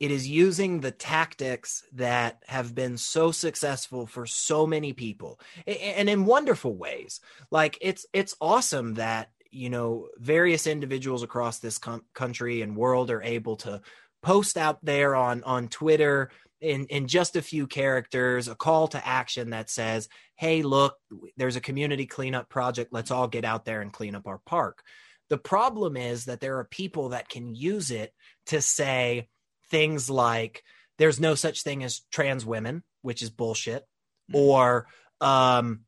it 0.00 0.10
is 0.10 0.28
using 0.28 0.80
the 0.80 0.90
tactics 0.90 1.84
that 1.92 2.42
have 2.46 2.74
been 2.74 2.98
so 2.98 3.30
successful 3.30 4.06
for 4.06 4.26
so 4.26 4.66
many 4.66 4.92
people 4.92 5.38
and 5.66 6.08
in 6.08 6.24
wonderful 6.24 6.74
ways 6.74 7.20
like 7.50 7.78
it's 7.80 8.06
it's 8.12 8.36
awesome 8.40 8.94
that 8.94 9.30
you 9.52 9.70
know 9.70 10.08
various 10.18 10.66
individuals 10.66 11.22
across 11.22 11.58
this 11.58 11.78
com- 11.78 12.04
country 12.14 12.62
and 12.62 12.76
world 12.76 13.10
are 13.10 13.22
able 13.22 13.56
to 13.56 13.80
post 14.22 14.56
out 14.56 14.84
there 14.84 15.14
on 15.14 15.44
on 15.44 15.68
twitter 15.68 16.30
in 16.60 16.86
in 16.86 17.06
just 17.06 17.36
a 17.36 17.42
few 17.42 17.66
characters 17.66 18.48
a 18.48 18.54
call 18.54 18.88
to 18.88 19.06
action 19.06 19.50
that 19.50 19.68
says 19.68 20.08
hey 20.36 20.62
look 20.62 20.96
there's 21.36 21.56
a 21.56 21.60
community 21.60 22.06
cleanup 22.06 22.48
project 22.48 22.92
let's 22.92 23.10
all 23.10 23.28
get 23.28 23.44
out 23.44 23.64
there 23.64 23.82
and 23.82 23.92
clean 23.92 24.14
up 24.14 24.26
our 24.26 24.40
park 24.46 24.82
the 25.28 25.38
problem 25.38 25.96
is 25.96 26.24
that 26.24 26.40
there 26.40 26.58
are 26.58 26.64
people 26.64 27.10
that 27.10 27.28
can 27.28 27.54
use 27.54 27.90
it 27.90 28.12
to 28.46 28.60
say 28.60 29.28
things 29.70 30.08
like 30.08 30.62
there's 30.98 31.20
no 31.20 31.34
such 31.34 31.62
thing 31.62 31.84
as 31.84 32.02
trans 32.10 32.46
women 32.46 32.82
which 33.02 33.22
is 33.22 33.30
bullshit 33.30 33.82
mm-hmm. 34.30 34.36
or 34.36 34.86
um 35.20 35.80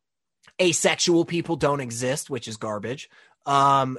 asexual 0.61 1.25
people 1.25 1.57
don't 1.57 1.81
exist 1.81 2.29
which 2.29 2.49
is 2.49 2.57
garbage 2.57 3.09
um 3.47 3.99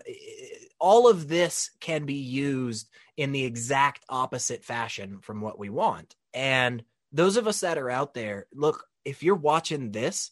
all 0.80 1.07
of 1.07 1.27
this 1.27 1.72
can 1.80 2.05
be 2.05 2.15
used 2.15 2.89
in 3.17 3.31
the 3.31 3.45
exact 3.45 4.03
opposite 4.09 4.63
fashion 4.63 5.19
from 5.22 5.41
what 5.41 5.57
we 5.57 5.69
want 5.69 6.15
and 6.34 6.84
those 7.15 7.38
of 7.38 7.47
us 7.47 7.61
that 7.61 7.77
are 7.77 7.89
out 7.89 8.13
there, 8.13 8.45
look, 8.53 8.85
if 9.05 9.23
you're 9.23 9.35
watching 9.35 9.91
this, 9.91 10.31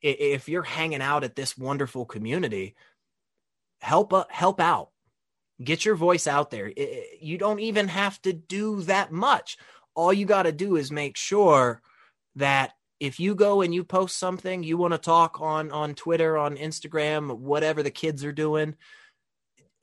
if 0.00 0.48
you're 0.48 0.62
hanging 0.62 1.02
out 1.02 1.24
at 1.24 1.34
this 1.34 1.58
wonderful 1.58 2.06
community, 2.06 2.76
help 3.80 4.14
uh, 4.14 4.24
help 4.30 4.60
out. 4.60 4.90
Get 5.62 5.84
your 5.84 5.96
voice 5.96 6.26
out 6.26 6.50
there. 6.50 6.72
You 7.20 7.36
don't 7.36 7.58
even 7.60 7.88
have 7.88 8.22
to 8.22 8.32
do 8.32 8.80
that 8.82 9.12
much. 9.12 9.58
All 9.94 10.12
you 10.12 10.24
got 10.24 10.44
to 10.44 10.52
do 10.52 10.76
is 10.76 10.90
make 10.90 11.16
sure 11.18 11.82
that 12.36 12.72
if 13.00 13.18
you 13.18 13.34
go 13.34 13.62
and 13.62 13.74
you 13.74 13.82
post 13.82 14.18
something 14.18 14.62
you 14.62 14.76
want 14.76 14.92
to 14.92 14.98
talk 14.98 15.40
on 15.40 15.72
on 15.72 15.94
Twitter, 15.94 16.38
on 16.38 16.56
Instagram, 16.56 17.38
whatever 17.38 17.82
the 17.82 17.90
kids 17.90 18.24
are 18.24 18.32
doing, 18.32 18.76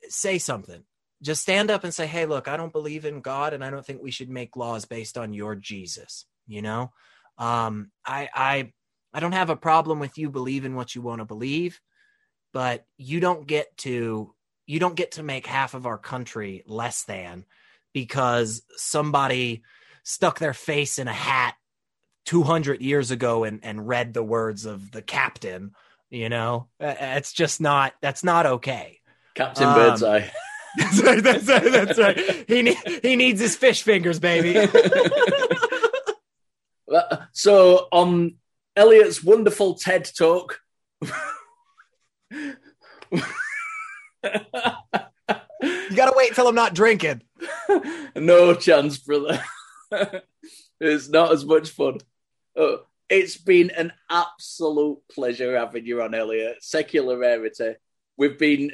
say 0.08 0.38
something 0.38 0.82
just 1.22 1.42
stand 1.42 1.70
up 1.70 1.84
and 1.84 1.92
say, 1.92 2.06
hey, 2.06 2.26
look, 2.26 2.48
I 2.48 2.56
don't 2.56 2.72
believe 2.72 3.04
in 3.04 3.20
God 3.20 3.52
and 3.52 3.64
I 3.64 3.70
don't 3.70 3.84
think 3.84 4.02
we 4.02 4.10
should 4.10 4.30
make 4.30 4.56
laws 4.56 4.84
based 4.84 5.18
on 5.18 5.32
your 5.32 5.54
Jesus. 5.54 6.26
You 6.46 6.62
know, 6.62 6.92
um, 7.36 7.90
I, 8.06 8.28
I, 8.34 8.72
I 9.12 9.20
don't 9.20 9.32
have 9.32 9.50
a 9.50 9.56
problem 9.56 9.98
with 9.98 10.16
you 10.16 10.30
believing 10.30 10.74
what 10.74 10.94
you 10.94 11.02
want 11.02 11.20
to 11.20 11.24
believe, 11.24 11.80
but 12.52 12.84
you 12.96 13.20
don't 13.20 13.46
get 13.46 13.76
to, 13.78 14.34
you 14.66 14.80
don't 14.80 14.94
get 14.94 15.12
to 15.12 15.22
make 15.22 15.46
half 15.46 15.74
of 15.74 15.86
our 15.86 15.98
country 15.98 16.62
less 16.66 17.04
than 17.04 17.44
because 17.92 18.62
somebody 18.76 19.62
stuck 20.04 20.38
their 20.38 20.54
face 20.54 20.98
in 20.98 21.08
a 21.08 21.12
hat 21.12 21.54
200 22.28 22.82
years 22.82 23.10
ago 23.10 23.44
and, 23.44 23.60
and 23.62 23.88
read 23.88 24.12
the 24.12 24.22
words 24.22 24.66
of 24.66 24.90
the 24.92 25.02
captain 25.02 25.72
you 26.10 26.28
know 26.28 26.68
uh, 26.80 26.94
it's 26.98 27.32
just 27.32 27.60
not 27.60 27.94
that's 28.00 28.22
not 28.22 28.44
okay 28.46 29.00
captain 29.34 29.66
um, 29.66 29.74
birdseye 29.74 30.28
that's 30.76 31.02
right. 31.02 31.22
That's 31.22 31.48
right. 31.48 31.72
That's 31.72 31.98
right. 31.98 32.44
He 32.46 32.62
ne- 32.62 33.00
he 33.02 33.16
needs 33.16 33.40
his 33.40 33.56
fish 33.56 33.82
fingers, 33.82 34.18
baby. 34.18 34.68
Uh, 36.90 37.18
so 37.32 37.86
on 37.92 38.36
Elliot's 38.74 39.22
wonderful 39.22 39.74
TED 39.74 40.08
talk. 40.16 40.58
you 41.02 41.10
gotta 45.94 46.14
wait 46.16 46.34
till 46.34 46.48
I'm 46.48 46.54
not 46.54 46.74
drinking. 46.74 47.20
no 48.16 48.54
chance, 48.54 48.96
brother. 48.96 49.44
it's 50.80 51.10
not 51.10 51.30
as 51.30 51.44
much 51.44 51.68
fun. 51.68 51.98
It's 53.08 53.36
been 53.36 53.70
an 53.70 53.92
absolute 54.10 54.98
pleasure 55.10 55.56
having 55.56 55.86
you 55.86 56.02
on, 56.02 56.14
Elliot. 56.14 56.58
Secular 56.60 57.16
Rarity. 57.18 57.74
We've 58.16 58.38
been 58.38 58.72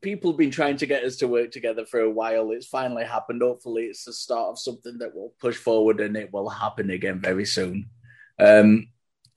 people 0.00 0.30
have 0.30 0.38
been 0.38 0.50
trying 0.50 0.78
to 0.78 0.86
get 0.86 1.04
us 1.04 1.16
to 1.16 1.28
work 1.28 1.50
together 1.50 1.84
for 1.84 2.00
a 2.00 2.10
while. 2.10 2.50
It's 2.50 2.66
finally 2.66 3.04
happened. 3.04 3.42
Hopefully, 3.42 3.84
it's 3.84 4.04
the 4.04 4.12
start 4.12 4.48
of 4.48 4.58
something 4.58 4.98
that 4.98 5.14
will 5.14 5.34
push 5.40 5.56
forward, 5.56 6.00
and 6.00 6.16
it 6.16 6.32
will 6.32 6.48
happen 6.48 6.90
again 6.90 7.20
very 7.20 7.44
soon. 7.44 7.90
Um, 8.38 8.88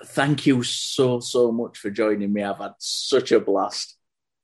thank 0.05 0.45
you 0.45 0.64
so 0.64 1.19
so 1.19 1.51
much 1.51 1.77
for 1.77 1.89
joining 1.89 2.31
me. 2.31 2.43
I've 2.43 2.57
had 2.57 2.73
such 2.80 3.31
a 3.31 3.39
blast. 3.39 3.97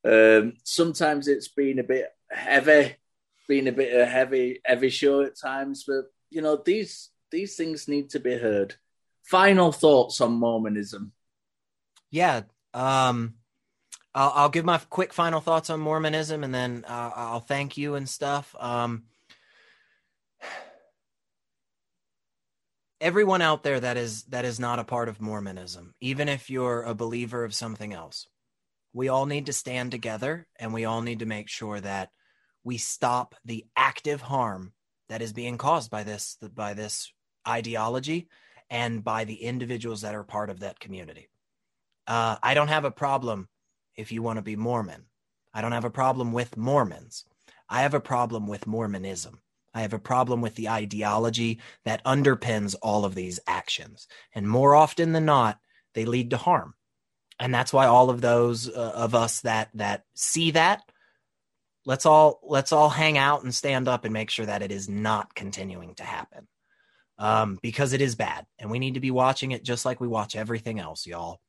Um, 0.03 0.53
sometimes 0.64 1.28
it's 1.28 1.49
been 1.49 1.80
a 1.80 1.84
bit 1.84 2.10
heavy, 2.30 2.95
been 3.48 3.68
a 3.68 3.72
bit 3.72 3.99
of 3.99 4.07
heavy 4.07 4.61
heavy 4.66 4.90
show 4.90 5.22
at 5.22 5.40
times, 5.40 5.86
but 5.88 6.06
you 6.30 6.41
know 6.41 6.61
these 6.64 7.10
these 7.32 7.56
things 7.56 7.88
need 7.88 8.10
to 8.11 8.20
be 8.20 8.38
heard. 8.38 8.76
Final 9.30 9.72
thoughts 9.72 10.22
on 10.22 10.32
Mormonism? 10.32 11.12
Yeah, 12.10 12.42
um, 12.74 13.36
I'll, 14.16 14.32
I'll, 14.34 14.50
give 14.50 14.66
my 14.66 14.80
quick 14.90 15.14
final 15.14 15.40
thoughts 15.40 15.70
on 15.70 15.80
Mormonism, 15.80 16.44
and 16.44 16.52
then 16.52 16.84
uh, 16.88 17.12
I'll 17.16 17.40
thank 17.40 17.78
you 17.78 17.94
and 17.94 18.10
stuff. 18.10 18.56
Um, 18.60 19.04
everyone 23.00 23.44
out 23.44 23.62
there 23.62 23.80
that 23.80 23.98
is 23.98 24.24
that 24.24 24.46
is 24.46 24.60
not 24.60 24.80
a 24.80 24.84
part 24.84 25.08
of 25.10 25.22
Mormonism, 25.22 25.94
even 26.02 26.28
if 26.28 26.50
you're 26.50 26.82
a 26.82 26.96
believer 26.96 27.44
of 27.44 27.54
something 27.54 27.94
else, 27.94 28.26
we 28.94 29.10
all 29.10 29.28
need 29.28 29.46
to 29.46 29.54
stand 29.54 29.92
together, 29.92 30.48
and 30.60 30.74
we 30.74 30.86
all 30.86 31.04
need 31.04 31.20
to 31.20 31.28
make 31.28 31.50
sure 31.50 31.80
that 31.80 32.10
we 32.64 32.80
stop 32.80 33.36
the 33.46 33.64
active 33.76 34.22
harm 34.22 34.74
that 35.08 35.22
is 35.22 35.34
being 35.34 35.60
caused 35.60 35.92
by 35.92 36.04
this 36.04 36.36
by 36.56 36.74
this 36.74 37.14
ideology 37.48 38.28
and 38.70 39.04
by 39.04 39.24
the 39.24 39.44
individuals 39.44 40.02
that 40.02 40.16
are 40.16 40.24
part 40.24 40.50
of 40.50 40.60
that 40.60 40.80
community. 40.80 41.30
Uh, 42.08 42.38
I 42.41 42.54
don't 42.54 42.68
have 42.68 42.86
a 42.86 42.91
problem 42.91 43.48
if 43.96 44.12
you 44.12 44.22
want 44.22 44.38
to 44.38 44.44
be 44.44 44.56
Mormon. 44.56 45.06
I 45.54 45.62
don't 45.62 45.72
have 45.72 45.86
a 45.86 45.90
problem 45.90 46.34
with 46.34 46.58
Mormons. 46.58 47.26
I 47.68 47.82
have 47.82 47.94
a 47.94 48.00
problem 48.00 48.48
with 48.48 48.68
Mormonism. 48.68 49.40
I 49.74 49.82
have 49.82 49.94
a 49.94 50.00
problem 50.00 50.41
with 50.41 50.56
the 50.56 50.70
ideology 50.70 51.60
that 51.86 52.04
underpins 52.04 52.76
all 52.82 53.06
of 53.06 53.16
these 53.16 53.40
actions. 53.46 54.08
And 54.34 54.50
more 54.50 54.76
often 54.76 55.12
than 55.12 55.26
not, 55.26 55.60
they 55.94 56.06
lead 56.06 56.32
to 56.32 56.38
harm. 56.38 56.74
And 57.40 57.54
that's 57.54 57.72
why 57.72 57.86
all 57.86 58.10
of 58.10 58.22
those 58.22 58.68
uh, 58.68 58.94
of 58.96 59.16
us 59.16 59.41
that 59.41 59.70
that 59.76 60.04
see 60.14 60.52
that 60.52 60.82
let's 61.86 62.06
all 62.06 62.40
let's 62.44 62.72
all 62.72 62.90
hang 62.90 63.18
out 63.18 63.44
and 63.44 63.54
stand 63.54 63.88
up 63.88 64.06
and 64.06 64.14
make 64.14 64.30
sure 64.30 64.46
that 64.46 64.62
it 64.62 64.72
is 64.72 64.90
not 64.90 65.34
continuing 65.36 65.96
to 65.96 66.04
happen 66.04 66.48
um, 67.20 67.60
because 67.62 67.94
it 67.94 68.02
is 68.02 68.16
bad 68.16 68.46
and 68.58 68.72
we 68.72 68.80
need 68.80 68.96
to 68.96 69.00
be 69.00 69.12
watching 69.12 69.52
it 69.52 69.64
just 69.64 69.86
like 69.86 70.02
we 70.02 70.08
watch 70.08 70.36
everything 70.36 70.80
else 70.80 71.06
y'all. 71.06 71.40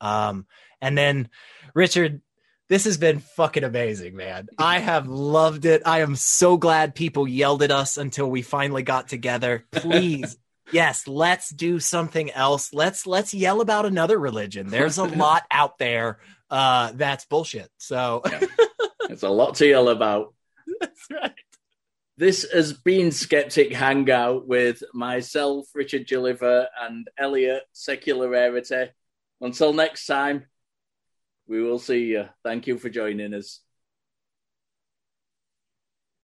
Um, 0.00 0.46
and 0.80 0.96
then 0.96 1.28
richard 1.74 2.20
this 2.68 2.84
has 2.84 2.98
been 2.98 3.18
fucking 3.18 3.64
amazing 3.64 4.14
man. 4.14 4.46
I 4.56 4.78
have 4.78 5.08
loved 5.08 5.64
it. 5.64 5.82
I 5.84 6.02
am 6.02 6.14
so 6.14 6.56
glad 6.56 6.94
people 6.94 7.26
yelled 7.26 7.64
at 7.64 7.72
us 7.72 7.96
until 7.96 8.30
we 8.30 8.42
finally 8.42 8.84
got 8.84 9.08
together. 9.08 9.64
Please 9.72 10.36
yes 10.72 11.08
let's 11.08 11.50
do 11.50 11.80
something 11.80 12.30
else. 12.30 12.72
Let's 12.72 13.06
let's 13.06 13.34
yell 13.34 13.60
about 13.60 13.86
another 13.86 14.18
religion. 14.18 14.68
There's 14.68 14.98
a 14.98 15.04
lot 15.04 15.44
out 15.50 15.78
there 15.78 16.18
uh 16.50 16.92
that's 16.94 17.24
bullshit 17.24 17.70
so. 17.78 18.22
Yeah. 18.30 18.46
It's 19.10 19.24
a 19.24 19.28
lot 19.28 19.56
to 19.56 19.66
yell 19.66 19.88
about. 19.88 20.34
That's 20.80 21.06
right. 21.10 21.32
This 22.20 22.46
has 22.52 22.74
been 22.74 23.12
Skeptic 23.12 23.72
Hangout 23.72 24.46
with 24.46 24.82
myself, 24.92 25.68
Richard 25.74 26.06
Gilliver, 26.06 26.68
and 26.78 27.08
Elliot 27.16 27.62
Secular 27.72 28.28
Rarity. 28.28 28.90
Until 29.40 29.72
next 29.72 30.04
time, 30.04 30.44
we 31.48 31.62
will 31.62 31.78
see 31.78 32.08
you. 32.08 32.26
Thank 32.44 32.66
you 32.66 32.76
for 32.76 32.90
joining 32.90 33.32
us. 33.32 33.60